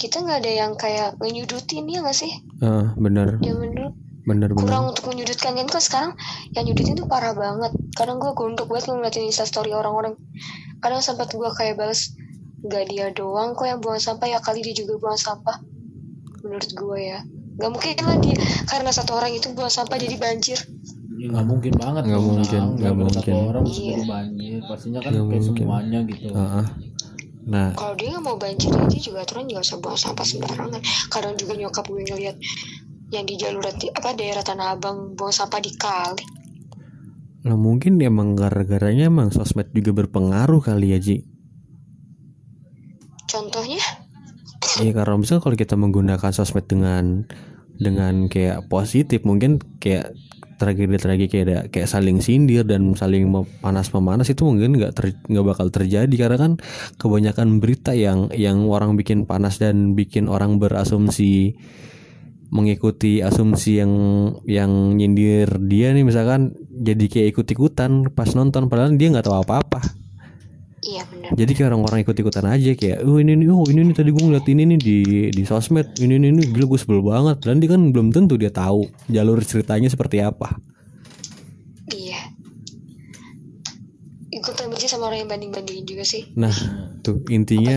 kita 0.00 0.24
nggak 0.24 0.38
ada 0.40 0.52
yang 0.56 0.72
kayak 0.72 1.20
ngenyudutin 1.20 1.84
ya 1.92 2.00
nggak 2.00 2.16
sih? 2.16 2.32
Ah, 2.64 2.96
bener 2.96 3.36
zaman 3.44 3.68
dulu. 3.76 3.88
Bener 4.24 4.48
bener 4.48 4.64
kurang 4.64 4.96
untuk 4.96 5.12
menyudutkan. 5.12 5.60
Kan 5.60 5.68
kok 5.68 5.84
sekarang 5.84 6.12
yang 6.56 6.64
nyudutin 6.72 6.96
tuh 6.96 7.04
parah 7.04 7.36
banget. 7.36 7.76
Kadang 7.92 8.16
gue 8.16 8.32
gondok 8.32 8.72
banget 8.72 8.96
ngeliatin 8.96 9.28
instastory 9.28 9.76
orang-orang 9.76 10.16
kadang 10.78 11.02
sempat 11.02 11.30
gue 11.34 11.50
kayak 11.54 11.78
balas 11.78 12.14
nggak 12.58 12.84
dia 12.90 13.06
doang 13.14 13.54
kok 13.54 13.66
yang 13.66 13.78
buang 13.78 14.02
sampah. 14.02 14.26
Ya 14.26 14.38
kali 14.42 14.62
dia 14.62 14.74
juga 14.74 14.98
buang 14.98 15.18
sampah. 15.18 15.62
Menurut 16.42 16.70
gue 16.74 16.98
ya. 16.98 17.20
Nggak 17.58 17.70
mungkin 17.74 17.94
lah 18.06 18.16
dia 18.22 18.38
karena 18.70 18.90
satu 18.94 19.18
orang 19.18 19.34
itu 19.34 19.50
buang 19.54 19.70
sampah 19.70 19.98
jadi 19.98 20.16
banjir. 20.18 20.58
Ya, 21.18 21.34
nggak 21.34 21.46
mungkin 21.50 21.72
banget 21.74 22.02
Nggak 22.06 22.22
mungkin, 22.22 22.62
nggak 22.78 22.92
ada 22.94 23.10
satu 23.10 23.30
mungkin. 23.34 23.50
orang 23.50 23.64
Iya. 23.66 23.96
banjir 24.06 24.58
pastinya 24.70 25.00
kan 25.02 25.10
kayak 25.10 25.24
mungkin. 25.26 25.42
semuanya 25.42 26.00
gitu. 26.06 26.26
Ah, 26.30 26.62
ah. 26.62 26.66
nah. 27.42 27.68
Kalau 27.74 27.94
dia 27.98 28.08
nggak 28.14 28.22
mau 28.22 28.38
banjir 28.38 28.70
ya 28.70 28.84
dia 28.86 29.00
juga 29.02 29.18
aturan 29.26 29.50
nggak 29.50 29.62
usah 29.66 29.78
buang 29.82 29.98
sampah 29.98 30.22
sembarangan. 30.22 30.82
Kadang 31.10 31.34
juga 31.34 31.52
nyokap 31.58 31.84
gue 31.90 32.02
ngeliat 32.06 32.36
yang 33.10 33.24
di 33.26 33.34
jalur 33.34 33.64
apa 33.66 34.10
daerah 34.14 34.44
tanah 34.46 34.78
abang 34.78 35.18
buang 35.18 35.34
sampah 35.34 35.58
di 35.58 35.72
kali 35.74 36.37
lah 37.46 37.54
mungkin 37.54 38.02
emang 38.02 38.34
gara-garanya 38.34 39.06
emang 39.06 39.30
sosmed 39.30 39.70
juga 39.70 40.02
berpengaruh 40.02 40.58
kali 40.58 40.96
ya 40.96 40.98
Ji. 40.98 41.22
Contohnya? 43.28 43.82
Iya 44.82 44.92
karena 44.94 45.14
misalnya 45.20 45.42
kalau 45.46 45.56
kita 45.56 45.74
menggunakan 45.78 46.30
sosmed 46.34 46.66
dengan 46.66 47.28
dengan 47.78 48.26
kayak 48.26 48.66
positif 48.66 49.22
mungkin 49.22 49.62
kayak 49.78 50.10
tragedi-tragedi 50.58 51.30
kayak 51.30 51.44
ada 51.46 51.58
kayak 51.70 51.86
saling 51.86 52.18
sindir 52.18 52.66
dan 52.66 52.98
saling 52.98 53.30
panas 53.62 53.94
memanas 53.94 54.26
itu 54.26 54.42
mungkin 54.42 54.74
nggak 54.74 54.92
ter- 54.98 55.22
nggak 55.30 55.46
bakal 55.46 55.70
terjadi. 55.70 56.10
Karena 56.10 56.36
kan 56.36 56.52
kebanyakan 56.98 57.62
berita 57.62 57.94
yang 57.94 58.34
yang 58.34 58.66
orang 58.66 58.98
bikin 58.98 59.24
panas 59.24 59.62
dan 59.62 59.94
bikin 59.94 60.26
orang 60.26 60.58
berasumsi 60.58 61.54
mengikuti 62.48 63.20
asumsi 63.20 63.80
yang 63.80 63.92
yang 64.48 64.96
nyindir 64.96 65.60
dia 65.68 65.92
nih 65.92 66.04
misalkan 66.04 66.56
jadi 66.72 67.04
kayak 67.08 67.36
ikut-ikutan 67.36 68.08
pas 68.16 68.32
nonton 68.32 68.72
padahal 68.72 68.96
dia 68.96 69.12
nggak 69.12 69.26
tahu 69.28 69.36
apa-apa. 69.44 69.80
Iya 70.78 71.02
benar 71.10 71.18
jadi 71.36 71.50
kayak 71.52 71.68
orang-orang 71.74 72.00
ikut-ikutan 72.08 72.46
aja 72.48 72.72
kayak 72.72 73.04
oh 73.04 73.20
ini 73.20 73.36
nih 73.36 73.52
oh 73.52 73.66
ini 73.68 73.92
nih 73.92 73.94
tadi 74.00 74.08
gue 74.14 74.24
ngeliat 74.24 74.46
ini 74.48 74.62
nih 74.64 74.78
di 74.80 74.98
di 75.28 75.42
sosmed 75.44 75.92
ini 76.00 76.16
nih 76.16 76.28
ini 76.32 76.42
gila 76.48 76.64
gue 76.64 76.78
sebel 76.80 77.04
banget. 77.04 77.44
Dan 77.44 77.60
dia 77.60 77.76
kan 77.76 77.92
belum 77.92 78.16
tentu 78.16 78.40
dia 78.40 78.48
tahu 78.48 78.88
jalur 79.12 79.36
ceritanya 79.44 79.92
seperti 79.92 80.24
apa. 80.24 80.56
Iya. 81.92 82.32
Paling 84.48 84.72
benci 84.72 84.88
sama 84.88 85.12
orang 85.12 85.26
yang 85.26 85.30
banding-bandingin 85.30 85.84
juga 85.84 86.04
sih. 86.08 86.32
Nah 86.32 86.54
tuh 87.04 87.20
intinya 87.28 87.76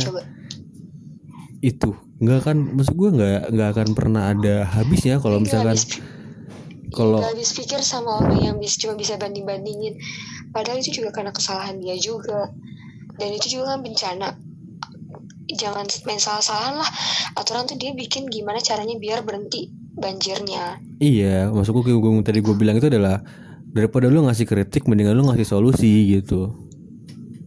itu 1.59 1.91
nggak 2.21 2.37
akan 2.45 2.57
maksud 2.77 2.93
gue 2.93 3.09
nggak 3.17 3.39
nggak 3.49 3.69
akan 3.73 3.87
pernah 3.97 4.29
ada 4.29 4.69
habisnya 4.69 5.17
kalau 5.17 5.41
misalkan 5.41 5.73
kalau 6.91 7.23
habis 7.23 7.55
pikir 7.55 7.79
sama 7.79 8.19
orang 8.19 8.39
yang 8.43 8.55
bis, 8.59 8.75
cuma 8.75 8.99
bisa 8.99 9.15
banding-bandingin. 9.15 9.95
Padahal 10.51 10.83
itu 10.83 10.91
juga 10.91 11.15
karena 11.15 11.31
kesalahan 11.31 11.79
dia 11.79 11.95
juga. 11.95 12.51
Dan 13.15 13.31
itu 13.31 13.47
juga 13.47 13.71
kan 13.71 13.79
bencana. 13.79 14.35
Jangan 15.55 15.87
main 16.03 16.19
salah-salahan 16.19 16.83
lah. 16.83 16.89
Aturan 17.39 17.63
tuh 17.63 17.79
dia 17.79 17.95
bikin 17.95 18.27
gimana 18.27 18.59
caranya 18.59 18.99
biar 18.99 19.23
berhenti 19.23 19.71
banjirnya. 19.95 20.83
Iya 20.99 21.47
maksud 21.47 21.79
gue 21.79 21.95
gue 21.95 22.11
tadi 22.27 22.43
gue 22.43 22.55
bilang 22.59 22.75
itu 22.75 22.91
adalah 22.91 23.23
daripada 23.71 24.11
lu 24.11 24.27
ngasih 24.27 24.43
kritik 24.43 24.83
mendingan 24.87 25.15
lu 25.15 25.31
ngasih 25.31 25.47
solusi 25.47 26.19
gitu 26.19 26.70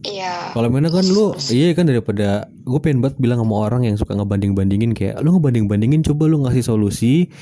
iya. 0.05 0.33
Kalau 0.53 0.69
mana 0.69 0.87
kan 0.93 1.03
lu 1.03 1.33
iya 1.49 1.73
kan 1.73 1.89
daripada 1.89 2.45
gue 2.63 2.79
pengen 2.79 3.01
banget 3.01 3.17
bilang 3.17 3.41
sama 3.41 3.55
orang 3.65 3.89
yang 3.89 3.97
suka 3.97 4.13
ngebanding-bandingin 4.13 4.93
kayak 4.93 5.19
lu 5.25 5.35
ngebanding-bandingin 5.35 6.05
coba 6.05 6.29
lu 6.29 6.45
ngasih 6.45 6.63
solusi 6.63 7.33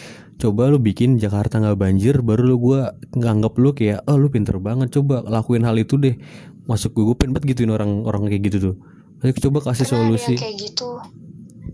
coba 0.42 0.72
lu 0.72 0.82
bikin 0.82 1.22
Jakarta 1.22 1.62
nggak 1.62 1.78
banjir 1.78 2.26
baru 2.26 2.48
lu 2.50 2.56
gue 2.58 2.82
nganggap 3.20 3.54
lu 3.62 3.76
kayak 3.78 4.02
oh 4.10 4.18
lu 4.18 4.34
pinter 4.34 4.58
banget 4.58 4.90
coba 4.96 5.22
lakuin 5.28 5.68
hal 5.68 5.76
itu 5.78 6.00
deh. 6.00 6.16
Masuk 6.64 6.96
gue 6.96 7.04
gue 7.12 7.16
pengen 7.20 7.36
banget 7.36 7.54
gituin 7.54 7.76
orang-orang 7.76 8.32
kayak 8.32 8.48
gitu 8.48 8.58
tuh. 8.72 8.76
Ayo 9.22 9.36
coba 9.36 9.72
kasih 9.72 9.88
Karena 9.88 9.94
ada 9.94 10.04
solusi. 10.08 10.34
yang 10.36 10.42
kayak 10.42 10.56
gitu. 10.60 10.90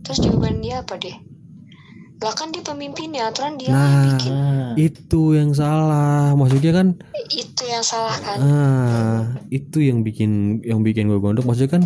Terus 0.02 0.18
jawaban 0.26 0.61
dia 0.61 0.82
apa 0.82 0.98
deh 0.98 1.39
lah 2.19 2.35
kan 2.35 2.51
dia 2.51 2.59
pemimpinnya 2.59 3.31
aturan 3.31 3.55
dia 3.55 3.71
yang 3.71 3.79
nah 3.79 4.03
bikin 4.11 4.33
itu 4.75 5.21
yang 5.39 5.51
salah. 5.55 6.35
Maksudnya 6.35 6.71
kan 6.75 6.87
itu 7.31 7.63
yang 7.63 7.83
salah 7.83 8.15
kan? 8.19 8.37
ah 8.43 9.19
itu 9.47 9.83
yang 9.83 10.03
bikin 10.03 10.59
yang 10.67 10.83
bikin 10.83 11.07
gue 11.07 11.19
gondok. 11.19 11.47
Maksudnya 11.47 11.79
kan 11.79 11.83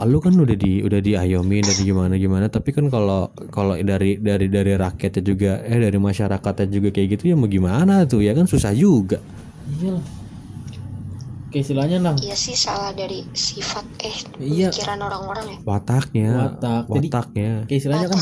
lu 0.00 0.18
kan 0.18 0.32
udah 0.32 0.56
di 0.56 0.82
udah 0.82 0.98
diayomi 0.98 1.62
dari 1.62 1.82
gimana 1.86 2.18
gimana. 2.18 2.50
Tapi 2.50 2.70
kan 2.74 2.90
kalau 2.90 3.30
kalau 3.54 3.78
dari 3.78 4.18
dari 4.18 4.50
dari 4.50 4.74
rakyatnya 4.74 5.22
juga 5.22 5.62
eh 5.62 5.78
dari 5.78 5.98
masyarakatnya 6.02 6.66
juga 6.66 6.88
kayak 6.90 7.08
gitu 7.18 7.30
ya 7.30 7.36
mau 7.38 7.46
gimana 7.46 8.10
tuh 8.10 8.26
ya 8.26 8.34
kan? 8.34 8.50
Susah 8.50 8.74
juga. 8.74 9.22
Iya 9.70 10.02
lah 10.02 10.19
kayak 11.50 11.62
istilahnya 11.66 11.98
nang. 11.98 12.16
Iya 12.22 12.38
sih 12.38 12.54
salah 12.54 12.94
dari 12.94 13.26
sifat 13.34 13.84
eh 14.00 14.16
Iya. 14.38 14.70
pikiran 14.70 15.02
orang-orang 15.02 15.46
ya. 15.50 15.58
Wataknya. 15.66 16.28
Watak. 16.32 16.82
Jadi- 16.88 17.10
wataknya. 17.10 17.52
kayak 17.66 17.78
istilahnya 17.82 18.08
kan 18.08 18.20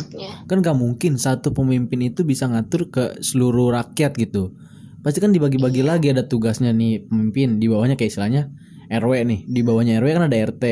kan 0.48 0.56
gak 0.64 0.76
mungkin 0.80 1.12
satu 1.20 1.52
pemimpin 1.52 2.00
itu 2.08 2.24
bisa 2.24 2.48
ngatur 2.48 2.88
ke 2.88 3.04
seluruh 3.20 3.70
rakyat 3.76 4.16
gitu. 4.16 4.56
Pasti 5.04 5.20
kan 5.20 5.30
dibagi-bagi 5.30 5.84
lagi 5.84 6.10
ada 6.10 6.26
tugasnya 6.26 6.72
nih 6.74 7.06
pemimpin. 7.06 7.62
Di 7.62 7.68
bawahnya 7.70 7.94
kayak 7.94 8.10
istilahnya 8.16 8.50
RW 8.88 9.12
nih. 9.28 9.40
Di 9.46 9.60
bawahnya 9.62 10.00
RW 10.00 10.08
kan 10.16 10.24
ada 10.26 10.36
RT 10.36 10.64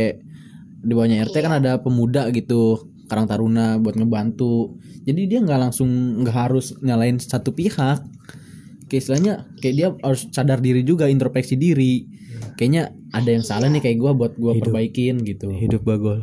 di 0.86 0.92
bawahnya 0.94 1.24
RT 1.26 1.36
kan 1.42 1.54
ada 1.58 1.82
pemuda 1.82 2.30
gitu 2.30 2.90
Karang 3.06 3.30
Taruna 3.30 3.78
buat 3.78 3.94
ngebantu. 3.94 4.76
Jadi 5.06 5.30
dia 5.30 5.38
nggak 5.38 5.60
langsung 5.70 6.22
nggak 6.26 6.34
harus 6.34 6.74
nyalain 6.82 7.22
satu 7.22 7.54
pihak 7.54 8.02
kayak 8.86 9.00
istilahnya 9.02 9.34
kayak 9.58 9.74
dia 9.74 9.88
harus 10.02 10.30
sadar 10.30 10.58
diri 10.62 10.86
juga 10.86 11.10
introspeksi 11.10 11.58
diri 11.58 12.06
kayaknya 12.54 12.94
ada 13.10 13.30
yang 13.32 13.44
salah 13.44 13.66
nih 13.68 13.82
kayak 13.82 13.98
gua 13.98 14.12
buat 14.14 14.38
gua 14.38 14.54
perbaikin 14.56 15.20
gitu 15.26 15.50
hidup 15.50 15.82
bagol 15.82 16.22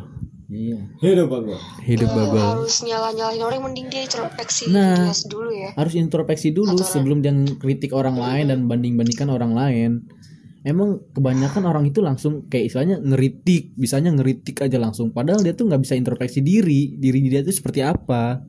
iya 0.53 0.77
Hidup 1.01 1.33
aku. 1.33 1.53
hidup 1.81 2.09
Nggak 2.13 2.29
bagol 2.29 2.45
harus 2.61 2.77
nyala-nyalain 2.85 3.41
orang 3.41 3.61
mending 3.65 3.87
dia 3.89 4.05
introspeksi 4.05 4.69
Nah. 4.69 5.09
diri 5.09 5.25
dulu 5.25 5.49
ya 5.49 5.69
harus 5.73 5.93
introspeksi 5.97 6.53
dulu 6.53 6.77
sebelum 6.77 7.25
dia 7.25 7.33
kritik 7.57 7.89
orang 7.91 8.15
lain 8.15 8.53
dan 8.53 8.59
banding-bandingkan 8.69 9.33
orang 9.33 9.53
lain. 9.57 9.91
Emang 10.63 11.03
kebanyakan 11.11 11.67
orang 11.67 11.91
itu 11.91 11.99
langsung 11.99 12.47
kayak 12.47 12.71
istilahnya 12.71 12.95
ngeritik, 13.03 13.75
bisanya 13.75 14.15
ngeritik 14.15 14.63
aja 14.63 14.79
langsung. 14.79 15.11
Padahal 15.11 15.43
dia 15.43 15.51
tuh 15.51 15.67
nggak 15.67 15.83
bisa 15.83 15.99
introspeksi 15.99 16.39
diri, 16.39 16.95
diri 16.95 17.19
dia 17.27 17.43
tuh 17.43 17.51
seperti 17.51 17.83
apa. 17.83 18.39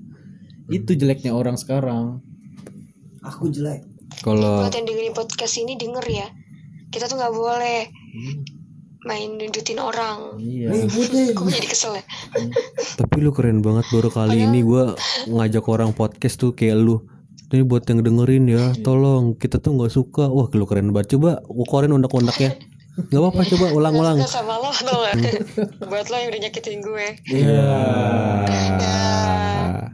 Itu 0.70 0.94
jeleknya 0.94 1.34
orang 1.34 1.58
sekarang. 1.58 2.22
Aku 3.18 3.50
jelek. 3.50 3.82
Kalau 4.22 4.62
buat 4.62 4.74
yang 4.74 4.86
dengerin 4.86 5.14
podcast 5.16 5.54
ini 5.58 5.74
denger 5.74 6.04
ya. 6.06 6.28
Kita 6.92 7.10
tuh 7.10 7.18
nggak 7.18 7.34
boleh 7.34 7.90
main 9.04 9.36
nunjukin 9.36 9.80
orang. 9.80 10.38
Iya. 10.40 10.86
kok 11.34 11.48
jadi 11.50 11.68
kesel 11.68 11.98
ya? 11.98 12.04
Tapi 13.00 13.16
lu 13.20 13.34
keren 13.34 13.60
banget 13.60 13.84
baru 13.90 14.08
kali 14.12 14.44
ini 14.44 14.62
gua 14.62 14.94
ngajak 15.26 15.64
orang 15.66 15.90
podcast 15.92 16.38
tuh 16.40 16.54
kayak 16.54 16.78
lu. 16.78 17.02
Ini 17.54 17.62
buat 17.62 17.86
yang 17.86 18.02
dengerin 18.02 18.50
ya 18.50 18.74
tolong. 18.82 19.38
Kita 19.38 19.62
tuh 19.62 19.78
nggak 19.78 19.92
suka. 19.92 20.26
Wah 20.26 20.50
lu 20.50 20.66
keren 20.66 20.90
banget. 20.90 21.18
Coba 21.18 21.42
ukorin 21.46 21.94
undak-undaknya 21.94 22.58
nggak 22.94 23.20
apa-apa 23.20 23.42
coba 23.50 23.66
ulang-ulang. 23.74 24.16
Nggak 24.22 24.30
sama 24.30 24.54
lo 24.62 24.70
tau 24.70 25.02
gak 25.02 25.18
buat 25.90 26.06
lo 26.10 26.14
yang 26.14 26.30
udah 26.30 26.40
nyakitin 26.46 26.78
gue. 26.78 27.06
Ah. 28.78 29.90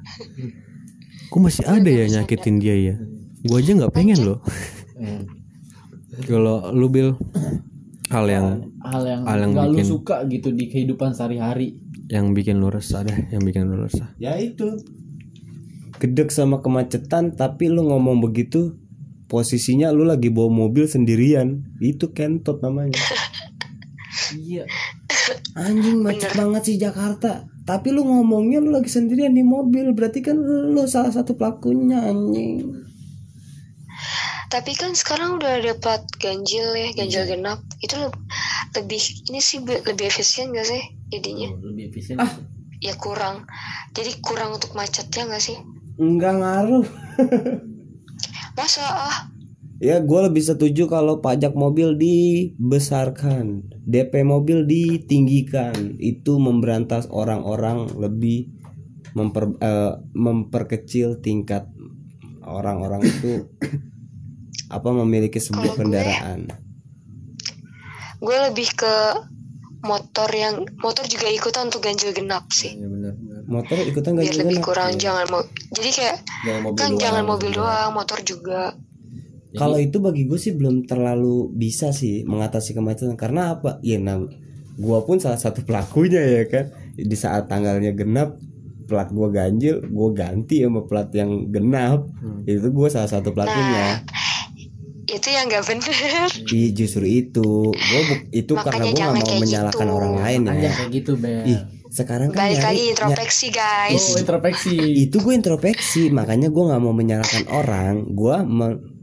Kok 1.32 1.40
masih 1.40 1.64
ada 1.64 1.88
ya 1.88 2.05
nyakitin 2.20 2.60
dia 2.60 2.76
ya? 2.76 2.97
Gua 3.42 3.58
aja 3.58 3.72
nggak 3.72 3.90
pengen 3.90 4.18
loh. 4.20 4.38
Eh, 4.96 5.24
Kalau 6.22 6.68
lu 6.70 6.86
bil 6.86 7.16
hal 8.08 8.26
yang 8.26 8.46
hal 8.82 9.02
yang 9.02 9.20
Hal 9.24 9.38
yang 9.38 9.50
nggak 9.54 9.66
lu 9.66 9.76
bikin- 9.78 9.88
suka 9.88 10.16
gitu 10.26 10.48
di 10.50 10.66
kehidupan 10.66 11.12
sehari-hari. 11.12 11.80
yang 12.06 12.34
bikin 12.34 12.58
lu 12.58 12.66
resah 12.68 13.00
deh, 13.00 13.14
yang 13.30 13.38
bikin 13.40 13.64
lu 13.64 13.80
resah. 13.80 14.10
Ya 14.18 14.34
itu. 14.34 14.82
Gedek 15.96 16.28
sama 16.28 16.58
kemacetan 16.58 17.32
tapi 17.32 17.68
lu 17.68 17.84
ngomong 17.84 18.18
begitu 18.18 18.74
posisinya 19.26 19.88
lu 19.88 20.02
lagi 20.02 20.26
bawa 20.26 20.50
mobil 20.50 20.84
sendirian. 20.84 21.62
Itu 21.78 22.10
kentot 22.10 22.58
namanya. 22.60 22.98
Iya. 24.34 24.66
Anjing 25.54 26.02
macet 26.02 26.34
banget 26.34 26.62
sih 26.64 26.76
Jakarta. 26.76 27.46
Tapi 27.62 27.94
lu 27.94 28.02
ngomongnya 28.02 28.58
lu 28.58 28.74
lagi 28.74 28.90
sendirian 28.90 29.30
di 29.30 29.46
mobil, 29.46 29.94
berarti 29.94 30.18
kan 30.18 30.34
lu 30.34 30.82
salah 30.84 31.14
satu 31.14 31.38
pelakunya 31.38 32.02
anjing. 32.02 32.74
Tapi 34.51 34.74
kan 34.74 34.98
sekarang 34.98 35.39
udah 35.39 35.62
ada 35.62 35.78
plat 35.78 36.02
ganjil 36.18 36.74
ya 36.74 36.90
ganjil 36.93 37.22
genap. 37.31 37.62
Itu 37.78 37.94
le- 38.02 38.27
lebih 38.74 38.98
ini 39.31 39.39
sih 39.39 39.62
lebih 39.62 40.10
efisien 40.10 40.51
gak 40.51 40.66
sih 40.66 40.82
jadinya? 41.09 41.55
Lebih 41.62 41.94
efisien. 41.94 42.18
ya 42.82 42.98
kurang. 42.98 43.47
Jadi 43.94 44.18
kurang 44.18 44.59
untuk 44.59 44.74
macetnya 44.74 45.31
gak 45.31 45.43
sih? 45.43 45.56
Enggak 46.02 46.35
ngaruh. 46.43 46.86
masa 48.59 48.85
ah? 48.85 49.18
Ya 49.81 49.97
gue 49.97 50.20
lebih 50.28 50.44
setuju 50.44 50.85
kalau 50.93 51.24
pajak 51.24 51.56
mobil 51.56 51.97
dibesarkan. 51.97 53.64
DP 53.89 54.27
mobil 54.28 54.68
ditinggikan. 54.68 55.97
Itu 55.97 56.36
memberantas 56.36 57.09
orang-orang 57.09 57.89
lebih 57.97 58.52
memper, 59.16 59.56
eh, 59.64 59.97
memperkecil 60.12 61.24
tingkat 61.24 61.64
orang-orang 62.44 63.09
itu 63.09 63.48
apa 64.70 64.88
memiliki 64.94 65.42
sebuah 65.42 65.74
kendaraan 65.74 66.48
gue 68.20 68.36
lebih 68.48 68.68
ke 68.78 68.94
motor 69.80 70.28
yang 70.28 70.68
motor 70.84 71.09
juga 71.09 71.26
ikutan 71.32 71.72
untuk 71.72 71.80
ganjil 71.80 72.12
genap 72.12 72.52
sih 72.52 72.76
ya 72.76 72.88
benar 72.88 73.16
motor 73.48 73.80
ikutan 73.80 74.12
biar 74.14 74.28
juga 74.28 74.44
lebih 74.44 74.59
kurang 74.60 74.90
jangan 75.01 75.24
mau 75.32 75.42
jadi 75.72 75.90
kayak 75.90 76.16
jangan 76.44 76.60
mobil 76.62 76.78
kan 76.78 76.90
doang. 76.92 77.01
jangan 77.01 77.24
mobil 77.24 77.51
doang 77.51 77.90
motor 77.97 78.18
juga 78.22 78.76
Kalau 79.51 79.82
itu 79.82 79.98
bagi 79.98 80.30
gue 80.30 80.38
sih 80.38 80.55
belum 80.55 80.86
terlalu 80.86 81.51
bisa 81.51 81.90
sih 81.90 82.22
mengatasi 82.22 82.70
kemacetan 82.70 83.18
karena 83.18 83.59
apa? 83.59 83.82
Ya 83.82 83.98
nam, 83.98 84.30
gua 84.78 85.02
pun 85.02 85.18
salah 85.18 85.42
satu 85.42 85.66
pelakunya 85.66 86.22
ya 86.22 86.44
kan. 86.47 86.70
Di 86.94 87.16
saat 87.18 87.51
tanggalnya 87.51 87.90
genap, 87.90 88.38
plat 88.86 89.10
gua 89.10 89.26
ganjil, 89.26 89.82
gua 89.90 90.14
ganti 90.14 90.62
sama 90.62 90.86
plat 90.86 91.10
yang 91.10 91.51
genap. 91.51 92.06
Itu 92.47 92.70
gua 92.70 92.94
salah 92.94 93.10
satu 93.10 93.34
pelakunya. 93.34 94.06
Itu 95.10 95.28
yang 95.28 95.46
nggak 95.46 95.64
bener. 95.64 96.28
Ih, 96.48 96.70
justru 96.70 97.04
itu, 97.04 97.48
gua 97.70 98.00
bu- 98.06 98.24
itu 98.30 98.52
karena 98.52 98.70
Makanya 98.70 98.86
gua 98.86 98.94
nggak 98.94 98.96
jangan 98.96 99.34
mau 99.34 99.42
menyalahkan 99.42 99.86
gitu. 99.86 99.96
orang 99.96 100.14
lain 100.16 100.40
ya. 100.46 100.70
Kayak 100.70 100.90
gitu 100.92 101.12
Bel 101.14 101.42
Ih, 101.44 101.60
sekarang 101.88 102.28
kan 102.30 102.38
balik 102.38 102.56
nyari- 102.56 102.66
lagi 102.70 102.82
introspeksi 102.88 103.46
guys. 103.50 104.04
Oh 104.06 104.16
introspeksi 104.16 104.74
itu 105.00 105.16
gue 105.18 105.34
introspeksi 105.34 106.02
makanya 106.08 106.48
gue 106.48 106.62
nggak 106.64 106.80
mau 106.80 106.94
menyalahkan 106.94 107.44
orang. 107.50 107.94
Gue 108.10 108.36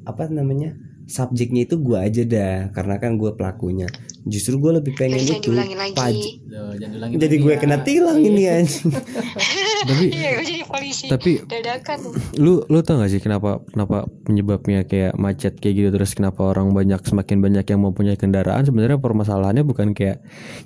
apa 0.04 0.24
namanya? 0.28 0.72
Subjeknya 1.06 1.64
itu 1.64 1.80
gue 1.80 1.96
aja 1.96 2.24
dah. 2.24 2.58
Karena 2.72 2.96
kan 2.98 3.16
gue 3.16 3.32
pelakunya 3.32 3.88
justru 4.28 4.56
gue 4.58 4.72
lebih 4.76 4.94
pengen 4.94 5.20
jangan 5.20 5.40
itu 5.40 5.46
diulangin 5.48 5.78
lagi. 5.78 5.96
Paj- 5.96 6.36
Loh, 6.48 6.72
jangan 6.76 6.92
diulangin 6.94 7.18
jadi 7.18 7.36
gue 7.38 7.54
ya. 7.54 7.60
kena 7.60 7.78
tilang 7.82 8.20
ini 8.20 8.44
anjing. 8.46 8.90
Tapi 9.90 10.06
iya 10.10 10.30
gue 10.36 10.46
jadi 10.46 10.64
polisi. 10.64 11.06
Tapi- 11.08 11.42
dadakan. 11.44 11.98
lu 12.36 12.60
lu 12.64 12.80
tau 12.82 13.00
gak 13.00 13.10
sih 13.10 13.18
kenapa 13.18 13.64
kenapa 13.66 14.04
penyebabnya 14.24 14.84
kayak 14.84 15.16
macet 15.16 15.56
kayak 15.56 15.76
gitu? 15.76 15.90
Terus 15.92 16.12
kenapa 16.12 16.44
orang 16.46 16.72
banyak 16.72 17.00
semakin 17.02 17.38
banyak 17.40 17.66
yang 17.66 17.82
mempunyai 17.82 18.16
kendaraan? 18.16 18.64
Sebenarnya 18.64 19.00
permasalahannya 19.00 19.64
bukan 19.64 19.92
kayak 19.92 20.22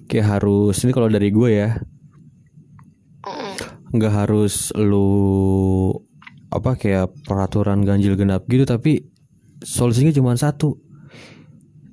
kayak 0.06 0.26
harus 0.28 0.76
ini 0.82 0.92
kalau 0.92 1.08
dari 1.08 1.30
gue 1.30 1.50
ya. 1.50 1.70
Nggak 3.92 4.14
harus 4.16 4.72
lu 4.74 5.94
apa 6.52 6.76
kayak 6.76 7.16
peraturan 7.24 7.84
ganjil 7.84 8.16
genap 8.16 8.44
gitu 8.48 8.64
tapi 8.64 9.08
solusinya 9.62 10.12
cuma 10.12 10.34
satu. 10.34 10.80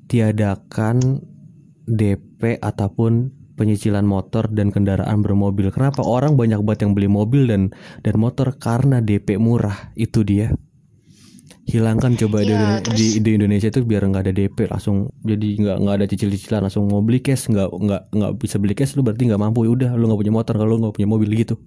Tiadakan 0.08 1.20
DP 1.88 2.60
ataupun 2.60 3.32
penyicilan 3.58 4.06
motor 4.06 4.46
dan 4.52 4.70
kendaraan 4.70 5.18
bermobil. 5.24 5.72
Kenapa 5.74 6.06
orang 6.06 6.38
banyak 6.38 6.62
banget 6.62 6.86
yang 6.86 6.92
beli 6.94 7.10
mobil 7.10 7.48
dan 7.50 7.74
dan 8.06 8.14
motor? 8.20 8.54
Karena 8.56 9.02
DP 9.02 9.34
murah 9.40 9.90
itu 9.98 10.22
dia. 10.22 10.54
Hilangkan 11.68 12.16
coba 12.16 12.40
di, 12.40 12.56
Iya, 12.56 12.80
di, 12.96 13.06
di 13.20 13.30
Indonesia 13.36 13.68
itu 13.68 13.84
biar 13.84 14.08
nggak 14.08 14.22
ada 14.24 14.32
DP 14.32 14.58
langsung 14.72 15.12
jadi 15.20 15.48
nggak 15.60 15.76
nggak 15.84 15.94
ada 16.00 16.06
cicil-cicilan 16.08 16.60
langsung 16.64 16.88
mau 16.88 17.04
beli 17.04 17.20
cash 17.20 17.44
nggak 17.52 17.68
nggak 17.68 18.02
nggak 18.08 18.32
bisa 18.40 18.56
beli 18.56 18.72
cash 18.72 18.96
lu 18.96 19.04
berarti 19.04 19.28
nggak 19.28 19.40
mampu. 19.40 19.68
Ya 19.68 19.70
udah 19.76 19.90
lu 19.92 20.08
nggak 20.08 20.20
punya 20.24 20.32
motor 20.32 20.54
kalau 20.56 20.70
lu 20.76 20.88
nggak 20.88 20.96
punya 20.96 21.08
mobil 21.12 21.28
gitu. 21.36 21.60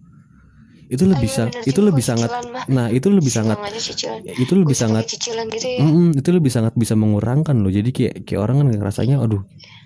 Itu 0.91 1.05
lebih 1.07 1.29
iya 1.29 1.35
sa- 1.37 1.47
bener 1.53 1.69
itu 1.69 1.79
lebih 1.85 2.03
sangat 2.03 2.29
cicilan 2.33 2.51
mah. 2.51 2.65
nah 2.67 2.87
itu 2.91 3.07
lebih 3.07 3.31
sangat 3.31 3.57
cicilan. 3.79 4.19
itu 4.25 4.53
lebih 4.59 4.75
sangat 4.75 5.03
cicilan 5.07 5.45
gitu 5.53 5.67
ya. 5.69 5.79
Mm-mm, 5.85 6.07
itu 6.19 6.29
lebih 6.33 6.51
sangat 6.51 6.73
bisa 6.75 6.93
mengurangkan 6.99 7.55
loh. 7.63 7.71
Jadi 7.71 7.89
kayak 7.95 8.13
kayak 8.27 8.41
orang 8.43 8.55
kan 8.65 8.67
rasanya 8.81 9.21
aduh 9.23 9.39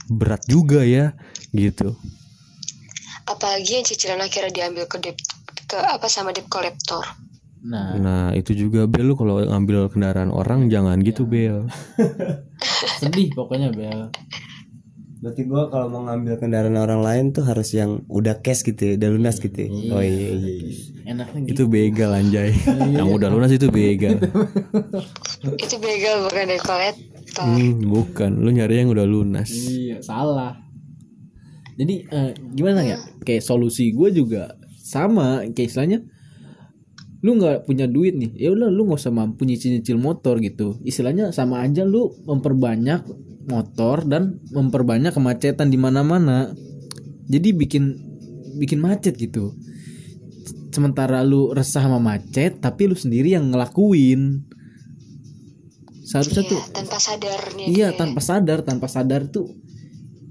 berat 0.10 0.42
juga 0.46 0.86
ya 0.86 1.14
gitu. 1.52 1.98
Apalagi 3.26 3.82
yang 3.82 3.86
cicilan 3.86 4.22
akhirnya 4.22 4.54
diambil 4.54 4.86
ke 4.86 4.98
debt 5.02 5.18
ke 5.66 5.78
apa 5.82 6.06
sama 6.06 6.30
debt 6.30 6.46
collector 6.46 7.02
nah. 7.66 7.98
Nah 7.98 8.26
itu 8.38 8.54
juga 8.54 8.86
bel 8.86 9.10
lu 9.10 9.18
kalau 9.18 9.42
ngambil 9.42 9.90
kendaraan 9.90 10.30
orang 10.30 10.70
jangan 10.70 11.02
gitu 11.02 11.26
bel. 11.26 11.66
Sedih 13.02 13.34
pokoknya 13.34 13.74
Bel. 13.74 14.14
Berarti 15.26 15.42
gue 15.50 15.64
kalau 15.74 15.88
mau 15.90 16.06
ngambil 16.06 16.38
kendaraan 16.38 16.78
orang 16.78 17.02
lain 17.02 17.26
tuh 17.34 17.42
harus 17.50 17.74
yang 17.74 18.06
udah 18.06 18.46
cash 18.46 18.62
gitu 18.62 18.94
ya 18.94 18.94
udah 19.02 19.10
lunas 19.10 19.42
gitu 19.42 19.58
ya. 19.58 19.70
oh 19.90 20.04
iya 20.06 20.30
iya, 20.38 20.54
iya. 20.54 20.74
enaknya 21.10 21.40
gitu. 21.50 21.54
itu 21.58 21.64
begal 21.66 22.12
anjay. 22.14 22.54
Yang 22.94 23.10
udah 23.10 23.30
lunas 23.34 23.50
itu 23.50 23.68
begal. 23.74 24.22
Itu 25.58 25.76
begal 25.82 26.30
bukan 26.30 26.46
debt 26.46 26.62
collector 26.62 27.15
Hmm, 27.36 27.84
bukan. 27.84 28.32
Lu 28.40 28.50
nyari 28.52 28.84
yang 28.84 28.96
udah 28.96 29.06
lunas. 29.08 29.52
Iya 29.52 30.00
salah. 30.00 30.56
Jadi 31.76 32.08
eh, 32.08 32.32
gimana 32.56 32.82
ya? 32.88 32.98
Kayak 33.24 33.44
solusi 33.44 33.92
gue 33.92 34.10
juga 34.16 34.56
sama. 34.80 35.44
Kayak 35.52 35.68
istilahnya 35.72 36.00
lu 37.26 37.42
nggak 37.42 37.66
punya 37.66 37.90
duit 37.90 38.14
nih 38.14 38.38
ya 38.38 38.54
udah 38.54 38.70
lu 38.70 38.86
nggak 38.86 39.02
usah 39.02 39.10
mampu 39.10 39.50
nyicil 39.50 39.74
nyicil 39.74 39.98
motor 39.98 40.38
gitu. 40.46 40.78
Istilahnya 40.86 41.34
sama 41.34 41.66
aja 41.66 41.82
lu 41.82 42.14
memperbanyak 42.22 43.02
motor 43.50 44.06
dan 44.06 44.38
memperbanyak 44.54 45.10
kemacetan 45.10 45.74
di 45.74 45.78
mana 45.82 46.06
mana 46.06 46.54
jadi 47.26 47.50
bikin 47.50 47.98
bikin 48.62 48.78
macet 48.78 49.18
gitu. 49.18 49.58
Sementara 50.70 51.26
lu 51.26 51.50
resah 51.50 51.82
sama 51.82 51.98
macet 51.98 52.62
tapi 52.62 52.86
lu 52.86 52.94
sendiri 52.94 53.34
yang 53.34 53.50
ngelakuin 53.50 54.46
seharusnya 56.06 56.46
Iya, 56.46 56.52
tuh 56.54 56.62
tanpa 56.70 56.98
sadarnya 57.02 57.66
Iya 57.66 57.88
dia. 57.90 57.98
tanpa 57.98 58.20
sadar 58.22 58.60
tanpa 58.62 58.86
sadar 58.88 59.26
tuh 59.28 59.50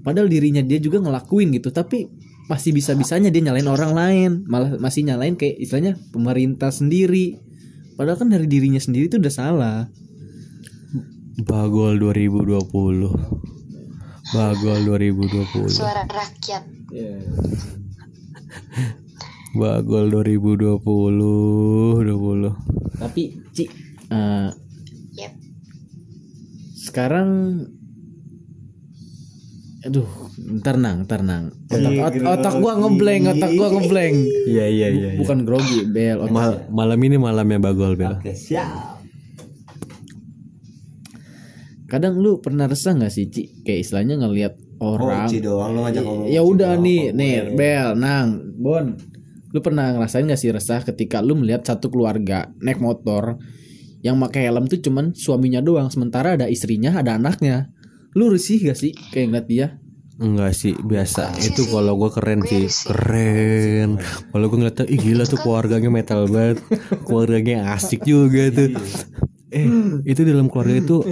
padahal 0.01 0.31
dirinya 0.31 0.63
dia 0.63 0.79
juga 0.79 1.03
ngelakuin 1.03 1.51
gitu 1.51 1.69
tapi 1.69 2.07
masih 2.45 2.71
bisa 2.71 2.93
bisanya 2.93 3.27
dia 3.27 3.41
nyalain 3.41 3.65
orang 3.65 3.91
lain 3.91 4.31
malah 4.45 4.77
masih 4.77 5.03
nyalain 5.03 5.33
kayak 5.35 5.57
istilahnya 5.59 5.97
pemerintah 6.13 6.69
sendiri. 6.69 7.41
Padahal 7.95 8.19
kan 8.21 8.29
dari 8.29 8.45
dirinya 8.45 8.77
sendiri 8.77 9.07
tuh 9.07 9.17
udah 9.17 9.33
salah. 9.33 9.87
Bagol 11.41 11.97
2020 11.97 12.53
bagol 14.29 14.79
2020 14.83 15.67
suara 15.69 16.05
rakyat. 16.05 16.63
Bagol 19.55 20.11
2020 20.11 20.83
20 22.03 22.99
tapi 22.99 23.23
Ci 23.55 23.63
eh, 24.11 24.49
Yep. 24.51 24.64
Sekarang 26.95 27.59
aduh 29.83 30.07
ntar 30.63 30.79
nang 30.79 31.03
ntar 31.03 31.27
nang. 31.27 31.51
Otak, 31.67 31.91
ot- 32.23 32.23
otak 32.39 32.55
gua 32.63 32.79
ngeblank 32.79 33.35
otak 33.35 33.51
gua 33.59 33.67
ngeblank 33.75 34.15
iya 34.47 34.65
iya 34.71 34.87
iya 34.95 35.09
iya. 35.11 35.19
bukan 35.19 35.43
grogi 35.43 35.83
bel 35.91 36.23
otak. 36.23 36.31
Mal- 36.31 36.63
malam 36.71 36.99
ini 37.03 37.19
malamnya 37.19 37.59
bagol 37.59 37.99
bel. 37.99 38.15
Oke 38.15 38.31
siap. 38.31 39.03
Kadang 41.91 42.15
lu 42.15 42.39
pernah 42.39 42.63
resah 42.71 42.95
nggak 42.95 43.11
sih 43.11 43.27
Ci? 43.27 43.43
Kayak 43.67 43.79
istilahnya 43.83 44.15
ngelihat 44.15 44.53
oh 44.79 44.95
orang. 44.95 45.27
Ci 45.27 45.43
doang 45.43 45.75
lu 45.75 45.83
ngajak 45.83 45.99
ngomong 45.99 46.31
ya 46.31 46.41
udah 46.47 46.79
doang 46.79 46.87
nih 46.87 47.03
nih 47.11 47.35
bel 47.59 47.99
nang 47.99 48.55
bon. 48.55 48.95
Lu 49.51 49.59
pernah 49.59 49.91
ngerasain 49.91 50.23
gak 50.31 50.39
sih 50.39 50.51
resah 50.51 50.79
ketika 50.79 51.19
lu 51.19 51.35
melihat 51.35 51.67
satu 51.67 51.91
keluarga 51.91 52.47
naik 52.63 52.79
motor 52.79 53.35
yang 54.05 54.21
pakai 54.21 54.45
helm 54.45 54.69
tuh 54.69 54.77
cuman 54.85 55.17
suaminya 55.17 55.65
doang 55.65 55.89
sementara 55.89 56.37
ada 56.37 56.45
istrinya 56.45 56.93
ada 56.93 57.17
anaknya. 57.17 57.73
Lu 58.13 58.29
risih 58.29 58.61
gak 58.61 58.77
sih 58.77 58.93
kayak 59.09 59.33
ngeliat 59.33 59.47
dia? 59.49 59.67
Enggak 60.21 60.55
sih 60.55 60.77
biasa. 60.77 61.35
Itu 61.41 61.67
kalau 61.67 61.97
gue 61.97 62.13
keren 62.13 62.45
sih. 62.45 62.69
keren. 62.85 63.99
Kalau 64.29 64.45
gue 64.47 64.57
ngeliatnya 64.61 64.85
ih 64.87 64.99
gila 65.01 65.25
tuh 65.25 65.41
keluarganya 65.41 65.89
metal 65.89 66.29
banget. 66.29 66.61
Keluarganya 67.03 67.73
asik 67.73 68.05
juga 68.05 68.53
tuh. 68.53 68.77
Eh 69.49 69.67
itu 70.05 70.21
dalam 70.21 70.47
keluarga 70.47 70.77
itu 70.79 71.03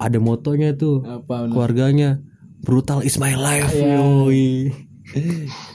ada 0.00 0.18
motonya 0.18 0.74
tuh. 0.74 1.04
Apa 1.04 1.52
keluarganya 1.52 2.18
brutal 2.64 3.04
is 3.06 3.20
my 3.20 3.36
life 3.38 3.70
yoi. 3.76 4.74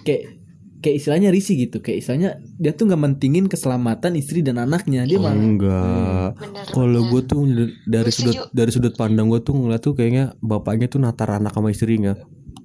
Kayak 0.04 0.43
kayak 0.84 0.99
istilahnya 0.99 1.31
risih 1.31 1.55
gitu. 1.55 1.80
Kayak 1.80 1.97
istilahnya 2.03 2.30
dia 2.60 2.76
tuh 2.76 2.91
nggak 2.91 3.01
mentingin 3.01 3.47
keselamatan 3.47 4.19
istri 4.19 4.43
dan 4.43 4.60
anaknya. 4.60 5.07
Dia 5.07 5.18
malah 5.18 5.39
enggak. 5.39 6.30
Bener, 6.35 6.65
kalau 6.76 7.01
gue 7.07 7.22
tuh 7.23 7.39
dari 7.88 8.11
Gua 8.11 8.18
sudut 8.19 8.35
setuju. 8.35 8.51
dari 8.51 8.72
sudut 8.76 8.93
pandang 8.99 9.31
gue 9.31 9.39
tuh 9.39 9.55
ngeliat 9.55 9.80
tuh 9.80 9.95
kayaknya 9.95 10.35
bapaknya 10.43 10.91
tuh 10.91 10.99
natar 10.99 11.39
anak 11.39 11.55
sama 11.55 11.72
istrinya 11.72 12.19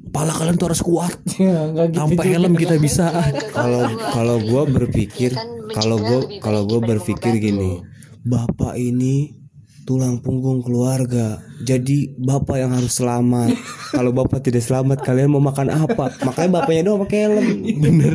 Pala 0.08 0.32
kalian 0.32 0.56
tuh 0.56 0.72
harus 0.72 0.80
kuat. 0.80 1.12
Nggak 1.38 1.86
gitu 1.92 1.98
Tanpa 2.00 2.22
helm 2.24 2.54
kita 2.56 2.80
bisa. 2.80 3.12
Kalau 3.52 3.92
kalau 4.10 4.36
gue 4.40 4.62
berpikir 4.66 5.36
kan 5.36 5.46
kalau 5.76 6.00
mencegah 6.00 6.08
gue 6.08 6.40
kalau 6.42 6.62
gue 6.66 6.80
berpikir 6.80 7.32
gini. 7.38 7.84
bapak 8.28 8.76
ini 8.76 9.37
tulang 9.88 10.20
punggung 10.20 10.60
keluarga. 10.60 11.40
Jadi 11.64 12.12
bapak 12.20 12.60
yang 12.60 12.76
harus 12.76 13.00
selamat. 13.00 13.56
Kalau 13.96 14.12
bapak 14.12 14.44
tidak 14.44 14.60
selamat 14.60 15.00
kalian 15.00 15.32
mau 15.32 15.40
makan 15.40 15.72
apa? 15.72 16.12
Makanya 16.28 16.60
bapaknya 16.60 16.82
doang 16.84 17.08
pakai 17.08 17.20
helm. 17.24 17.46
Bener. 17.80 18.12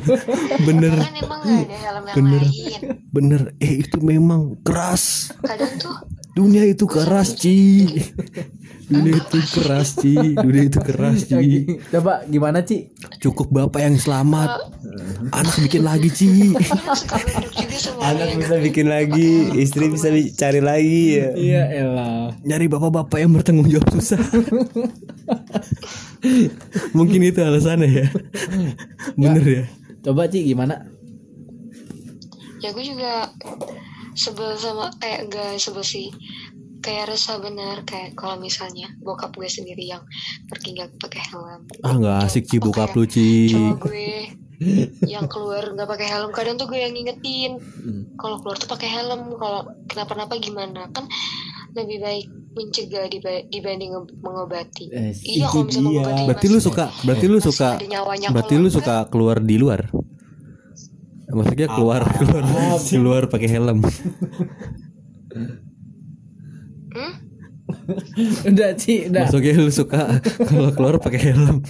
Bener. 0.69 0.93
Kan 1.01 1.17
emang 1.17 1.41
gak 1.41 1.65
ada 1.65 1.77
helm 1.81 2.03
yang 2.05 2.25
lain. 2.29 2.81
Bener. 3.09 3.41
Eh 3.57 3.81
itu 3.81 3.97
memang 4.05 4.61
keras. 4.61 5.33
Kadang 5.41 5.73
tuh 5.81 5.97
dunia 6.33 6.65
itu 6.65 6.85
keras 6.85 7.37
Ci. 7.37 7.85
Dunia 8.83 9.15
itu 9.15 9.37
keras 9.53 9.95
Ci. 9.95 10.13
Dunia 10.33 10.65
itu 10.65 10.79
keras 10.79 11.23
Ci. 11.23 11.77
Coba 11.87 12.25
gimana 12.25 12.61
Ci? 12.61 12.89
cukup 13.21 13.47
bapak 13.49 13.81
yang 13.81 13.95
selamat. 13.95 14.73
Anak 15.31 15.55
bikin 15.61 15.83
lagi 15.85 16.09
Ci. 16.09 16.51
Anak 18.01 18.35
bisa 18.35 18.55
bikin 18.59 18.87
lagi 18.89 19.53
istri 19.55 19.87
bisa 19.87 20.09
bi- 20.09 20.33
cari 20.33 20.59
lagi 20.59 21.01
ya. 21.15 21.27
Iya 21.33 21.63
elah. 21.71 22.25
nyari 22.41 22.65
bapak-bapak 22.67 23.17
yang 23.17 23.31
bertanggung 23.31 23.69
jawab 23.69 23.87
susah. 23.93 24.19
Mungkin 26.91 27.21
itu 27.23 27.39
alasannya 27.39 27.87
ya. 27.89 28.05
Bener 29.15 29.45
ya. 29.45 29.63
Coba 30.01 30.27
Ci 30.27 30.43
gimana? 30.43 30.89
ya 32.57 32.71
gue 32.71 32.79
juga 32.79 33.27
sebel 34.13 34.55
sama 34.55 34.89
kayak 34.97 35.27
gak 35.27 35.57
sebel 35.57 35.81
sih. 35.81 36.09
Kayak 36.79 37.15
resah 37.15 37.39
bener 37.39 37.79
kayak 37.83 38.11
kalau 38.13 38.35
misalnya 38.35 38.91
bokap 38.99 39.31
gue 39.31 39.47
sendiri 39.47 39.87
yang 39.87 40.03
pergi 40.45 40.75
nggak 40.75 40.99
pakai 40.99 41.21
helm. 41.31 41.61
Ah 41.79 41.95
nggak 41.95 42.27
asik 42.27 42.43
Ci 42.43 42.59
Atau 42.59 42.67
bokap 42.67 42.91
lu 42.91 43.05
Ci. 43.05 43.55
gue 43.79 44.35
yang 45.03 45.25
keluar 45.25 45.63
nggak 45.69 45.87
pakai 45.87 46.07
helm. 46.09 46.31
Kadang 46.31 46.55
tuh 46.55 46.67
gue 46.67 46.75
yang 46.77 46.91
ngingetin 46.91 47.55
Hmm. 47.55 48.03
kalau 48.15 48.35
keluar 48.37 48.59
tuh 48.59 48.67
pakai 48.67 48.89
helm 48.89 49.31
kalau 49.33 49.63
kenapa-napa 49.87 50.35
gimana. 50.37 50.91
Kan 50.91 51.07
lebih 51.71 51.99
baik 51.99 52.25
mencegah 52.53 53.07
diba- 53.07 53.47
dibanding 53.47 53.91
mengobati. 54.19 54.91
Eh, 54.91 55.15
iya 55.25 55.47
kalau 55.47 55.65
misalnya 55.65 55.87
mengobati 55.89 56.21
berarti 56.27 56.47
lu 56.47 56.59
suka 56.59 56.85
berarti 57.01 57.25
lu 57.25 57.39
suka 57.39 57.69
berarti 58.29 58.55
lu 58.55 58.69
suka 58.69 58.95
keluar 59.07 59.39
di 59.39 59.55
luar 59.55 59.87
maksudnya 61.33 61.67
keluar 61.73 62.01
keluar 62.17 62.43
keluar 62.89 63.23
pakai 63.29 63.49
helm 63.49 63.81
hmm? 63.83 63.89
udah 68.53 68.69
Ci, 68.77 69.09
udah. 69.11 69.27
maksudnya 69.27 69.53
lu 69.59 69.73
suka 69.73 70.21
kalau 70.23 70.71
keluar 70.71 70.95
pakai 71.01 71.21
helm 71.33 71.65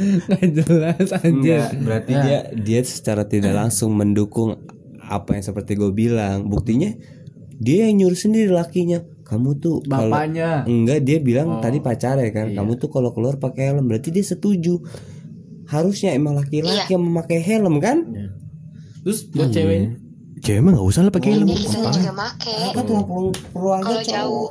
Nggak 0.00 0.46
jelas 0.56 1.08
anjir. 1.12 1.60
Enggak, 1.60 1.68
berarti 1.84 2.12
dia 2.24 2.38
dia 2.56 2.80
secara 2.86 3.28
tidak 3.28 3.52
langsung 3.52 3.92
mendukung 3.92 4.56
apa 5.04 5.36
yang 5.36 5.44
seperti 5.44 5.76
gue 5.76 5.92
bilang. 5.92 6.48
Buktinya 6.48 6.94
dia 7.60 7.88
yang 7.88 8.00
nyuruh 8.04 8.16
sendiri 8.18 8.50
lakinya. 8.50 9.04
Kamu 9.30 9.62
tuh 9.62 9.78
Bapaknya. 9.86 10.66
enggak 10.66 11.06
dia 11.06 11.22
bilang 11.22 11.62
tadi 11.62 11.78
pacarnya 11.78 12.34
kan. 12.34 12.50
Kamu 12.50 12.74
tuh 12.82 12.90
kalau 12.90 13.14
keluar 13.14 13.38
pakai 13.38 13.70
helm 13.70 13.86
berarti 13.86 14.10
dia 14.10 14.26
setuju. 14.26 14.82
Harusnya 15.70 16.18
emang 16.18 16.34
laki-laki 16.34 16.98
yang 16.98 17.06
memakai 17.06 17.38
helm 17.38 17.78
kan? 17.78 18.02
Terus 19.06 19.30
buat 19.30 19.54
ceweknya. 19.54 19.94
cewek? 20.42 20.60
Mah 20.66 20.70
nggak 20.74 20.88
usah 20.90 21.06
lah 21.06 21.12
pakai 21.14 21.30
helm. 21.38 21.46
ya 21.46 21.90
juga 21.94 22.10
make. 22.10 22.54
Apa 22.74 22.80
tuh 22.82 22.94
perlu 23.06 23.30
perlu 23.54 23.70
aja 23.70 23.84
kalau 23.86 24.02
jauh. 24.02 24.48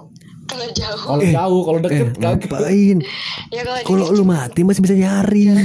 Kalau 0.50 0.68
jauh. 0.74 1.02
Kalau 1.06 1.26
jauh, 1.28 1.62
kalau 1.62 1.80
eh 1.80 1.84
deket 1.84 2.08
kagak. 2.16 2.36
ngapain? 2.48 2.98
Ya 3.50 3.62
kalau 3.66 4.14
lu 4.14 4.24
mati 4.24 4.62
masih 4.64 4.82
bisa 4.86 4.96
nyari. 4.96 5.52
Dia 5.52 5.60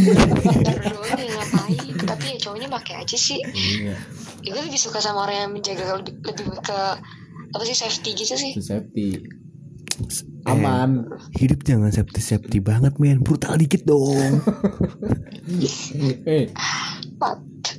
ngapain? 1.39 1.93
Tapi 2.03 2.25
ya 2.35 2.37
cowoknya 2.43 2.69
pakai 2.69 2.95
aja 3.07 3.17
sih. 3.17 3.39
Iya. 3.39 3.95
ya 4.45 4.51
gue 4.53 4.63
lebih 4.69 4.77
suka 4.77 5.01
sama 5.01 5.25
orang 5.25 5.37
yang 5.41 5.51
menjaga 5.57 6.03
lebih, 6.03 6.21
lebih 6.21 6.45
ke 6.61 6.81
apa 7.55 7.63
sih 7.63 7.77
safety 7.77 8.11
gitu 8.13 8.35
sih 8.35 8.53
Safety. 8.59 9.23
Aman. 10.45 11.07
hidup 11.39 11.63
jangan 11.63 11.89
safety 11.89 12.19
safety 12.19 12.59
banget 12.59 12.99
men 12.99 13.23
brutal 13.23 13.55
dikit 13.55 13.87
dong 13.87 14.43
Eh, 16.27 16.51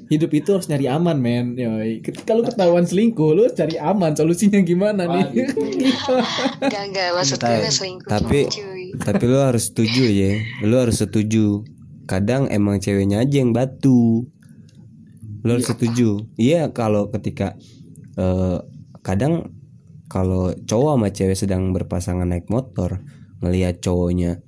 hidup 0.07 0.31
itu 0.31 0.49
harus 0.49 0.65
nyari 0.65 0.87
aman 0.87 1.19
men 1.19 1.53
Yoi. 1.53 1.99
ketika 1.99 2.31
lu 2.31 2.41
ketahuan 2.41 2.87
selingkuh 2.87 3.35
lu 3.35 3.45
harus 3.45 3.53
cari 3.53 3.75
aman 3.75 4.15
solusinya 4.15 4.63
gimana 4.63 5.05
nih 5.05 5.27
enggak 6.63 6.83
enggak 6.87 7.09
maksud 7.13 7.37
gue 7.37 7.67
selingkuh 7.67 8.09
Tapi 8.09 8.39
cuy 8.47 8.85
tapi 8.95 9.23
lu 9.27 9.37
harus 9.37 9.67
setuju 9.67 10.07
ya. 10.23 10.31
Lu 10.63 10.79
harus 10.79 11.03
setuju. 11.03 11.67
Kadang 12.07 12.47
emang 12.47 12.79
ceweknya 12.79 13.27
aja 13.27 13.43
yang 13.43 13.51
batu. 13.51 14.23
Lu 15.43 15.49
harus 15.51 15.67
setuju. 15.67 16.23
Iya 16.39 16.71
kalau 16.71 17.11
ketika 17.11 17.59
eh, 18.15 18.57
kadang 19.03 19.51
kalau 20.05 20.53
cowok 20.53 20.91
sama 20.97 21.07
cewek 21.09 21.37
sedang 21.37 21.73
berpasangan 21.73 22.29
naik 22.29 22.47
motor 22.49 23.01
ngelihat 23.41 23.81
cowoknya 23.81 24.41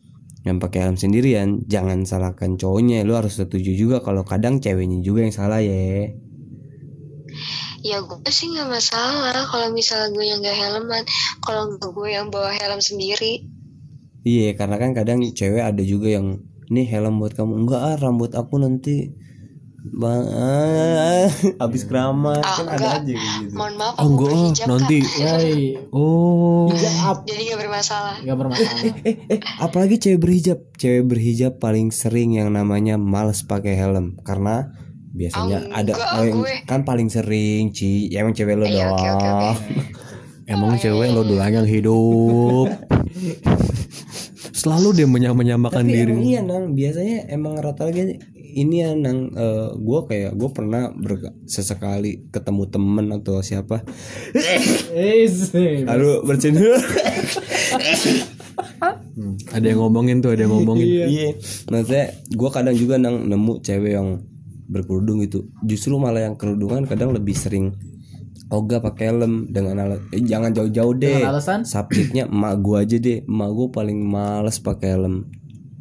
yang 0.48 0.64
pakai 0.64 0.88
helm 0.88 0.96
sendirian 0.96 1.68
jangan 1.68 2.08
salahkan 2.08 2.56
cowoknya. 2.56 3.04
Lu 3.04 3.18
harus 3.20 3.36
setuju 3.36 3.76
juga 3.76 4.00
kalau 4.00 4.24
kadang 4.24 4.64
ceweknya 4.64 5.04
juga 5.04 5.28
yang 5.28 5.34
salah 5.36 5.60
ya 5.60 6.08
ya 7.86 8.04
gue 8.04 8.20
sih 8.28 8.52
nggak 8.52 8.68
masalah 8.68 9.48
kalau 9.48 9.72
misalnya 9.72 10.12
gue 10.12 10.26
yang 10.26 10.40
nggak 10.44 10.58
helman 10.58 11.04
kalau 11.40 11.72
nggak 11.72 11.92
gue 11.94 12.10
yang 12.10 12.28
bawa 12.28 12.52
helm 12.52 12.82
sendiri. 12.84 13.48
Iya 14.28 14.58
karena 14.60 14.76
kan 14.76 14.92
kadang 14.92 15.24
cewek 15.24 15.64
ada 15.64 15.80
juga 15.86 16.12
yang 16.12 16.44
nih 16.68 16.88
helm 16.90 17.24
buat 17.24 17.38
kamu. 17.38 17.64
Enggak 17.64 17.82
ah 17.82 17.96
rambut 17.96 18.36
aku 18.36 18.60
nanti 18.60 19.14
bang 19.90 20.24
ah, 20.28 21.28
habis 21.60 21.84
keramas 21.84 22.40
ah 22.40 22.56
kan 22.58 22.68
ada 22.70 22.88
aja 22.96 23.08
kayak 23.08 23.34
gitu. 23.42 23.54
Mohon 23.54 23.74
maaf 23.76 23.94
oh 23.94 23.98
aku 23.98 24.08
enggak 24.08 24.26
ah, 24.26 24.34
berhijab 24.34 24.68
nanti. 24.68 25.00
Yoi. 25.00 25.56
oh. 25.90 26.68
Jadi 27.24 27.42
nggak 27.46 27.60
bermasalah. 27.60 28.16
Nggak 28.20 28.38
bermasalah. 28.38 28.82
Eh 29.02 29.16
eh 29.28 29.40
apalagi 29.58 29.96
cewek 29.98 30.20
berhijab. 30.20 30.60
Cewek 30.74 31.04
berhijab 31.06 31.54
paling 31.58 31.90
sering 31.90 32.34
yang 32.34 32.50
namanya 32.50 32.96
males 32.96 33.42
pakai 33.42 33.74
helm. 33.74 34.20
Karena 34.22 34.74
biasanya 35.10 35.66
Ah, 35.68 35.80
ada 35.80 35.92
enggak, 35.94 36.10
oh, 36.12 36.24
yang- 36.24 36.38
gue. 36.40 36.54
kan 36.66 36.80
paling 36.82 37.08
sering 37.08 37.72
Ci. 37.72 38.08
Ya 38.08 38.22
emang 38.22 38.34
cewek 38.34 38.54
lo 38.54 38.66
Iya, 38.66 38.86
doang 38.86 38.94
oke, 38.94 39.08
oke, 39.10 39.28
oke. 39.28 39.52
emang 40.52 40.72
cewek 40.76 41.10
lo 41.10 41.22
doang 41.22 41.52
yang 41.54 41.66
hidup. 41.66 42.68
Selalu 44.58 44.90
dia 44.96 45.06
menyamakan 45.06 45.86
Tapi 45.86 45.94
diri. 45.94 46.12
emang 46.12 46.24
iya 46.24 46.42
nang. 46.42 46.74
Biasanya 46.74 47.30
emang 47.30 47.56
rata-rata 47.56 48.04
ini 48.58 48.82
ya 48.82 48.98
nang. 48.98 49.30
Eh, 49.38 49.70
gue 49.78 50.00
kayak 50.10 50.34
gue 50.34 50.50
pernah 50.50 50.90
ber- 50.90 51.38
sesekali 51.46 52.28
ketemu 52.34 52.64
temen 52.74 53.06
atau 53.14 53.40
siapa. 53.46 53.86
Eh, 54.98 55.30
lalu 55.86 56.26
bercanda 56.26 56.66
ada 59.54 59.66
yang 59.66 59.80
ngomongin 59.82 60.22
tuh 60.22 60.34
ada 60.34 60.46
yang 60.46 60.54
ngomongin. 60.54 60.88
Iya. 61.06 61.30
Maksudnya 61.70 62.06
gue 62.34 62.50
kadang 62.50 62.76
juga 62.78 62.96
nang 62.98 63.26
nemu 63.30 63.54
cewek 63.62 63.92
yang 63.94 64.22
berkerudung 64.68 65.24
gitu. 65.24 65.48
Justru 65.64 65.96
malah 65.98 66.28
yang 66.28 66.36
kerudungan 66.36 66.86
kadang 66.86 67.14
lebih 67.14 67.34
sering 67.34 67.78
ogah 68.48 68.80
pakai 68.80 69.12
helm 69.12 69.52
dengan 69.52 69.76
alat 69.84 70.00
eh, 70.16 70.24
jangan 70.24 70.56
jauh-jauh 70.56 70.96
deh. 70.96 71.20
Dengan 71.20 71.36
alasan? 71.36 71.68
subjeknya 71.68 72.32
emak 72.32 72.56
gue 72.64 72.78
aja 72.78 72.98
deh. 72.98 73.18
Emak 73.26 73.50
gue 73.54 73.68
paling 73.74 74.00
males 74.02 74.58
pakai 74.62 74.90
helm. 74.96 75.28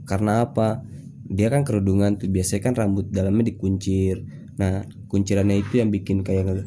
Karena 0.06 0.46
apa 0.46 0.82
dia 1.30 1.48
kan 1.52 1.62
kerudungan 1.66 2.18
tuh 2.20 2.30
biasanya 2.30 2.62
kan 2.62 2.74
rambut 2.74 3.06
dalamnya 3.10 3.52
dikuncir 3.52 4.24
nah 4.56 4.86
kuncirannya 5.10 5.60
itu 5.60 5.82
yang 5.82 5.92
bikin 5.92 6.24
kayak 6.24 6.64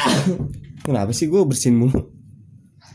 kenapa 0.86 1.10
sih 1.10 1.26
gue 1.26 1.42
bersin 1.42 1.74
mulu 1.74 2.18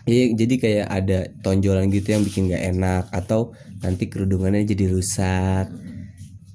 Iya, 0.03 0.35
jadi 0.35 0.55
kayak 0.59 0.87
ada 0.91 1.19
tonjolan 1.47 1.87
gitu 1.87 2.11
yang 2.11 2.27
bikin 2.27 2.51
gak 2.51 2.75
enak 2.75 3.07
atau 3.15 3.55
nanti 3.79 4.11
kerudungannya 4.11 4.67
jadi 4.67 4.91
rusak. 4.91 5.71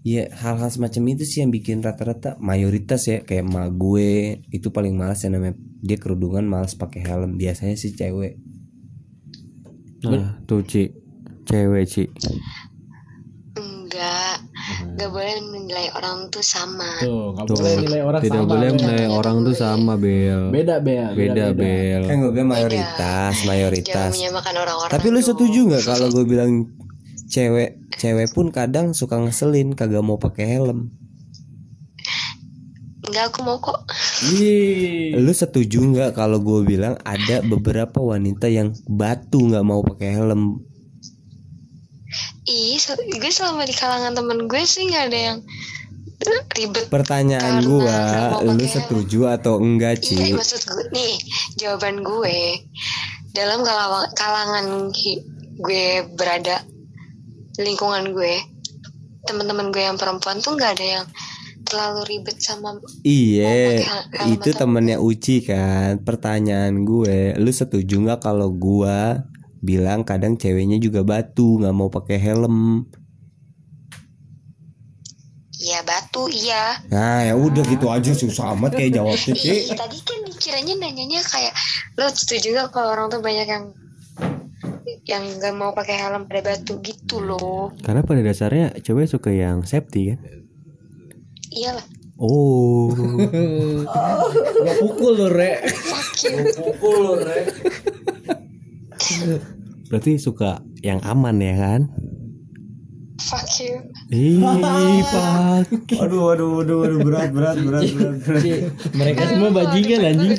Iya, 0.05 0.29
hal-hal 0.37 0.69
semacam 0.69 1.17
itu 1.17 1.25
sih 1.25 1.41
yang 1.41 1.49
bikin 1.49 1.81
rata-rata 1.81 2.37
mayoritas 2.45 3.09
ya 3.09 3.25
kayak 3.25 3.49
emak 3.49 3.73
gue 3.73 4.45
itu 4.53 4.69
paling 4.69 4.93
malas 4.93 5.25
ya 5.25 5.33
namanya 5.33 5.57
dia 5.81 5.97
kerudungan 5.97 6.45
malas 6.45 6.77
pakai 6.77 7.09
helm. 7.09 7.41
Biasanya 7.41 7.77
sih 7.81 7.97
cewek. 7.97 8.37
nah 9.99 10.39
tuh 10.47 10.63
Ci 10.63 10.95
cewek 11.43 11.85
Ci 11.91 12.07
enggak 13.59 14.28
nggak 14.99 15.11
boleh 15.15 15.35
menilai 15.49 15.87
orang 15.95 16.29
tuh 16.29 16.45
sama. 16.45 16.91
Tuh 17.01 17.33
nggak 17.35 17.47
boleh 17.49 17.75
nilai 17.87 18.03
orang 18.03 18.23
tidak 18.23 18.43
sama. 18.43 18.51
boleh 18.51 18.69
Bel. 18.69 18.77
menilai 18.77 19.07
orang 19.09 19.37
tuh 19.47 19.55
sama 19.55 19.95
bel. 19.95 20.43
Beda 20.51 20.77
bel. 20.83 21.13
Beda 21.15 21.47
bel. 21.55 22.03
Kan 22.05 22.15
gue 22.21 22.31
bilang 22.35 22.51
mayoritas, 22.51 23.35
mayoritas. 23.47 24.11
menyamakan 24.13 24.55
orang-orang 24.59 24.93
Tapi 24.93 25.07
lu 25.09 25.21
setuju 25.23 25.61
nggak 25.71 25.85
kalau 25.87 26.09
gue 26.11 26.25
bilang 26.27 26.51
cewek 27.29 27.79
cewek 28.01 28.29
pun 28.33 28.49
kadang 28.49 28.97
suka 28.97 29.21
ngeselin 29.21 29.77
kagak 29.77 30.03
mau 30.03 30.17
pakai 30.17 30.59
helm. 30.59 30.91
enggak 33.09 33.33
aku 33.33 33.41
mau 33.41 33.57
kok. 33.57 33.89
Ih, 34.37 35.17
Lu 35.17 35.33
setuju 35.33 35.81
nggak 35.81 36.13
kalau 36.13 36.45
gue 36.45 36.61
bilang 36.69 37.01
ada 37.09 37.41
beberapa 37.41 38.05
wanita 38.05 38.53
yang 38.53 38.77
batu 38.85 39.49
nggak 39.49 39.65
mau 39.65 39.81
pakai 39.81 40.13
helm? 40.13 40.61
Ih 42.49 42.81
gue 43.21 43.33
selama 43.33 43.69
di 43.69 43.77
kalangan 43.77 44.17
temen 44.17 44.49
gue 44.49 44.63
sih 44.65 44.89
nggak 44.89 45.05
ada 45.13 45.19
yang 45.33 45.39
ribet 46.59 46.91
Pertanyaan 46.91 47.63
gue, 47.63 48.01
lu 48.43 48.67
setuju 48.67 49.39
atau 49.39 49.63
enggak 49.63 50.03
Iya 50.03 50.33
Ci? 50.33 50.35
maksud 50.35 50.63
gue 50.67 50.85
nih 50.91 51.15
jawaban 51.61 52.03
gue 52.03 52.59
dalam 53.37 53.63
kalangan, 54.19 54.91
gue 55.63 55.87
berada 56.19 56.67
lingkungan 57.61 58.11
gue 58.11 58.35
teman-teman 59.31 59.71
gue 59.71 59.83
yang 59.85 60.01
perempuan 60.01 60.43
tuh 60.43 60.59
nggak 60.59 60.73
ada 60.81 60.87
yang 60.99 61.07
terlalu 61.69 62.01
ribet 62.09 62.41
sama 62.41 62.81
Iya, 63.05 63.85
itu 64.25 64.57
temennya 64.57 64.97
Uci 64.97 65.45
kan. 65.45 66.01
Pertanyaan 66.01 66.83
gue, 66.89 67.37
lu 67.37 67.53
setuju 67.53 68.01
nggak 68.01 68.25
kalau 68.25 68.49
gua 68.49 69.21
bilang 69.59 70.07
kadang 70.07 70.39
ceweknya 70.39 70.79
juga 70.79 71.03
batu 71.03 71.59
nggak 71.59 71.75
mau 71.75 71.91
pakai 71.91 72.19
helm? 72.19 72.87
Iya 75.59 75.83
batu 75.83 76.31
iya. 76.31 76.79
Nah 76.87 77.27
ya 77.27 77.35
udah 77.35 77.65
gitu 77.67 77.91
aja 77.91 78.15
susah 78.15 78.55
amat 78.55 78.79
kayak 78.79 78.95
jawabnya. 78.95 79.35
Ih, 79.35 79.75
tadi 79.75 79.99
kan 80.07 80.23
kiranya 80.39 80.75
nanyanya 80.79 81.19
kayak 81.27 81.51
lo 81.99 82.07
setuju 82.15 82.55
gak 82.55 82.71
kalau 82.71 82.95
orang 82.95 83.11
tuh 83.11 83.19
banyak 83.19 83.47
yang 83.47 83.75
yang 85.03 85.25
nggak 85.41 85.55
mau 85.59 85.75
pakai 85.75 85.99
helm 85.99 86.31
pada 86.31 86.55
batu 86.55 86.79
gitu 86.79 87.19
loh. 87.19 87.75
Karena 87.83 88.07
pada 88.07 88.23
dasarnya 88.23 88.79
cewek 88.79 89.11
suka 89.11 89.35
yang 89.35 89.67
safety 89.67 90.15
kan. 90.15 90.19
Iyalah. 91.51 91.87
Oh, 92.19 92.91
Gak 94.67 94.77
pukul 94.83 95.13
lo 95.15 95.31
re 95.31 95.63
berarti 99.89 100.21
suka 100.21 100.61
yang 100.85 101.01
aman 101.05 101.37
ya 101.41 101.55
kan? 101.57 101.81
Fuck 103.19 103.51
you. 103.59 103.83
Ih, 104.15 104.39
pak. 105.13 105.67
Aduh, 105.99 106.39
aduh, 106.39 106.63
aduh, 106.63 106.87
aduh, 106.87 106.99
berat, 107.03 107.35
berat, 107.35 107.59
berat, 107.67 107.91
berat, 107.91 108.17
berat. 108.23 108.45
mereka 108.95 109.23
semua 109.27 109.51
bajingan 109.51 110.01
anjing. 110.07 110.39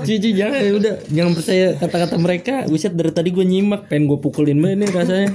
Cici 0.00 0.32
jangan 0.32 0.64
ya 0.64 0.72
udah 0.80 0.94
jangan 1.12 1.32
percaya 1.36 1.66
kata-kata 1.76 2.16
mereka. 2.16 2.54
Buset 2.72 2.96
dari 2.96 3.12
tadi 3.12 3.36
gue 3.36 3.44
nyimak 3.44 3.92
pengen 3.92 4.08
gue 4.08 4.16
pukulin 4.16 4.56
banget 4.56 4.76
nih 4.80 4.88
rasanya. 4.96 5.28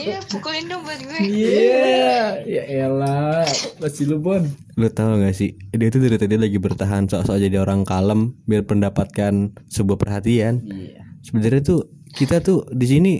Iya 0.00 0.18
pukulin 0.32 0.64
dong 0.64 0.80
buat 0.88 0.96
gue. 0.96 1.18
Iya, 1.28 2.40
ya 2.40 2.62
elah, 2.88 3.44
masih 3.76 4.08
lu 4.08 4.16
bon. 4.16 4.48
Lu 4.80 4.88
tahu 4.88 5.20
gak 5.20 5.36
sih, 5.36 5.60
dia 5.76 5.92
tuh 5.92 6.00
dari 6.00 6.16
tadi 6.16 6.40
lagi 6.40 6.56
bertahan 6.56 7.04
sok-sok 7.04 7.36
jadi 7.36 7.60
orang 7.60 7.84
kalem 7.84 8.32
biar 8.48 8.64
mendapatkan 8.64 9.52
sebuah 9.68 10.00
perhatian. 10.00 10.64
Iya. 10.64 11.07
Sebenarnya 11.24 11.62
tuh 11.64 11.80
kita 12.14 12.40
tuh 12.40 12.64
di 12.72 12.86
sini 12.88 13.12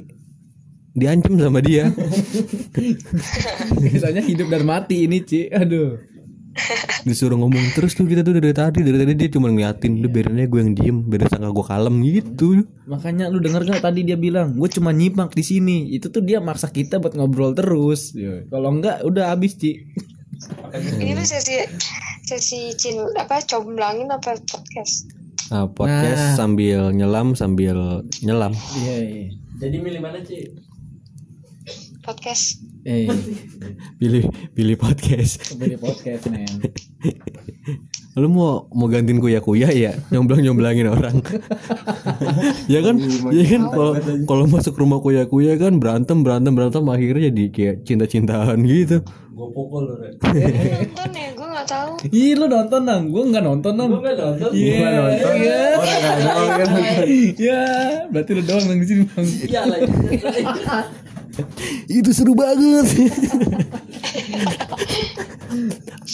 diancam 0.98 1.38
sama 1.38 1.62
dia. 1.62 1.88
Misalnya 3.84 4.22
hidup 4.24 4.50
dan 4.50 4.66
mati 4.66 5.06
ini 5.06 5.22
Ci. 5.22 5.48
Aduh. 5.54 6.00
Disuruh 7.06 7.38
ngomong 7.38 7.70
terus 7.78 7.94
tuh 7.94 8.10
kita 8.10 8.26
tuh 8.26 8.34
dari 8.34 8.50
tadi, 8.50 8.82
dari 8.82 8.98
tadi 8.98 9.14
dia 9.14 9.30
cuma 9.30 9.46
ngeliatin, 9.46 10.02
biarin 10.10 10.42
aja 10.42 10.50
gue 10.50 10.58
yang 10.58 10.72
diem, 10.74 10.98
biar 11.06 11.30
sangka 11.30 11.54
gue 11.54 11.66
kalem 11.70 11.96
gitu. 12.02 12.66
Makanya 12.90 13.30
lu 13.30 13.38
denger 13.38 13.62
gak 13.62 13.86
tadi 13.86 14.02
dia 14.02 14.18
bilang, 14.18 14.58
gue 14.58 14.66
cuma 14.66 14.90
nyimak 14.90 15.30
di 15.38 15.46
sini. 15.46 15.86
Itu 15.94 16.10
tuh 16.10 16.26
dia 16.26 16.42
maksa 16.42 16.74
kita 16.74 16.98
buat 16.98 17.14
ngobrol 17.14 17.54
terus. 17.54 18.10
Kalau 18.50 18.74
enggak 18.74 19.06
udah 19.06 19.30
habis 19.30 19.54
Ci. 19.54 19.86
Ini 20.74 21.18
lu 21.18 21.24
sesi 21.26 21.62
sesi 22.22 22.70
cin 22.78 22.94
apa 23.18 23.42
comblangin 23.42 24.06
apa 24.10 24.38
podcast? 24.38 25.17
Nah, 25.48 25.64
podcast 25.72 26.36
sambil 26.36 26.92
nyelam 26.92 27.32
sambil 27.32 28.04
nyelam. 28.20 28.52
Iya, 28.84 28.96
iya. 29.00 29.26
Jadi 29.58 29.76
milih 29.80 30.00
mana 30.04 30.20
Ci? 30.20 30.44
Podcast. 32.04 32.60
Eh, 32.84 33.08
Pilih 34.00 34.28
pilih 34.52 34.76
podcast. 34.76 35.56
milih 35.56 35.80
podcast 35.80 36.28
men. 36.28 36.48
Lu 38.16 38.28
mau 38.28 38.68
mau 38.76 38.88
gantiin 38.92 39.20
kuya 39.24 39.40
kuya 39.40 39.72
ya 39.72 39.92
nyomblang 40.12 40.44
nyomblangin 40.44 40.88
orang. 40.88 41.16
ya 42.72 42.80
kan, 42.84 42.96
ya 43.32 43.44
kan 43.48 43.62
kalau 43.72 43.92
kalau 44.28 44.44
masuk 44.52 44.76
rumah 44.76 45.00
kuya 45.00 45.28
kuya 45.28 45.56
kan 45.56 45.80
berantem 45.80 46.24
berantem 46.24 46.52
berantem 46.52 46.84
akhirnya 46.88 47.32
jadi 47.32 47.44
kayak 47.52 47.76
cinta 47.88 48.04
cintaan 48.04 48.64
gitu. 48.68 49.00
Nonton 49.32 51.10
ya 51.12 51.28
gue 51.32 51.47
nggak 51.58 51.68
tahu. 51.74 51.92
Ih 52.14 52.38
lu 52.38 52.46
nonton 52.46 52.82
nang, 52.86 53.02
gue 53.10 53.22
nggak 53.34 53.42
nonton 53.42 53.72
nang. 53.74 53.90
Gue 53.90 54.00
nggak 54.06 54.18
nonton. 54.22 54.50
Iya. 54.54 54.88
nonton. 54.94 55.32
Iya. 55.34 55.58
Iya. 57.38 57.62
Berarti 58.14 58.30
lu 58.38 58.42
doang 58.46 58.64
nang 58.70 58.78
di 58.78 58.86
sini 58.86 59.02
bang. 59.10 59.26
Iya 59.26 59.60
lah. 59.66 59.78
Itu 61.90 62.10
seru 62.14 62.34
banget. 62.38 62.86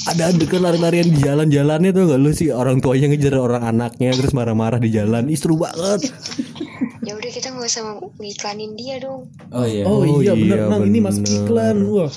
Ada 0.05 0.33
adegan 0.33 0.63
lari-larian 0.65 1.09
di 1.09 1.19
jalan-jalannya 1.21 1.91
tuh 1.97 2.03
gak 2.13 2.21
lu 2.21 2.31
sih 2.37 2.53
orang 2.53 2.81
tuanya 2.85 3.09
ngejar 3.09 3.41
orang 3.41 3.65
anaknya 3.65 4.13
terus 4.13 4.33
marah-marah 4.37 4.81
di 4.81 4.93
jalan. 4.93 5.29
Ih 5.29 5.39
seru 5.39 5.57
banget. 5.61 6.09
Ya 7.05 7.13
udah 7.17 7.31
kita 7.33 7.53
nggak 7.53 7.69
usah 7.69 8.01
ngiklanin 8.21 8.77
dia 8.77 8.97
dong. 9.01 9.29
Oh 9.53 9.65
iya. 9.65 9.85
Oh, 9.85 10.01
Oh, 10.05 10.21
iya 10.21 10.33
bener 10.33 10.59
iya, 10.65 10.71
nang 10.73 10.85
ini 10.89 10.99
masuk 11.05 11.25
iklan. 11.25 11.77
Wah. 11.89 12.13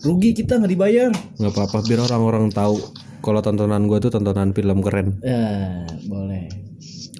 Rugi 0.00 0.32
kita 0.32 0.56
nggak 0.56 0.72
dibayar. 0.72 1.10
nggak 1.12 1.52
apa-apa 1.52 1.84
biar 1.84 2.08
orang-orang 2.08 2.48
tahu 2.48 2.80
kalau 3.20 3.44
tontonan 3.44 3.84
gua 3.84 4.00
tuh 4.00 4.08
tontonan 4.08 4.56
film 4.56 4.80
keren. 4.80 5.20
Ya, 5.20 5.84
boleh. 6.08 6.48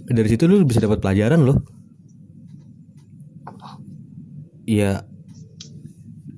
Dari 0.08 0.28
situ 0.28 0.48
lu 0.48 0.64
bisa 0.64 0.80
dapat 0.80 1.04
pelajaran 1.04 1.44
loh. 1.44 1.60
Iya, 4.64 5.04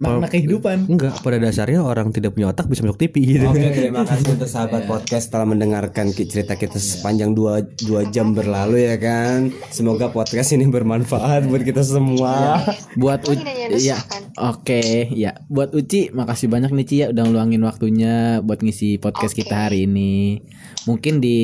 Makna 0.03 0.27
kehidupan. 0.27 0.91
enggak 0.91 1.15
pada 1.21 1.39
dasarnya 1.39 1.81
orang 1.81 2.11
tidak 2.11 2.35
punya 2.35 2.51
otak 2.51 2.67
bisa 2.67 2.83
masuk 2.83 2.99
TV 2.99 3.15
gitu. 3.39 3.47
Oke, 3.47 3.71
terima 3.71 4.03
kasih 4.03 4.35
untuk 4.35 4.47
sahabat 4.47 4.83
podcast 4.85 5.31
telah 5.31 5.47
mendengarkan 5.47 6.11
ki- 6.11 6.27
cerita 6.27 6.55
kita 6.55 6.77
sepanjang 6.77 7.33
dua, 7.33 7.63
dua 7.81 8.03
jam 8.09 8.35
berlalu 8.35 8.83
ya 8.83 8.99
kan. 8.99 9.55
Semoga 9.71 10.11
podcast 10.11 10.51
ini 10.51 10.67
bermanfaat 10.67 11.47
buat 11.47 11.63
kita 11.63 11.81
semua. 11.81 12.59
Buat 12.95 13.25
Lagi 13.25 13.73
Uci, 13.73 13.89
ya, 13.89 13.99
kan? 14.03 14.23
oke, 14.37 14.83
ya. 15.11 15.39
Buat 15.47 15.73
Uci, 15.73 16.11
makasih 16.11 16.47
banyak 16.47 16.71
nih 16.71 16.85
Ci 16.85 16.97
ya 16.99 17.07
udah 17.09 17.23
ngeluangin 17.23 17.63
waktunya 17.63 18.15
buat 18.41 18.61
ngisi 18.61 18.99
podcast 18.99 19.33
Oke. 19.33 19.47
kita 19.47 19.71
hari 19.71 19.87
ini. 19.87 20.43
Mungkin 20.83 21.23
di 21.23 21.39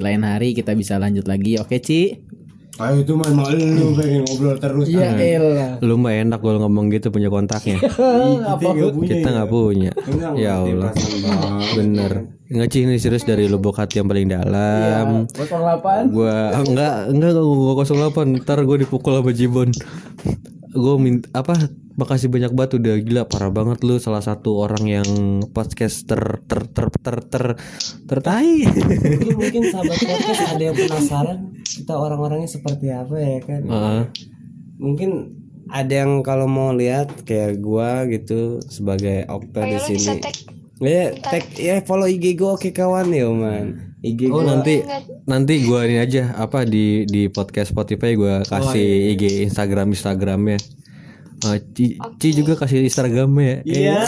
lain 0.00 0.24
hari 0.24 0.56
kita 0.56 0.72
bisa 0.72 0.96
lanjut 0.96 1.28
lagi, 1.28 1.60
oke 1.60 1.76
Ci? 1.76 2.27
Ayo 2.78 3.02
itu 3.02 3.12
mah 3.18 3.26
emang 3.26 3.50
lu 3.58 3.90
pengen 3.98 4.22
ngobrol 4.22 4.54
terus. 4.62 4.86
Ya 4.86 5.10
elah. 5.18 5.82
Lu 5.82 5.98
mah 5.98 6.14
enak 6.14 6.38
kalau 6.38 6.62
ngomong 6.62 6.94
gitu 6.94 7.10
punya 7.10 7.26
kontaknya. 7.26 7.82
Kita 7.82 9.28
nggak 9.34 9.50
punya. 9.50 9.90
Ya 10.38 10.62
Allah. 10.62 10.94
Bener. 11.74 12.30
Ci, 12.48 12.86
ini 12.86 12.96
serius 13.02 13.26
dari 13.26 13.50
lubuk 13.50 13.76
hati 13.76 13.98
yang 13.98 14.06
paling 14.06 14.30
dalam. 14.30 15.26
08 15.26 16.14
Gua 16.14 16.54
enggak 16.54 16.94
enggak 17.12 17.30
gua 17.36 17.84
08 17.84 18.46
ntar 18.46 18.62
gue 18.62 18.76
dipukul 18.86 19.18
sama 19.18 19.34
Jibon. 19.34 19.74
Gue 20.70 20.94
minta 21.02 21.26
apa 21.34 21.58
makasih 21.98 22.30
banyak 22.30 22.54
banget 22.54 22.78
udah 22.78 22.94
gila 23.02 23.22
parah 23.26 23.50
banget 23.50 23.82
lu 23.82 23.98
salah 23.98 24.22
satu 24.22 24.62
orang 24.62 24.86
yang 24.86 25.10
podcast 25.50 26.06
ter 26.06 26.38
ter 26.46 26.62
ter 26.70 26.86
ter 26.94 27.16
ter 27.26 27.44
tertai. 28.06 28.70
mungkin 28.70 29.34
mungkin 29.34 29.62
sahabat 29.74 29.98
podcast 29.98 30.42
ada 30.54 30.62
yang 30.62 30.76
penasaran 30.78 31.38
kita 31.66 31.94
orang-orangnya 31.98 32.46
seperti 32.46 32.94
apa 32.94 33.16
ya 33.18 33.38
kan. 33.42 33.62
Heeh. 33.66 34.02
Mungkin 34.78 35.10
ada 35.74 36.06
yang 36.06 36.22
kalau 36.22 36.46
mau 36.46 36.70
lihat 36.70 37.26
kayak 37.26 37.58
gua 37.58 38.06
gitu 38.06 38.62
sebagai 38.70 39.26
Okta 39.26 39.66
di 39.66 39.78
sini. 39.82 40.22
tag 40.22 40.38
Ya, 40.78 41.10
tag 41.18 41.42
ya 41.58 41.82
follow 41.82 42.06
IG 42.06 42.38
gua 42.38 42.54
oke 42.54 42.70
kawan 42.70 43.10
ya, 43.10 43.26
man. 43.26 43.98
IG 44.06 44.30
Oh 44.30 44.38
gua 44.38 44.54
nanti 44.54 44.86
nanti 45.26 45.66
gua 45.66 45.82
ini 45.82 45.98
aja 45.98 46.30
apa 46.38 46.62
di 46.62 47.02
di 47.10 47.26
podcast 47.26 47.74
Spotify 47.74 48.14
gua 48.14 48.46
kasih 48.46 49.18
IG 49.18 49.50
Instagram 49.50 49.90
Instagramnya. 49.90 50.77
Eh, 51.38 51.58
Ci, 51.74 51.84
Ci 52.18 52.28
juga 52.34 52.58
kasih 52.58 52.82
Instagramnya 52.82 53.62
ya. 53.62 53.62
Iya. 53.62 53.98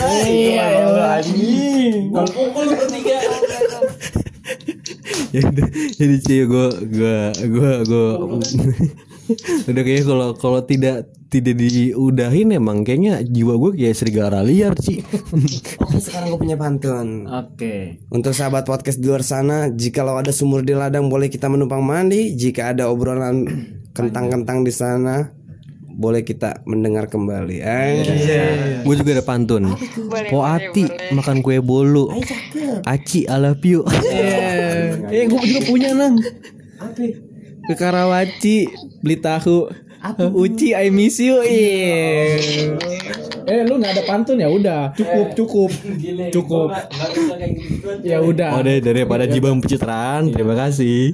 ya 5.35 5.47
udah 5.47 5.67
jadi 5.95 6.17
Ci 6.27 6.37
gua 6.51 6.75
gua 6.75 7.31
gua 7.47 7.73
gua 7.87 8.09
udah 9.71 9.83
kayaknya 9.87 10.05
kalau 10.11 10.29
kalau 10.35 10.61
tidak 10.67 11.07
tidak 11.31 11.55
diudahin 11.63 12.51
emang 12.51 12.83
kayaknya 12.83 13.23
jiwa 13.23 13.55
gue 13.55 13.71
kayak 13.79 13.95
serigala 13.95 14.43
liar 14.43 14.75
sih. 14.83 14.99
Oke, 15.87 16.03
sekarang 16.03 16.35
gue 16.35 16.41
punya 16.43 16.59
pantun. 16.59 17.31
Oke. 17.31 18.03
Untuk 18.11 18.35
sahabat 18.35 18.67
podcast 18.67 18.99
di 18.99 19.07
luar 19.07 19.23
sana, 19.23 19.71
jikalau 19.71 20.19
ada 20.19 20.35
sumur 20.35 20.67
di 20.67 20.75
ladang 20.75 21.07
boleh 21.07 21.31
kita 21.31 21.47
menumpang 21.47 21.87
mandi. 21.87 22.35
Jika 22.35 22.75
ada 22.75 22.91
obrolan 22.91 23.47
kentang-kentang 23.97 24.67
di 24.67 24.75
sana, 24.75 25.31
boleh 26.01 26.25
kita 26.25 26.65
mendengar 26.65 27.13
kembali. 27.13 27.61
Eh, 27.61 27.89
gue 28.81 28.95
juga 28.97 29.21
ada 29.21 29.25
pantun. 29.25 29.77
Poati 30.33 31.13
makan 31.13 31.45
kue 31.45 31.61
bolu. 31.61 32.09
Aci 32.89 33.29
I 33.29 33.37
love 33.37 33.61
you. 33.61 33.85
Eh, 34.09 35.29
gue 35.29 35.41
juga 35.45 35.61
punya 35.69 35.93
nang. 35.93 36.17
Ke 37.69 37.75
Karawaci 37.77 38.73
beli 39.05 39.21
tahu. 39.21 39.69
Uci 40.33 40.73
I 40.73 40.89
miss 40.89 41.21
you. 41.21 41.45
Iya. 41.45 42.41
Eh, 43.51 43.67
lu 43.69 43.77
nggak 43.77 44.01
ada 44.01 44.03
pantun 44.09 44.41
ya 44.41 44.49
udah. 44.49 44.97
Cukup, 44.97 45.37
cukup. 45.37 45.71
Cukup. 46.33 46.69
Ya 48.01 48.25
udah. 48.25 48.57
Oh 48.57 48.65
deh 48.65 48.81
daripada 48.81 49.29
Jibang 49.29 49.61
pencitraan. 49.61 50.33
Terima 50.33 50.57
kasih. 50.57 51.13